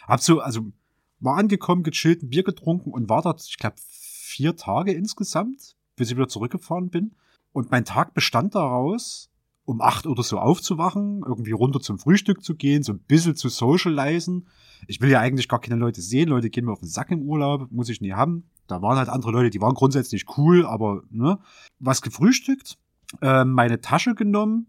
Hab 0.07 0.21
so, 0.21 0.39
also 0.39 0.71
war 1.19 1.37
angekommen, 1.37 1.83
gechillt, 1.83 2.23
ein 2.23 2.29
Bier 2.29 2.43
getrunken 2.43 2.91
und 2.91 3.09
war 3.09 3.21
dort, 3.21 3.43
ich 3.47 3.57
glaube, 3.57 3.77
vier 3.77 4.55
Tage 4.55 4.93
insgesamt, 4.93 5.75
bis 5.95 6.09
ich 6.09 6.17
wieder 6.17 6.27
zurückgefahren 6.27 6.89
bin. 6.89 7.15
Und 7.51 7.71
mein 7.71 7.85
Tag 7.85 8.13
bestand 8.13 8.53
daraus, 8.55 9.29
um 9.63 9.81
acht 9.81 10.05
oder 10.05 10.23
so 10.23 10.37
aufzuwachen, 10.37 11.23
irgendwie 11.25 11.53
runter 11.53 11.79
zum 11.79 11.97
Frühstück 11.97 12.43
zu 12.43 12.55
gehen, 12.55 12.83
so 12.83 12.93
ein 12.93 12.99
bisschen 12.99 13.35
zu 13.35 13.49
socialisen. 13.49 14.47
Ich 14.87 15.01
will 15.01 15.09
ja 15.09 15.19
eigentlich 15.19 15.47
gar 15.47 15.59
keine 15.59 15.77
Leute 15.77 16.01
sehen. 16.01 16.29
Leute 16.29 16.49
gehen 16.49 16.65
mir 16.65 16.73
auf 16.73 16.81
den 16.81 16.89
Sack 16.89 17.11
im 17.11 17.21
Urlaub, 17.21 17.71
muss 17.71 17.89
ich 17.89 18.01
nie 18.01 18.13
haben. 18.13 18.49
Da 18.67 18.81
waren 18.81 18.97
halt 18.97 19.09
andere 19.09 19.31
Leute, 19.31 19.49
die 19.49 19.61
waren 19.61 19.73
grundsätzlich 19.73 20.25
cool, 20.37 20.65
aber 20.65 21.03
ne, 21.09 21.39
was 21.79 22.01
gefrühstückt, 22.01 22.77
äh, 23.21 23.45
meine 23.45 23.81
Tasche 23.81 24.15
genommen, 24.15 24.67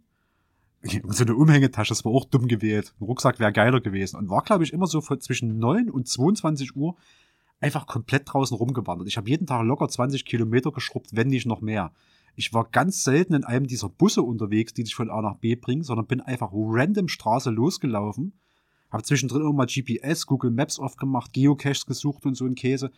so 1.09 1.25
eine 1.25 1.35
Umhängetasche, 1.35 1.91
das 1.91 2.05
war 2.05 2.13
auch 2.13 2.25
dumm 2.25 2.49
gewählt. 2.49 2.95
Ein 3.01 3.05
Rucksack 3.05 3.39
wäre 3.39 3.53
geiler 3.53 3.81
gewesen. 3.81 4.17
Und 4.17 4.29
war, 4.29 4.43
glaube 4.43 4.65
ich, 4.65 4.73
immer 4.73 4.87
so 4.87 5.01
von 5.01 5.21
zwischen 5.21 5.59
9 5.59 5.91
und 5.91 6.09
22 6.09 6.77
Uhr 6.77 6.97
einfach 7.61 7.87
komplett 7.87 8.33
draußen 8.33 8.57
rumgewandert. 8.57 9.09
Ich 9.09 9.17
habe 9.17 9.29
jeden 9.29 9.47
Tag 9.47 9.65
locker 9.65 9.89
20 9.89 10.25
Kilometer 10.25 10.73
geschrubbt, 10.73 11.11
wenn 11.13 11.29
nicht 11.29 11.47
noch 11.47 11.61
mehr. 11.61 11.93
Ich 12.35 12.53
war 12.53 12.69
ganz 12.71 13.03
selten 13.03 13.33
in 13.35 13.45
einem 13.45 13.67
dieser 13.67 13.89
Busse 13.89 14.23
unterwegs, 14.23 14.75
die 14.75 14.85
dich 14.85 14.95
von 14.95 15.11
A 15.11 15.23
nach 15.23 15.37
B 15.37 15.57
bringen, 15.57 15.83
sondern 15.83 16.07
bin 16.07 16.21
einfach 16.21 16.51
random 16.53 17.09
Straße 17.09 17.51
losgelaufen. 17.51 18.35
Habe 18.91 19.03
zwischendrin 19.03 19.41
immer 19.41 19.53
mal 19.53 19.67
GPS, 19.67 20.27
Google 20.27 20.51
Maps 20.51 20.79
aufgemacht, 20.79 21.33
Geocaches 21.33 21.87
gesucht 21.87 22.27
und 22.27 22.35
so 22.35 22.45
ein 22.45 22.55
Käse. 22.55 22.93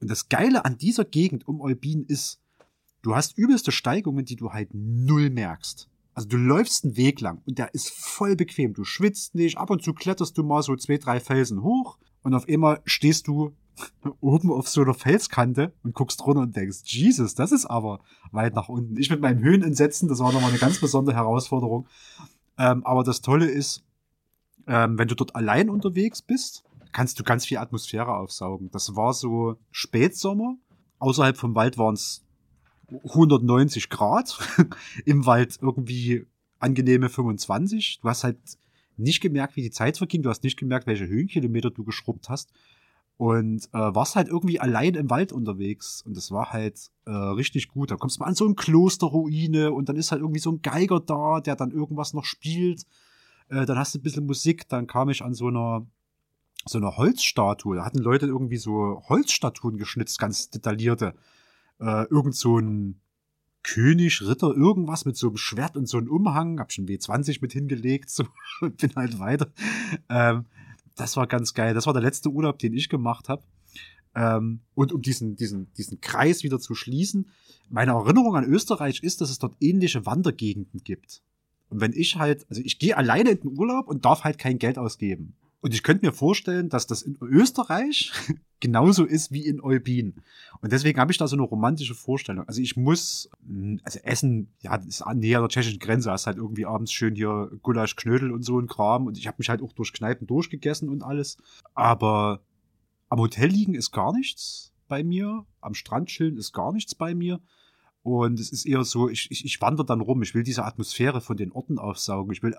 Und 0.00 0.10
das 0.10 0.28
Geile 0.28 0.64
an 0.64 0.78
dieser 0.78 1.04
Gegend 1.04 1.46
um 1.48 1.60
Eubin 1.60 2.04
ist, 2.04 2.40
du 3.02 3.14
hast 3.16 3.36
übelste 3.36 3.72
Steigungen, 3.72 4.24
die 4.24 4.36
du 4.36 4.52
halt 4.52 4.70
null 4.72 5.28
merkst. 5.28 5.88
Also 6.14 6.28
du 6.28 6.36
läufst 6.36 6.84
einen 6.84 6.96
Weg 6.96 7.20
lang 7.20 7.42
und 7.44 7.58
der 7.58 7.74
ist 7.74 7.90
voll 7.90 8.36
bequem. 8.36 8.72
Du 8.72 8.84
schwitzt 8.84 9.34
nicht, 9.34 9.58
ab 9.58 9.70
und 9.70 9.82
zu 9.82 9.92
kletterst 9.92 10.38
du 10.38 10.44
mal 10.44 10.62
so 10.62 10.76
zwei, 10.76 10.96
drei 10.96 11.20
Felsen 11.20 11.62
hoch 11.62 11.98
und 12.22 12.34
auf 12.34 12.48
einmal 12.48 12.80
stehst 12.84 13.26
du 13.26 13.52
oben 14.20 14.52
auf 14.52 14.68
so 14.68 14.82
einer 14.82 14.94
Felskante 14.94 15.72
und 15.82 15.94
guckst 15.94 16.24
runter 16.24 16.42
und 16.42 16.56
denkst, 16.56 16.82
Jesus, 16.84 17.34
das 17.34 17.52
ist 17.52 17.66
aber 17.66 18.00
weit 18.30 18.54
nach 18.54 18.68
unten. 18.68 18.96
Ich 18.96 19.10
mit 19.10 19.20
meinem 19.20 19.42
Höhenentsetzen, 19.42 20.08
das 20.08 20.20
war 20.20 20.32
nochmal 20.32 20.50
eine 20.50 20.58
ganz 20.58 20.80
besondere 20.80 21.16
Herausforderung. 21.16 21.88
Ähm, 22.56 22.84
aber 22.86 23.02
das 23.02 23.20
Tolle 23.20 23.46
ist, 23.46 23.84
ähm, 24.66 24.96
wenn 24.98 25.08
du 25.08 25.16
dort 25.16 25.34
allein 25.34 25.68
unterwegs 25.68 26.22
bist, 26.22 26.64
kannst 26.92 27.18
du 27.18 27.24
ganz 27.24 27.44
viel 27.46 27.58
Atmosphäre 27.58 28.16
aufsaugen. 28.16 28.70
Das 28.70 28.94
war 28.94 29.12
so 29.12 29.56
Spätsommer. 29.72 30.56
Außerhalb 31.00 31.36
vom 31.36 31.54
Wald 31.56 31.76
waren 31.76 31.94
es 31.94 32.24
190 32.90 33.88
Grad. 33.88 34.38
Im 35.04 35.26
Wald 35.26 35.58
irgendwie 35.60 36.26
angenehme 36.58 37.08
25. 37.08 38.00
Du 38.02 38.08
hast 38.08 38.24
halt 38.24 38.38
nicht 38.96 39.20
gemerkt, 39.20 39.56
wie 39.56 39.62
die 39.62 39.70
Zeit 39.70 39.98
verging. 39.98 40.22
Du 40.22 40.30
hast 40.30 40.44
nicht 40.44 40.58
gemerkt, 40.58 40.86
welche 40.86 41.06
Höhenkilometer 41.06 41.70
du 41.70 41.84
geschrubbt 41.84 42.28
hast. 42.28 42.52
und 43.16 43.66
äh, 43.72 43.78
warst 43.78 44.16
halt 44.16 44.28
irgendwie 44.28 44.58
allein 44.58 44.94
im 44.94 45.08
Wald 45.08 45.32
unterwegs 45.32 46.02
und 46.02 46.16
das 46.16 46.32
war 46.32 46.52
halt 46.52 46.90
äh, 47.06 47.10
richtig 47.10 47.68
gut. 47.68 47.90
Da 47.90 47.96
kommst 47.96 48.16
du 48.16 48.20
mal 48.20 48.26
an 48.26 48.34
so 48.34 48.44
eine 48.44 48.54
Klosterruine 48.56 49.72
und 49.72 49.88
dann 49.88 49.96
ist 49.96 50.10
halt 50.10 50.20
irgendwie 50.20 50.40
so 50.40 50.50
ein 50.50 50.62
Geiger 50.62 51.00
da, 51.00 51.40
der 51.40 51.54
dann 51.54 51.70
irgendwas 51.70 52.12
noch 52.12 52.24
spielt. 52.24 52.86
Äh, 53.48 53.66
dann 53.66 53.78
hast 53.78 53.94
du 53.94 53.98
ein 53.98 54.02
bisschen 54.02 54.26
Musik, 54.26 54.68
dann 54.68 54.86
kam 54.86 55.10
ich 55.10 55.22
an 55.22 55.34
so 55.34 55.46
einer 55.48 55.86
so 56.66 56.78
einer 56.78 56.96
Holzstatue. 56.96 57.76
Da 57.76 57.84
hatten 57.84 57.98
Leute 57.98 58.26
irgendwie 58.26 58.56
so 58.56 59.02
Holzstatuen 59.08 59.76
geschnitzt, 59.76 60.18
ganz 60.18 60.50
detaillierte. 60.50 61.14
Äh, 61.80 62.04
irgend 62.10 62.34
so 62.34 62.58
ein 62.58 63.00
König, 63.62 64.22
Ritter, 64.22 64.54
irgendwas 64.54 65.04
mit 65.04 65.16
so 65.16 65.28
einem 65.28 65.36
Schwert 65.36 65.76
und 65.76 65.88
so 65.88 65.98
einem 65.98 66.08
Umhang. 66.08 66.60
Hab 66.60 66.72
schon 66.72 66.86
W20 66.86 67.38
mit 67.40 67.52
hingelegt 67.52 68.10
so, 68.10 68.24
und 68.60 68.76
bin 68.76 68.94
halt 68.94 69.18
weiter. 69.18 69.52
Ähm, 70.08 70.44
das 70.96 71.16
war 71.16 71.26
ganz 71.26 71.54
geil. 71.54 71.74
Das 71.74 71.86
war 71.86 71.92
der 71.92 72.02
letzte 72.02 72.28
Urlaub, 72.30 72.58
den 72.58 72.74
ich 72.74 72.88
gemacht 72.88 73.28
habe. 73.28 73.42
Ähm, 74.14 74.60
und 74.74 74.92
um 74.92 75.02
diesen, 75.02 75.34
diesen, 75.36 75.72
diesen 75.74 76.00
Kreis 76.00 76.44
wieder 76.44 76.60
zu 76.60 76.74
schließen, 76.74 77.30
meine 77.68 77.92
Erinnerung 77.92 78.36
an 78.36 78.44
Österreich 78.44 79.02
ist, 79.02 79.20
dass 79.20 79.30
es 79.30 79.38
dort 79.38 79.56
ähnliche 79.60 80.06
Wandergegenden 80.06 80.84
gibt. 80.84 81.22
Und 81.70 81.80
wenn 81.80 81.92
ich 81.92 82.16
halt, 82.16 82.46
also 82.48 82.62
ich 82.62 82.78
gehe 82.78 82.96
alleine 82.96 83.30
in 83.30 83.40
den 83.40 83.58
Urlaub 83.58 83.88
und 83.88 84.04
darf 84.04 84.22
halt 84.22 84.38
kein 84.38 84.58
Geld 84.58 84.78
ausgeben. 84.78 85.34
Und 85.64 85.72
ich 85.72 85.82
könnte 85.82 86.04
mir 86.04 86.12
vorstellen, 86.12 86.68
dass 86.68 86.86
das 86.86 87.00
in 87.00 87.16
Österreich 87.22 88.12
genauso 88.60 89.06
ist 89.06 89.32
wie 89.32 89.46
in 89.46 89.62
Eubin. 89.62 90.16
Und 90.60 90.72
deswegen 90.72 91.00
habe 91.00 91.10
ich 91.10 91.16
da 91.16 91.26
so 91.26 91.36
eine 91.36 91.42
romantische 91.42 91.94
Vorstellung. 91.94 92.46
Also 92.46 92.60
ich 92.60 92.76
muss, 92.76 93.30
hm, 93.46 93.80
also 93.82 93.98
Essen, 94.00 94.52
ja, 94.60 94.76
das 94.76 94.86
ist 94.86 95.06
näher 95.14 95.40
der 95.40 95.48
tschechischen 95.48 95.78
Grenze, 95.78 96.10
hast 96.10 96.26
halt 96.26 96.36
irgendwie 96.36 96.66
abends 96.66 96.92
schön 96.92 97.14
hier 97.14 97.50
Gulasch, 97.62 97.96
Knödel 97.96 98.30
und 98.30 98.42
so 98.42 98.58
ein 98.58 98.66
Kram. 98.66 99.06
Und 99.06 99.16
ich 99.16 99.26
habe 99.26 99.36
mich 99.38 99.48
halt 99.48 99.62
auch 99.62 99.72
durch 99.72 99.94
Kneipen 99.94 100.26
durchgegessen 100.26 100.90
und 100.90 101.02
alles. 101.02 101.38
Aber 101.72 102.42
am 103.08 103.20
Hotel 103.20 103.48
liegen 103.48 103.74
ist 103.74 103.90
gar 103.90 104.12
nichts 104.12 104.70
bei 104.86 105.02
mir. 105.02 105.46
Am 105.62 105.72
Strand 105.72 106.10
chillen 106.10 106.36
ist 106.36 106.52
gar 106.52 106.74
nichts 106.74 106.94
bei 106.94 107.14
mir. 107.14 107.40
Und 108.02 108.38
es 108.38 108.52
ist 108.52 108.66
eher 108.66 108.84
so, 108.84 109.08
ich, 109.08 109.30
ich, 109.30 109.46
ich 109.46 109.62
wandere 109.62 109.86
dann 109.86 110.02
rum. 110.02 110.20
Ich 110.22 110.34
will 110.34 110.42
diese 110.42 110.66
Atmosphäre 110.66 111.22
von 111.22 111.38
den 111.38 111.52
Orten 111.52 111.78
aufsaugen. 111.78 112.34
Ich 112.34 112.42
will 112.42 112.54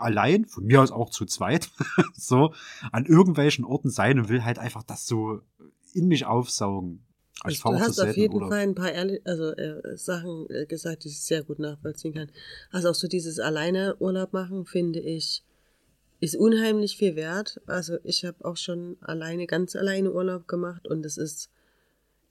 allein, 0.00 0.46
von 0.46 0.64
mir 0.64 0.82
aus 0.82 0.90
auch 0.90 1.10
zu 1.10 1.26
zweit, 1.26 1.70
so 2.14 2.52
an 2.92 3.06
irgendwelchen 3.06 3.64
Orten 3.64 3.90
sein 3.90 4.18
und 4.18 4.28
will 4.28 4.44
halt 4.44 4.58
einfach 4.58 4.82
das 4.82 5.06
so 5.06 5.40
in 5.92 6.08
mich 6.08 6.26
aufsaugen. 6.26 7.04
Ich 7.46 7.64
also 7.64 7.78
du 7.78 7.84
hast 7.84 8.00
auf 8.00 8.16
jeden 8.16 8.40
Fall 8.40 8.60
ein 8.60 8.74
paar 8.74 8.90
ehrlich, 8.90 9.20
also, 9.24 9.52
äh, 9.52 9.96
Sachen 9.96 10.50
äh, 10.50 10.66
gesagt, 10.66 11.04
die 11.04 11.08
ich 11.08 11.20
sehr 11.20 11.44
gut 11.44 11.60
nachvollziehen 11.60 12.14
kann. 12.14 12.32
Also 12.72 12.90
auch 12.90 12.94
so 12.94 13.06
dieses 13.06 13.38
alleine 13.38 13.96
Urlaub 14.00 14.32
machen, 14.32 14.66
finde 14.66 14.98
ich, 14.98 15.44
ist 16.20 16.36
unheimlich 16.36 16.96
viel 16.96 17.14
wert. 17.14 17.60
Also 17.66 17.98
ich 18.02 18.24
habe 18.24 18.44
auch 18.44 18.56
schon 18.56 18.96
alleine, 19.00 19.46
ganz 19.46 19.76
alleine 19.76 20.12
Urlaub 20.12 20.48
gemacht 20.48 20.88
und 20.88 21.06
es 21.06 21.16
ist, 21.16 21.48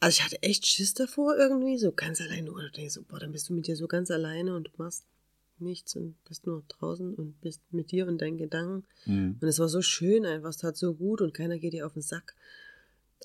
also 0.02 0.18
ich 0.18 0.26
hatte 0.26 0.44
echt 0.44 0.68
Schiss 0.68 0.94
davor 0.94 1.38
irgendwie, 1.38 1.78
so 1.78 1.94
ganz 1.94 2.20
alleine 2.20 2.52
Urlaub. 2.52 2.78
Ich 2.78 2.92
so, 2.92 3.02
boah, 3.04 3.20
dann 3.20 3.32
bist 3.32 3.48
du 3.48 3.54
mit 3.54 3.68
dir 3.68 3.78
so 3.78 3.88
ganz 3.88 4.12
alleine 4.12 4.58
und 4.58 4.68
du 4.68 4.72
machst 4.76 5.06
nichts 5.62 5.96
und 5.96 6.16
bist 6.26 6.46
nur 6.46 6.64
draußen 6.68 7.14
und 7.14 7.40
bist 7.42 7.62
mit 7.72 7.92
dir 7.92 8.08
und 8.08 8.22
deinen 8.22 8.38
Gedanken. 8.38 8.86
Mhm. 9.06 9.38
Und 9.40 9.48
es 9.48 9.60
war 9.60 9.70
so 9.70 9.82
schön 9.82 10.26
einfach, 10.26 10.50
es 10.50 10.58
tat 10.58 10.78
so 10.78 10.94
gut 10.94 11.22
und 11.22 11.34
keiner 11.34 11.58
geht 11.58 11.74
dir 11.74 11.86
auf 11.86 11.94
den 11.94 12.02
Sack. 12.02 12.36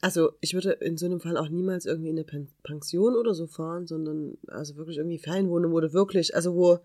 Also 0.00 0.32
ich 0.40 0.54
würde 0.54 0.72
in 0.72 0.96
so 0.96 1.06
einem 1.06 1.20
Fall 1.20 1.36
auch 1.36 1.48
niemals 1.48 1.86
irgendwie 1.86 2.10
in 2.10 2.18
eine 2.18 2.46
Pension 2.62 3.14
oder 3.14 3.34
so 3.34 3.46
fahren, 3.46 3.86
sondern 3.86 4.38
also 4.48 4.76
wirklich 4.76 4.96
irgendwie 4.96 5.18
Ferienwohnung, 5.18 5.72
wo 5.72 5.80
du 5.80 5.92
wirklich, 5.92 6.34
also 6.34 6.54
wo, 6.54 6.78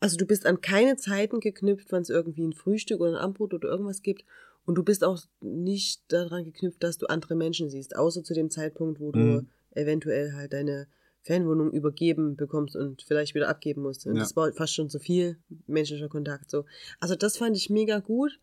also 0.00 0.16
du 0.16 0.26
bist 0.26 0.46
an 0.46 0.60
keine 0.60 0.96
Zeiten 0.96 1.40
geknüpft, 1.40 1.92
wann 1.92 2.02
es 2.02 2.10
irgendwie 2.10 2.46
ein 2.46 2.52
Frühstück 2.52 3.00
oder 3.00 3.12
ein 3.12 3.16
Abendbrot 3.22 3.54
oder 3.54 3.68
irgendwas 3.68 4.02
gibt. 4.02 4.24
Und 4.66 4.76
du 4.76 4.82
bist 4.82 5.04
auch 5.04 5.20
nicht 5.40 6.02
daran 6.08 6.44
geknüpft, 6.44 6.82
dass 6.82 6.96
du 6.96 7.06
andere 7.06 7.34
Menschen 7.34 7.68
siehst, 7.68 7.96
außer 7.96 8.24
zu 8.24 8.32
dem 8.32 8.50
Zeitpunkt, 8.50 8.98
wo 8.98 9.12
du 9.12 9.18
mhm. 9.18 9.48
eventuell 9.72 10.32
halt 10.32 10.54
deine 10.54 10.86
Fernwohnung 11.24 11.72
übergeben 11.72 12.36
bekommst 12.36 12.76
und 12.76 13.02
vielleicht 13.02 13.34
wieder 13.34 13.48
abgeben 13.48 13.82
musst. 13.82 14.06
Und 14.06 14.16
ja. 14.16 14.20
das 14.20 14.36
war 14.36 14.52
fast 14.52 14.74
schon 14.74 14.90
zu 14.90 14.98
viel 14.98 15.38
menschlicher 15.66 16.08
Kontakt. 16.08 16.50
So. 16.50 16.66
Also 17.00 17.16
das 17.16 17.38
fand 17.38 17.56
ich 17.56 17.70
mega 17.70 17.98
gut. 18.00 18.38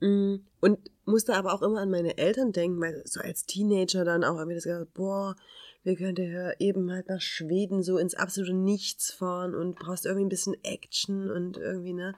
Mm, 0.00 0.36
und 0.60 0.90
musste 1.04 1.34
aber 1.34 1.54
auch 1.54 1.62
immer 1.62 1.80
an 1.80 1.90
meine 1.90 2.18
Eltern 2.18 2.52
denken, 2.52 2.80
weil 2.80 3.02
so 3.06 3.20
als 3.20 3.46
Teenager 3.46 4.04
dann 4.04 4.24
auch 4.24 4.36
irgendwie 4.36 4.56
das 4.56 4.64
gesagt, 4.64 4.94
boah, 4.94 5.36
wir 5.84 5.94
könnten 5.94 6.32
ja 6.32 6.52
eben 6.58 6.90
halt 6.90 7.08
nach 7.08 7.20
Schweden 7.20 7.84
so 7.84 7.98
ins 7.98 8.16
absolute 8.16 8.52
Nichts 8.52 9.12
fahren 9.12 9.54
und 9.54 9.76
brauchst 9.76 10.06
irgendwie 10.06 10.26
ein 10.26 10.30
bisschen 10.30 10.56
Action 10.64 11.30
und 11.30 11.56
irgendwie, 11.56 11.92
ne? 11.92 12.16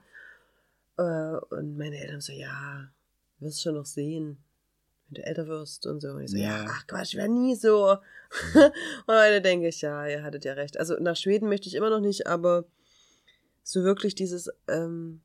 Äh, 0.97 1.37
und 1.55 1.77
meine 1.77 1.99
Eltern 1.99 2.21
so, 2.21 2.33
ja, 2.33 2.89
wirst 3.37 3.61
schon 3.61 3.75
noch 3.75 3.85
sehen 3.85 4.39
wenn 5.09 5.21
du 5.21 5.27
älter 5.27 5.47
wirst 5.47 5.85
und 5.85 6.01
so. 6.01 6.09
Und 6.09 6.23
ich 6.23 6.31
so, 6.31 6.37
ja, 6.37 6.65
ach 6.67 6.87
Quatsch, 6.87 7.15
wäre 7.15 7.29
nie 7.29 7.55
so. 7.55 7.97
und 8.53 9.15
heute 9.15 9.41
denke 9.41 9.67
ich, 9.67 9.81
ja, 9.81 10.07
ihr 10.07 10.23
hattet 10.23 10.45
ja 10.45 10.53
recht. 10.53 10.79
Also 10.79 10.95
nach 10.99 11.15
Schweden 11.15 11.49
möchte 11.49 11.67
ich 11.67 11.75
immer 11.75 11.89
noch 11.89 11.99
nicht, 11.99 12.27
aber 12.27 12.65
so 13.63 13.83
wirklich 13.83 14.15
dieses, 14.15 14.49
ähm, 14.67 15.21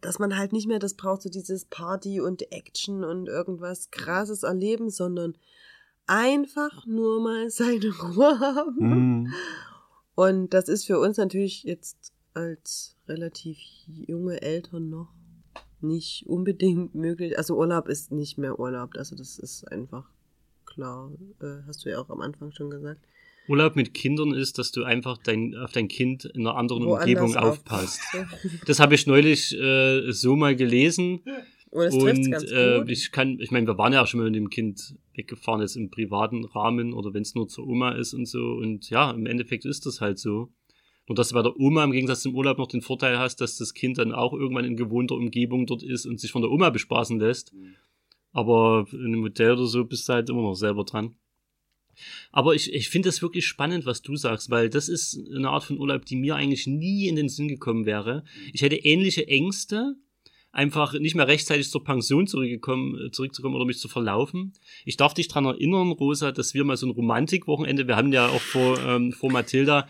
dass 0.00 0.18
man 0.18 0.36
halt 0.36 0.52
nicht 0.52 0.66
mehr 0.66 0.78
das 0.78 0.94
braucht, 0.94 1.22
so 1.22 1.28
dieses 1.28 1.66
Party 1.66 2.20
und 2.20 2.50
Action 2.52 3.04
und 3.04 3.28
irgendwas 3.28 3.90
krasses 3.90 4.42
erleben, 4.42 4.90
sondern 4.90 5.36
einfach 6.06 6.86
nur 6.86 7.22
mal 7.22 7.50
seine 7.50 7.94
Ruhe 7.98 8.40
haben. 8.40 8.76
Mhm. 8.78 9.34
Und 10.14 10.54
das 10.54 10.68
ist 10.68 10.86
für 10.86 10.98
uns 10.98 11.16
natürlich 11.16 11.64
jetzt 11.64 12.12
als 12.34 12.96
relativ 13.08 13.58
junge 13.86 14.40
Eltern 14.40 14.88
noch 14.88 15.12
nicht 15.84 16.26
unbedingt 16.26 16.94
möglich. 16.94 17.38
Also 17.38 17.56
Urlaub 17.56 17.88
ist 17.88 18.10
nicht 18.10 18.38
mehr 18.38 18.58
Urlaub. 18.58 18.90
Also 18.96 19.14
das 19.16 19.38
ist 19.38 19.70
einfach 19.70 20.08
klar. 20.64 21.12
Äh, 21.40 21.66
hast 21.66 21.84
du 21.84 21.90
ja 21.90 22.00
auch 22.00 22.10
am 22.10 22.20
Anfang 22.20 22.52
schon 22.52 22.70
gesagt. 22.70 23.00
Urlaub 23.46 23.76
mit 23.76 23.92
Kindern 23.92 24.32
ist, 24.32 24.58
dass 24.58 24.72
du 24.72 24.84
einfach 24.84 25.18
dein, 25.18 25.54
auf 25.54 25.72
dein 25.72 25.88
Kind 25.88 26.24
in 26.24 26.46
einer 26.46 26.56
anderen 26.56 26.86
Woanders 26.86 27.20
Umgebung 27.22 27.36
aufpasst. 27.36 28.00
das 28.66 28.80
habe 28.80 28.94
ich 28.94 29.06
neulich 29.06 29.54
äh, 29.58 30.10
so 30.12 30.34
mal 30.34 30.56
gelesen. 30.56 31.20
Oh, 31.70 31.80
und 31.80 32.32
äh, 32.52 32.84
ich 32.90 33.10
kann, 33.10 33.40
ich 33.40 33.50
meine, 33.50 33.66
wir 33.66 33.76
waren 33.76 33.92
ja 33.92 34.02
auch 34.02 34.06
schon 34.06 34.20
mal 34.20 34.26
mit 34.26 34.36
dem 34.36 34.48
Kind 34.48 34.94
weggefahren, 35.14 35.60
jetzt 35.60 35.76
im 35.76 35.90
privaten 35.90 36.44
Rahmen 36.44 36.94
oder 36.94 37.12
wenn 37.12 37.22
es 37.22 37.34
nur 37.34 37.48
zur 37.48 37.66
Oma 37.66 37.92
ist 37.92 38.14
und 38.14 38.26
so. 38.26 38.38
Und 38.38 38.88
ja, 38.90 39.10
im 39.10 39.26
Endeffekt 39.26 39.64
ist 39.64 39.84
das 39.84 40.00
halt 40.00 40.18
so. 40.18 40.52
Nur 41.06 41.16
dass 41.16 41.28
du 41.28 41.34
bei 41.34 41.42
der 41.42 41.58
Oma 41.58 41.84
im 41.84 41.92
Gegensatz 41.92 42.22
zum 42.22 42.34
Urlaub 42.34 42.58
noch 42.58 42.66
den 42.66 42.80
Vorteil 42.80 43.18
hast, 43.18 43.40
dass 43.40 43.58
das 43.58 43.74
Kind 43.74 43.98
dann 43.98 44.12
auch 44.12 44.32
irgendwann 44.32 44.64
in 44.64 44.76
gewohnter 44.76 45.16
Umgebung 45.16 45.66
dort 45.66 45.82
ist 45.82 46.06
und 46.06 46.18
sich 46.18 46.32
von 46.32 46.42
der 46.42 46.50
Oma 46.50 46.70
bespaßen 46.70 47.18
lässt. 47.18 47.52
Mhm. 47.52 47.74
Aber 48.32 48.86
in 48.92 49.06
einem 49.06 49.22
Hotel 49.22 49.52
oder 49.52 49.66
so 49.66 49.84
bist 49.84 50.08
du 50.08 50.14
halt 50.14 50.28
immer 50.28 50.42
noch 50.42 50.54
selber 50.54 50.84
dran. 50.84 51.14
Aber 52.32 52.54
ich, 52.54 52.72
ich 52.72 52.88
finde 52.88 53.08
das 53.08 53.22
wirklich 53.22 53.46
spannend, 53.46 53.86
was 53.86 54.02
du 54.02 54.16
sagst, 54.16 54.50
weil 54.50 54.68
das 54.68 54.88
ist 54.88 55.20
eine 55.34 55.50
Art 55.50 55.64
von 55.64 55.78
Urlaub, 55.78 56.04
die 56.04 56.16
mir 56.16 56.34
eigentlich 56.34 56.66
nie 56.66 57.06
in 57.06 57.16
den 57.16 57.28
Sinn 57.28 57.48
gekommen 57.48 57.86
wäre. 57.86 58.24
Ich 58.52 58.62
hätte 58.62 58.76
ähnliche 58.76 59.28
Ängste, 59.28 59.94
einfach 60.50 60.92
nicht 60.94 61.16
mehr 61.16 61.26
rechtzeitig 61.26 61.68
zur 61.68 61.84
Pension 61.84 62.26
zurückgekommen, 62.26 63.12
zurückzukommen 63.12 63.56
oder 63.56 63.64
mich 63.64 63.78
zu 63.78 63.88
verlaufen. 63.88 64.52
Ich 64.84 64.96
darf 64.96 65.14
dich 65.14 65.28
dran 65.28 65.44
erinnern, 65.44 65.92
Rosa, 65.92 66.32
dass 66.32 66.54
wir 66.54 66.64
mal 66.64 66.76
so 66.76 66.86
ein 66.86 66.92
Romantikwochenende, 66.92 67.88
wir 67.88 67.96
haben 67.96 68.12
ja 68.12 68.28
auch 68.28 68.40
vor, 68.40 68.78
ähm, 68.80 69.12
vor 69.12 69.30
Mathilda 69.30 69.88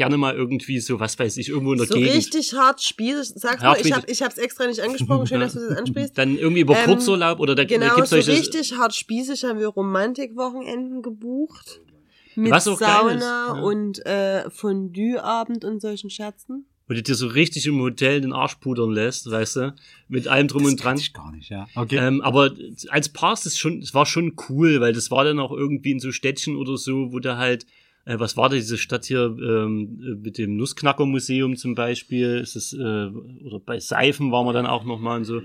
gerne 0.00 0.16
mal 0.16 0.34
irgendwie 0.34 0.80
so, 0.80 0.98
was 0.98 1.18
weiß 1.18 1.36
ich, 1.36 1.50
irgendwo 1.50 1.72
in 1.72 1.78
der 1.78 1.86
so 1.86 1.92
Gegend. 1.92 2.14
richtig 2.14 2.54
hart 2.54 2.82
spielen. 2.82 3.22
Sag 3.22 3.60
mal, 3.60 3.76
ich 3.78 3.92
habe 3.92 4.10
ich 4.10 4.22
hab's 4.22 4.38
extra 4.38 4.66
nicht 4.66 4.80
angesprochen, 4.80 5.26
schön, 5.26 5.40
dass 5.40 5.52
du 5.52 5.60
das 5.60 5.76
ansprichst. 5.78 6.16
Dann 6.16 6.38
irgendwie 6.38 6.62
über 6.62 6.74
ähm, 6.74 6.86
Kurzurlaub 6.86 7.38
oder 7.38 7.54
da, 7.54 7.64
genau, 7.64 7.88
da 7.88 7.94
gibt's 7.96 8.08
solche... 8.08 8.30
Genau, 8.30 8.42
so 8.42 8.50
richtig 8.50 8.78
hart 8.78 8.94
spießig 8.94 9.44
haben 9.44 9.58
wir 9.58 9.68
Romantikwochenenden 9.68 11.02
gebucht. 11.02 11.82
Mit 12.34 12.50
was 12.50 12.66
auch 12.66 12.78
Sauna 12.78 13.20
ja. 13.20 13.52
und 13.60 14.06
äh, 14.06 14.48
Fondue-Abend 14.48 15.66
und 15.66 15.82
solchen 15.82 16.08
Scherzen. 16.08 16.64
Wo 16.88 16.94
du 16.94 17.02
dir 17.02 17.14
so 17.14 17.26
richtig 17.26 17.66
im 17.66 17.78
Hotel 17.78 18.22
den 18.22 18.32
Arsch 18.32 18.54
pudern 18.54 18.92
lässt, 18.92 19.30
weißt 19.30 19.56
du, 19.56 19.74
mit 20.08 20.28
allem 20.28 20.48
drum 20.48 20.62
das 20.62 20.72
und 20.72 20.82
dran. 20.82 20.96
Ich 20.96 21.12
gar 21.12 21.30
nicht, 21.30 21.50
ja. 21.50 21.68
Okay. 21.74 21.98
Ähm, 21.98 22.22
aber 22.22 22.52
als 22.88 23.10
Paar 23.10 23.34
ist 23.34 23.44
es 23.44 23.58
schon, 23.58 23.80
es 23.80 23.92
war 23.92 24.06
schon 24.06 24.34
cool, 24.48 24.80
weil 24.80 24.94
das 24.94 25.10
war 25.10 25.24
dann 25.24 25.38
auch 25.38 25.52
irgendwie 25.52 25.90
in 25.90 26.00
so 26.00 26.10
Städtchen 26.10 26.56
oder 26.56 26.78
so, 26.78 27.12
wo 27.12 27.18
du 27.18 27.36
halt 27.36 27.66
äh, 28.10 28.18
was 28.18 28.36
war 28.36 28.48
da 28.48 28.56
diese 28.56 28.76
Stadt 28.76 29.04
hier 29.04 29.36
ähm, 29.40 30.18
mit 30.22 30.36
dem 30.36 30.56
Nussknacker-Museum 30.56 31.56
zum 31.56 31.76
Beispiel? 31.76 32.38
Ist 32.38 32.56
es, 32.56 32.72
äh, 32.72 32.76
oder 32.76 33.60
bei 33.64 33.78
Seifen 33.78 34.32
waren 34.32 34.46
wir 34.46 34.52
dann 34.52 34.66
auch 34.66 34.84
nochmal 34.84 35.18
und 35.18 35.24
so. 35.24 35.42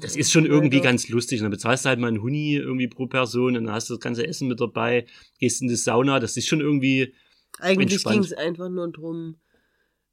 Das 0.00 0.16
ist 0.16 0.32
schon 0.32 0.44
irgendwie 0.44 0.80
ganz 0.80 1.08
lustig. 1.08 1.40
Und 1.40 1.44
dann 1.44 1.52
bezahlst 1.52 1.84
du 1.84 1.90
halt 1.90 2.00
mal 2.00 2.08
einen 2.08 2.20
Huni 2.20 2.56
irgendwie 2.56 2.88
pro 2.88 3.06
Person 3.06 3.56
und 3.56 3.64
dann 3.64 3.72
hast 3.74 3.88
du 3.88 3.94
das 3.94 4.00
ganze 4.00 4.26
Essen 4.26 4.48
mit 4.48 4.60
dabei, 4.60 5.06
gehst 5.38 5.62
in 5.62 5.68
die 5.68 5.76
Sauna. 5.76 6.18
Das 6.18 6.36
ist 6.36 6.48
schon 6.48 6.60
irgendwie. 6.60 7.14
Eigentlich 7.60 8.02
ging 8.04 8.20
es 8.20 8.32
einfach 8.32 8.68
nur 8.68 8.90
drum, 8.90 9.36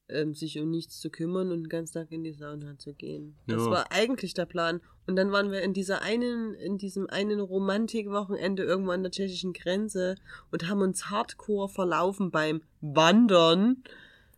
ähm, 0.10 0.34
sich 0.34 0.60
um 0.60 0.70
nichts 0.70 1.00
zu 1.00 1.10
kümmern 1.10 1.52
und 1.52 1.64
den 1.64 1.70
ganzen 1.70 1.94
Tag 1.94 2.12
in 2.12 2.24
die 2.24 2.34
Sauna 2.34 2.78
zu 2.78 2.94
gehen. 2.94 3.36
Das 3.48 3.64
ja. 3.64 3.72
war 3.72 3.92
eigentlich 3.92 4.34
der 4.34 4.46
Plan. 4.46 4.82
Und 5.08 5.16
dann 5.16 5.32
waren 5.32 5.52
wir 5.52 5.62
in 5.62 5.74
dieser 5.74 6.02
einen, 6.02 6.54
in 6.54 6.78
diesem 6.78 7.10
einen 7.10 7.40
Romantikwochenende 7.40 8.64
irgendwo 8.64 8.92
an 8.92 9.04
der 9.04 9.12
tschechischen 9.12 9.54
Grenze 9.54 10.16
und 10.52 10.68
haben 10.68 10.82
uns 10.82 11.10
hardcore 11.10 11.70
verlaufen 11.70 12.32
beim 12.32 12.62
Wandern. 12.82 13.84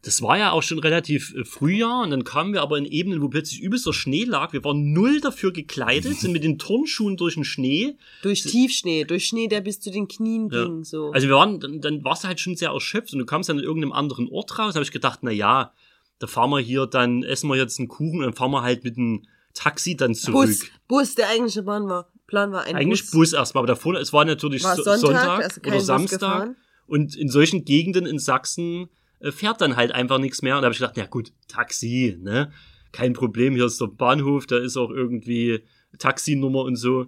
Das 0.03 0.21
war 0.23 0.37
ja 0.37 0.51
auch 0.51 0.63
schon 0.63 0.79
relativ 0.79 1.33
äh, 1.35 1.45
Frühjahr 1.45 2.01
und 2.01 2.09
dann 2.09 2.23
kamen 2.23 2.53
wir 2.53 2.61
aber 2.63 2.77
in 2.77 2.85
Ebenen, 2.85 3.21
wo 3.21 3.27
plötzlich 3.29 3.61
übelster 3.61 3.93
Schnee 3.93 4.23
lag. 4.23 4.51
Wir 4.51 4.63
waren 4.63 4.93
null 4.93 5.21
dafür 5.21 5.53
gekleidet, 5.53 6.19
sind 6.19 6.31
mit 6.31 6.43
den 6.43 6.57
Turnschuhen 6.57 7.17
durch 7.17 7.35
den 7.35 7.43
Schnee. 7.43 7.97
Durch 8.23 8.41
Tiefschnee, 8.41 9.03
durch 9.03 9.25
Schnee, 9.25 9.47
der 9.47 9.61
bis 9.61 9.79
zu 9.79 9.91
den 9.91 10.07
Knien 10.07 10.49
Ja. 10.51 10.65
ging. 10.65 10.83
So. 10.83 11.11
Also 11.11 11.27
wir 11.27 11.35
waren, 11.35 11.59
dann, 11.59 11.81
dann 11.81 12.03
warst 12.03 12.23
du 12.23 12.27
halt 12.29 12.39
schon 12.39 12.55
sehr 12.55 12.69
erschöpft 12.71 13.13
und 13.13 13.19
du 13.19 13.25
kamst 13.25 13.49
dann 13.49 13.59
in 13.59 13.63
irgendeinem 13.63 13.93
anderen 13.93 14.27
Ort 14.29 14.57
raus. 14.57 14.73
Da 14.73 14.77
habe 14.77 14.83
ich 14.85 14.91
gedacht, 14.91 15.19
na 15.21 15.29
ja, 15.31 15.71
da 16.17 16.27
fahren 16.27 16.49
wir 16.49 16.59
hier, 16.59 16.87
dann 16.87 17.21
essen 17.23 17.47
wir 17.49 17.55
jetzt 17.57 17.77
einen 17.77 17.87
Kuchen 17.87 18.19
und 18.19 18.23
dann 18.25 18.33
fahren 18.33 18.51
wir 18.51 18.63
halt 18.63 18.83
mit 18.83 18.97
dem 18.97 19.23
Taxi 19.53 19.95
dann 19.95 20.15
zurück. 20.15 20.47
Bus, 20.47 20.63
Bus, 20.87 21.15
der 21.15 21.29
eigentliche 21.29 21.61
Plan 21.61 21.87
war, 21.87 22.07
Plan 22.25 22.51
war 22.51 22.63
ein 22.63 22.75
Eigentlich 22.75 23.01
Bus. 23.01 23.11
Bus 23.11 23.33
erstmal, 23.33 23.61
aber 23.61 23.67
davor, 23.73 23.95
es 23.99 24.13
war 24.13 24.25
natürlich 24.25 24.63
War 24.63 24.75
So- 24.77 24.83
Sonntag, 24.83 24.99
Sonntag, 25.01 25.43
also 25.43 25.61
oder 25.61 25.79
Samstag. 25.81 26.55
Und 26.87 27.15
in 27.15 27.29
solchen 27.29 27.65
Gegenden 27.65 28.05
in 28.05 28.17
Sachsen 28.17 28.89
fährt 29.29 29.61
dann 29.61 29.75
halt 29.75 29.91
einfach 29.91 30.17
nichts 30.17 30.41
mehr. 30.41 30.55
Und 30.55 30.61
da 30.61 30.65
habe 30.65 30.73
ich 30.73 30.79
gedacht, 30.79 30.97
ja 30.97 31.05
gut, 31.05 31.31
Taxi, 31.47 32.17
ne? 32.19 32.51
Kein 32.91 33.13
Problem, 33.13 33.55
hier 33.55 33.65
ist 33.65 33.79
der 33.79 33.87
Bahnhof, 33.87 34.47
da 34.47 34.57
ist 34.57 34.75
auch 34.75 34.89
irgendwie 34.89 35.63
Taxinummer 35.97 36.63
und 36.63 36.75
so. 36.75 37.07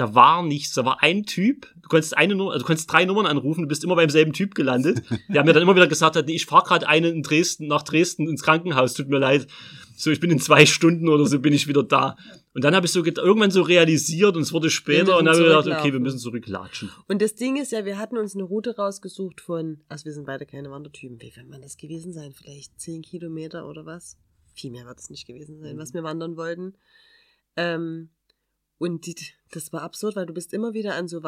Da 0.00 0.14
war 0.14 0.42
nichts, 0.42 0.72
da 0.72 0.86
war 0.86 1.02
ein 1.02 1.24
Typ, 1.24 1.70
du 1.82 1.88
konntest 1.90 2.16
eine 2.16 2.34
Nummer, 2.34 2.52
also 2.52 2.62
du 2.62 2.66
konntest 2.66 2.90
drei 2.90 3.04
Nummern 3.04 3.26
anrufen, 3.26 3.60
du 3.60 3.68
bist 3.68 3.84
immer 3.84 3.96
beim 3.96 4.08
selben 4.08 4.32
Typ 4.32 4.54
gelandet. 4.54 5.02
Der 5.28 5.40
hat 5.40 5.44
mir 5.44 5.52
dann 5.52 5.62
immer 5.62 5.76
wieder 5.76 5.88
gesagt, 5.88 6.16
hat, 6.16 6.26
nee, 6.26 6.36
ich 6.36 6.46
fahr 6.46 6.64
gerade 6.64 6.88
einen 6.88 7.16
in 7.16 7.22
Dresden, 7.22 7.66
nach 7.66 7.82
Dresden 7.82 8.26
ins 8.26 8.42
Krankenhaus, 8.42 8.94
tut 8.94 9.10
mir 9.10 9.18
leid. 9.18 9.46
So, 9.98 10.10
ich 10.10 10.18
bin 10.18 10.30
in 10.30 10.38
zwei 10.38 10.64
Stunden 10.64 11.10
oder 11.10 11.26
so 11.26 11.38
bin 11.38 11.52
ich 11.52 11.68
wieder 11.68 11.82
da. 11.82 12.16
Und 12.54 12.64
dann 12.64 12.74
habe 12.74 12.86
ich 12.86 12.92
so 12.92 13.04
irgendwann 13.04 13.50
so 13.50 13.60
realisiert 13.60 14.36
und 14.36 14.42
es 14.42 14.54
wurde 14.54 14.70
später 14.70 15.18
und 15.18 15.26
dann 15.26 15.34
habe 15.34 15.44
ich 15.44 15.50
gedacht, 15.50 15.80
okay, 15.80 15.92
wir 15.92 16.00
müssen 16.00 16.18
zurücklatschen. 16.18 16.88
Und 17.06 17.20
das 17.20 17.34
Ding 17.34 17.60
ist 17.60 17.70
ja, 17.70 17.84
wir 17.84 17.98
hatten 17.98 18.16
uns 18.16 18.34
eine 18.34 18.44
Route 18.44 18.76
rausgesucht 18.76 19.42
von, 19.42 19.82
also 19.90 20.06
wir 20.06 20.14
sind 20.14 20.24
beide 20.24 20.46
keine 20.46 20.70
Wandertypen. 20.70 21.20
Wie 21.20 21.36
wird 21.36 21.50
man 21.50 21.60
das 21.60 21.76
gewesen 21.76 22.14
sein? 22.14 22.32
Vielleicht 22.32 22.80
10 22.80 23.02
Kilometer 23.02 23.68
oder 23.68 23.84
was? 23.84 24.16
Viel 24.54 24.70
mehr 24.70 24.86
wird 24.86 24.98
es 24.98 25.10
nicht 25.10 25.26
gewesen 25.26 25.60
sein, 25.60 25.76
was 25.76 25.92
wir 25.92 26.02
wandern 26.02 26.38
wollten. 26.38 26.72
Ähm, 27.58 28.08
und 28.80 29.06
die, 29.06 29.14
das 29.52 29.72
war 29.72 29.82
absurd, 29.82 30.16
weil 30.16 30.26
du 30.26 30.32
bist 30.34 30.52
immer 30.52 30.72
wieder 30.72 30.94
an 30.94 31.06
so 31.06 31.22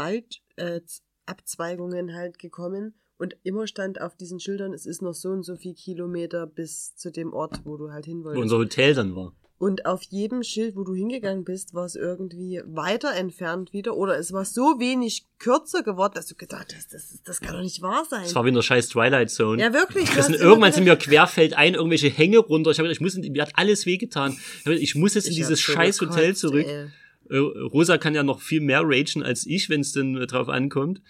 Waldabzweigungen 1.26 2.14
halt 2.14 2.38
gekommen 2.38 2.94
und 3.18 3.36
immer 3.44 3.66
stand 3.66 4.00
auf 4.00 4.16
diesen 4.16 4.40
Schildern, 4.40 4.72
es 4.72 4.86
ist 4.86 5.02
noch 5.02 5.14
so 5.14 5.28
und 5.28 5.44
so 5.44 5.54
viel 5.56 5.74
Kilometer 5.74 6.46
bis 6.46 6.96
zu 6.96 7.12
dem 7.12 7.32
Ort, 7.32 7.60
wo 7.64 7.76
du 7.76 7.92
halt 7.92 8.06
hin 8.06 8.20
Wo 8.20 8.24
wolltest. 8.24 8.42
unser 8.42 8.56
Hotel 8.58 8.94
dann 8.94 9.14
war. 9.14 9.32
Und 9.58 9.86
auf 9.86 10.02
jedem 10.02 10.42
Schild, 10.42 10.74
wo 10.74 10.82
du 10.82 10.92
hingegangen 10.92 11.44
bist, 11.44 11.72
war 11.72 11.84
es 11.84 11.94
irgendwie 11.94 12.60
weiter 12.66 13.14
entfernt 13.14 13.72
wieder 13.72 13.96
oder 13.96 14.18
es 14.18 14.32
war 14.32 14.44
so 14.44 14.80
wenig 14.80 15.24
kürzer 15.38 15.84
geworden, 15.84 16.14
dass 16.16 16.26
du 16.26 16.34
gedacht 16.34 16.74
hast, 16.76 16.92
das, 16.92 17.12
ist- 17.12 17.28
das 17.28 17.40
kann 17.40 17.54
doch 17.54 17.62
nicht 17.62 17.80
wahr 17.80 18.04
sein. 18.10 18.24
Das 18.24 18.34
war 18.34 18.44
wie 18.44 18.48
in 18.48 18.54
der 18.56 18.62
scheiß 18.62 18.88
Twilight 18.88 19.30
Zone. 19.30 19.62
ja, 19.62 19.72
wirklich. 19.72 20.10
Das 20.10 20.26
sind, 20.26 20.34
irgendwann 20.40 20.72
sind 20.72 20.82
mir 20.82 20.96
querfeldein 20.96 21.74
irgendwelche 21.74 22.08
Hänge 22.08 22.38
runter. 22.38 22.72
Ich 22.72 22.78
habe 22.80 22.88
gedacht, 22.88 22.96
ich 23.00 23.02
muss, 23.02 23.14
in, 23.14 23.30
mir 23.30 23.42
hat 23.42 23.52
alles 23.54 23.86
wehgetan. 23.86 24.32
Ich, 24.32 24.66
hab 24.66 24.72
ich 24.72 24.94
muss 24.96 25.14
jetzt 25.14 25.26
in 25.26 25.30
Ich 25.32 25.36
dieses 25.36 25.60
scheiß 25.60 26.00
Hotel 26.00 26.34
zurück. 26.34 26.66
ey. 26.66 26.88
Äh, 27.32 27.38
Rosa 27.38 27.98
kann 27.98 28.14
ja 28.14 28.22
noch 28.22 28.40
viel 28.40 28.60
mehr 28.60 28.82
ragen 28.84 29.22
als 29.22 29.46
ich, 29.46 29.68
wenn 29.70 29.80
es 29.80 29.92
denn 29.92 30.16
äh, 30.16 30.26
drauf 30.26 30.48
ankommt. 30.48 31.00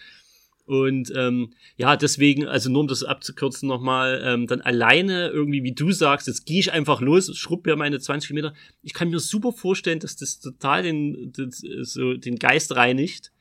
Und 0.65 1.13
ähm, 1.17 1.53
ja, 1.77 1.97
deswegen, 1.97 2.47
also 2.47 2.71
nur 2.71 2.83
um 2.83 2.89
das 2.89 3.03
abzukürzen 3.03 3.69
nochmal, 3.69 4.23
ähm, 4.25 4.47
dann 4.47 4.61
alleine 4.61 5.29
irgendwie, 5.29 5.65
wie 5.65 5.75
du 5.75 5.91
sagst, 5.91 6.29
jetzt 6.29 6.47
gehe 6.47 6.61
ich 6.61 6.73
einfach 6.73 7.01
los, 7.01 7.37
schrubb 7.37 7.67
mir 7.67 7.75
meine 7.75 7.99
20 7.99 8.29
Kilometer. 8.29 8.55
Ich 8.81 8.95
kann 8.95 9.11
mir 9.11 9.19
super 9.19 9.53
vorstellen, 9.53 9.99
dass 9.99 10.15
das 10.17 10.39
total 10.39 10.85
den, 10.85 11.33
das, 11.37 11.65
äh, 11.65 11.83
so 11.85 12.15
den 12.15 12.37
Geist 12.39 12.77
reinigt. 12.77 13.33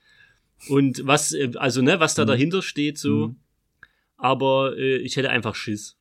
Und 0.67 1.05
was, 1.05 1.35
also 1.55 1.81
ne, 1.81 1.99
was 1.99 2.15
da 2.15 2.23
Mhm. 2.23 2.27
dahinter 2.27 2.61
steht, 2.63 2.97
so. 2.97 3.27
Mhm. 3.27 3.35
Aber 4.17 4.75
äh, 4.77 4.97
ich 4.97 5.15
hätte 5.15 5.29
einfach 5.29 5.55
Schiss, 5.55 5.97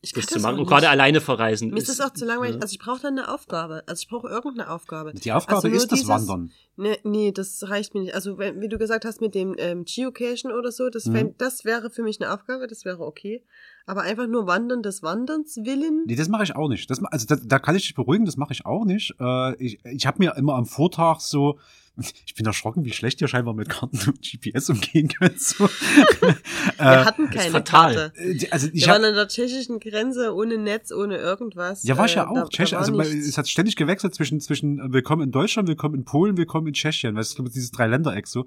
Ich 0.00 0.12
das 0.12 0.26
zu 0.26 0.38
machen. 0.38 0.60
Und 0.60 0.66
gerade 0.66 0.88
alleine 0.88 1.20
verreisen. 1.20 1.70
Mir 1.70 1.78
ist 1.78 1.88
das 1.88 2.00
auch 2.00 2.12
zu 2.12 2.24
langweilig. 2.24 2.54
ja. 2.56 2.60
Also 2.62 2.72
ich 2.72 2.78
brauche 2.78 3.00
dann 3.02 3.18
eine 3.18 3.32
Aufgabe. 3.32 3.82
Also 3.88 4.00
ich 4.02 4.08
brauche 4.08 4.28
irgendeine 4.28 4.70
Aufgabe. 4.70 5.12
Die 5.12 5.32
Aufgabe 5.32 5.56
Also 5.56 5.68
nur 5.68 5.76
ist 5.76 5.90
das 5.90 5.98
dieses- 6.00 6.08
Wandern. 6.08 6.52
Nee, 6.76 6.96
nee, 7.02 7.32
das 7.32 7.68
reicht 7.68 7.94
mir 7.94 8.02
nicht. 8.02 8.14
Also 8.14 8.38
wenn, 8.38 8.60
wie 8.60 8.68
du 8.68 8.78
gesagt 8.78 9.04
hast 9.04 9.20
mit 9.20 9.34
dem 9.34 9.56
ähm, 9.58 9.84
Geocachen 9.84 10.52
oder 10.52 10.70
so, 10.70 10.88
das, 10.88 11.06
Mhm. 11.06 11.12
fänd, 11.12 11.40
das 11.40 11.64
wäre 11.64 11.90
für 11.90 12.02
mich 12.04 12.20
eine 12.20 12.32
Aufgabe, 12.32 12.68
das 12.68 12.84
wäre 12.84 13.00
okay. 13.00 13.42
Aber 13.86 14.02
einfach 14.02 14.28
nur 14.28 14.46
Wandern 14.46 14.84
des 14.84 15.02
Wanderns 15.02 15.56
willen. 15.56 16.04
Nee, 16.06 16.14
das 16.14 16.28
mache 16.28 16.44
ich 16.44 16.54
auch 16.54 16.68
nicht. 16.68 16.88
Das, 16.88 17.02
also 17.02 17.26
da, 17.26 17.36
da 17.44 17.58
kann 17.58 17.74
ich 17.74 17.82
dich 17.82 17.94
beruhigen, 17.96 18.24
das 18.24 18.36
mache 18.36 18.52
ich 18.52 18.64
auch 18.66 18.84
nicht. 18.84 19.14
Äh, 19.18 19.56
ich 19.56 19.80
ich 19.84 20.06
habe 20.06 20.18
mir 20.20 20.36
immer 20.36 20.54
am 20.54 20.66
Vortag 20.66 21.18
so, 21.18 21.58
ich 22.26 22.34
bin 22.34 22.46
erschrocken, 22.46 22.84
wie 22.84 22.92
schlecht 22.92 23.20
ihr 23.20 23.28
scheinbar 23.28 23.54
mit 23.54 23.68
Karten 23.68 23.98
und 24.06 24.22
GPS 24.22 24.70
umgehen 24.70 25.08
könnt. 25.08 25.40
So. 25.40 25.68
Wir 26.20 26.36
äh, 26.78 27.04
hatten 27.04 27.28
keine 27.30 27.50
fatal. 27.50 27.94
Karte. 27.94 28.12
äh, 28.20 28.48
also 28.50 28.68
ich 28.72 28.86
Wir 28.86 28.92
waren 28.92 29.04
an 29.04 29.14
der 29.14 29.28
tschechischen 29.28 29.80
Grenze 29.80 30.34
ohne 30.34 30.58
Netz, 30.58 30.92
ohne 30.92 31.16
irgendwas. 31.16 31.82
ja, 31.84 31.96
war 31.96 32.06
ich 32.06 32.12
Äh, 32.12 32.16
ja 32.16 32.24
da- 32.24 32.30
auch. 32.30 32.34
da 32.34 32.48
Tschechien, 32.48 32.72
war 32.72 32.80
also 32.80 32.92
nichts. 32.96 33.26
es 33.28 33.38
hat 33.38 33.48
ständig 33.48 33.76
gewechselt 33.76 34.14
zwischen, 34.14 34.40
zwischen 34.40 34.78
äh, 34.78 34.92
willkommen 34.92 35.22
in 35.22 35.30
Deutschland, 35.32 35.68
willkommen 35.68 35.94
in 35.96 36.04
Polen, 36.04 36.36
willkommen 36.36 36.66
in 36.68 36.74
Tschechien. 36.74 37.16
Weißt 37.16 37.38
du, 37.38 37.42
dieses 37.44 37.70
Dreiländereck 37.72 38.26
so. 38.26 38.46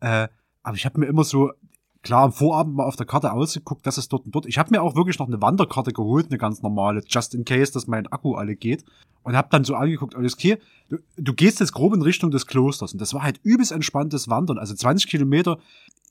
Äh, 0.00 0.28
aber 0.62 0.76
ich 0.76 0.84
habe 0.84 0.98
mir 1.00 1.06
immer 1.06 1.24
so, 1.24 1.52
klar, 2.08 2.22
am 2.24 2.32
Vorabend 2.32 2.74
mal 2.74 2.86
auf 2.86 2.96
der 2.96 3.04
Karte 3.04 3.30
ausgeguckt, 3.32 3.86
das 3.86 3.98
ist 3.98 4.10
dort 4.10 4.24
und 4.24 4.34
dort. 4.34 4.46
Ich 4.46 4.56
habe 4.56 4.70
mir 4.70 4.80
auch 4.80 4.96
wirklich 4.96 5.18
noch 5.18 5.26
eine 5.26 5.42
Wanderkarte 5.42 5.92
geholt, 5.92 6.28
eine 6.30 6.38
ganz 6.38 6.62
normale, 6.62 7.02
just 7.06 7.34
in 7.34 7.44
case, 7.44 7.70
dass 7.70 7.86
mein 7.86 8.06
Akku 8.06 8.32
alle 8.34 8.56
geht. 8.56 8.82
Und 9.24 9.36
habe 9.36 9.48
dann 9.50 9.62
so 9.62 9.74
angeguckt, 9.74 10.16
alles 10.16 10.32
okay, 10.32 10.56
du, 10.88 10.96
du 11.18 11.34
gehst 11.34 11.60
jetzt 11.60 11.74
grob 11.74 11.92
in 11.92 12.00
Richtung 12.00 12.30
des 12.30 12.46
Klosters. 12.46 12.94
Und 12.94 13.02
das 13.02 13.12
war 13.12 13.22
halt 13.22 13.40
übelst 13.42 13.72
entspanntes 13.72 14.30
Wandern. 14.30 14.56
Also 14.56 14.74
20 14.74 15.06
Kilometer 15.06 15.58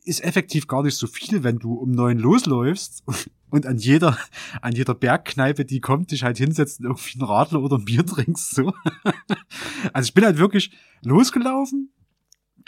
ist 0.05 0.23
effektiv 0.23 0.67
gar 0.67 0.83
nicht 0.83 0.97
so 0.97 1.07
viel, 1.07 1.43
wenn 1.43 1.57
du 1.57 1.73
um 1.73 1.89
neun 1.89 2.19
losläufst 2.19 3.03
und 3.49 3.65
an 3.65 3.79
jeder, 3.79 4.19
an 4.61 4.73
jeder 4.73 4.93
Bergkneipe, 4.93 5.65
die 5.65 5.79
kommt, 5.79 6.11
dich 6.11 6.21
halt 6.23 6.37
hinsetzt 6.37 6.79
und 6.79 6.85
irgendwie 6.85 7.17
ein 7.17 7.23
Radler 7.23 7.63
oder 7.63 7.77
ein 7.77 7.85
Bier 7.85 8.05
trinkst, 8.05 8.53
so. 8.53 8.71
Also 9.93 10.07
ich 10.07 10.13
bin 10.13 10.25
halt 10.25 10.37
wirklich 10.37 10.69
losgelaufen 11.01 11.89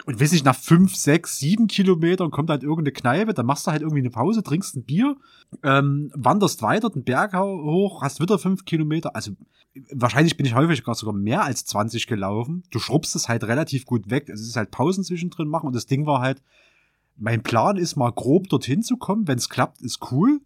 und 0.05 0.19
weiß 0.19 0.31
nicht, 0.31 0.45
nach 0.45 0.55
fünf, 0.55 0.95
sechs, 0.95 1.39
sieben 1.39 1.67
Kilometern 1.67 2.31
kommt 2.31 2.49
halt 2.49 2.63
irgendeine 2.63 2.91
Kneipe, 2.91 3.33
dann 3.33 3.45
machst 3.45 3.67
du 3.67 3.71
halt 3.71 3.81
irgendwie 3.81 3.99
eine 3.99 4.09
Pause, 4.09 4.43
trinkst 4.43 4.75
ein 4.75 4.83
Bier, 4.83 5.17
ähm, 5.63 6.11
wanderst 6.15 6.61
weiter 6.61 6.89
den 6.89 7.03
Berg 7.03 7.35
hoch, 7.35 8.01
hast 8.01 8.19
wieder 8.19 8.39
fünf 8.39 8.65
Kilometer. 8.65 9.15
Also 9.15 9.31
wahrscheinlich 9.91 10.37
bin 10.37 10.45
ich 10.45 10.55
häufig 10.55 10.83
gar 10.83 10.95
sogar 10.95 11.13
mehr 11.13 11.43
als 11.43 11.65
20 11.65 12.07
gelaufen. 12.07 12.63
Du 12.71 12.79
schrubbst 12.79 13.15
es 13.15 13.27
halt 13.27 13.43
relativ 13.43 13.85
gut 13.85 14.09
weg. 14.09 14.29
Es 14.29 14.41
ist 14.41 14.55
halt 14.55 14.71
Pausen 14.71 15.03
zwischendrin 15.03 15.47
machen 15.47 15.67
und 15.67 15.75
das 15.75 15.85
Ding 15.85 16.05
war 16.05 16.21
halt, 16.21 16.41
mein 17.17 17.43
Plan 17.43 17.77
ist 17.77 17.95
mal 17.95 18.11
grob 18.11 18.47
dorthin 18.47 18.81
zu 18.81 18.97
kommen. 18.97 19.27
Wenn 19.27 19.37
es 19.37 19.49
klappt, 19.49 19.81
ist 19.81 20.11
cool. 20.11 20.39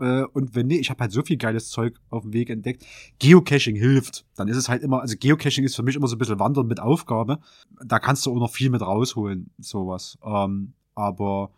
Äh, 0.00 0.24
und 0.24 0.54
wenn 0.54 0.66
nee, 0.66 0.78
ich 0.78 0.90
habe 0.90 1.00
halt 1.00 1.12
so 1.12 1.22
viel 1.22 1.36
geiles 1.36 1.68
Zeug 1.68 1.98
auf 2.10 2.22
dem 2.22 2.32
Weg 2.32 2.50
entdeckt. 2.50 2.84
Geocaching 3.18 3.76
hilft. 3.76 4.24
Dann 4.36 4.48
ist 4.48 4.56
es 4.56 4.68
halt 4.68 4.82
immer, 4.82 5.00
also 5.00 5.16
Geocaching 5.18 5.64
ist 5.64 5.76
für 5.76 5.82
mich 5.82 5.96
immer 5.96 6.08
so 6.08 6.16
ein 6.16 6.18
bisschen 6.18 6.38
Wandern 6.38 6.66
mit 6.66 6.80
Aufgabe. 6.80 7.38
Da 7.84 7.98
kannst 7.98 8.26
du 8.26 8.32
auch 8.32 8.38
noch 8.38 8.50
viel 8.50 8.70
mit 8.70 8.82
rausholen, 8.82 9.50
sowas. 9.58 10.18
Ähm, 10.24 10.72
aber 10.94 11.50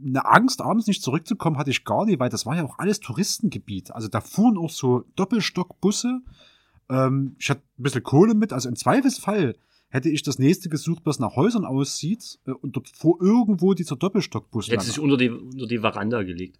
eine 0.00 0.24
Angst, 0.26 0.60
abends 0.60 0.86
nicht 0.86 1.02
zurückzukommen, 1.02 1.58
hatte 1.58 1.70
ich 1.70 1.84
gar 1.84 2.04
nicht, 2.04 2.20
weil 2.20 2.30
das 2.30 2.46
war 2.46 2.56
ja 2.56 2.64
auch 2.64 2.78
alles 2.78 3.00
Touristengebiet. 3.00 3.90
Also 3.90 4.08
da 4.08 4.20
fuhren 4.20 4.56
auch 4.56 4.70
so 4.70 5.04
Doppelstockbusse. 5.16 6.20
Ähm, 6.88 7.36
ich 7.38 7.50
hatte 7.50 7.62
ein 7.78 7.82
bisschen 7.82 8.02
Kohle 8.02 8.34
mit, 8.34 8.52
also 8.52 8.68
im 8.68 8.76
Zweifelsfall 8.76 9.56
hätte 9.90 10.10
ich 10.10 10.22
das 10.22 10.38
nächste 10.38 10.68
gesucht, 10.68 11.02
was 11.04 11.18
nach 11.18 11.34
Häusern 11.36 11.64
aussieht 11.64 12.38
äh, 12.46 12.50
und 12.50 12.76
dort 12.76 12.88
fuhr 12.88 13.18
irgendwo 13.20 13.74
dieser 13.74 13.96
Doppelstockbus 13.96 14.68
Hätte 14.68 14.84
sich 14.84 14.98
unter 14.98 15.16
die, 15.16 15.30
unter 15.30 15.66
die 15.66 15.78
Veranda 15.78 16.22
gelegt. 16.22 16.58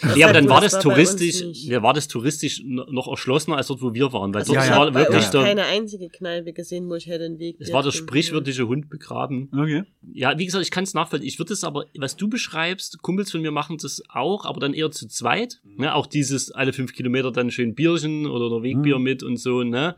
Das 0.00 0.16
ja, 0.16 0.26
aber 0.28 0.32
dann 0.32 0.48
war 0.48 0.62
das 0.62 0.72
da 0.72 0.80
touristisch, 0.80 1.42
ja, 1.64 1.82
war 1.82 1.92
das 1.92 2.08
touristisch 2.08 2.62
noch 2.64 3.06
erschlossener 3.06 3.58
als 3.58 3.66
dort, 3.66 3.82
wo 3.82 3.92
wir 3.92 4.10
waren, 4.14 4.32
weil 4.32 4.40
Also 4.40 4.54
dort 4.54 4.64
ich 4.64 4.70
ja, 4.70 4.78
war 4.78 4.94
wirklich 4.94 5.16
uns 5.16 5.30
der, 5.30 5.42
keine 5.42 5.64
einzige 5.64 6.08
Kneipe 6.08 6.54
gesehen, 6.54 6.88
wo 6.88 6.94
ich 6.94 7.06
hätte 7.06 7.24
einen 7.26 7.38
Weg. 7.38 7.56
es 7.58 7.70
war 7.70 7.82
der 7.82 7.90
sprichwörtliche 7.90 8.66
Hund 8.66 8.88
begraben. 8.88 9.50
Okay. 9.52 9.82
Ja, 10.14 10.38
wie 10.38 10.46
gesagt, 10.46 10.64
ich 10.64 10.70
kann 10.70 10.84
es 10.84 10.94
nachvollziehen. 10.94 11.28
Ich 11.28 11.38
würde 11.38 11.52
es 11.52 11.64
aber, 11.64 11.84
was 11.98 12.16
du 12.16 12.28
beschreibst, 12.30 13.02
Kumpels 13.02 13.30
von 13.30 13.42
mir 13.42 13.50
machen 13.50 13.76
das 13.76 14.02
auch, 14.08 14.46
aber 14.46 14.58
dann 14.58 14.72
eher 14.72 14.90
zu 14.90 15.06
zweit. 15.06 15.60
Ne? 15.64 15.94
Auch 15.94 16.06
dieses 16.06 16.50
alle 16.50 16.72
fünf 16.72 16.94
Kilometer 16.94 17.30
dann 17.30 17.50
schön 17.50 17.74
Bierchen 17.74 18.26
oder 18.26 18.56
ein 18.56 18.62
Wegbier 18.62 18.96
Mhm. 18.96 19.04
mit 19.04 19.22
und 19.22 19.36
so, 19.36 19.62
ne? 19.64 19.96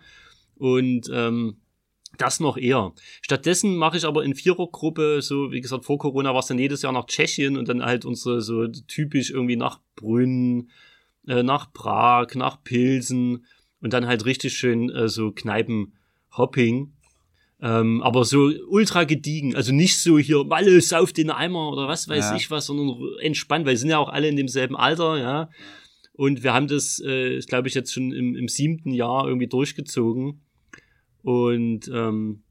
Und 0.57 1.09
ähm, 1.13 1.57
das 2.19 2.41
noch 2.41 2.57
eher. 2.57 2.93
Stattdessen 3.23 3.77
mache 3.77 3.97
ich 3.97 4.05
aber 4.05 4.25
in 4.25 4.35
Vierergruppe, 4.35 5.23
so 5.23 5.51
wie 5.53 5.61
gesagt, 5.61 5.85
vor 5.85 5.99
Corona 5.99 6.33
war 6.33 6.41
es 6.41 6.47
dann 6.47 6.59
jedes 6.59 6.83
Jahr 6.83 6.93
nach 6.93 7.07
Tschechien 7.07 7.57
und 7.57 7.69
dann 7.69 7.85
halt 7.85 8.05
unsere 8.05 8.43
so 8.43 8.67
typisch 8.67 9.31
irgendwie 9.31 9.57
nach 9.57 9.81
Brünn, 9.97 10.71
äh, 11.27 11.43
nach 11.43 11.73
Prag, 11.73 12.35
nach 12.35 12.63
Pilsen 12.63 13.47
und 13.81 13.93
dann 13.93 14.07
halt 14.07 14.25
richtig 14.25 14.55
schön 14.55 14.91
äh, 14.91 15.09
so 15.09 15.33
Kneipen-Hopping. 15.33 16.93
Ähm, 17.61 18.03
aber 18.03 18.25
so 18.25 18.51
ultra 18.69 19.05
gediegen, 19.05 19.55
also 19.55 19.73
nicht 19.73 19.99
so 20.01 20.19
hier, 20.19 20.51
Walle, 20.51 20.81
sauf 20.81 21.13
den 21.13 21.31
Eimer 21.31 21.71
oder 21.71 21.87
was 21.87 22.09
weiß 22.09 22.31
Ja. 22.31 22.37
ich 22.37 22.51
was, 22.51 22.67
sondern 22.67 22.97
entspannt, 23.21 23.65
weil 23.67 23.75
wir 23.75 23.79
sind 23.79 23.91
ja 23.91 23.99
auch 23.99 24.09
alle 24.09 24.29
in 24.29 24.37
demselben 24.37 24.77
Alter, 24.77 25.17
ja. 25.19 25.49
Und 26.15 26.43
wir 26.43 26.53
haben 26.53 26.67
das, 26.67 27.01
äh, 27.01 27.39
glaube 27.41 27.69
ich, 27.69 27.75
jetzt 27.75 27.93
schon 27.95 28.13
im, 28.13 28.35
im 28.35 28.49
siebten 28.49 28.93
Jahr 28.93 29.27
irgendwie 29.29 29.47
durchgezogen. 29.47 30.43
Und 31.23 31.89
ähm, 31.93 32.43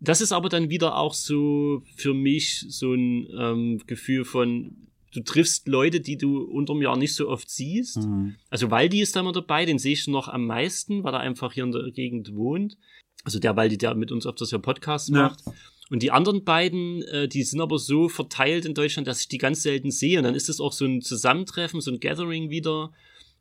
das 0.00 0.20
ist 0.20 0.32
aber 0.32 0.48
dann 0.48 0.70
wieder 0.70 0.96
auch 0.96 1.14
so 1.14 1.82
für 1.96 2.14
mich 2.14 2.64
so 2.68 2.92
ein 2.92 3.26
ähm, 3.38 3.80
Gefühl 3.86 4.24
von, 4.24 4.76
du 5.12 5.20
triffst 5.22 5.66
Leute, 5.68 6.00
die 6.00 6.16
du 6.16 6.42
unterm 6.42 6.82
Jahr 6.82 6.96
nicht 6.96 7.14
so 7.14 7.28
oft 7.28 7.48
siehst. 7.48 7.98
Mhm. 7.98 8.36
Also 8.50 8.70
Waldi 8.70 9.00
ist 9.00 9.16
da 9.16 9.20
immer 9.20 9.32
dabei, 9.32 9.64
den 9.64 9.78
sehe 9.78 9.92
ich 9.94 10.06
noch 10.06 10.28
am 10.28 10.46
meisten, 10.46 11.04
weil 11.04 11.14
er 11.14 11.20
einfach 11.20 11.52
hier 11.52 11.64
in 11.64 11.72
der 11.72 11.90
Gegend 11.90 12.34
wohnt. 12.34 12.76
Also 13.24 13.38
der 13.38 13.56
Waldi, 13.56 13.78
der 13.78 13.94
mit 13.94 14.12
uns 14.12 14.26
öfters 14.26 14.50
ja 14.50 14.58
Podcast 14.58 15.08
Ja. 15.08 15.14
macht. 15.22 15.40
Und 15.90 16.02
die 16.02 16.10
anderen 16.10 16.44
beiden, 16.44 17.02
äh, 17.02 17.28
die 17.28 17.42
sind 17.42 17.60
aber 17.60 17.78
so 17.78 18.08
verteilt 18.08 18.64
in 18.64 18.74
Deutschland, 18.74 19.06
dass 19.06 19.20
ich 19.20 19.28
die 19.28 19.38
ganz 19.38 19.62
selten 19.62 19.90
sehe. 19.90 20.18
Und 20.18 20.24
dann 20.24 20.34
ist 20.34 20.48
es 20.48 20.60
auch 20.60 20.72
so 20.72 20.84
ein 20.84 21.00
Zusammentreffen, 21.02 21.80
so 21.80 21.90
ein 21.90 22.00
Gathering 22.00 22.50
wieder 22.50 22.90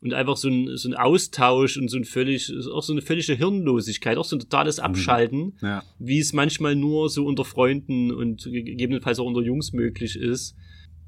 und 0.04 0.14
einfach 0.14 0.36
so 0.38 0.50
ein, 0.50 0.76
so 0.76 0.90
ein 0.90 0.96
Austausch 0.96 1.78
und 1.78 1.88
so 1.88 1.98
ein 1.98 2.04
völlig, 2.04 2.52
auch 2.74 2.84
so 2.84 2.92
eine 2.92 3.02
völlige 3.02 3.34
Hirnlosigkeit, 3.36 4.18
auch 4.18 4.26
so 4.26 4.36
ein 4.36 4.40
totales 4.42 4.80
Abschalten, 4.80 5.54
Ja. 5.62 5.82
wie 5.98 6.20
es 6.20 6.34
manchmal 6.34 6.76
nur 6.76 7.10
so 7.10 7.26
unter 7.26 7.46
Freunden 7.46 8.12
und 8.12 8.44
gegebenenfalls 8.44 9.20
auch 9.20 9.26
unter 9.26 9.42
Jungs 9.42 9.72
möglich 9.72 10.16
ist. 10.18 10.56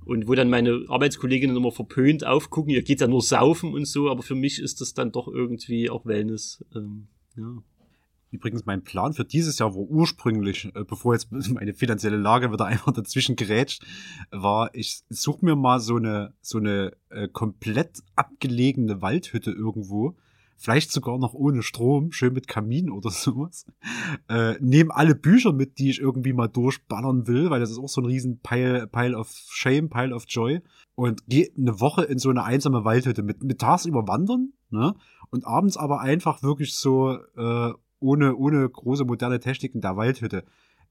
Und 0.05 0.27
wo 0.27 0.35
dann 0.35 0.49
meine 0.51 0.85
Arbeitskolleginnen 0.87 1.57
immer 1.57 1.71
verpönt 1.71 2.25
aufgucken, 2.25 2.71
ihr 2.71 2.83
geht 2.83 3.01
ja 3.01 3.07
nur 3.07 3.21
saufen 3.23 3.73
und 3.73 3.85
so, 3.87 4.09
aber 4.09 4.21
für 4.21 4.35
mich 4.35 4.59
ist 4.59 4.79
das 4.79 4.93
dann 4.93 5.11
doch 5.11 5.27
irgendwie 5.27 5.89
auch 5.89 6.05
Wellness. 6.05 6.63
Ähm, 6.75 7.07
ja. 7.35 7.57
Übrigens, 8.31 8.65
mein 8.65 8.83
Plan 8.83 9.13
für 9.13 9.23
dieses 9.23 9.59
Jahr 9.59 9.75
war 9.75 9.81
ursprünglich, 9.81 10.65
äh, 10.75 10.83
bevor 10.83 11.13
jetzt 11.13 11.31
meine 11.49 11.73
finanzielle 11.73 12.17
Lage 12.17 12.51
wieder 12.51 12.65
einfach 12.65 12.91
dazwischen 12.91 13.35
gerätscht, 13.35 13.85
war, 14.31 14.73
ich 14.73 15.03
suche 15.09 15.45
mir 15.45 15.55
mal 15.55 15.79
so 15.79 15.97
eine, 15.97 16.33
so 16.41 16.57
eine 16.57 16.93
äh, 17.09 17.27
komplett 17.27 18.03
abgelegene 18.15 19.01
Waldhütte 19.01 19.51
irgendwo. 19.51 20.15
Vielleicht 20.57 20.91
sogar 20.91 21.17
noch 21.17 21.33
ohne 21.33 21.63
Strom, 21.63 22.13
schön 22.13 22.33
mit 22.33 22.47
Kamin 22.47 22.89
oder 22.89 23.09
sowas. 23.11 23.65
Äh, 24.29 24.55
nehme 24.59 24.95
alle 24.95 25.15
Bücher 25.15 25.53
mit, 25.53 25.79
die 25.79 25.89
ich 25.89 25.99
irgendwie 25.99 26.33
mal 26.33 26.47
durchballern 26.47 27.27
will, 27.27 27.49
weil 27.49 27.59
das 27.59 27.71
ist 27.71 27.79
auch 27.79 27.89
so 27.89 28.01
ein 28.01 28.05
riesen 28.05 28.39
Pile, 28.39 28.87
Pile 28.87 29.17
of 29.17 29.29
Shame, 29.49 29.89
Pile 29.89 30.15
of 30.15 30.25
Joy. 30.27 30.61
Und 30.95 31.27
gehe 31.27 31.49
eine 31.57 31.81
Woche 31.81 32.03
in 32.05 32.19
so 32.19 32.29
eine 32.29 32.43
einsame 32.43 32.85
Waldhütte 32.85 33.21
mit, 33.21 33.43
mit 33.43 33.59
tagsüber 33.59 34.07
wandern, 34.07 34.53
ne? 34.69 34.95
Und 35.29 35.45
abends 35.45 35.75
aber 35.75 35.99
einfach 35.99 36.41
wirklich 36.41 36.73
so, 36.73 37.17
äh, 37.35 37.73
ohne, 37.99 38.35
ohne 38.35 38.67
große 38.67 39.05
moderne 39.05 39.39
Technik 39.39 39.75
in 39.75 39.81
der 39.81 39.97
Waldhütte. 39.97 40.43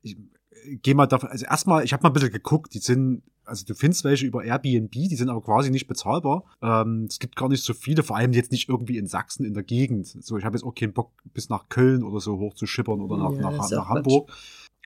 Ich 0.02 0.16
äh, 0.64 0.76
gehe 0.76 0.94
mal 0.94 1.06
davon, 1.06 1.30
also 1.30 1.44
erstmal, 1.46 1.84
ich 1.84 1.92
habe 1.92 2.02
mal 2.02 2.10
ein 2.10 2.12
bisschen 2.12 2.32
geguckt, 2.32 2.74
die 2.74 2.78
sind, 2.78 3.22
also 3.44 3.64
du 3.66 3.74
findest 3.74 4.04
welche 4.04 4.26
über 4.26 4.44
Airbnb, 4.44 4.90
die 4.90 5.16
sind 5.16 5.28
aber 5.28 5.42
quasi 5.42 5.70
nicht 5.70 5.86
bezahlbar. 5.86 6.44
Ähm, 6.62 7.06
es 7.08 7.18
gibt 7.18 7.36
gar 7.36 7.48
nicht 7.48 7.62
so 7.62 7.74
viele, 7.74 8.02
vor 8.02 8.16
allem 8.16 8.32
jetzt 8.32 8.52
nicht 8.52 8.68
irgendwie 8.68 8.98
in 8.98 9.06
Sachsen 9.06 9.44
in 9.44 9.54
der 9.54 9.64
Gegend. 9.64 10.06
So, 10.06 10.38
ich 10.38 10.44
habe 10.44 10.56
jetzt 10.56 10.64
auch 10.64 10.74
keinen 10.74 10.92
Bock, 10.92 11.12
bis 11.32 11.48
nach 11.48 11.68
Köln 11.68 12.02
oder 12.02 12.20
so 12.20 12.38
hoch 12.38 12.54
zu 12.54 12.66
schippern 12.66 13.00
oder 13.00 13.18
nach, 13.18 13.32
Ja, 13.32 13.50
nach, 13.50 13.70
nach 13.70 13.88
Hamburg. 13.88 14.30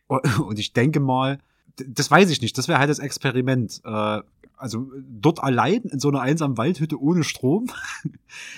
Und 0.09 0.59
ich 0.59 0.73
denke 0.73 1.01
mal, 1.01 1.39
das 1.87 2.11
weiß 2.11 2.31
ich 2.31 2.41
nicht, 2.41 2.57
das 2.59 2.67
wäre 2.67 2.79
halt 2.79 2.91
das 2.91 2.99
Experiment. 2.99 3.81
Äh, 3.85 4.23
also 4.57 4.91
dort 5.09 5.43
allein 5.43 5.83
in 5.83 6.01
so 6.01 6.09
einer 6.09 6.21
einsamen 6.21 6.59
Waldhütte 6.59 7.01
ohne 7.01 7.25
Strom. 7.25 7.69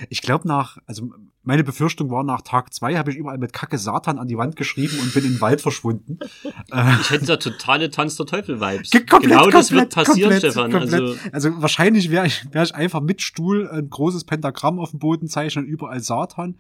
Ich 0.09 0.21
glaube 0.21 0.49
nach, 0.49 0.79
also 0.87 1.11
meine 1.51 1.65
Befürchtung 1.65 2.11
war, 2.11 2.23
nach 2.23 2.43
Tag 2.43 2.73
zwei 2.73 2.97
habe 2.97 3.11
ich 3.11 3.17
überall 3.17 3.39
mit 3.39 3.53
Kacke 3.53 3.77
Satan 3.77 4.19
an 4.21 4.29
die 4.29 4.37
Wand 4.37 4.55
geschrieben 4.55 4.97
und 5.01 5.13
bin 5.13 5.25
in 5.25 5.33
den 5.35 5.41
Wald 5.41 5.61
verschwunden. 5.61 6.19
Ich 7.01 7.11
hätte 7.11 7.27
da 7.27 7.37
totale 7.37 7.91
Tanz 7.91 8.17
der 8.17 8.27
Teufel-Vibes. 8.27 8.91
Ge- 8.91 9.05
komplett, 9.05 9.31
genau 9.33 9.51
das 9.51 9.73
wird 9.73 9.93
passieren, 9.93 10.31
komplett, 10.31 10.53
Stefan. 10.53 10.71
komplett. 10.71 11.01
Also, 11.33 11.49
Also 11.51 11.63
wahrscheinlich 11.63 12.11
wäre 12.11 12.27
ich, 12.27 12.45
wär 12.53 12.63
ich 12.63 12.75
einfach 12.75 13.01
mit 13.01 13.21
Stuhl 13.23 13.69
ein 13.69 13.91
großes 13.91 14.25
Pentagramm 14.25 14.79
auf 14.79 14.91
dem 14.91 15.01
Boden 15.01 15.27
zeichnen, 15.27 15.67
überall 15.67 16.01
Satan. 16.01 16.57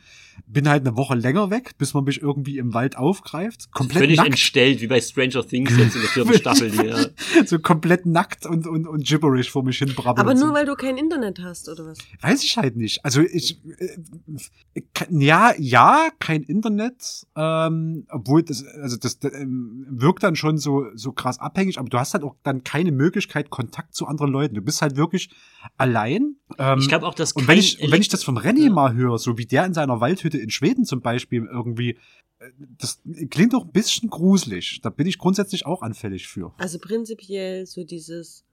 Bin 0.46 0.68
halt 0.68 0.84
eine 0.86 0.96
Woche 0.96 1.14
länger 1.14 1.50
weg, 1.50 1.72
bis 1.78 1.94
man 1.94 2.04
mich 2.04 2.20
irgendwie 2.20 2.58
im 2.58 2.74
Wald 2.74 2.96
aufgreift. 2.96 3.70
Komplett 3.72 3.98
völlig 4.02 4.16
nackt. 4.16 4.30
entstellt, 4.30 4.80
wie 4.80 4.86
bei 4.88 5.00
Stranger 5.00 5.46
Things 5.46 5.76
jetzt 5.76 5.94
in 5.94 6.00
der 6.00 6.10
vierten 6.10 6.34
Staffel. 6.38 6.72
Ja. 6.86 7.06
so 7.46 7.58
komplett 7.60 8.06
nackt 8.06 8.46
und, 8.46 8.66
und, 8.66 8.86
und 8.88 9.06
gibberish 9.06 9.50
vor 9.50 9.62
mich 9.62 9.78
hin 9.78 9.92
brabbeln. 9.94 10.26
Aber 10.26 10.34
nur 10.38 10.52
weil 10.54 10.66
du 10.66 10.74
kein 10.74 10.96
Internet 10.96 11.40
hast, 11.40 11.68
oder 11.68 11.86
was? 11.86 11.98
Weiß 12.20 12.42
ich 12.42 12.56
halt 12.56 12.76
nicht. 12.76 13.04
Also 13.04 13.20
ich, 13.20 13.60
äh, 13.78 14.79
ja, 15.10 15.52
ja, 15.58 16.08
kein 16.18 16.42
Internet, 16.42 17.26
ähm, 17.36 18.06
obwohl 18.10 18.42
das, 18.42 18.64
also 18.64 18.96
das, 18.96 19.18
das 19.18 19.32
ähm, 19.34 19.86
wirkt 19.90 20.22
dann 20.22 20.36
schon 20.36 20.58
so, 20.58 20.86
so 20.94 21.12
krass 21.12 21.38
abhängig, 21.38 21.78
aber 21.78 21.88
du 21.88 21.98
hast 21.98 22.14
halt 22.14 22.24
auch 22.24 22.36
dann 22.42 22.64
keine 22.64 22.92
Möglichkeit, 22.92 23.50
Kontakt 23.50 23.94
zu 23.94 24.06
anderen 24.06 24.30
Leuten. 24.30 24.54
Du 24.54 24.62
bist 24.62 24.82
halt 24.82 24.96
wirklich 24.96 25.30
allein. 25.76 26.36
Ähm, 26.58 26.78
Ich 26.78 26.88
glaube 26.88 27.06
auch, 27.06 27.14
dass 27.14 27.32
und 27.32 27.48
wenn 27.48 27.58
ich, 27.58 27.78
wenn 27.80 28.00
ich 28.00 28.08
das 28.08 28.22
vom 28.24 28.38
René 28.38 28.64
Ja. 28.64 28.70
mal 28.70 28.94
höre, 28.94 29.18
so 29.18 29.38
wie 29.38 29.46
der 29.46 29.64
in 29.66 29.74
seiner 29.74 30.00
Waldhütte 30.00 30.38
in 30.38 30.50
Schweden 30.50 30.84
zum 30.84 31.00
Beispiel 31.00 31.46
irgendwie, 31.50 31.98
äh, 32.38 32.50
das 32.78 33.00
klingt 33.30 33.52
doch 33.52 33.64
ein 33.64 33.72
bisschen 33.72 34.10
gruselig. 34.10 34.80
Da 34.82 34.90
bin 34.90 35.06
ich 35.06 35.18
grundsätzlich 35.18 35.66
auch 35.66 35.82
anfällig 35.82 36.28
für. 36.28 36.52
Also 36.58 36.78
prinzipiell 36.78 37.66
so 37.66 37.84
dieses, 37.84 38.44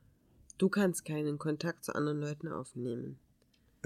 du 0.57 0.69
kannst 0.69 1.05
keinen 1.05 1.37
Kontakt 1.37 1.83
zu 1.85 1.93
anderen 1.95 2.19
Leuten 2.19 2.47
aufnehmen. 2.47 3.19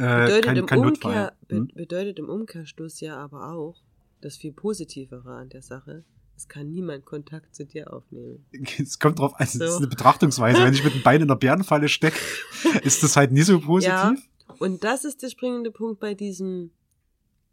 Äh, 0.02 0.26
Bedeutet, 0.26 0.46
kein, 0.46 0.58
im, 0.58 0.66
kein 0.66 0.80
Umkehr, 0.80 1.34
Hm? 1.50 1.68
bedeutet 1.74 2.20
im 2.20 2.30
Umkehrschluss 2.30 3.00
ja 3.02 3.18
aber 3.18 3.54
auch, 3.54 3.82
das 4.22 4.36
viel 4.38 4.52
Positivere 4.54 5.32
an 5.34 5.50
der 5.50 5.62
Sache, 5.62 6.04
es 6.36 6.48
kann 6.48 6.72
niemand 6.72 7.06
Kontakt 7.06 7.54
zu 7.56 7.66
dir 7.66 7.94
aufnehmen. 7.94 8.46
Es 8.80 8.98
kommt 9.00 9.20
drauf 9.20 9.34
an, 9.36 9.44
es 9.46 9.56
ist 9.56 9.72
So. 9.74 9.78
eine 9.78 9.88
Betrachtungsweise. 9.88 10.64
Wenn 10.64 10.74
ich 10.74 10.84
mit 10.84 10.94
dem 10.96 11.04
Bein 11.04 11.22
in 11.22 11.28
der 11.28 11.36
Bärenfalle 11.36 11.88
stecke, 11.88 12.18
ist 12.84 13.04
das 13.04 13.16
halt 13.16 13.32
nie 13.32 13.42
so 13.44 13.60
positiv. 13.60 13.88
Ja, 13.94 14.16
und 14.60 14.84
das 14.84 15.06
ist 15.06 15.22
der 15.22 15.30
springende 15.30 15.72
Punkt 15.72 16.00
bei 16.00 16.14
diesem 16.16 16.72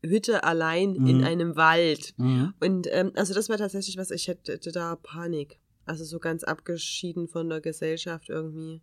Hütte 0.03 0.44
allein 0.44 0.94
in 0.94 1.18
Mhm. 1.18 1.24
einem 1.24 1.57
Wald. 1.57 2.14
Mhm. 2.18 2.55
Und 2.61 2.86
ähm, 2.90 3.12
also 3.16 3.34
das 3.34 3.49
wäre 3.49 3.59
tatsächlich 3.59 3.96
was, 3.99 4.11
ich 4.11 4.28
hätte, 4.28 4.53
hätte 4.53 4.72
da 4.72 4.96
Panik. 4.96 5.59
Also 5.86 6.05
so 6.05 6.18
ganz 6.18 6.44
abgeschieden 6.44 7.28
von 7.28 7.49
der 7.49 7.61
Gesellschaft 7.61 8.28
irgendwie. 8.28 8.82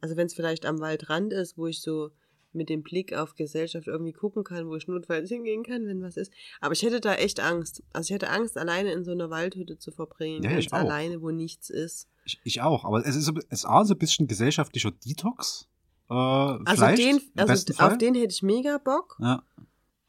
Also 0.00 0.16
wenn 0.16 0.26
es 0.26 0.34
vielleicht 0.34 0.64
am 0.66 0.80
Waldrand 0.80 1.32
ist, 1.32 1.56
wo 1.58 1.66
ich 1.66 1.80
so 1.82 2.10
mit 2.52 2.68
dem 2.68 2.82
Blick 2.82 3.14
auf 3.14 3.34
Gesellschaft 3.34 3.86
irgendwie 3.86 4.12
gucken 4.12 4.44
kann, 4.44 4.68
wo 4.68 4.76
ich 4.76 4.88
notfalls 4.88 5.28
hingehen 5.28 5.62
kann, 5.62 5.86
wenn 5.86 6.02
was 6.02 6.16
ist. 6.16 6.32
Aber 6.60 6.72
ich 6.72 6.82
hätte 6.82 7.00
da 7.00 7.14
echt 7.14 7.40
Angst. 7.40 7.82
Also 7.92 8.08
ich 8.08 8.14
hätte 8.14 8.30
Angst, 8.30 8.58
alleine 8.58 8.92
in 8.92 9.04
so 9.04 9.12
einer 9.12 9.30
Waldhütte 9.30 9.78
zu 9.78 9.92
verbringen. 9.92 10.42
Ja, 10.42 10.50
ganz 10.50 10.72
alleine, 10.72 11.22
wo 11.22 11.30
nichts 11.30 11.70
ist. 11.70 12.08
Ich, 12.24 12.40
ich 12.44 12.60
auch, 12.60 12.84
aber 12.84 13.06
es 13.06 13.16
ist, 13.16 13.28
es 13.28 13.44
ist 13.60 13.64
auch 13.64 13.84
so 13.84 13.94
ein 13.94 13.98
bisschen 13.98 14.26
gesellschaftlicher 14.26 14.90
Detox. 14.90 15.68
Äh, 16.10 16.14
Also 16.14 16.86
den, 16.96 17.20
also 17.36 17.72
auf 17.78 17.98
den 17.98 18.14
hätte 18.14 18.32
ich 18.32 18.42
mega 18.42 18.78
Bock. 18.78 19.16
Ja. 19.20 19.42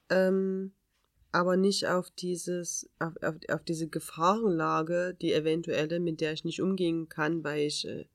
ähm, 0.10 0.74
aber 1.34 1.56
nicht 1.56 1.88
auf 1.88 2.12
dieses, 2.12 2.90
auf, 3.00 3.14
auf, 3.24 3.36
auf 3.50 3.64
diese 3.64 3.88
Gefahrenlage, 3.88 5.16
die 5.22 5.32
eventuelle, 5.32 6.00
mit 6.00 6.20
der 6.20 6.34
ich 6.34 6.44
nicht 6.44 6.62
umgehen 6.62 7.08
kann, 7.08 7.44
weil 7.44 7.62
ich 7.68 7.88
äh, 7.88 8.06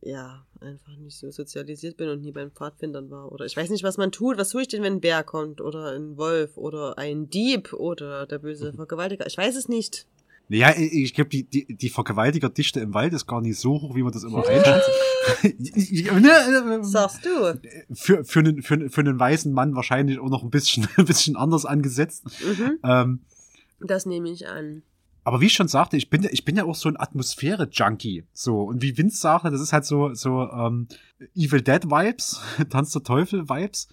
ja 0.00 0.46
einfach 0.60 0.96
nicht 0.96 1.16
so 1.16 1.30
sozialisiert 1.30 1.96
bin 1.96 2.08
und 2.08 2.22
nie 2.22 2.32
beim 2.32 2.50
Pfadfindern 2.50 3.10
war. 3.10 3.32
Oder 3.32 3.44
ich 3.46 3.56
weiß 3.56 3.70
nicht, 3.70 3.84
was 3.84 3.96
man 3.96 4.12
tut. 4.12 4.38
Was 4.38 4.50
tue 4.50 4.62
ich 4.62 4.68
denn, 4.68 4.82
wenn 4.82 4.94
ein 4.94 5.00
Bär 5.00 5.24
kommt? 5.24 5.60
Oder 5.60 5.92
ein 5.92 6.16
Wolf 6.16 6.56
oder 6.56 6.98
ein 6.98 7.28
Dieb 7.28 7.72
oder 7.72 8.26
der 8.26 8.38
böse 8.38 8.72
Vergewaltiger? 8.72 9.26
Ich 9.26 9.36
weiß 9.36 9.56
es 9.56 9.68
nicht. 9.68 10.06
Ja, 10.48 10.72
ich, 10.76 11.12
glaube, 11.12 11.30
die, 11.30 11.42
die, 11.42 11.74
die 11.74 11.88
Vergewaltigerdichte 11.88 12.78
im 12.78 12.94
Wald 12.94 13.12
ist 13.12 13.26
gar 13.26 13.40
nicht 13.40 13.58
so 13.58 13.80
hoch, 13.80 13.96
wie 13.96 14.04
man 14.04 14.12
das 14.12 14.22
immer 14.22 14.46
einschätzt. 14.46 14.90
Ne, 15.42 16.78
äh, 16.78 16.84
Sagst 16.84 17.26
du? 17.26 17.60
für, 17.92 18.24
für, 18.24 18.38
einen, 18.38 18.62
für, 18.62 18.88
für 18.88 19.00
einen 19.00 19.18
weißen 19.18 19.52
Mann 19.52 19.74
wahrscheinlich 19.74 20.20
auch 20.20 20.28
noch 20.28 20.44
ein 20.44 20.50
bisschen, 20.50 20.86
ein 20.96 21.04
bisschen 21.04 21.36
anders 21.36 21.64
angesetzt. 21.64 22.24
Mhm. 22.44 22.78
Ähm, 22.84 23.20
Das 23.80 24.06
nehme 24.06 24.30
ich 24.30 24.46
an. 24.46 24.82
Aber 25.26 25.40
wie 25.40 25.46
ich 25.46 25.54
schon 25.54 25.66
sagte, 25.66 25.96
ich 25.96 26.08
bin, 26.08 26.24
ich 26.30 26.44
bin 26.44 26.54
ja 26.54 26.64
auch 26.64 26.76
so 26.76 26.88
ein 26.88 26.96
Atmosphäre-Junkie. 26.96 28.28
So, 28.32 28.62
und 28.62 28.80
wie 28.80 28.96
Vince 28.96 29.16
sagte, 29.16 29.50
das 29.50 29.60
ist 29.60 29.72
halt 29.72 29.84
so, 29.84 30.14
so 30.14 30.48
ähm, 30.48 30.86
Evil 31.34 31.62
Dead-Vibes, 31.62 32.40
Tanz 32.70 32.92
der 32.92 33.02
Teufel-Vibes. 33.02 33.88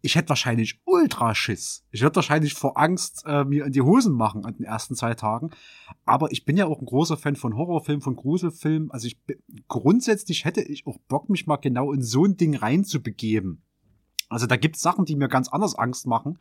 Ich 0.00 0.16
hätte 0.16 0.30
wahrscheinlich 0.30 0.80
ultra 0.86 1.34
Schiss. 1.34 1.84
Ich 1.90 2.00
würde 2.00 2.16
wahrscheinlich 2.16 2.54
vor 2.54 2.78
Angst 2.78 3.22
äh, 3.26 3.44
mir 3.44 3.66
in 3.66 3.72
die 3.72 3.82
Hosen 3.82 4.14
machen 4.14 4.46
an 4.46 4.54
den 4.54 4.64
ersten 4.64 4.94
zwei 4.94 5.12
Tagen. 5.12 5.50
Aber 6.06 6.32
ich 6.32 6.46
bin 6.46 6.56
ja 6.56 6.64
auch 6.64 6.80
ein 6.80 6.86
großer 6.86 7.18
Fan 7.18 7.36
von 7.36 7.54
Horrorfilmen, 7.54 8.00
von 8.00 8.16
Gruselfilmen. 8.16 8.90
Also 8.92 9.08
ich 9.08 9.18
grundsätzlich 9.68 10.46
hätte 10.46 10.62
ich 10.62 10.86
auch 10.86 10.96
Bock, 11.06 11.28
mich 11.28 11.46
mal 11.46 11.56
genau 11.56 11.92
in 11.92 12.00
so 12.00 12.24
ein 12.24 12.38
Ding 12.38 12.56
reinzubegeben. 12.56 13.60
Also 14.30 14.46
da 14.46 14.56
gibt's 14.56 14.80
Sachen, 14.80 15.04
die 15.04 15.16
mir 15.16 15.28
ganz 15.28 15.48
anders 15.48 15.74
Angst 15.74 16.06
machen, 16.06 16.38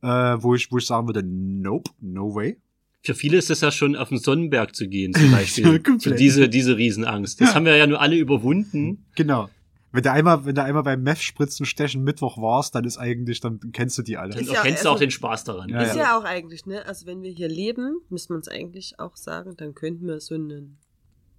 äh, 0.00 0.08
wo 0.08 0.54
ich, 0.54 0.72
wo 0.72 0.78
ich 0.78 0.86
sagen 0.86 1.08
würde, 1.08 1.22
nope, 1.22 1.90
no 2.00 2.34
way. 2.34 2.58
Für 3.06 3.14
viele 3.14 3.38
ist 3.38 3.50
es 3.50 3.60
ja 3.60 3.70
schon 3.70 3.94
auf 3.96 4.08
den 4.10 4.18
Sonnenberg 4.18 4.74
zu 4.74 4.88
gehen, 4.88 5.14
zum 5.14 5.30
Beispiel. 5.32 5.64
Ja, 5.86 5.98
so 5.98 6.10
diese, 6.10 6.48
diese 6.48 6.76
Riesenangst. 6.76 7.40
Das 7.40 7.54
haben 7.54 7.64
wir 7.64 7.76
ja 7.76 7.86
nur 7.86 8.00
alle 8.00 8.16
überwunden. 8.16 9.06
Genau. 9.14 9.48
Wenn 9.92 10.02
du 10.02 10.10
einmal, 10.12 10.44
wenn 10.44 10.54
du 10.54 10.62
einmal 10.62 10.82
beim 10.82 11.02
Meth-Spritzen 11.02 11.64
stechen 11.64 12.02
Mittwoch 12.02 12.36
warst, 12.36 12.74
dann 12.74 12.84
ist 12.84 12.98
eigentlich, 12.98 13.40
dann 13.40 13.60
kennst 13.72 13.96
du 13.96 14.02
die 14.02 14.16
alle. 14.18 14.34
Dann 14.34 14.44
ja- 14.44 14.54
erkennst 14.54 14.84
du 14.84 14.88
also- 14.88 14.96
auch 14.96 14.98
den 14.98 15.10
Spaß 15.10 15.44
daran. 15.44 15.68
Ja, 15.70 15.82
ist 15.82 15.94
ja. 15.96 16.02
ja. 16.02 16.18
auch 16.18 16.24
eigentlich, 16.24 16.66
ne? 16.66 16.84
Also 16.84 17.06
wenn 17.06 17.22
wir 17.22 17.30
hier 17.30 17.48
leben, 17.48 18.00
müssen 18.10 18.30
wir 18.30 18.36
uns 18.36 18.48
eigentlich 18.48 18.98
auch 18.98 19.16
sagen, 19.16 19.54
dann 19.56 19.74
könnten 19.74 20.06
wir 20.06 20.20
so 20.20 20.34
einen 20.34 20.76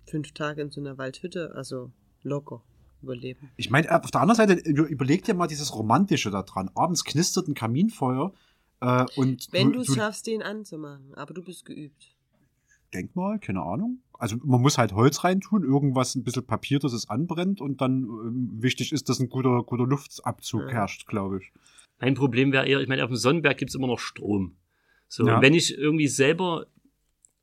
fünf 0.10 0.32
Tage 0.32 0.62
in 0.62 0.72
so 0.72 0.80
einer 0.82 0.98
Waldhütte, 0.98 1.52
also 1.54 1.92
locker 2.24 2.64
überleben. 3.04 3.52
Ich 3.58 3.70
meine, 3.70 3.92
auf 4.04 4.10
der 4.10 4.22
anderen 4.22 4.38
Seite, 4.38 4.54
über- 4.68 4.88
überleg 4.88 5.24
dir 5.24 5.36
mal 5.36 5.46
dieses 5.48 5.76
Romantische 5.76 6.32
da 6.32 6.42
dran. 6.42 6.72
Abends 6.74 7.04
knistert 7.04 7.48
ein 7.48 7.54
Kaminfeuer 7.54 8.34
äh, 8.82 9.06
und 9.16 9.48
Wenn 9.52 9.72
du 9.74 9.82
es 9.82 9.94
schaffst, 9.94 10.28
den 10.28 10.42
anzumachen, 10.44 11.14
aber 11.16 11.34
du 11.34 11.42
bist 11.44 11.66
geübt. 11.66 12.16
denk 12.94 13.16
mal, 13.16 13.40
keine 13.40 13.62
Ahnung. 13.62 14.02
Also 14.14 14.38
man 14.44 14.62
muss 14.62 14.78
halt 14.78 14.94
Holz 14.94 15.24
reintun, 15.24 15.64
irgendwas 15.64 16.16
ein 16.16 16.24
bisschen 16.24 16.46
Papier, 16.46 16.80
dass 16.80 16.94
es 16.94 17.10
anbrennt 17.10 17.62
und 17.62 17.82
dann 17.82 18.04
ähm, 18.04 18.50
wichtig 18.62 18.92
ist, 18.92 19.10
dass 19.10 19.20
ein 19.20 19.30
guter, 19.30 19.64
guter 19.64 19.86
Luftabzug 19.86 20.62
Ja. 20.64 20.70
herrscht, 20.70 21.06
glaube 21.08 21.40
ich. 21.42 21.52
Mein 22.00 22.14
Problem 22.16 22.52
wäre 22.52 22.68
eher, 22.68 22.80
ich 22.80 22.88
meine, 22.88 23.04
auf 23.04 23.10
dem 23.10 23.18
Sonnenberg 23.18 23.58
gibt's 23.58 23.76
immer 23.76 23.88
noch 23.88 24.00
Strom. 24.00 24.56
So, 25.08 25.28
Ja. 25.28 25.36
und 25.36 25.42
wenn 25.42 25.54
ich 25.54 25.78
irgendwie 25.78 26.08
selber 26.08 26.68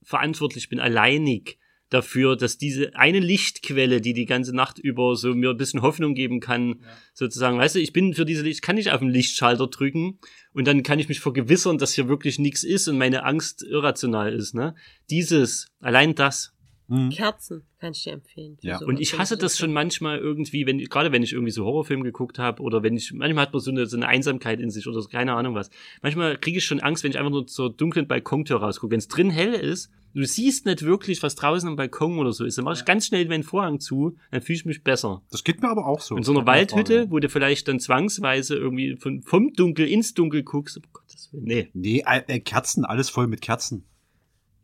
verantwortlich 0.02 0.68
bin, 0.68 0.80
alleinig 0.80 1.58
dafür, 1.90 2.36
dass 2.36 2.58
diese 2.58 2.96
eine 2.96 3.20
Lichtquelle, 3.20 4.00
die 4.00 4.14
die 4.14 4.26
ganze 4.26 4.54
Nacht 4.54 4.78
über 4.78 5.16
so 5.16 5.34
mir 5.34 5.50
ein 5.50 5.56
bisschen 5.56 5.82
Hoffnung 5.82 6.14
geben 6.14 6.40
kann, 6.40 6.80
sozusagen, 7.12 7.58
weißt 7.58 7.74
du, 7.74 7.80
ich 7.80 7.92
bin 7.92 8.14
für 8.14 8.24
diese 8.24 8.42
Licht, 8.42 8.62
kann 8.62 8.76
ich 8.76 8.90
auf 8.90 9.00
den 9.00 9.10
Lichtschalter 9.10 9.66
drücken 9.66 10.18
und 10.52 10.66
dann 10.66 10.82
kann 10.82 10.98
ich 10.98 11.08
mich 11.08 11.20
vergewissern, 11.20 11.78
dass 11.78 11.94
hier 11.94 12.08
wirklich 12.08 12.38
nichts 12.38 12.64
ist 12.64 12.88
und 12.88 12.98
meine 12.98 13.24
Angst 13.24 13.62
irrational 13.62 14.32
ist, 14.32 14.54
ne? 14.54 14.74
Dieses, 15.10 15.68
allein 15.80 16.14
das, 16.14 16.53
Mhm. 16.88 17.10
Kerzen 17.10 17.62
kann 17.80 17.92
ich 17.92 18.02
dir 18.02 18.12
empfehlen. 18.12 18.58
Ja. 18.60 18.78
sowas. 18.78 18.88
und 18.88 19.00
ich 19.00 19.18
hasse 19.18 19.36
das 19.36 19.58
schon 19.58 19.72
manchmal 19.72 20.18
irgendwie, 20.18 20.66
wenn, 20.66 20.78
gerade 20.78 21.12
wenn 21.12 21.22
ich 21.22 21.32
irgendwie 21.32 21.50
so 21.50 21.64
Horrorfilme 21.64 22.04
geguckt 22.04 22.38
habe 22.38 22.62
oder 22.62 22.82
wenn 22.82 22.96
ich, 22.96 23.12
manchmal 23.12 23.46
hat 23.46 23.52
man 23.52 23.60
so 23.60 23.70
eine, 23.70 23.86
so 23.86 23.96
eine 23.96 24.06
Einsamkeit 24.06 24.60
in 24.60 24.70
sich 24.70 24.86
oder 24.86 25.00
so, 25.00 25.08
keine 25.08 25.34
Ahnung 25.34 25.54
was. 25.54 25.70
Manchmal 26.02 26.36
kriege 26.36 26.58
ich 26.58 26.64
schon 26.64 26.80
Angst, 26.80 27.04
wenn 27.04 27.10
ich 27.10 27.18
einfach 27.18 27.30
nur 27.30 27.46
zur 27.46 27.72
dunklen 27.72 28.06
Balkontür 28.06 28.58
rausgucke. 28.58 28.92
Wenn 28.92 28.98
es 28.98 29.08
drin 29.08 29.30
hell 29.30 29.54
ist, 29.54 29.90
du 30.14 30.24
siehst 30.24 30.66
nicht 30.66 30.82
wirklich, 30.82 31.22
was 31.22 31.34
draußen 31.34 31.68
am 31.68 31.76
Balkon 31.76 32.18
oder 32.18 32.32
so 32.32 32.44
ist, 32.44 32.58
dann 32.58 32.64
mache 32.64 32.76
ich 32.78 32.84
ganz 32.84 33.06
schnell 33.06 33.26
meinen 33.26 33.42
Vorhang 33.42 33.80
zu, 33.80 34.16
dann 34.30 34.42
fühle 34.42 34.56
ich 34.56 34.64
mich 34.64 34.82
besser. 34.82 35.22
Das 35.30 35.44
geht 35.44 35.62
mir 35.62 35.68
aber 35.68 35.86
auch 35.86 36.00
so. 36.00 36.16
In 36.16 36.22
so 36.22 36.32
einer 36.32 36.46
Waldhütte, 36.46 37.00
Frage. 37.00 37.10
wo 37.10 37.18
du 37.18 37.28
vielleicht 37.28 37.68
dann 37.68 37.80
zwangsweise 37.80 38.56
irgendwie 38.56 38.96
von, 38.96 39.22
vom 39.22 39.52
Dunkel 39.52 39.88
ins 39.88 40.14
Dunkel 40.14 40.42
guckst, 40.42 40.78
oh 40.78 40.88
Gottes 40.92 41.32
Willen, 41.32 41.44
nee. 41.44 41.70
Nee, 41.74 42.04
äh, 42.06 42.22
äh, 42.26 42.40
Kerzen, 42.40 42.84
alles 42.84 43.10
voll 43.10 43.26
mit 43.26 43.40
Kerzen. 43.40 43.84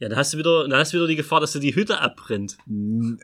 Ja, 0.00 0.08
da 0.08 0.16
hast 0.16 0.32
du 0.32 0.38
wieder, 0.38 0.66
da 0.66 0.78
hast 0.78 0.94
du 0.94 0.96
wieder 0.96 1.06
die 1.08 1.14
Gefahr, 1.16 1.40
dass 1.40 1.52
dir 1.52 1.60
die 1.60 1.74
Hütte 1.74 2.00
abbrennt. 2.00 2.56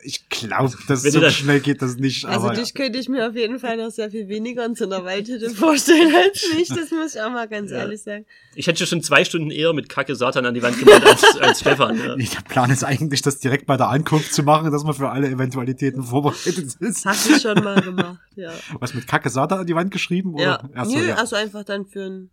Ich 0.05 0.29
glaube, 0.29 0.75
dass 0.89 1.05
Wenn 1.05 1.11
so 1.13 1.21
du 1.21 1.25
das- 1.25 1.35
schnell 1.35 1.61
geht 1.61 1.81
das 1.81 1.97
nicht. 1.97 2.27
Also 2.27 2.49
aber 2.49 2.55
dich 2.55 2.75
könnte 2.75 2.99
ich 2.99 3.09
mir 3.09 3.27
auf 3.29 3.35
jeden 3.35 3.59
Fall 3.59 3.79
noch 3.79 3.91
sehr 3.91 4.11
viel 4.11 4.29
weniger 4.29 4.63
in 4.67 4.75
so 4.75 4.85
einer 4.85 5.03
Waldhütte 5.03 5.49
vorstellen 5.49 6.15
als 6.15 6.45
mich. 6.55 6.69
Das 6.69 6.91
muss 6.91 7.15
ich 7.15 7.21
auch 7.23 7.31
mal 7.31 7.49
ganz 7.49 7.71
Ja. 7.71 7.79
ehrlich 7.79 8.03
sagen. 8.03 8.27
Ich 8.55 8.67
hätte 8.67 8.87
schon 8.87 9.01
zwei 9.03 9.25
Stunden 9.25 9.51
eher 9.51 9.73
mit 9.73 9.89
Kacke 9.89 10.15
Satan 10.15 10.45
an 10.45 10.53
die 10.53 10.63
Wand 10.63 10.79
gemalt 10.79 11.03
als, 11.07 11.25
als 11.41 11.61
Stefan. 11.61 11.99
Ja. 11.99 12.15
Nee, 12.15 12.29
der 12.31 12.43
Plan 12.43 12.71
ist 12.71 12.85
eigentlich, 12.85 13.23
das 13.23 13.39
direkt 13.39 13.65
bei 13.67 13.79
der 13.79 13.89
Ankunft 13.89 14.35
zu 14.35 14.43
machen, 14.43 14.71
dass 14.71 14.85
man 14.85 14.93
für 14.93 15.09
alle 15.09 15.29
Eventualitäten 15.29 16.03
vorbereitet 16.03 16.75
ist. 16.79 17.07
Hast 17.07 17.31
du 17.31 17.39
schon 17.41 17.65
mal 17.65 17.81
gemacht, 17.81 18.19
ja. 18.37 18.53
Was 18.81 18.93
mit 18.93 19.07
Kacke 19.07 19.31
Satan 19.31 19.61
an 19.61 19.67
die 19.67 19.75
Wand 19.75 19.91
geschrieben? 19.93 20.35
Oder? 20.35 20.43
Ja, 20.45 20.71
Ach 20.75 20.85
so, 20.85 20.99
Nö, 20.99 21.09
ja. 21.09 21.15
also 21.15 21.37
einfach 21.37 21.65
dann 21.65 21.87
für 21.87 22.05
ein, 22.05 22.31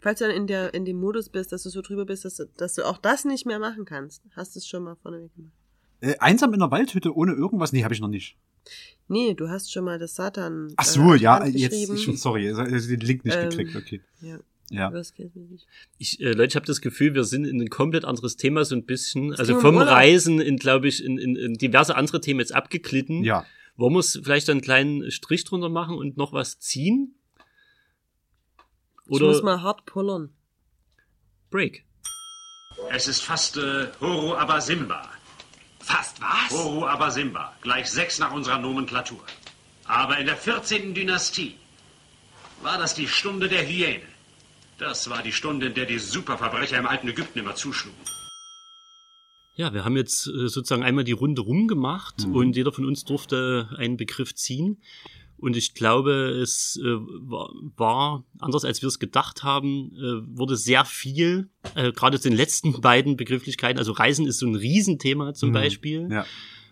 falls 0.00 0.18
du 0.18 0.26
dann 0.26 0.34
in 0.36 0.46
der, 0.46 0.74
in 0.74 0.84
dem 0.84 0.98
Modus 0.98 1.28
bist, 1.28 1.52
dass 1.52 1.62
du 1.62 1.70
so 1.70 1.80
drüber 1.82 2.04
bist, 2.06 2.24
dass, 2.24 2.36
du- 2.36 2.46
dass 2.56 2.74
du 2.74 2.84
auch 2.84 2.98
das 2.98 3.24
nicht 3.24 3.46
mehr 3.46 3.58
machen 3.58 3.84
kannst. 3.84 4.22
Hast 4.36 4.54
du 4.54 4.58
es 4.58 4.66
schon 4.66 4.84
mal 4.84 4.96
vorneweg 4.96 5.34
gemacht? 5.34 5.52
Äh, 6.00 6.16
einsam 6.18 6.52
in 6.54 6.60
der 6.60 6.70
Waldhütte 6.70 7.14
ohne 7.14 7.32
irgendwas? 7.32 7.72
Nee, 7.72 7.84
habe 7.84 7.92
ich 7.94 8.00
noch 8.00 8.08
nicht. 8.08 8.36
Nee, 9.08 9.34
du 9.34 9.48
hast 9.48 9.72
schon 9.72 9.84
mal 9.84 9.98
das 9.98 10.14
Satan. 10.14 10.72
Ach 10.76 10.84
so, 10.84 11.14
äh, 11.14 11.16
ja, 11.18 11.44
jetzt, 11.46 11.74
ich, 11.74 12.20
sorry, 12.20 12.48
also 12.48 12.64
den 12.88 13.00
Link 13.00 13.24
nicht 13.24 13.36
Ähm, 13.36 13.50
gekriegt, 13.50 13.76
okay. 13.76 14.00
Ja, 14.20 14.38
Ja. 14.70 14.90
Ich, 15.98 16.20
äh, 16.20 16.32
Leute, 16.32 16.44
ich 16.50 16.56
habe 16.56 16.66
das 16.66 16.80
Gefühl, 16.80 17.14
wir 17.14 17.24
sind 17.24 17.44
in 17.44 17.60
ein 17.60 17.68
komplett 17.70 18.04
anderes 18.04 18.36
Thema 18.36 18.64
so 18.64 18.74
ein 18.76 18.84
bisschen. 18.84 19.34
Also 19.34 19.58
vom 19.60 19.76
Urlaub. 19.76 19.90
Reisen 19.92 20.40
in, 20.40 20.56
glaube 20.56 20.88
ich, 20.88 21.04
in, 21.04 21.18
in, 21.18 21.36
in 21.36 21.54
diverse 21.54 21.96
andere 21.96 22.20
Themen 22.20 22.40
jetzt 22.40 22.54
abgeglitten. 22.54 23.24
Ja. 23.24 23.44
Wollen 23.76 23.94
wir 23.94 24.00
es 24.00 24.20
vielleicht 24.22 24.48
einen 24.50 24.60
kleinen 24.60 25.10
Strich 25.10 25.44
drunter 25.44 25.68
machen 25.70 25.96
und 25.96 26.16
noch 26.16 26.32
was 26.32 26.58
ziehen? 26.58 27.14
Ich 29.12 29.20
muss 29.20 29.36
Oder 29.38 29.44
mal 29.44 29.62
hart 29.62 29.84
pullern. 29.86 30.30
Break? 31.50 31.84
Es 32.90 33.08
ist 33.08 33.22
fast 33.22 33.56
äh, 33.56 33.88
Horo 34.00 34.36
Abasimba. 34.36 35.08
Fast 35.80 36.20
was? 36.20 36.50
Horo 36.50 36.86
Abasimba. 36.86 37.54
Gleich 37.62 37.90
sechs 37.90 38.18
nach 38.18 38.32
unserer 38.32 38.58
Nomenklatur. 38.58 39.20
Aber 39.84 40.18
in 40.18 40.26
der 40.26 40.36
14. 40.36 40.94
Dynastie 40.94 41.56
war 42.62 42.78
das 42.78 42.94
die 42.94 43.08
Stunde 43.08 43.48
der 43.48 43.66
Hyäne. 43.66 44.02
Das 44.78 45.10
war 45.10 45.22
die 45.22 45.32
Stunde, 45.32 45.66
in 45.66 45.74
der 45.74 45.86
die 45.86 45.98
Superverbrecher 45.98 46.78
im 46.78 46.86
alten 46.86 47.08
Ägypten 47.08 47.38
immer 47.40 47.54
zuschlugen. 47.54 47.98
Ja, 49.56 49.74
wir 49.74 49.84
haben 49.84 49.96
jetzt 49.96 50.26
äh, 50.26 50.48
sozusagen 50.48 50.82
einmal 50.84 51.04
die 51.04 51.12
Runde 51.12 51.42
rumgemacht 51.42 52.26
Mhm. 52.26 52.34
und 52.36 52.56
jeder 52.56 52.72
von 52.72 52.84
uns 52.86 53.04
durfte 53.04 53.68
einen 53.76 53.96
Begriff 53.96 54.34
ziehen. 54.34 54.80
Und 55.40 55.56
ich 55.56 55.74
glaube, 55.74 56.12
es 56.42 56.78
äh, 56.82 56.84
war, 57.76 58.24
anders 58.38 58.64
als 58.64 58.82
wir 58.82 58.88
es 58.88 58.98
gedacht 58.98 59.42
haben, 59.42 59.92
äh, 59.96 60.36
wurde 60.38 60.56
sehr 60.56 60.84
viel, 60.84 61.48
äh, 61.74 61.92
gerade 61.92 62.20
zu 62.20 62.28
den 62.28 62.36
letzten 62.36 62.72
beiden 62.82 63.16
Begrifflichkeiten, 63.16 63.78
also 63.78 63.92
Reisen 63.92 64.26
ist 64.26 64.38
so 64.38 64.46
ein 64.46 64.54
Riesenthema 64.54 65.32
zum 65.34 65.48
Mhm. 65.50 65.54
Beispiel, 65.54 66.08
Ja. 66.10 66.26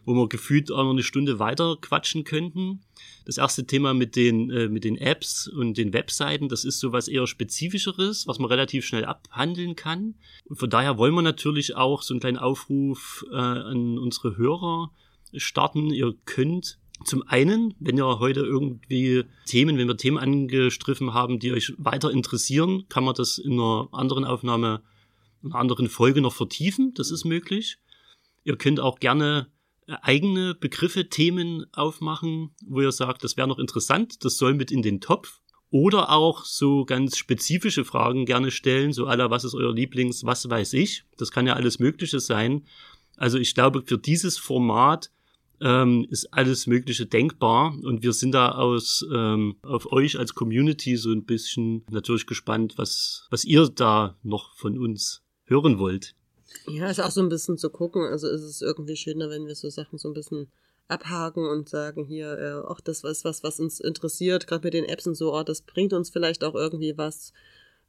wo 0.05 0.15
wir 0.15 0.28
gefühlt 0.28 0.70
auch 0.70 0.85
noch 0.85 0.90
eine 0.90 1.03
Stunde 1.03 1.39
weiter 1.39 1.77
quatschen 1.81 2.24
könnten. 2.24 2.81
Das 3.24 3.39
erste 3.39 3.66
Thema 3.66 3.95
mit 3.95 4.16
den, 4.16 4.51
äh, 4.51 4.69
mit 4.69 4.85
den 4.85 4.97
Apps 4.97 5.49
und 5.49 5.77
den 5.78 5.93
Webseiten, 5.93 6.49
das 6.49 6.65
ist 6.65 6.78
so 6.81 6.93
was 6.93 7.09
eher 7.09 7.27
Spezifischeres, 7.27 8.27
was 8.27 8.39
man 8.39 8.49
relativ 8.51 8.85
schnell 8.86 9.05
abhandeln 9.07 9.77
kann. 9.77 10.15
Und 10.45 10.57
von 10.59 10.70
daher 10.70 10.99
wollen 10.99 11.15
wir 11.15 11.23
natürlich 11.23 11.74
auch 11.77 12.03
so 12.03 12.12
einen 12.15 12.20
kleinen 12.20 12.39
Aufruf 12.39 13.24
äh, 13.31 13.36
an 13.36 13.99
unsere 13.99 14.36
Hörer 14.36 14.90
starten. 15.35 15.90
Ihr 15.90 16.15
könnt 16.24 16.78
zum 17.05 17.23
einen, 17.27 17.75
wenn 17.79 17.97
ihr 17.97 18.19
heute 18.19 18.41
irgendwie 18.41 19.25
Themen, 19.47 19.79
wenn 19.79 19.89
wir 19.89 19.97
Themen 19.97 20.19
angestriffen 20.19 21.15
haben, 21.15 21.39
die 21.39 21.53
euch 21.53 21.73
weiter 21.79 22.11
interessieren, 22.11 22.85
kann 22.89 23.05
man 23.05 23.15
das 23.15 23.39
in 23.39 23.53
einer 23.53 23.89
anderen 23.93 24.25
Aufnahme, 24.25 24.83
in 25.43 25.53
einer 25.53 25.61
anderen 25.61 25.89
Folge 25.89 26.20
noch 26.20 26.35
vertiefen. 26.35 26.93
Das 26.95 27.11
ist 27.11 27.25
möglich. 27.25 27.79
Ihr 28.45 28.57
könnt 28.57 28.81
auch 28.81 28.99
gerne 28.99 29.49
äh, 29.87 29.95
eigene 30.03 30.55
Begriffe, 30.55 31.09
Themen 31.09 31.66
aufmachen, 31.73 32.51
wo 32.66 32.81
ihr 32.81 32.93
sagt, 32.93 33.23
das 33.25 33.37
wäre 33.37 33.49
noch 33.49 33.59
interessant, 33.59 34.25
das 34.25 34.37
soll 34.37 34.55
mit 34.55 34.70
in 34.70 34.83
den 34.83 35.01
Topf. 35.01 35.41
Oder 35.70 36.11
auch 36.11 36.47
so 36.47 36.87
ganz 36.87 37.19
spezifische 37.19 37.85
Fragen 37.85 38.25
gerne 38.25 38.51
stellen, 38.51 38.95
so 38.95 39.07
aller, 39.07 39.31
was 39.31 39.45
ist 39.45 39.55
euer 39.55 39.75
Lieblings, 39.75 40.25
was 40.25 40.49
weiß 40.49 40.73
ich. 40.73 41.05
Das 41.19 41.31
kann 41.31 41.47
ja 41.47 41.55
alles 41.55 41.79
Mögliche 41.79 42.20
sein. 42.20 42.65
Also 43.19 43.37
ich 43.37 43.55
glaube, 43.55 43.83
für 43.85 43.99
dieses 43.99 44.39
Format 44.39 45.11
ähm, 45.60 46.06
ist 46.10 46.32
alles 46.32 46.66
Mögliche 46.66 47.06
denkbar 47.06 47.76
und 47.82 48.02
wir 48.02 48.12
sind 48.12 48.32
da 48.32 48.52
aus 48.52 49.06
ähm, 49.12 49.56
auf 49.62 49.90
euch 49.93 50.18
als 50.18 50.35
Community 50.35 50.97
so 50.97 51.10
ein 51.10 51.24
bisschen 51.24 51.85
natürlich 51.90 52.26
gespannt, 52.26 52.74
was 52.76 53.26
was 53.30 53.44
ihr 53.44 53.68
da 53.68 54.16
noch 54.22 54.55
von 54.56 54.78
uns 54.78 55.22
hören 55.44 55.78
wollt. 55.78 56.14
Ja, 56.66 56.89
ist 56.89 57.01
auch 57.01 57.10
so 57.10 57.20
ein 57.20 57.28
bisschen 57.28 57.59
zu 57.59 57.70
gucken. 57.70 58.02
Also 58.02 58.28
ist 58.28 58.43
es 58.43 58.62
irgendwie 58.62 58.97
schöner, 58.97 59.30
wenn 59.30 59.47
wir 59.47 59.55
so 59.55 59.70
Sachen 59.70 59.98
so 59.98 60.09
ein 60.09 60.14
bisschen 60.14 60.48
abhaken 60.89 61.47
und 61.47 61.68
sagen 61.68 62.05
hier, 62.05 62.39
äh, 62.39 62.66
auch 62.66 62.80
das 62.80 63.05
was, 63.05 63.24
was, 63.24 63.43
was 63.43 63.60
uns 63.60 63.80
interessiert, 63.80 64.47
gerade 64.47 64.66
mit 64.66 64.74
den 64.74 64.86
Apps 64.86 65.06
und 65.06 65.14
so, 65.14 65.35
oh, 65.35 65.43
das 65.43 65.62
bringt 65.62 65.93
uns 65.93 66.10
vielleicht 66.10 66.44
auch 66.44 66.55
irgendwie 66.55 66.97
was. 66.97 67.32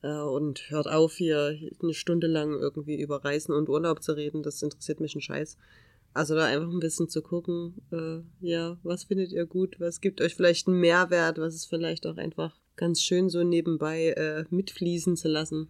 Äh, 0.02 0.12
und 0.12 0.70
hört 0.70 0.88
auf, 0.88 1.16
hier 1.16 1.58
eine 1.82 1.94
Stunde 1.94 2.28
lang 2.28 2.54
irgendwie 2.60 3.00
über 3.00 3.24
Reisen 3.24 3.54
und 3.54 3.70
Urlaub 3.70 4.04
zu 4.04 4.14
reden. 4.14 4.44
Das 4.44 4.62
interessiert 4.62 5.00
mich 5.00 5.16
ein 5.16 5.22
Scheiß. 5.22 5.58
Also 6.14 6.36
da 6.36 6.46
einfach 6.46 6.70
ein 6.70 6.80
bisschen 6.80 7.08
zu 7.08 7.22
gucken, 7.22 7.76
äh, 7.92 8.22
ja, 8.40 8.78
was 8.84 9.04
findet 9.04 9.32
ihr 9.32 9.46
gut, 9.46 9.80
was 9.80 10.02
gibt 10.02 10.22
euch 10.22 10.36
vielleicht 10.36 10.68
einen 10.68 10.80
Mehrwert, 10.80 11.38
was 11.38 11.56
ist 11.56 11.66
vielleicht 11.66 12.08
auch 12.08 12.18
einfach 12.18 12.60
ganz 12.76 13.02
schön 13.02 13.30
so 13.30 13.44
nebenbei 13.44 14.10
äh, 14.10 14.46
mitfließen 14.50 15.16
zu 15.16 15.28
lassen. 15.28 15.70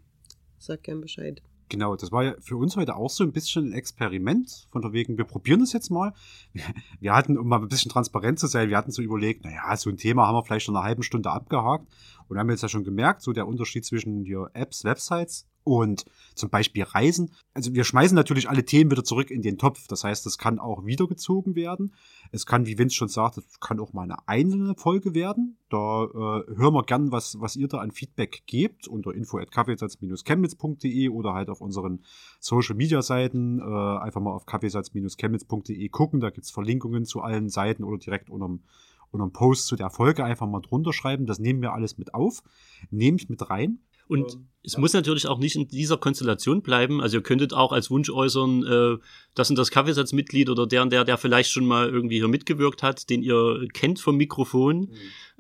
Sag 0.58 0.84
gern 0.84 1.02
Bescheid. 1.02 1.42
Genau, 1.70 1.96
das 1.96 2.12
war 2.12 2.24
ja 2.24 2.36
für 2.40 2.58
uns 2.58 2.76
heute 2.76 2.96
auch 2.96 3.12
so 3.12 3.24
ein 3.24 3.32
bisschen 3.32 3.70
ein 3.70 3.74
Experiment. 3.74 4.68
Von 4.72 4.82
der 4.82 4.92
wegen, 4.92 5.18
wir 5.18 5.26
probieren 5.26 5.60
das 5.60 5.72
jetzt 5.72 5.92
mal. 5.92 6.14
Wir 7.00 7.14
hatten, 7.14 7.38
um 7.38 7.48
mal 7.48 7.62
ein 7.62 7.68
bisschen 7.68 7.92
transparent 7.92 8.40
zu 8.40 8.48
sein, 8.48 8.70
wir 8.70 8.78
hatten 8.78 8.92
so 8.92 9.02
überlegt, 9.02 9.46
naja, 9.46 9.76
so 9.78 9.90
ein 9.90 9.98
Thema 9.98 10.28
haben 10.28 10.36
wir 10.36 10.44
vielleicht 10.44 10.66
schon 10.66 10.76
eine 10.76 10.84
halbe 10.84 11.04
Stunde 11.04 11.30
abgehakt. 11.30 11.88
Und 12.28 12.38
haben 12.38 12.50
jetzt 12.50 12.64
ja 12.64 12.70
schon 12.70 12.84
gemerkt, 12.84 13.22
so 13.22 13.34
der 13.34 13.48
Unterschied 13.48 13.86
zwischen 13.86 14.26
hier 14.26 14.50
Apps, 14.54 14.84
Websites 14.84 15.48
und 15.70 16.06
zum 16.34 16.50
Beispiel 16.50 16.84
Reisen. 16.84 17.32
Also 17.54 17.74
wir 17.74 17.84
schmeißen 17.84 18.16
natürlich 18.16 18.50
alle 18.50 18.66
Themen 18.66 18.90
wieder 18.90 19.04
zurück 19.04 19.30
in 19.30 19.42
den 19.42 19.58
Topf. 19.58 19.88
Das 19.88 20.04
heißt, 20.04 20.26
es 20.26 20.38
kann 20.38 20.58
auch 20.58 20.86
wiedergezogen 20.86 21.56
werden. 21.56 21.94
Es 22.32 22.46
kann, 22.46 22.66
wie 22.66 22.78
Vince 22.78 22.96
schon 22.96 23.08
sagt, 23.08 23.38
es 23.38 23.60
kann 23.60 23.80
auch 23.80 23.94
mal 23.94 24.04
eine 24.04 24.28
einzelne 24.28 24.76
Folge 24.76 25.14
werden. 25.14 25.58
Da 25.70 26.06
äh, 26.06 26.56
hören 26.56 26.74
wir 26.74 26.84
gern, 26.84 27.12
was, 27.12 27.40
was 27.40 27.56
ihr 27.56 27.68
da 27.68 27.78
an 27.78 27.92
Feedback 27.92 28.44
gebt 28.48 28.88
unter 28.88 29.14
info.kaffeesatz-chemnitz.de 29.14 31.10
oder 31.10 31.34
halt 31.34 31.50
auf 31.50 31.62
unseren 31.62 32.04
Social 32.40 32.76
Media 32.76 33.02
Seiten. 33.04 33.60
Äh, 33.60 33.64
einfach 33.64 34.22
mal 34.22 34.32
auf 34.32 34.48
kaffeesatz-chemnitz.de 34.48 35.90
gucken. 35.90 36.20
Da 36.20 36.32
gibt's 36.32 36.50
Verlinkungen 36.50 37.06
zu 37.06 37.22
allen 37.22 37.50
Seiten 37.50 37.84
oder 37.84 38.00
direkt 38.00 38.32
unterm, 38.32 38.64
unterm 39.12 39.32
Post 39.32 39.68
zu 39.68 39.76
der 39.76 39.92
Folge 39.92 40.24
einfach 40.24 40.48
mal 40.48 40.62
drunter 40.62 40.94
schreiben. 40.94 41.28
Das 41.28 41.38
nehmen 41.38 41.62
wir 41.62 41.74
alles 41.74 42.00
mit 42.00 42.16
auf. 42.16 42.42
Nehmt 42.90 43.30
mit 43.30 43.50
rein. 43.50 43.80
Und 44.10 44.34
Ähm, 44.34 44.46
es 44.62 44.78
muss 44.78 44.92
natürlich 44.92 45.28
auch 45.28 45.40
nicht 45.40 45.56
in 45.56 45.68
dieser 45.70 45.98
Konstellation 45.98 46.62
bleiben. 46.62 47.00
Also 47.00 47.18
ihr 47.18 47.24
könntet 47.24 47.54
auch 47.54 47.72
als 47.72 47.90
Wunsch 47.90 48.10
äußern, 48.10 48.66
äh, 48.66 48.98
das 49.34 49.50
und 49.50 49.58
das 49.58 49.72
Kaffeesatzmitglied 49.72 50.50
oder 50.50 50.68
der 50.68 50.82
und 50.82 50.92
der, 50.92 51.06
der 51.06 51.18
vielleicht 51.18 51.52
schon 51.52 51.66
mal 51.66 51.88
irgendwie 51.88 52.18
hier 52.18 52.28
mitgewirkt 52.28 52.84
hat, 52.84 53.10
den 53.10 53.24
ihr 53.24 53.68
kennt 53.74 54.00
vom 54.00 54.18
Mikrofon, 54.18 54.92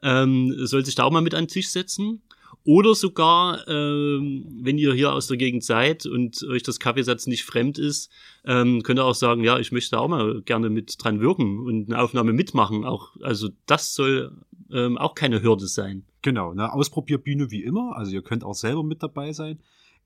ähm, 0.02 0.56
soll 0.66 0.86
sich 0.86 0.96
da 0.96 1.04
auch 1.04 1.12
mal 1.12 1.22
mit 1.22 1.34
an 1.34 1.44
den 1.44 1.50
Tisch 1.50 1.70
setzen. 1.70 2.22
Oder 2.66 2.94
sogar, 2.94 3.68
ähm, 3.68 4.46
wenn 4.62 4.78
ihr 4.78 4.94
hier 4.94 5.14
aus 5.14 5.28
der 5.28 5.38
Gegend 5.38 5.64
seid 5.64 6.06
und 6.06 6.44
euch 6.44 6.62
das 6.62 6.80
Kaffeesatz 6.80 7.26
nicht 7.26 7.44
fremd 7.44 7.80
ist, 7.80 8.12
ähm, 8.46 8.84
könnt 8.84 9.00
ihr 9.00 9.06
auch 9.06 9.16
sagen, 9.16 9.44
ja, 9.44 9.58
ich 9.60 9.72
möchte 9.72 10.00
auch 10.00 10.08
mal 10.08 10.41
gerne 10.41 10.70
mit 10.70 10.96
dran 11.02 11.20
wirken 11.22 11.60
und 11.60 11.90
eine 11.90 12.02
Aufnahme 12.02 12.34
mitmachen. 12.34 12.86
Auch, 12.86 13.16
also 13.22 13.50
das 13.66 13.96
soll 13.96 14.32
ähm, 14.72 14.98
auch 14.98 15.16
keine 15.16 15.41
Hürde 15.41 15.68
sein. 15.68 16.06
Genau, 16.22 16.54
ne, 16.54 16.72
Ausprobierbühne 16.72 17.52
wie 17.52 17.64
immer. 17.64 17.96
Also 17.96 18.12
ihr 18.12 18.22
könnt 18.22 18.44
auch 18.44 18.56
selber 18.56 18.84
mit 18.84 19.02
dabei 19.04 19.34
sein. 19.34 19.60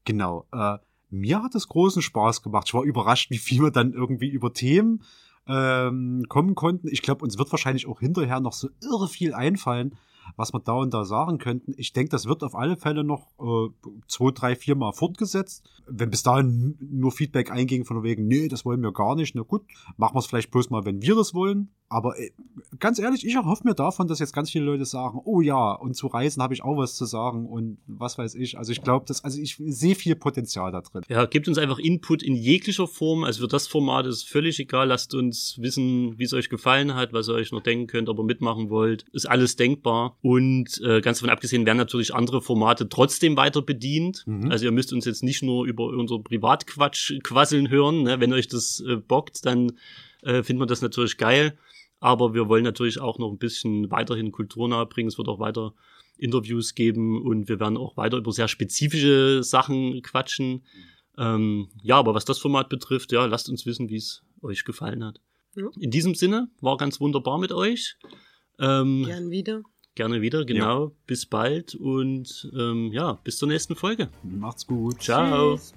Genau. 0.05 0.45
Äh, 0.51 0.77
mir 1.09 1.43
hat 1.43 1.55
es 1.55 1.67
großen 1.67 2.01
Spaß 2.01 2.41
gemacht. 2.41 2.67
Ich 2.67 2.73
war 2.73 2.83
überrascht, 2.83 3.29
wie 3.29 3.37
viel 3.37 3.61
wir 3.61 3.71
dann 3.71 3.93
irgendwie 3.93 4.29
über 4.29 4.51
Themen 4.51 5.03
ähm, 5.47 6.23
kommen 6.27 6.55
konnten. 6.55 6.87
Ich 6.87 7.01
glaube, 7.01 7.23
uns 7.23 7.37
wird 7.37 7.51
wahrscheinlich 7.51 7.87
auch 7.87 7.99
hinterher 7.99 8.39
noch 8.39 8.53
so 8.53 8.69
irre 8.81 9.07
viel 9.07 9.33
einfallen, 9.33 9.95
was 10.37 10.53
wir 10.53 10.59
da 10.59 10.73
und 10.73 10.93
da 10.93 11.05
sagen 11.05 11.37
könnten. 11.37 11.73
Ich 11.77 11.93
denke, 11.93 12.09
das 12.09 12.25
wird 12.25 12.43
auf 12.43 12.55
alle 12.55 12.77
Fälle 12.77 13.03
noch 13.03 13.27
äh, 13.39 13.69
zwei, 14.07 14.31
drei, 14.31 14.55
vier 14.55 14.75
Mal 14.75 14.93
fortgesetzt. 14.93 15.63
Wenn 15.85 16.09
bis 16.09 16.23
dahin 16.23 16.77
nur 16.79 17.11
Feedback 17.11 17.51
einging 17.51 17.85
von 17.85 18.03
wegen, 18.03 18.27
nee, 18.27 18.47
das 18.47 18.65
wollen 18.65 18.81
wir 18.81 18.93
gar 18.93 19.15
nicht, 19.15 19.35
na 19.35 19.41
gut, 19.41 19.65
machen 19.97 20.15
wir 20.15 20.19
es 20.19 20.25
vielleicht 20.25 20.51
bloß 20.51 20.69
mal, 20.69 20.85
wenn 20.85 21.01
wir 21.01 21.15
das 21.15 21.33
wollen. 21.33 21.69
Aber 21.93 22.19
äh, 22.19 22.31
ganz 22.79 22.97
ehrlich, 22.97 23.25
ich 23.25 23.35
erhoffe 23.35 23.67
mir 23.67 23.75
davon, 23.75 24.07
dass 24.07 24.17
jetzt 24.17 24.33
ganz 24.33 24.49
viele 24.49 24.65
Leute 24.65 24.83
sagen, 24.83 25.21
oh 25.25 25.41
ja, 25.41 25.73
und 25.73 25.93
zu 25.95 26.07
Reisen 26.07 26.41
habe 26.41 26.53
ich 26.55 26.63
auch 26.63 26.75
was 26.75 26.95
zu 26.95 27.05
sagen 27.05 27.45
und 27.45 27.77
was 27.85 28.17
weiß 28.17 28.33
ich. 28.33 28.57
Also 28.57 28.71
ich 28.71 28.81
glaube, 28.81 29.05
dass, 29.05 29.23
also 29.23 29.39
ich 29.39 29.57
sehe 29.63 29.93
viel 29.93 30.15
Potenzial 30.15 30.71
da 30.71 30.81
drin. 30.81 31.03
Ja, 31.07 31.25
gebt 31.25 31.47
uns 31.47 31.59
einfach 31.59 31.77
Input 31.77 32.23
in 32.23 32.35
jeglicher 32.35 32.87
Form. 32.87 33.23
Also 33.23 33.41
für 33.41 33.47
das 33.47 33.67
Format 33.67 34.07
ist 34.07 34.27
völlig 34.27 34.59
egal. 34.59 34.87
Lasst 34.87 35.13
uns 35.13 35.57
wissen, 35.59 36.17
wie 36.17 36.23
es 36.23 36.33
euch 36.33 36.49
gefallen 36.49 36.95
hat, 36.95 37.13
was 37.13 37.29
ihr 37.29 37.35
euch 37.35 37.51
noch 37.51 37.61
denken 37.61 37.85
könnt, 37.85 38.09
ob 38.09 38.17
ihr 38.17 38.23
mitmachen 38.23 38.71
wollt. 38.71 39.05
Ist 39.13 39.29
alles 39.29 39.55
denkbar. 39.55 40.17
Und 40.23 40.81
äh, 40.83 41.01
ganz 41.01 41.19
davon 41.19 41.29
abgesehen 41.29 41.67
werden 41.67 41.77
natürlich 41.77 42.15
andere 42.15 42.41
Formate 42.41 42.89
trotzdem 42.89 43.37
weiter 43.37 43.61
bedient. 43.61 44.23
Mhm. 44.25 44.49
Also 44.49 44.65
ihr 44.65 44.71
müsst 44.71 44.93
uns 44.93 45.05
jetzt 45.05 45.21
nicht 45.21 45.43
nur 45.43 45.65
über 45.65 45.85
unser 45.85 46.17
Privatquatsch 46.17 47.13
quasseln 47.21 47.69
hören. 47.69 48.01
Ne? 48.01 48.19
Wenn 48.19 48.33
euch 48.33 48.47
das 48.47 48.83
äh, 48.87 48.95
bockt, 48.95 49.45
dann 49.45 49.73
äh, 50.23 50.41
findet 50.43 50.59
man 50.59 50.67
das 50.67 50.81
natürlich 50.81 51.17
geil. 51.17 51.55
Aber 52.03 52.33
wir 52.33 52.49
wollen 52.49 52.65
natürlich 52.65 52.99
auch 52.99 53.17
noch 53.17 53.31
ein 53.31 53.37
bisschen 53.37 53.89
weiterhin 53.89 54.33
kulturnah 54.33 54.83
bringen. 54.83 55.07
Es 55.07 55.17
wird 55.17 55.29
auch 55.29 55.39
weiter 55.39 55.73
Interviews 56.17 56.75
geben 56.75 57.21
und 57.21 57.47
wir 57.47 57.61
werden 57.61 57.77
auch 57.77 57.95
weiter 57.95 58.17
über 58.17 58.33
sehr 58.33 58.49
spezifische 58.49 59.41
Sachen 59.41 60.01
quatschen. 60.01 60.65
Ähm, 61.17 61.69
ja, 61.81 61.95
aber 61.95 62.13
was 62.13 62.25
das 62.25 62.39
Format 62.39 62.67
betrifft, 62.67 63.13
ja, 63.13 63.25
lasst 63.25 63.47
uns 63.47 63.65
wissen, 63.65 63.87
wie 63.87 63.95
es 63.95 64.21
euch 64.41 64.65
gefallen 64.65 65.01
hat. 65.01 65.21
Ja. 65.55 65.69
In 65.79 65.91
diesem 65.91 66.13
Sinne, 66.13 66.49
war 66.59 66.75
ganz 66.75 66.99
wunderbar 66.99 67.37
mit 67.37 67.53
euch. 67.53 67.95
Ähm, 68.59 69.05
Gern 69.05 69.29
wieder. 69.29 69.63
Gerne 69.95 70.21
wieder, 70.21 70.43
genau. 70.43 70.87
Ja. 70.87 70.91
Bis 71.07 71.25
bald 71.25 71.73
und 71.73 72.51
ähm, 72.53 72.91
ja, 72.91 73.13
bis 73.23 73.37
zur 73.37 73.47
nächsten 73.47 73.77
Folge. 73.77 74.09
Macht's 74.23 74.67
gut. 74.67 75.01
Ciao. 75.01 75.55
Tschüss. 75.55 75.73